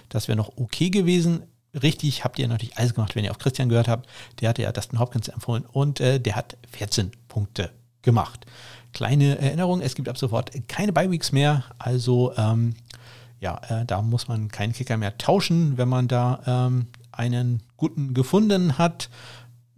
das 0.08 0.28
wäre 0.28 0.36
noch 0.36 0.56
okay 0.56 0.90
gewesen. 0.90 1.42
Richtig 1.80 2.22
habt 2.22 2.38
ihr 2.38 2.48
natürlich 2.48 2.76
alles 2.76 2.94
gemacht, 2.94 3.16
wenn 3.16 3.24
ihr 3.24 3.30
auf 3.30 3.38
Christian 3.38 3.68
gehört 3.68 3.88
habt. 3.88 4.08
Der 4.40 4.50
hatte 4.50 4.62
ja 4.62 4.72
Dustin 4.72 4.98
Hopkins 4.98 5.28
empfohlen 5.28 5.64
und 5.64 6.00
äh, 6.00 6.20
der 6.20 6.36
hat 6.36 6.58
14 6.70 7.12
Punkte 7.28 7.70
gemacht. 8.02 8.44
Kleine 8.92 9.38
Erinnerung, 9.38 9.80
es 9.80 9.94
gibt 9.94 10.08
ab 10.08 10.18
sofort 10.18 10.50
keine 10.68 10.92
Bye-Weeks 10.92 11.32
mehr, 11.32 11.64
also 11.78 12.34
ähm, 12.36 12.74
ja, 13.40 13.60
äh, 13.68 13.86
da 13.86 14.02
muss 14.02 14.28
man 14.28 14.48
keinen 14.48 14.74
Kicker 14.74 14.98
mehr 14.98 15.16
tauschen, 15.16 15.78
wenn 15.78 15.88
man 15.88 16.08
da 16.08 16.42
ähm, 16.46 16.88
einen 17.10 17.62
guten 17.78 18.12
gefunden 18.12 18.76
hat. 18.76 19.08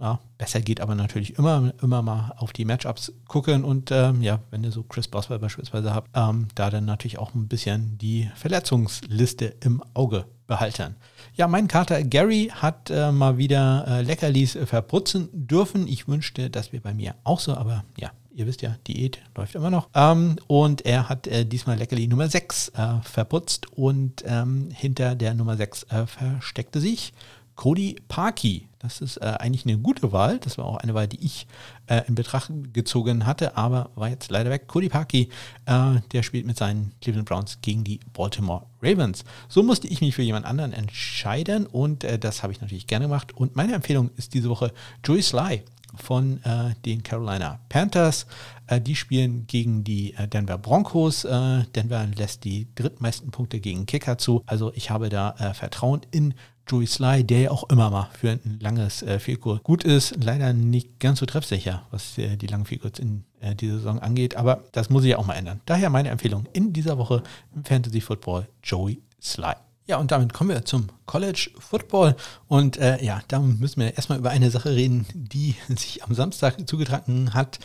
Ja, 0.01 0.18
besser 0.36 0.61
geht 0.61 0.80
aber 0.80 0.97
natürlich 0.97 1.38
immer, 1.38 1.72
immer 1.80 2.03
mal 2.03 2.34
auf 2.36 2.53
die 2.53 2.64
Matchups 2.64 3.12
gucken 3.28 3.62
und 3.62 3.92
ähm, 3.92 4.20
ja, 4.20 4.40
wenn 4.51 4.64
ihr 4.64 4.72
so 4.72 4.82
Chris 4.82 5.07
Boswell 5.07 5.38
beispielsweise 5.38 5.95
habt, 5.95 6.11
ähm, 6.14 6.49
da 6.57 6.70
dann 6.70 6.84
natürlich 6.84 7.18
auch 7.18 7.34
ein 7.34 7.47
bisschen 7.47 7.97
die 7.99 8.28
Verletzungsliste 8.34 9.55
im 9.61 9.80
Auge 9.95 10.26
behalten. 10.47 10.97
Ja, 11.34 11.49
mein 11.49 11.68
Kater 11.68 12.03
Gary 12.05 12.53
hat 12.55 12.90
äh, 12.90 13.11
mal 13.11 13.38
wieder 13.38 13.84
äh, 13.88 14.03
Leckerlis 14.03 14.59
verputzen 14.64 15.28
dürfen. 15.32 15.88
Ich 15.88 16.07
wünschte, 16.07 16.51
das 16.51 16.72
wäre 16.72 16.82
bei 16.82 16.95
mir 16.95 17.14
auch 17.24 17.40
so, 17.40 17.55
aber 17.55 17.84
ja, 17.97 18.12
ihr 18.34 18.47
wisst 18.47 18.62
ja, 18.62 18.76
Diät 18.86 19.18
läuft 19.36 19.55
immer 19.55 19.70
noch. 19.70 19.88
Ähm, 19.95 20.36
und 20.47 20.84
er 20.84 21.09
hat 21.09 21.26
äh, 21.26 21.45
diesmal 21.45 21.78
Leckerli 21.78 22.07
Nummer 22.07 22.28
6 22.28 22.68
äh, 22.70 23.01
verputzt 23.03 23.72
und 23.72 24.24
ähm, 24.26 24.68
hinter 24.72 25.14
der 25.14 25.34
Nummer 25.34 25.57
6 25.57 25.84
äh, 25.84 26.07
versteckte 26.07 26.80
sich 26.80 27.12
Cody 27.57 27.97
Parkey. 28.09 28.68
Das 28.85 29.01
ist 29.01 29.16
äh, 29.16 29.24
eigentlich 29.39 29.64
eine 29.64 29.78
gute 29.78 30.12
Wahl. 30.12 30.39
Das 30.39 30.59
war 30.59 30.66
auch 30.66 30.76
eine 30.76 30.93
Wahl, 30.93 31.09
die 31.09 31.24
ich 31.24 31.47
äh, 31.87 32.03
in 32.07 32.14
Betracht 32.14 32.53
gezogen 32.74 33.24
hatte, 33.24 33.57
aber 33.57 33.91
war 33.95 34.11
jetzt 34.11 34.30
leider 34.30 34.51
weg. 34.51 34.68
Cody 34.68 34.91
Parkey, 34.91 35.30
äh, 35.64 36.01
der 36.12 36.22
spielt 36.22 36.47
mit 36.47 36.59
seinen 36.59 36.93
Cleveland 37.01 37.26
Browns 37.26 37.59
gegen 37.62 37.82
die 37.82 37.99
Baltimore 38.12 38.66
Ravens. 38.82 39.24
So 39.49 39.62
musste 39.62 39.89
ich 39.89 40.03
mich 40.03 40.14
für 40.14 40.20
jemand 40.20 40.45
anderen 40.45 40.74
entscheiden 40.74 41.66
und 41.66 42.05
äh, 42.05 42.18
das 42.18 42.43
habe 42.43 42.53
ich 42.53 42.61
natürlich 42.61 42.87
gerne 42.87 43.07
gemacht. 43.07 43.35
Und 43.35 43.57
meine 43.57 43.72
Empfehlung 43.72 44.11
ist 44.18 44.35
diese 44.35 44.51
Woche 44.51 44.70
Joey 45.03 45.22
Sly 45.22 45.62
von 45.97 46.43
äh, 46.45 46.74
den 46.85 47.03
Carolina 47.03 47.61
Panthers. 47.70 48.26
Äh, 48.66 48.82
die 48.82 48.97
spielen 48.97 49.47
gegen 49.47 49.82
die 49.82 50.14
Denver 50.30 50.59
Broncos. 50.59 51.22
Denver 51.22 52.07
lässt 52.18 52.45
die 52.45 52.68
drittmeisten 52.74 53.30
Punkte 53.30 53.61
gegen 53.61 53.87
Kicker 53.87 54.18
zu. 54.18 54.43
Also 54.45 54.74
ich 54.74 54.91
habe 54.91 55.09
da 55.09 55.55
Vertrauen 55.55 56.03
in 56.11 56.35
Joey 56.67 56.87
Sly, 56.87 57.25
der 57.25 57.41
ja 57.41 57.51
auch 57.51 57.69
immer 57.71 57.91
mal 57.91 58.09
für 58.19 58.31
ein 58.31 58.59
langes 58.61 59.03
äh, 59.03 59.19
Vielkur 59.19 59.61
gut 59.62 59.85
ist. 59.85 60.23
Leider 60.23 60.53
nicht 60.53 60.99
ganz 61.01 61.19
so 61.19 61.27
treffsicher, 61.27 61.87
was 61.91 62.17
äh, 62.19 62.37
die 62.37 62.47
langen 62.47 62.65
Vielkurs 62.65 62.99
in 62.99 63.25
äh, 63.41 63.55
dieser 63.55 63.77
Saison 63.77 63.99
angeht. 63.99 64.37
Aber 64.37 64.65
das 64.73 64.91
muss 64.91 65.05
ich 65.05 65.11
ja 65.11 65.19
auch 65.19 65.27
mal 65.27 65.35
ändern. 65.35 65.61
Daher 65.67 65.91
meine 65.91 66.09
Empfehlung 66.09 66.47
in 66.53 66.73
dieser 66.73 66.99
Woche 66.99 67.23
im 67.55 67.65
Fantasy 67.65 68.01
Football 68.01 68.49
Joey 68.62 69.03
Sly. 69.21 69.55
Ja, 69.87 69.99
und 69.99 70.11
damit 70.11 70.33
kommen 70.33 70.49
wir 70.49 70.65
zum 70.65 70.89
College 71.05 71.51
Football. 71.59 72.17
Und 72.49 72.79
äh, 72.79 73.05
ja, 73.05 73.21
da 73.29 73.39
müssen 73.39 73.81
wir 73.81 73.95
erstmal 73.95 74.19
über 74.19 74.31
eine 74.31 74.51
Sache 74.51 74.75
reden, 74.75 75.05
die 75.12 75.57
sich 75.69 76.03
am 76.03 76.15
Samstag 76.15 76.67
zugetragen 76.67 77.35
hat. 77.35 77.59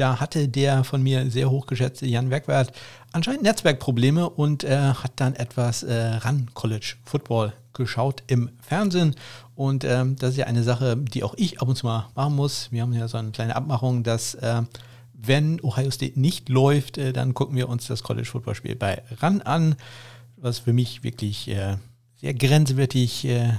Da 0.00 0.18
hatte 0.18 0.48
der 0.48 0.82
von 0.82 1.02
mir 1.02 1.30
sehr 1.30 1.50
hochgeschätzte 1.50 2.06
Jan 2.06 2.30
Werkwert 2.30 2.72
anscheinend 3.12 3.42
Netzwerkprobleme 3.42 4.30
und 4.30 4.64
äh, 4.64 4.94
hat 4.94 5.12
dann 5.16 5.34
etwas 5.34 5.82
äh, 5.82 5.94
ran 5.94 6.48
College 6.54 6.94
Football 7.04 7.52
geschaut 7.74 8.22
im 8.26 8.48
Fernsehen. 8.62 9.14
Und 9.54 9.84
ähm, 9.84 10.16
das 10.16 10.30
ist 10.30 10.36
ja 10.38 10.46
eine 10.46 10.62
Sache, 10.62 10.96
die 10.96 11.22
auch 11.22 11.34
ich 11.36 11.60
ab 11.60 11.68
und 11.68 11.76
zu 11.76 11.84
mal 11.84 12.08
machen 12.14 12.34
muss. 12.34 12.72
Wir 12.72 12.80
haben 12.80 12.94
ja 12.94 13.08
so 13.08 13.18
eine 13.18 13.30
kleine 13.32 13.54
Abmachung, 13.54 14.02
dass 14.02 14.32
äh, 14.36 14.62
wenn 15.12 15.60
Ohio 15.60 15.90
State 15.90 16.18
nicht 16.18 16.48
läuft, 16.48 16.96
äh, 16.96 17.12
dann 17.12 17.34
gucken 17.34 17.54
wir 17.56 17.68
uns 17.68 17.86
das 17.86 18.02
College 18.02 18.26
Football 18.26 18.54
Spiel 18.54 18.76
bei 18.76 19.02
RAN 19.18 19.42
an, 19.42 19.74
was 20.38 20.60
für 20.60 20.72
mich 20.72 21.04
wirklich 21.04 21.46
äh, 21.48 21.76
sehr 22.16 22.32
grenzwertig 22.32 23.26
äh, 23.26 23.52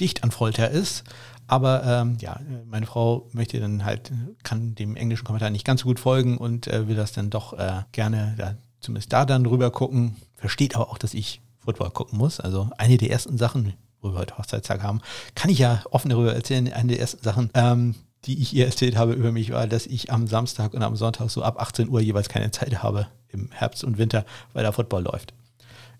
dicht 0.00 0.22
an 0.22 0.32
Folter 0.32 0.70
ist. 0.70 1.04
Aber 1.48 1.82
ähm, 1.82 2.18
ja, 2.20 2.38
meine 2.66 2.86
Frau 2.86 3.26
möchte 3.32 3.58
dann 3.58 3.84
halt, 3.84 4.12
kann 4.44 4.74
dem 4.74 4.94
englischen 4.96 5.24
Kommentar 5.24 5.48
nicht 5.48 5.64
ganz 5.64 5.80
so 5.80 5.86
gut 5.86 5.98
folgen 5.98 6.36
und 6.36 6.68
äh, 6.68 6.86
will 6.86 6.94
das 6.94 7.12
dann 7.12 7.30
doch 7.30 7.54
äh, 7.54 7.82
gerne 7.92 8.34
da, 8.36 8.54
zumindest 8.80 9.12
da 9.12 9.24
dann 9.24 9.46
rüber 9.46 9.70
gucken. 9.70 10.16
Versteht 10.34 10.76
aber 10.76 10.90
auch, 10.90 10.98
dass 10.98 11.14
ich 11.14 11.40
Football 11.58 11.90
gucken 11.90 12.18
muss. 12.18 12.38
Also 12.38 12.68
eine 12.76 12.98
der 12.98 13.10
ersten 13.10 13.38
Sachen, 13.38 13.72
wo 14.02 14.12
wir 14.12 14.18
heute 14.18 14.36
Hochzeitstag 14.36 14.82
haben, 14.82 15.00
kann 15.34 15.50
ich 15.50 15.58
ja 15.58 15.82
offen 15.90 16.10
darüber 16.10 16.34
erzählen. 16.34 16.70
Eine 16.70 16.88
der 16.88 17.00
ersten 17.00 17.24
Sachen, 17.24 17.50
ähm, 17.54 17.94
die 18.26 18.42
ich 18.42 18.52
ihr 18.52 18.66
erzählt 18.66 18.96
habe 18.96 19.14
über 19.14 19.32
mich, 19.32 19.50
war, 19.50 19.66
dass 19.66 19.86
ich 19.86 20.12
am 20.12 20.26
Samstag 20.26 20.74
und 20.74 20.82
am 20.82 20.96
Sonntag 20.96 21.30
so 21.30 21.42
ab 21.42 21.58
18 21.58 21.88
Uhr 21.88 22.00
jeweils 22.02 22.28
keine 22.28 22.50
Zeit 22.50 22.82
habe 22.82 23.06
im 23.28 23.50
Herbst 23.52 23.84
und 23.84 23.96
Winter, 23.96 24.26
weil 24.52 24.64
da 24.64 24.72
Football 24.72 25.04
läuft. 25.04 25.32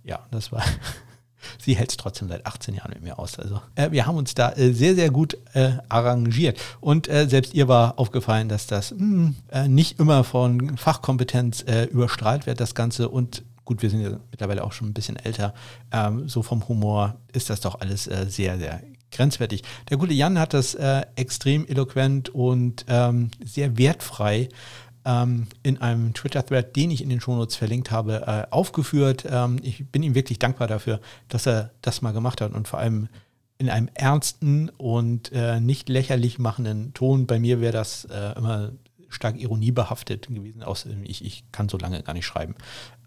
Ja, 0.05 0.27
das 0.31 0.53
war. 0.53 0.63
Sie 1.59 1.77
hält 1.77 1.91
es 1.91 1.97
trotzdem 1.97 2.29
seit 2.29 2.47
18 2.47 2.75
Jahren 2.75 2.91
mit 2.93 3.03
mir 3.03 3.19
aus. 3.19 3.39
Also 3.39 3.61
äh, 3.75 3.91
wir 3.91 4.07
haben 4.07 4.17
uns 4.17 4.35
da 4.35 4.53
äh, 4.53 4.73
sehr, 4.73 4.95
sehr 4.95 5.11
gut 5.11 5.37
äh, 5.55 5.73
arrangiert. 5.89 6.59
Und 6.81 7.09
äh, 7.09 7.29
selbst 7.29 7.55
ihr 7.55 7.69
war 7.69 7.99
aufgefallen, 7.99 8.49
dass 8.49 8.67
das 8.67 8.93
mh, 8.93 8.99
hm, 8.99 9.37
äh, 9.51 9.69
nicht 9.69 9.99
immer 9.99 10.25
von 10.25 10.77
Fachkompetenz 10.77 11.63
äh, 11.63 11.85
überstrahlt 11.85 12.47
wird, 12.47 12.61
das 12.61 12.75
Ganze. 12.75 13.09
Und 13.09 13.43
gut, 13.65 13.83
wir 13.83 13.91
sind 13.91 14.01
ja 14.01 14.19
mittlerweile 14.31 14.65
auch 14.65 14.73
schon 14.73 14.89
ein 14.89 14.95
bisschen 14.95 15.17
älter, 15.17 15.55
ähm, 15.93 16.29
so 16.29 16.43
vom 16.43 16.67
Humor 16.69 17.17
ist 17.33 17.51
das 17.51 17.61
doch 17.61 17.81
alles 17.81 18.05
sehr, 18.05 18.59
sehr 18.59 18.81
grenzwertig. 19.13 19.63
Der 19.91 19.97
gute 19.99 20.15
Jan 20.15 20.39
hat 20.39 20.55
das 20.55 20.75
extrem 21.17 21.67
eloquent 21.67 22.31
und 22.31 22.85
ähm, 22.89 23.31
sehr 23.45 23.77
wertfrei 23.77 24.49
in 25.63 25.79
einem 25.79 26.13
Twitter-Thread, 26.13 26.77
den 26.77 26.91
ich 26.91 27.03
in 27.03 27.09
den 27.09 27.21
Shownotes 27.21 27.57
verlinkt 27.57 27.91
habe, 27.91 28.27
äh, 28.27 28.53
aufgeführt. 28.53 29.25
Ähm, 29.29 29.59
ich 29.63 29.87
bin 29.91 30.03
ihm 30.03 30.15
wirklich 30.15 30.39
dankbar 30.39 30.69
dafür, 30.69 31.01
dass 31.29 31.47
er 31.47 31.71
das 31.81 32.03
mal 32.03 32.13
gemacht 32.13 32.43
hat 32.43 32.53
und 32.53 32.69
vor 32.69 32.79
allem 32.79 33.09
in 33.57 33.71
einem 33.71 33.89
ernsten 33.95 34.69
und 34.69 35.33
äh, 35.33 35.61
nicht 35.61 35.89
lächerlich 35.89 36.39
machenden 36.39 36.93
Ton. 36.93 37.27
Bei 37.27 37.39
mir 37.39 37.61
wäre 37.63 37.73
das 37.73 38.05
äh, 38.05 38.37
immer 38.37 38.73
stark 39.09 39.41
ironiebehaftet 39.41 40.29
gewesen, 40.29 40.63
außer 40.63 40.91
ich, 41.05 41.25
ich 41.25 41.45
kann 41.53 41.71
so 41.71 41.79
lange 41.79 42.03
gar 42.03 42.13
nicht 42.13 42.27
schreiben. 42.27 42.55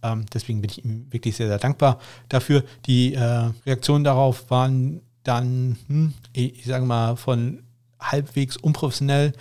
Ähm, 0.02 0.26
deswegen 0.34 0.62
bin 0.62 0.72
ich 0.72 0.84
ihm 0.84 1.06
wirklich 1.12 1.36
sehr, 1.36 1.48
sehr 1.48 1.60
dankbar 1.60 2.00
dafür. 2.30 2.64
Die 2.88 3.14
Reaktionen 3.14 4.04
darauf 4.04 4.50
waren 4.50 5.02
dann, 5.22 5.78
hm, 5.88 6.14
ich, 6.34 6.60
ich 6.60 6.66
sage 6.66 6.86
mal, 6.86 7.16
von 7.16 7.62
halbwegs 8.00 8.58
unprofessionell. 8.58 9.34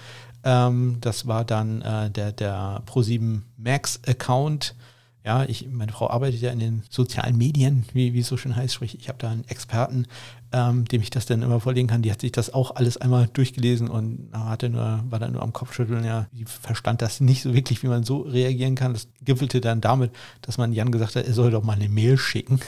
Ähm, 0.45 0.99
das 1.01 1.26
war 1.26 1.45
dann 1.45 1.82
äh, 1.82 2.11
der, 2.11 2.32
der 2.32 2.82
Pro7 2.86 3.43
Max-Account. 3.57 4.74
Ja, 5.22 5.45
ich, 5.45 5.68
meine 5.70 5.93
Frau 5.93 6.09
arbeitet 6.09 6.41
ja 6.41 6.51
in 6.51 6.61
den 6.61 6.82
sozialen 6.88 7.36
Medien, 7.36 7.84
wie, 7.93 8.14
wie 8.14 8.20
es 8.20 8.28
so 8.28 8.38
schön 8.38 8.57
heißt. 8.57 8.72
Sprich, 8.72 8.99
ich 8.99 9.09
habe 9.09 9.18
da 9.18 9.30
einen 9.30 9.47
Experten, 9.49 10.07
ähm, 10.51 10.86
dem 10.86 11.03
ich 11.03 11.11
das 11.11 11.26
dann 11.26 11.43
immer 11.43 11.61
vorlegen 11.61 11.88
kann. 11.88 12.01
Die 12.01 12.11
hat 12.11 12.22
sich 12.22 12.32
das 12.32 12.55
auch 12.55 12.74
alles 12.76 12.97
einmal 12.97 13.28
durchgelesen 13.30 13.88
und 13.88 14.30
hatte 14.32 14.70
nur, 14.70 15.05
war 15.11 15.18
dann 15.18 15.32
nur 15.32 15.43
am 15.43 15.53
Kopfschütteln. 15.53 16.05
Ja, 16.05 16.26
die 16.32 16.47
verstand 16.47 17.03
das 17.03 17.20
nicht 17.20 17.43
so 17.43 17.53
wirklich, 17.53 17.82
wie 17.82 17.88
man 17.88 18.03
so 18.03 18.20
reagieren 18.20 18.76
kann. 18.76 18.95
Das 18.95 19.09
gipfelte 19.22 19.61
dann 19.61 19.82
damit, 19.82 20.11
dass 20.41 20.57
man 20.57 20.72
Jan 20.72 20.91
gesagt 20.91 21.16
hat, 21.16 21.26
er 21.26 21.34
soll 21.34 21.51
doch 21.51 21.62
mal 21.62 21.74
eine 21.74 21.91
Mail 21.91 22.16
schicken. 22.16 22.59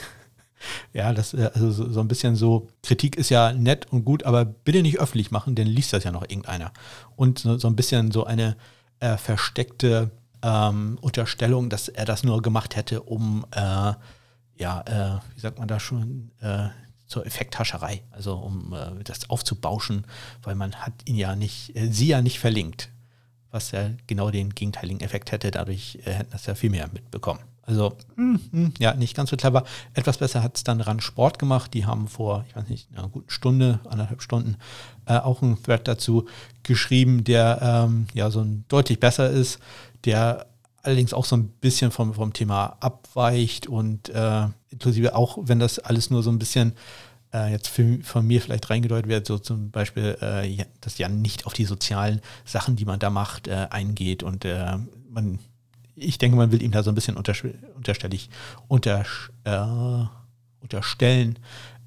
Ja, 0.93 1.13
das, 1.13 1.33
äh, 1.33 1.49
also 1.53 1.71
so, 1.71 1.99
ein 1.99 2.07
bisschen 2.07 2.35
so, 2.35 2.67
Kritik 2.81 3.15
ist 3.15 3.29
ja 3.29 3.53
nett 3.53 3.87
und 3.91 4.05
gut, 4.05 4.23
aber 4.23 4.45
bitte 4.45 4.81
nicht 4.81 4.99
öffentlich 4.99 5.31
machen, 5.31 5.55
denn 5.55 5.67
liest 5.67 5.93
das 5.93 6.03
ja 6.03 6.11
noch 6.11 6.23
irgendeiner. 6.23 6.71
Und 7.15 7.39
so, 7.39 7.67
ein 7.67 7.75
bisschen 7.75 8.11
so 8.11 8.25
eine 8.25 8.55
äh, 8.99 9.17
versteckte 9.17 10.11
ähm, 10.41 10.97
Unterstellung, 11.01 11.69
dass 11.69 11.87
er 11.87 12.05
das 12.05 12.23
nur 12.23 12.41
gemacht 12.41 12.75
hätte, 12.75 13.01
um, 13.03 13.45
äh, 13.51 13.93
ja, 14.55 14.81
äh, 14.85 15.19
wie 15.35 15.39
sagt 15.39 15.59
man 15.59 15.67
da 15.67 15.79
schon, 15.79 16.31
äh, 16.41 16.69
zur 17.07 17.25
Effekthascherei, 17.25 18.03
also 18.11 18.35
um 18.35 18.73
äh, 18.73 19.03
das 19.03 19.29
aufzubauschen, 19.29 20.05
weil 20.41 20.55
man 20.55 20.73
hat 20.75 20.93
ihn 21.05 21.15
ja 21.15 21.35
nicht, 21.35 21.73
sie 21.75 22.07
ja 22.07 22.21
nicht 22.21 22.39
verlinkt, 22.39 22.89
was 23.51 23.71
ja 23.71 23.91
genau 24.07 24.31
den 24.31 24.49
gegenteiligen 24.49 25.01
Effekt 25.01 25.31
hätte, 25.31 25.51
dadurch 25.51 25.99
hätten 26.03 26.31
das 26.31 26.45
ja 26.45 26.55
viel 26.55 26.71
mehr 26.71 26.89
mitbekommen. 26.91 27.41
Also, 27.65 27.95
mm, 28.17 28.35
mm, 28.51 28.73
ja, 28.79 28.93
nicht 28.93 29.15
ganz 29.15 29.29
so 29.29 29.37
clever. 29.37 29.63
Etwas 29.93 30.17
besser 30.17 30.43
hat 30.43 30.57
es 30.57 30.63
dann 30.63 30.81
ran 30.81 30.99
Sport 30.99 31.39
gemacht. 31.39 31.73
Die 31.73 31.85
haben 31.85 32.07
vor, 32.07 32.45
ich 32.49 32.55
weiß 32.55 32.67
nicht, 32.67 32.89
einer 32.95 33.07
guten 33.07 33.29
Stunde, 33.29 33.79
anderthalb 33.89 34.21
Stunden 34.21 34.57
äh, 35.05 35.17
auch 35.17 35.41
einen 35.41 35.61
Thread 35.63 35.87
dazu 35.87 36.27
geschrieben, 36.63 37.23
der 37.23 37.59
ähm, 37.61 38.07
ja 38.13 38.29
so 38.31 38.41
ein 38.41 38.65
deutlich 38.67 38.99
besser 38.99 39.29
ist, 39.29 39.59
der 40.03 40.47
allerdings 40.83 41.13
auch 41.13 41.25
so 41.25 41.37
ein 41.37 41.47
bisschen 41.47 41.91
vom, 41.91 42.13
vom 42.13 42.33
Thema 42.33 42.75
abweicht 42.81 43.67
und 43.67 44.09
äh, 44.09 44.47
inklusive 44.69 45.15
auch, 45.15 45.37
wenn 45.41 45.59
das 45.59 45.79
alles 45.79 46.09
nur 46.09 46.21
so 46.21 46.29
ein 46.29 46.39
bisschen 46.39 46.73
äh, 47.33 47.51
jetzt 47.51 47.69
für, 47.69 47.99
von 48.03 48.27
mir 48.27 48.41
vielleicht 48.41 48.69
reingedeutet 48.69 49.09
wird, 49.09 49.25
so 49.25 49.39
zum 49.39 49.71
Beispiel, 49.71 50.17
äh, 50.21 50.65
dass 50.81 50.97
Jan 50.97 51.21
nicht 51.21 51.45
auf 51.45 51.53
die 51.53 51.65
sozialen 51.65 52.21
Sachen, 52.43 52.75
die 52.75 52.85
man 52.85 52.99
da 52.99 53.09
macht, 53.09 53.47
äh, 53.47 53.67
eingeht 53.69 54.23
und 54.23 54.43
äh, 54.43 54.77
man, 55.09 55.39
ich 55.95 56.17
denke, 56.17 56.37
man 56.37 56.51
will 56.51 56.61
ihm 56.61 56.71
da 56.71 56.83
so 56.83 56.91
ein 56.91 56.95
bisschen 56.95 57.17
unterstellig 57.17 58.29
unter, 58.67 59.05
äh, 59.43 60.05
unterstellen, 60.61 61.39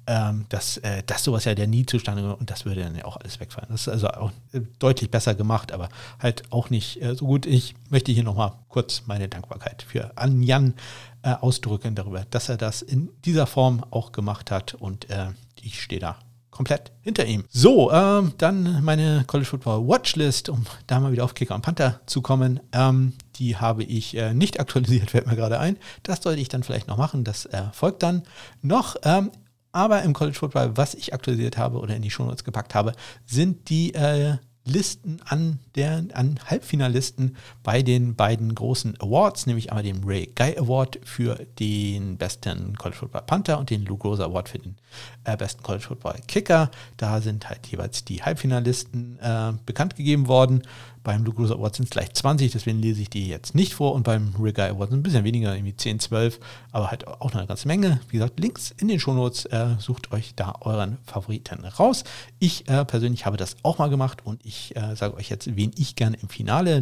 ähm, 0.07 0.45
dass, 0.49 0.77
äh, 0.77 1.03
dass 1.05 1.23
sowas 1.23 1.43
ja 1.43 1.53
der 1.53 1.67
nie 1.67 1.85
zustande 1.85 2.21
kommt 2.21 2.39
und 2.39 2.49
das 2.49 2.65
würde 2.65 2.81
dann 2.81 2.95
ja 2.95 3.03
auch 3.03 3.17
alles 3.17 3.39
wegfallen. 3.41 3.67
Das 3.69 3.81
ist 3.81 3.89
also 3.89 4.07
auch 4.07 4.31
äh, 4.53 4.61
deutlich 4.79 5.11
besser 5.11 5.35
gemacht, 5.35 5.73
aber 5.73 5.89
halt 6.19 6.43
auch 6.51 6.69
nicht 6.69 7.01
äh, 7.01 7.13
so 7.13 7.25
gut. 7.25 7.45
Ich 7.45 7.75
möchte 7.89 8.13
hier 8.13 8.23
nochmal 8.23 8.53
kurz 8.69 9.03
meine 9.05 9.27
Dankbarkeit 9.27 9.83
für 9.83 10.17
an 10.17 10.41
Jan 10.41 10.75
äh, 11.23 11.33
ausdrücken 11.33 11.93
darüber, 11.93 12.25
dass 12.29 12.47
er 12.47 12.55
das 12.55 12.81
in 12.81 13.09
dieser 13.25 13.47
Form 13.47 13.83
auch 13.91 14.13
gemacht 14.13 14.49
hat 14.49 14.73
und 14.75 15.09
äh, 15.09 15.27
ich 15.61 15.81
stehe 15.81 15.99
da 15.99 16.17
komplett 16.57 16.91
hinter 17.01 17.25
ihm. 17.25 17.45
So, 17.49 17.91
ähm, 17.91 18.33
dann 18.39 18.83
meine 18.83 19.23
College 19.27 19.47
Football 19.47 19.87
Watchlist, 19.87 20.49
um 20.49 20.65
da 20.87 20.99
mal 20.99 21.11
wieder 21.11 21.23
auf 21.23 21.35
Kicker 21.35 21.53
und 21.53 21.61
Panther 21.61 22.01
zu 22.07 22.23
kommen. 22.23 22.59
Ähm, 22.73 23.13
die 23.35 23.57
habe 23.57 23.83
ich 23.83 24.17
äh, 24.17 24.33
nicht 24.33 24.59
aktualisiert, 24.59 25.11
fällt 25.11 25.27
mir 25.27 25.35
gerade 25.35 25.59
ein. 25.59 25.77
Das 26.01 26.23
sollte 26.23 26.41
ich 26.41 26.49
dann 26.49 26.63
vielleicht 26.63 26.87
noch 26.87 26.97
machen. 26.97 27.23
Das 27.23 27.45
äh, 27.45 27.65
folgt 27.73 28.01
dann 28.01 28.23
noch. 28.63 28.95
Ähm, 29.03 29.31
aber 29.71 30.01
im 30.01 30.13
College 30.13 30.35
Football, 30.35 30.75
was 30.75 30.95
ich 30.95 31.13
aktualisiert 31.13 31.57
habe 31.59 31.77
oder 31.77 31.95
in 31.95 32.01
die 32.01 32.09
Shownotes 32.09 32.43
gepackt 32.43 32.73
habe, 32.73 32.93
sind 33.27 33.69
die 33.69 33.93
äh, 33.93 34.37
Listen 34.67 35.19
an, 35.25 35.59
der, 35.75 36.03
an 36.13 36.39
Halbfinalisten 36.45 37.35
bei 37.63 37.81
den 37.81 38.15
beiden 38.15 38.53
großen 38.53 38.99
Awards, 38.99 39.45
nämlich 39.47 39.71
einmal 39.71 39.83
den 39.83 40.03
Ray 40.03 40.31
Guy 40.35 40.57
Award 40.57 40.99
für 41.03 41.35
den 41.59 42.17
besten 42.17 42.77
College 42.77 42.97
Football 42.97 43.23
Panther 43.25 43.59
und 43.59 43.69
den 43.69 43.85
Lou 43.85 43.97
Groza 43.97 44.25
Award 44.25 44.49
für 44.49 44.59
den 44.59 44.75
äh, 45.23 45.37
besten 45.37 45.63
College 45.63 45.85
Football 45.85 46.15
Kicker. 46.27 46.69
Da 46.97 47.21
sind 47.21 47.49
halt 47.49 47.67
jeweils 47.67 48.05
die 48.05 48.23
Halbfinalisten 48.23 49.19
äh, 49.19 49.53
bekannt 49.65 49.95
gegeben 49.95 50.27
worden. 50.27 50.63
Beim 51.07 51.25
Rose 51.25 51.53
Award 51.53 51.73
sind 51.73 51.85
es 51.85 51.91
gleich 51.91 52.11
20, 52.11 52.51
deswegen 52.51 52.79
lese 52.79 53.01
ich 53.01 53.09
die 53.09 53.29
jetzt 53.29 53.55
nicht 53.55 53.75
vor. 53.75 53.93
Und 53.93 54.03
beim 54.03 54.33
Rigger 54.37 54.65
Award 54.65 54.89
sind 54.89 54.99
ein 54.99 55.03
bisschen 55.03 55.23
weniger, 55.23 55.55
irgendwie 55.55 55.73
10, 55.73 56.01
12, 56.01 56.37
aber 56.73 56.91
halt 56.91 57.07
auch 57.07 57.31
noch 57.31 57.39
eine 57.39 57.47
ganze 57.47 57.65
Menge. 57.65 58.01
Wie 58.09 58.17
gesagt, 58.17 58.37
Links 58.37 58.71
in 58.77 58.89
den 58.89 58.99
Shownotes. 58.99 59.45
Äh, 59.45 59.77
sucht 59.79 60.11
euch 60.11 60.35
da 60.35 60.55
euren 60.59 60.97
Favoriten 61.05 61.63
raus. 61.63 62.03
Ich 62.39 62.67
äh, 62.67 62.83
persönlich 62.83 63.25
habe 63.25 63.37
das 63.37 63.55
auch 63.63 63.77
mal 63.77 63.89
gemacht 63.89 64.25
und 64.25 64.45
ich 64.45 64.75
äh, 64.75 64.97
sage 64.97 65.15
euch 65.15 65.29
jetzt, 65.29 65.55
wen 65.55 65.71
ich 65.77 65.95
gerne 65.95 66.17
im 66.21 66.27
Finale, 66.27 66.81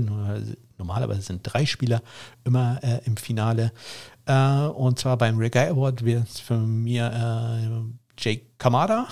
normalerweise 0.79 1.21
sind 1.21 1.41
drei 1.43 1.67
Spieler 1.67 2.01
immer 2.45 2.83
äh, 2.83 3.01
im 3.05 3.17
Finale. 3.17 3.73
Äh, 4.25 4.65
und 4.69 4.97
zwar 4.97 5.17
beim 5.17 5.37
Rigger 5.37 5.67
Award 5.67 6.03
wird 6.03 6.27
es 6.27 6.39
für 6.39 6.57
mir 6.57 7.11
äh, 7.13 8.19
Jake 8.19 8.47
Kamada 8.57 9.07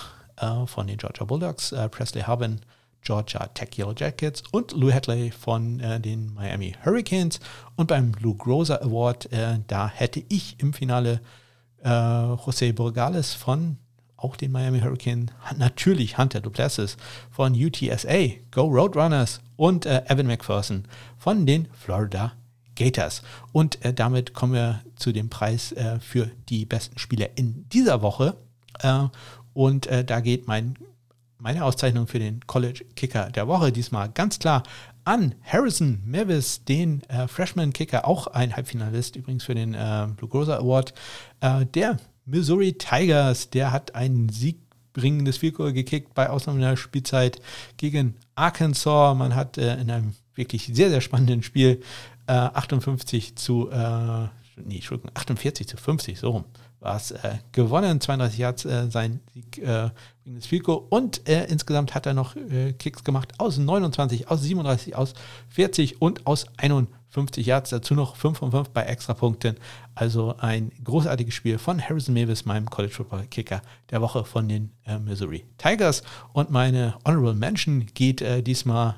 von 0.66 0.88
den 0.88 0.98
Georgia 0.98 1.24
Bulldogs, 1.24 1.76
Presley 1.92 2.24
Harbin 2.24 2.60
Georgia 3.04 3.48
Tech 3.48 3.78
Yellow 3.78 3.94
Jackets 3.96 4.44
und 4.52 4.72
Lou 4.72 4.92
Hadley 4.92 5.32
von 5.32 5.80
äh, 5.80 6.00
den 6.00 6.34
Miami 6.34 6.76
Hurricanes. 6.84 7.40
Und 7.76 7.88
beim 7.88 8.14
Lou 8.20 8.36
Groza 8.36 8.76
Award, 8.78 9.32
äh, 9.32 9.60
da 9.68 9.88
hätte 9.88 10.24
ich 10.30 10.60
im 10.60 10.74
Finale 10.74 11.22
äh, 11.84 11.90
José 11.90 12.74
Borgales 12.74 13.34
von 13.34 13.78
auch 14.16 14.38
den 14.38 14.52
Miami 14.52 14.80
Hurricanes, 14.80 15.34
natürlich 15.58 16.18
Hunter 16.18 16.40
Duplessis 16.40 16.98
von 17.30 17.54
UTSA, 17.54 18.30
Go 18.52 18.62
Roadrunners 18.62 19.42
und 19.58 19.86
äh, 19.86 20.04
Evan 20.08 20.28
McPherson 20.28 20.86
von 21.18 21.46
den 21.46 21.68
Florida 21.74 22.34
Gators. 22.76 23.22
Und 23.52 23.84
äh, 23.84 23.94
damit 23.94 24.34
kommen 24.34 24.54
wir 24.54 24.82
zu 24.96 25.12
dem 25.12 25.30
Preis 25.30 25.74
äh, 25.74 26.00
für 26.00 26.32
die 26.48 26.66
besten 26.66 26.98
Spieler 26.98 27.28
in 27.36 27.68
dieser 27.70 28.02
Woche. 28.02 28.38
und 29.54 29.88
da 29.88 30.20
geht 30.22 30.48
mein 30.48 30.76
meine 31.44 31.66
Auszeichnung 31.66 32.08
für 32.08 32.20
den 32.20 32.40
College 32.48 32.86
Kicker 32.96 33.30
der 33.30 33.50
Woche 33.50 33.74
diesmal 33.74 34.10
ganz 34.10 34.40
klar 34.40 34.64
an 35.04 35.36
Harrison 35.44 36.02
Mavis, 36.06 36.64
den 36.64 37.04
äh, 37.10 37.28
Freshman 37.28 37.74
Kicker, 37.74 38.08
auch 38.08 38.28
ein 38.28 38.56
Halbfinalist 38.56 39.18
übrigens 39.18 39.44
für 39.44 39.54
den 39.54 39.74
äh, 39.74 40.08
Blue 40.16 40.30
Grocer 40.30 40.60
Award. 40.60 40.94
Äh, 41.42 41.66
der 41.66 41.98
Missouri 42.26 42.74
Tigers, 42.74 43.50
der 43.50 43.74
hat 43.74 43.94
ein 43.94 44.30
siegbringendes 44.30 45.36
Field 45.36 45.56
Goal 45.56 45.74
gekickt 45.74 46.14
bei 46.14 46.30
Ausnahme 46.30 46.62
der 46.62 46.78
Spielzeit 46.78 47.42
gegen 47.76 48.16
Arkansas. 48.36 49.18
Man 49.18 49.36
hat 49.36 49.58
äh, 49.58 49.76
in 49.82 49.92
einem 49.92 50.14
wirklich 50.36 50.72
sehr, 50.74 50.90
sehr 50.90 51.02
spannenden 51.02 51.44
Spiel 51.44 51.82
58 52.26 53.32
äh, 53.32 53.36
zu, 53.36 53.70
äh, 54.58 54.62
nee, 54.66 54.82
48 55.14 55.68
zu 55.68 55.78
50, 55.78 56.20
so 56.20 56.32
rum 56.32 56.46
war 56.84 56.98
es 56.98 57.12
äh, 57.12 57.38
gewonnen. 57.52 58.00
32 58.00 58.38
Yards 58.38 58.66
äh, 58.66 58.90
sein 58.90 59.22
Sieg 59.34 59.58
äh, 59.58 59.90
gegen 60.24 60.36
das 60.36 60.46
Fico. 60.46 60.86
Und 60.90 61.28
äh, 61.28 61.46
insgesamt 61.46 61.96
hat 61.96 62.06
er 62.06 62.14
noch 62.14 62.36
äh, 62.36 62.74
Kicks 62.74 63.04
gemacht 63.04 63.34
aus 63.40 63.58
29, 63.58 64.30
aus 64.30 64.42
37, 64.42 64.96
aus 64.96 65.14
40 65.50 66.02
und 66.02 66.28
aus 66.28 66.46
51 66.58 67.46
Yards. 67.46 67.70
Dazu 67.70 67.96
noch 67.96 68.16
5 68.16 68.38
von 68.38 68.52
5 68.52 68.70
bei 68.70 68.84
Extrapunkten. 68.84 69.56
Also 69.96 70.36
ein 70.38 70.72
großartiges 70.84 71.34
Spiel 71.34 71.58
von 71.58 71.82
Harrison 71.82 72.14
Mavis, 72.14 72.46
meinem 72.46 72.70
College 72.70 72.94
Football 72.94 73.26
Kicker 73.28 73.62
der 73.90 74.02
Woche 74.02 74.26
von 74.26 74.50
den 74.50 74.72
äh, 74.86 75.00
Missouri 75.00 75.46
Tigers. 75.58 76.04
Und 76.34 76.52
meine 76.52 76.96
Honorable 77.06 77.34
Mention 77.34 77.86
geht 77.94 78.24
diesmal 78.46 78.96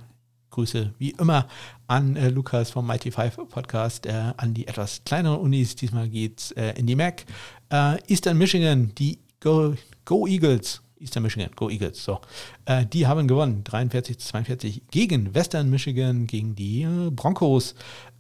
Grüße 0.56 0.94
wie 0.98 1.12
immer 1.12 1.48
an 1.88 2.16
äh, 2.16 2.30
Lukas 2.30 2.72
vom 2.72 2.88
Mighty 2.88 3.12
Five 3.12 3.38
Podcast, 3.50 4.06
äh, 4.06 4.32
an 4.38 4.54
die 4.54 4.68
etwas 4.68 5.02
kleineren 5.04 5.40
Unis. 5.40 5.76
Diesmal 5.76 6.08
geht 6.08 6.40
es 6.40 6.52
äh, 6.54 6.74
in 6.78 6.88
die 6.88 6.96
MAC. 6.96 7.26
Äh, 7.70 7.98
Eastern 8.08 8.38
Michigan, 8.38 8.94
die 8.98 9.20
Go, 9.42 9.76
Go 10.06 10.26
Eagles. 10.26 10.82
Eastern 10.98 11.24
Michigan, 11.24 11.50
Go 11.58 11.70
Eagles. 11.70 12.02
So, 12.02 12.22
äh, 12.64 12.86
die 12.86 13.06
haben 13.06 13.28
gewonnen, 13.28 13.66
43 13.66 14.18
zu 14.18 14.30
42 14.30 14.84
gegen 14.92 15.36
Western 15.36 15.70
Michigan, 15.70 16.26
gegen 16.26 16.56
die 16.56 16.84
äh, 16.84 17.12
Broncos. 17.12 17.76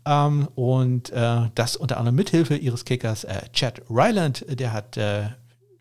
Ähm, 0.06 0.50
und 0.54 1.12
das 1.56 1.78
unter 1.78 1.98
anderem 1.98 2.16
mithilfe 2.16 2.56
ihres 2.56 2.86
Kickers 2.86 3.26
Chad 3.54 3.82
Ryland. 3.90 4.46
Der 4.48 4.72
hat 4.72 4.98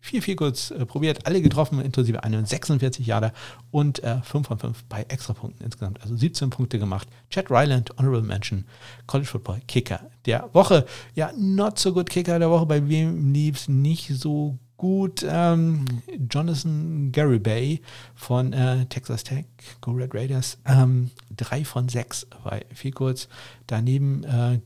vier 0.05 0.35
kurz 0.35 0.71
äh, 0.71 0.85
probiert, 0.85 1.25
alle 1.25 1.41
getroffen, 1.41 1.81
inklusive 1.81 2.23
einen 2.23 2.45
46 2.45 3.05
Jahre 3.05 3.31
und 3.71 4.03
äh, 4.03 4.21
5 4.21 4.47
von 4.47 4.59
5 4.59 4.83
bei 4.85 5.03
Extrapunkten 5.07 5.65
insgesamt. 5.65 6.01
Also 6.01 6.15
17 6.15 6.49
Punkte 6.49 6.79
gemacht. 6.79 7.07
Chad 7.29 7.49
Ryland, 7.49 7.91
Honorable 7.97 8.21
Mention, 8.21 8.65
College 9.07 9.29
Football 9.29 9.61
Kicker 9.67 10.01
der 10.25 10.49
Woche. 10.53 10.85
Ja, 11.15 11.31
not 11.37 11.79
so 11.79 11.93
good 11.93 12.09
Kicker 12.09 12.39
der 12.39 12.49
Woche. 12.49 12.65
Bei 12.65 12.87
wem 12.87 13.33
lief 13.33 13.57
es 13.57 13.67
nicht 13.67 14.09
so 14.13 14.57
gut? 14.77 15.25
Ähm, 15.27 15.85
Jonathan 16.29 17.11
Garibay 17.11 17.81
von 18.13 18.53
äh, 18.53 18.85
Texas 18.85 19.23
Tech, 19.23 19.45
Go 19.81 19.91
Red 19.91 20.13
Raiders. 20.13 20.57
Ähm, 20.65 21.11
drei 21.35 21.65
von 21.65 21.89
sechs 21.89 22.27
bei 22.43 22.65
viel 22.73 22.91
kurz. 22.91 23.27
Daneben 23.67 24.23
äh, 24.23 24.59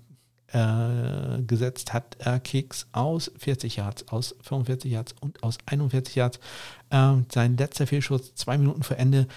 äh, 0.52 1.42
gesetzt 1.44 1.94
hat 1.94 2.18
er 2.20 2.40
Kicks 2.40 2.88
aus 2.92 3.32
40 3.38 3.78
Yards, 3.78 4.08
aus 4.08 4.36
45 4.42 4.92
Yards 4.92 5.16
und 5.20 5.44
aus 5.44 5.58
41 5.66 6.16
Yards. 6.16 6.40
Äh, 6.90 7.14
sein 7.32 7.58
letzter 7.58 7.88
Fehlschuss 7.88 8.34
zwei 8.36 8.58
Minuten 8.58 8.84
vor 8.84 8.98
Ende. 8.98 9.28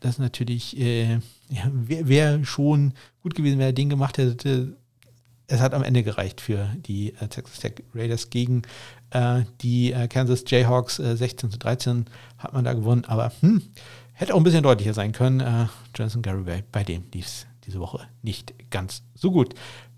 Das 0.00 0.12
ist 0.12 0.18
natürlich, 0.18 0.78
äh, 0.78 1.14
ja, 1.48 1.70
wäre 1.72 2.08
wär 2.08 2.44
schon 2.44 2.94
gut 3.22 3.34
gewesen, 3.34 3.58
wenn 3.58 3.66
er 3.66 3.72
den 3.72 3.90
gemacht 3.90 4.18
hätte. 4.18 4.76
Es 5.48 5.60
hat 5.60 5.74
am 5.74 5.84
Ende 5.84 6.02
gereicht 6.02 6.40
für 6.40 6.68
die 6.76 7.14
äh, 7.14 7.28
Texas 7.28 7.60
Tech 7.60 7.74
Raiders 7.94 8.30
gegen 8.30 8.62
äh, 9.10 9.42
die 9.60 9.92
äh, 9.92 10.08
Kansas 10.08 10.44
Jayhawks. 10.46 10.96
16 10.96 11.52
zu 11.52 11.58
13 11.58 12.06
hat 12.38 12.52
man 12.52 12.64
da 12.64 12.72
gewonnen, 12.72 13.04
aber 13.04 13.32
hm, 13.40 13.62
hätte 14.12 14.34
auch 14.34 14.38
ein 14.38 14.44
bisschen 14.44 14.64
deutlicher 14.64 14.94
sein 14.94 15.12
können. 15.12 15.68
Jonathan 15.94 16.22
Garibay, 16.22 16.64
bei 16.72 16.82
dem 16.82 17.04
lief 17.12 17.26
es 17.26 17.46
diese 17.66 17.80
Woche 17.80 18.06
nicht 18.22 18.54
ganz 18.70 19.02
so 19.14 19.30
gut. 19.30 19.54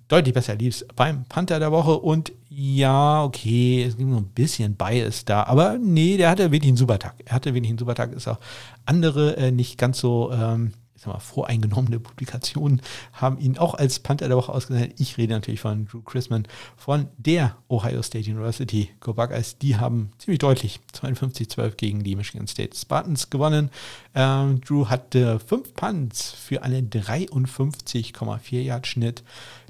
Deutlich 0.08 0.34
besser 0.34 0.54
lief 0.54 0.74
es 0.74 0.86
beim 0.96 1.24
Panther 1.24 1.58
der 1.58 1.70
Woche 1.70 1.98
und 1.98 2.32
ja, 2.48 3.22
okay, 3.22 3.84
es 3.84 3.96
ging 3.96 4.10
so 4.10 4.18
ein 4.18 4.28
bisschen 4.28 4.74
Bias 4.74 5.24
da, 5.24 5.44
aber 5.44 5.78
nee, 5.78 6.16
der 6.16 6.30
hatte 6.30 6.50
wirklich 6.50 6.70
einen 6.70 6.76
super 6.76 6.98
Tag. 6.98 7.14
Er 7.24 7.34
hatte 7.34 7.54
wirklich 7.54 7.70
einen 7.70 7.78
super 7.78 7.94
Tag, 7.94 8.12
ist 8.12 8.26
auch 8.26 8.40
andere 8.86 9.36
äh, 9.36 9.50
nicht 9.50 9.78
ganz 9.78 9.98
so 9.98 10.32
ähm, 10.32 10.72
ich 10.98 11.04
sag 11.04 11.12
mal, 11.12 11.20
voreingenommene 11.20 12.00
Publikationen 12.00 12.82
haben 13.12 13.38
ihn 13.38 13.56
auch 13.56 13.74
als 13.74 14.00
Panther 14.00 14.26
der 14.26 14.36
Woche 14.36 14.52
ausgezeichnet. 14.52 14.98
Ich 14.98 15.16
rede 15.16 15.32
natürlich 15.32 15.60
von 15.60 15.86
Drew 15.86 16.02
Chrisman 16.02 16.48
von 16.76 17.06
der 17.16 17.56
Ohio 17.68 18.02
State 18.02 18.28
University. 18.28 18.90
Go 18.98 19.14
Buckeyes, 19.14 19.58
die 19.58 19.76
haben 19.76 20.10
ziemlich 20.18 20.40
deutlich 20.40 20.80
52-12 20.92 21.76
gegen 21.76 22.02
die 22.02 22.16
Michigan 22.16 22.48
State 22.48 22.76
Spartans 22.76 23.30
gewonnen. 23.30 23.70
Ähm, 24.16 24.60
Drew 24.60 24.88
hatte 24.88 25.38
fünf 25.38 25.72
Punts 25.74 26.32
für 26.32 26.64
einen 26.64 26.90
53,4 26.90 28.60
Yard 28.60 28.88
Schnitt 28.88 29.22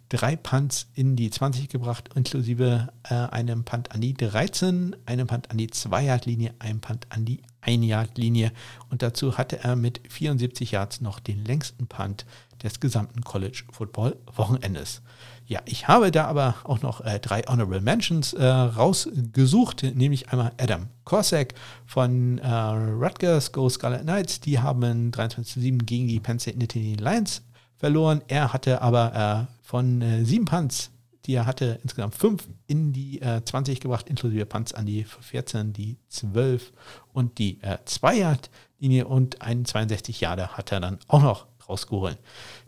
drei 0.08 0.36
Punts 0.36 0.86
in 0.94 1.16
die 1.16 1.30
20 1.30 1.68
gebracht, 1.68 2.10
inklusive 2.14 2.88
äh, 3.04 3.14
einem 3.14 3.64
Punt 3.64 3.92
an 3.92 4.00
die 4.00 4.14
13, 4.14 4.96
einem 5.06 5.26
Punt 5.26 5.50
an 5.50 5.58
die 5.58 5.68
2-Yard-Linie, 5.68 6.54
einem 6.58 6.80
Punt 6.80 7.06
an 7.10 7.24
die 7.24 7.42
1-Yard-Linie. 7.64 8.52
Und 8.90 9.02
dazu 9.02 9.36
hatte 9.36 9.62
er 9.62 9.76
mit 9.76 10.00
74 10.08 10.72
Yards 10.72 11.00
noch 11.00 11.20
den 11.20 11.44
längsten 11.44 11.86
Punt 11.86 12.24
des 12.62 12.80
gesamten 12.80 13.22
College 13.22 13.64
Football 13.70 14.16
Wochenendes. 14.34 15.02
Ja, 15.46 15.60
ich 15.64 15.88
habe 15.88 16.10
da 16.10 16.26
aber 16.26 16.56
auch 16.64 16.82
noch 16.82 17.00
äh, 17.00 17.18
drei 17.20 17.42
Honorable 17.42 17.80
Mentions 17.80 18.34
äh, 18.34 18.44
rausgesucht, 18.44 19.82
nämlich 19.82 20.30
einmal 20.30 20.52
Adam 20.58 20.88
Korsak 21.04 21.54
von 21.86 22.38
äh, 22.38 22.48
Rutgers 22.50 23.52
Go 23.52 23.68
Scarlet 23.68 24.02
Knights. 24.02 24.40
Die 24.40 24.58
haben 24.58 25.10
23-7 25.10 25.84
gegen 25.84 26.08
die 26.08 26.20
Penn 26.20 26.38
State 26.38 26.58
Nittany 26.58 26.96
Lions 26.96 27.42
verloren. 27.78 28.20
Er 28.28 28.52
hatte 28.52 28.82
aber 28.82 29.48
äh, 29.48 29.57
von 29.68 30.00
äh, 30.00 30.24
sieben 30.24 30.46
Punts, 30.46 30.90
die 31.26 31.34
er 31.34 31.44
hatte, 31.44 31.78
insgesamt 31.82 32.14
fünf 32.14 32.48
in 32.68 32.94
die 32.94 33.20
äh, 33.20 33.44
20 33.44 33.80
gebracht, 33.80 34.08
inklusive 34.08 34.46
Punts 34.46 34.72
an 34.72 34.86
die 34.86 35.04
14, 35.04 35.74
die 35.74 35.98
12 36.08 36.72
und 37.12 37.36
die 37.36 37.60
äh, 37.60 37.76
2-Yard-Linie 37.84 39.06
und 39.06 39.42
einen 39.42 39.66
62 39.66 40.22
Jahre 40.22 40.56
hat 40.56 40.72
er 40.72 40.80
dann 40.80 40.98
auch 41.06 41.20
noch 41.20 41.46
rausgeholt. 41.68 42.16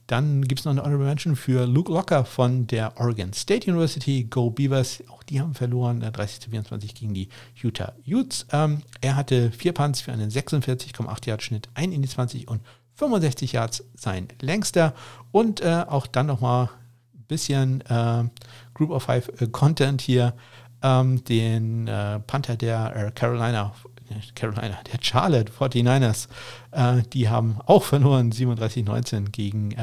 Dann 0.09 0.43
gibt 0.43 0.61
es 0.61 0.67
noch 0.67 0.73
eine 0.73 0.83
Honorable 0.83 1.07
Mention 1.07 1.37
für 1.37 1.65
Luke 1.65 1.91
Locker 1.91 2.27
von 2.27 2.67
der 2.67 3.01
Oregon 3.01 3.33
State 3.33 3.71
University. 3.71 4.25
Go 4.25 4.51
Beavers, 4.51 5.03
auch 5.09 5.23
die 5.23 5.41
haben 5.41 5.55
verloren, 5.55 6.01
30 6.01 6.37
äh, 6.37 6.41
zu 6.41 6.51
24 6.51 6.95
gegen 6.95 7.15
die 7.15 7.31
Utah 7.55 7.95
Utes. 8.07 8.45
Ähm, 8.53 8.83
er 9.01 9.17
hatte 9.17 9.53
vier 9.53 9.73
Punts 9.73 10.03
für 10.03 10.13
einen 10.13 10.31
46,8 10.31 11.27
Yard 11.27 11.43
Schnitt, 11.43 11.71
ein 11.73 11.93
in 11.93 12.03
die 12.03 12.09
20 12.09 12.47
und 12.47 12.61
65 12.97 13.53
Yards 13.53 13.85
sein 13.95 14.29
längster. 14.43 14.93
Und 15.33 15.63
äh, 15.63 15.87
auch 15.89 16.07
dann 16.07 16.27
nochmal 16.27 16.69
bisschen 17.31 17.81
äh, 17.83 18.25
Group 18.75 18.91
of 18.91 19.05
Five 19.05 19.31
äh, 19.41 19.47
Content 19.47 20.03
hier. 20.03 20.35
Ähm, 20.83 21.23
den 21.25 21.89
äh, 21.89 22.21
Panther 22.21 22.57
der 22.57 22.97
äh, 22.97 23.11
Carolina, 23.13 23.75
Carolina, 24.35 24.79
der 24.91 24.99
Charlotte 25.03 25.53
49ers, 25.53 26.29
äh, 26.71 27.03
die 27.13 27.29
haben 27.29 27.59
auch 27.67 27.85
verloren, 27.85 28.33
37-19 28.33 29.31
gegen 29.31 29.75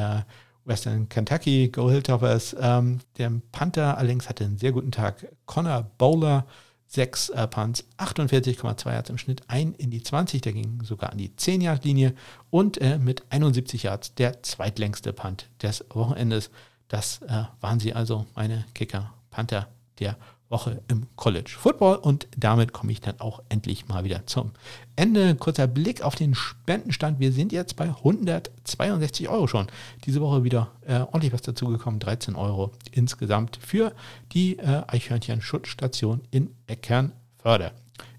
Western 0.65 1.07
Kentucky, 1.07 1.69
Go 1.69 1.89
Hilltoppers. 1.89 2.55
Ähm, 2.59 2.99
der 3.17 3.31
Panther 3.51 3.97
allerdings 3.97 4.27
hatte 4.27 4.43
einen 4.43 4.57
sehr 4.57 4.71
guten 4.71 4.91
Tag. 4.91 5.27
Connor 5.45 5.89
Bowler 5.97 6.45
6 6.87 7.29
äh, 7.29 7.47
Punts, 7.47 7.85
48,2 7.97 8.91
Yards 8.91 9.09
im 9.09 9.17
Schnitt, 9.17 9.41
ein 9.47 9.73
in 9.73 9.91
die 9.91 10.01
20, 10.01 10.41
der 10.41 10.53
ging 10.53 10.81
sogar 10.83 11.11
an 11.11 11.17
die 11.17 11.29
10-Yard-Linie 11.29 12.13
und 12.49 12.79
äh, 12.79 12.97
mit 12.97 13.23
71 13.29 13.83
Yards 13.83 14.15
der 14.15 14.41
zweitlängste 14.43 15.13
Punt 15.13 15.49
des 15.61 15.85
Wochenendes. 15.89 16.49
Das 16.87 17.21
äh, 17.23 17.43
waren 17.61 17.79
sie 17.79 17.93
also, 17.93 18.25
meine 18.35 18.65
Kicker, 18.73 19.13
Panther 19.29 19.67
der 19.99 20.15
Woche 20.49 20.81
im 20.87 21.07
College 21.15 21.55
Football. 21.57 21.97
Und 21.97 22.27
damit 22.37 22.71
komme 22.71 22.91
ich 22.91 23.01
dann 23.01 23.19
auch 23.19 23.41
endlich 23.49 23.87
mal 23.87 24.03
wieder 24.03 24.25
zum 24.25 24.51
Ende. 24.95 25.35
Kurzer 25.35 25.67
Blick 25.67 26.01
auf 26.01 26.15
den 26.15 26.35
Spendenstand. 26.35 27.19
Wir 27.19 27.31
sind 27.33 27.51
jetzt 27.51 27.75
bei 27.75 27.85
162 27.85 29.27
Euro 29.29 29.47
schon. 29.47 29.67
Diese 30.05 30.21
Woche 30.21 30.43
wieder 30.43 30.71
äh, 30.85 30.99
ordentlich 30.99 31.33
was 31.33 31.41
dazugekommen. 31.41 31.99
13 31.99 32.35
Euro 32.35 32.71
insgesamt 32.91 33.57
für 33.61 33.93
die 34.31 34.57
äh, 34.59 34.83
Eichhörnchen-Schutzstation 34.87 36.21
in 36.31 36.55
Eckernförde. 36.67 37.71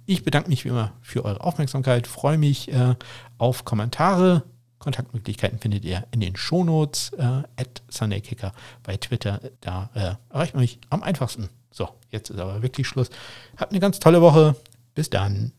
Ich 0.05 0.25
bedanke 0.25 0.49
mich 0.49 0.65
wie 0.65 0.71
immer 0.71 0.93
für 1.03 1.25
eure 1.25 1.43
Aufmerksamkeit, 1.43 2.07
freue 2.07 2.39
mich 2.39 2.73
äh, 2.73 2.95
auf 3.37 3.65
Kommentare. 3.65 4.43
Kontaktmöglichkeiten 4.89 5.59
findet 5.59 5.85
ihr 5.85 6.07
in 6.13 6.21
den 6.21 6.35
Shownotes 6.35 7.13
äh, 7.19 7.23
at 7.23 7.83
SundayKicker 7.91 8.55
bei 8.83 8.97
Twitter. 8.97 9.39
Da 9.61 9.91
äh, 9.93 10.15
erreicht 10.33 10.55
man 10.55 10.63
mich 10.63 10.79
am 10.89 11.03
einfachsten. 11.03 11.51
So, 11.71 11.91
jetzt 12.11 12.31
ist 12.31 12.41
aber 12.41 12.63
wirklich 12.63 12.89
Schluss. 12.89 13.11
Habt 13.59 13.73
eine 13.73 13.81
ganz 13.81 13.99
tolle 13.99 14.23
Woche. 14.23 14.57
Bis 14.95 15.11
dann. 15.11 15.53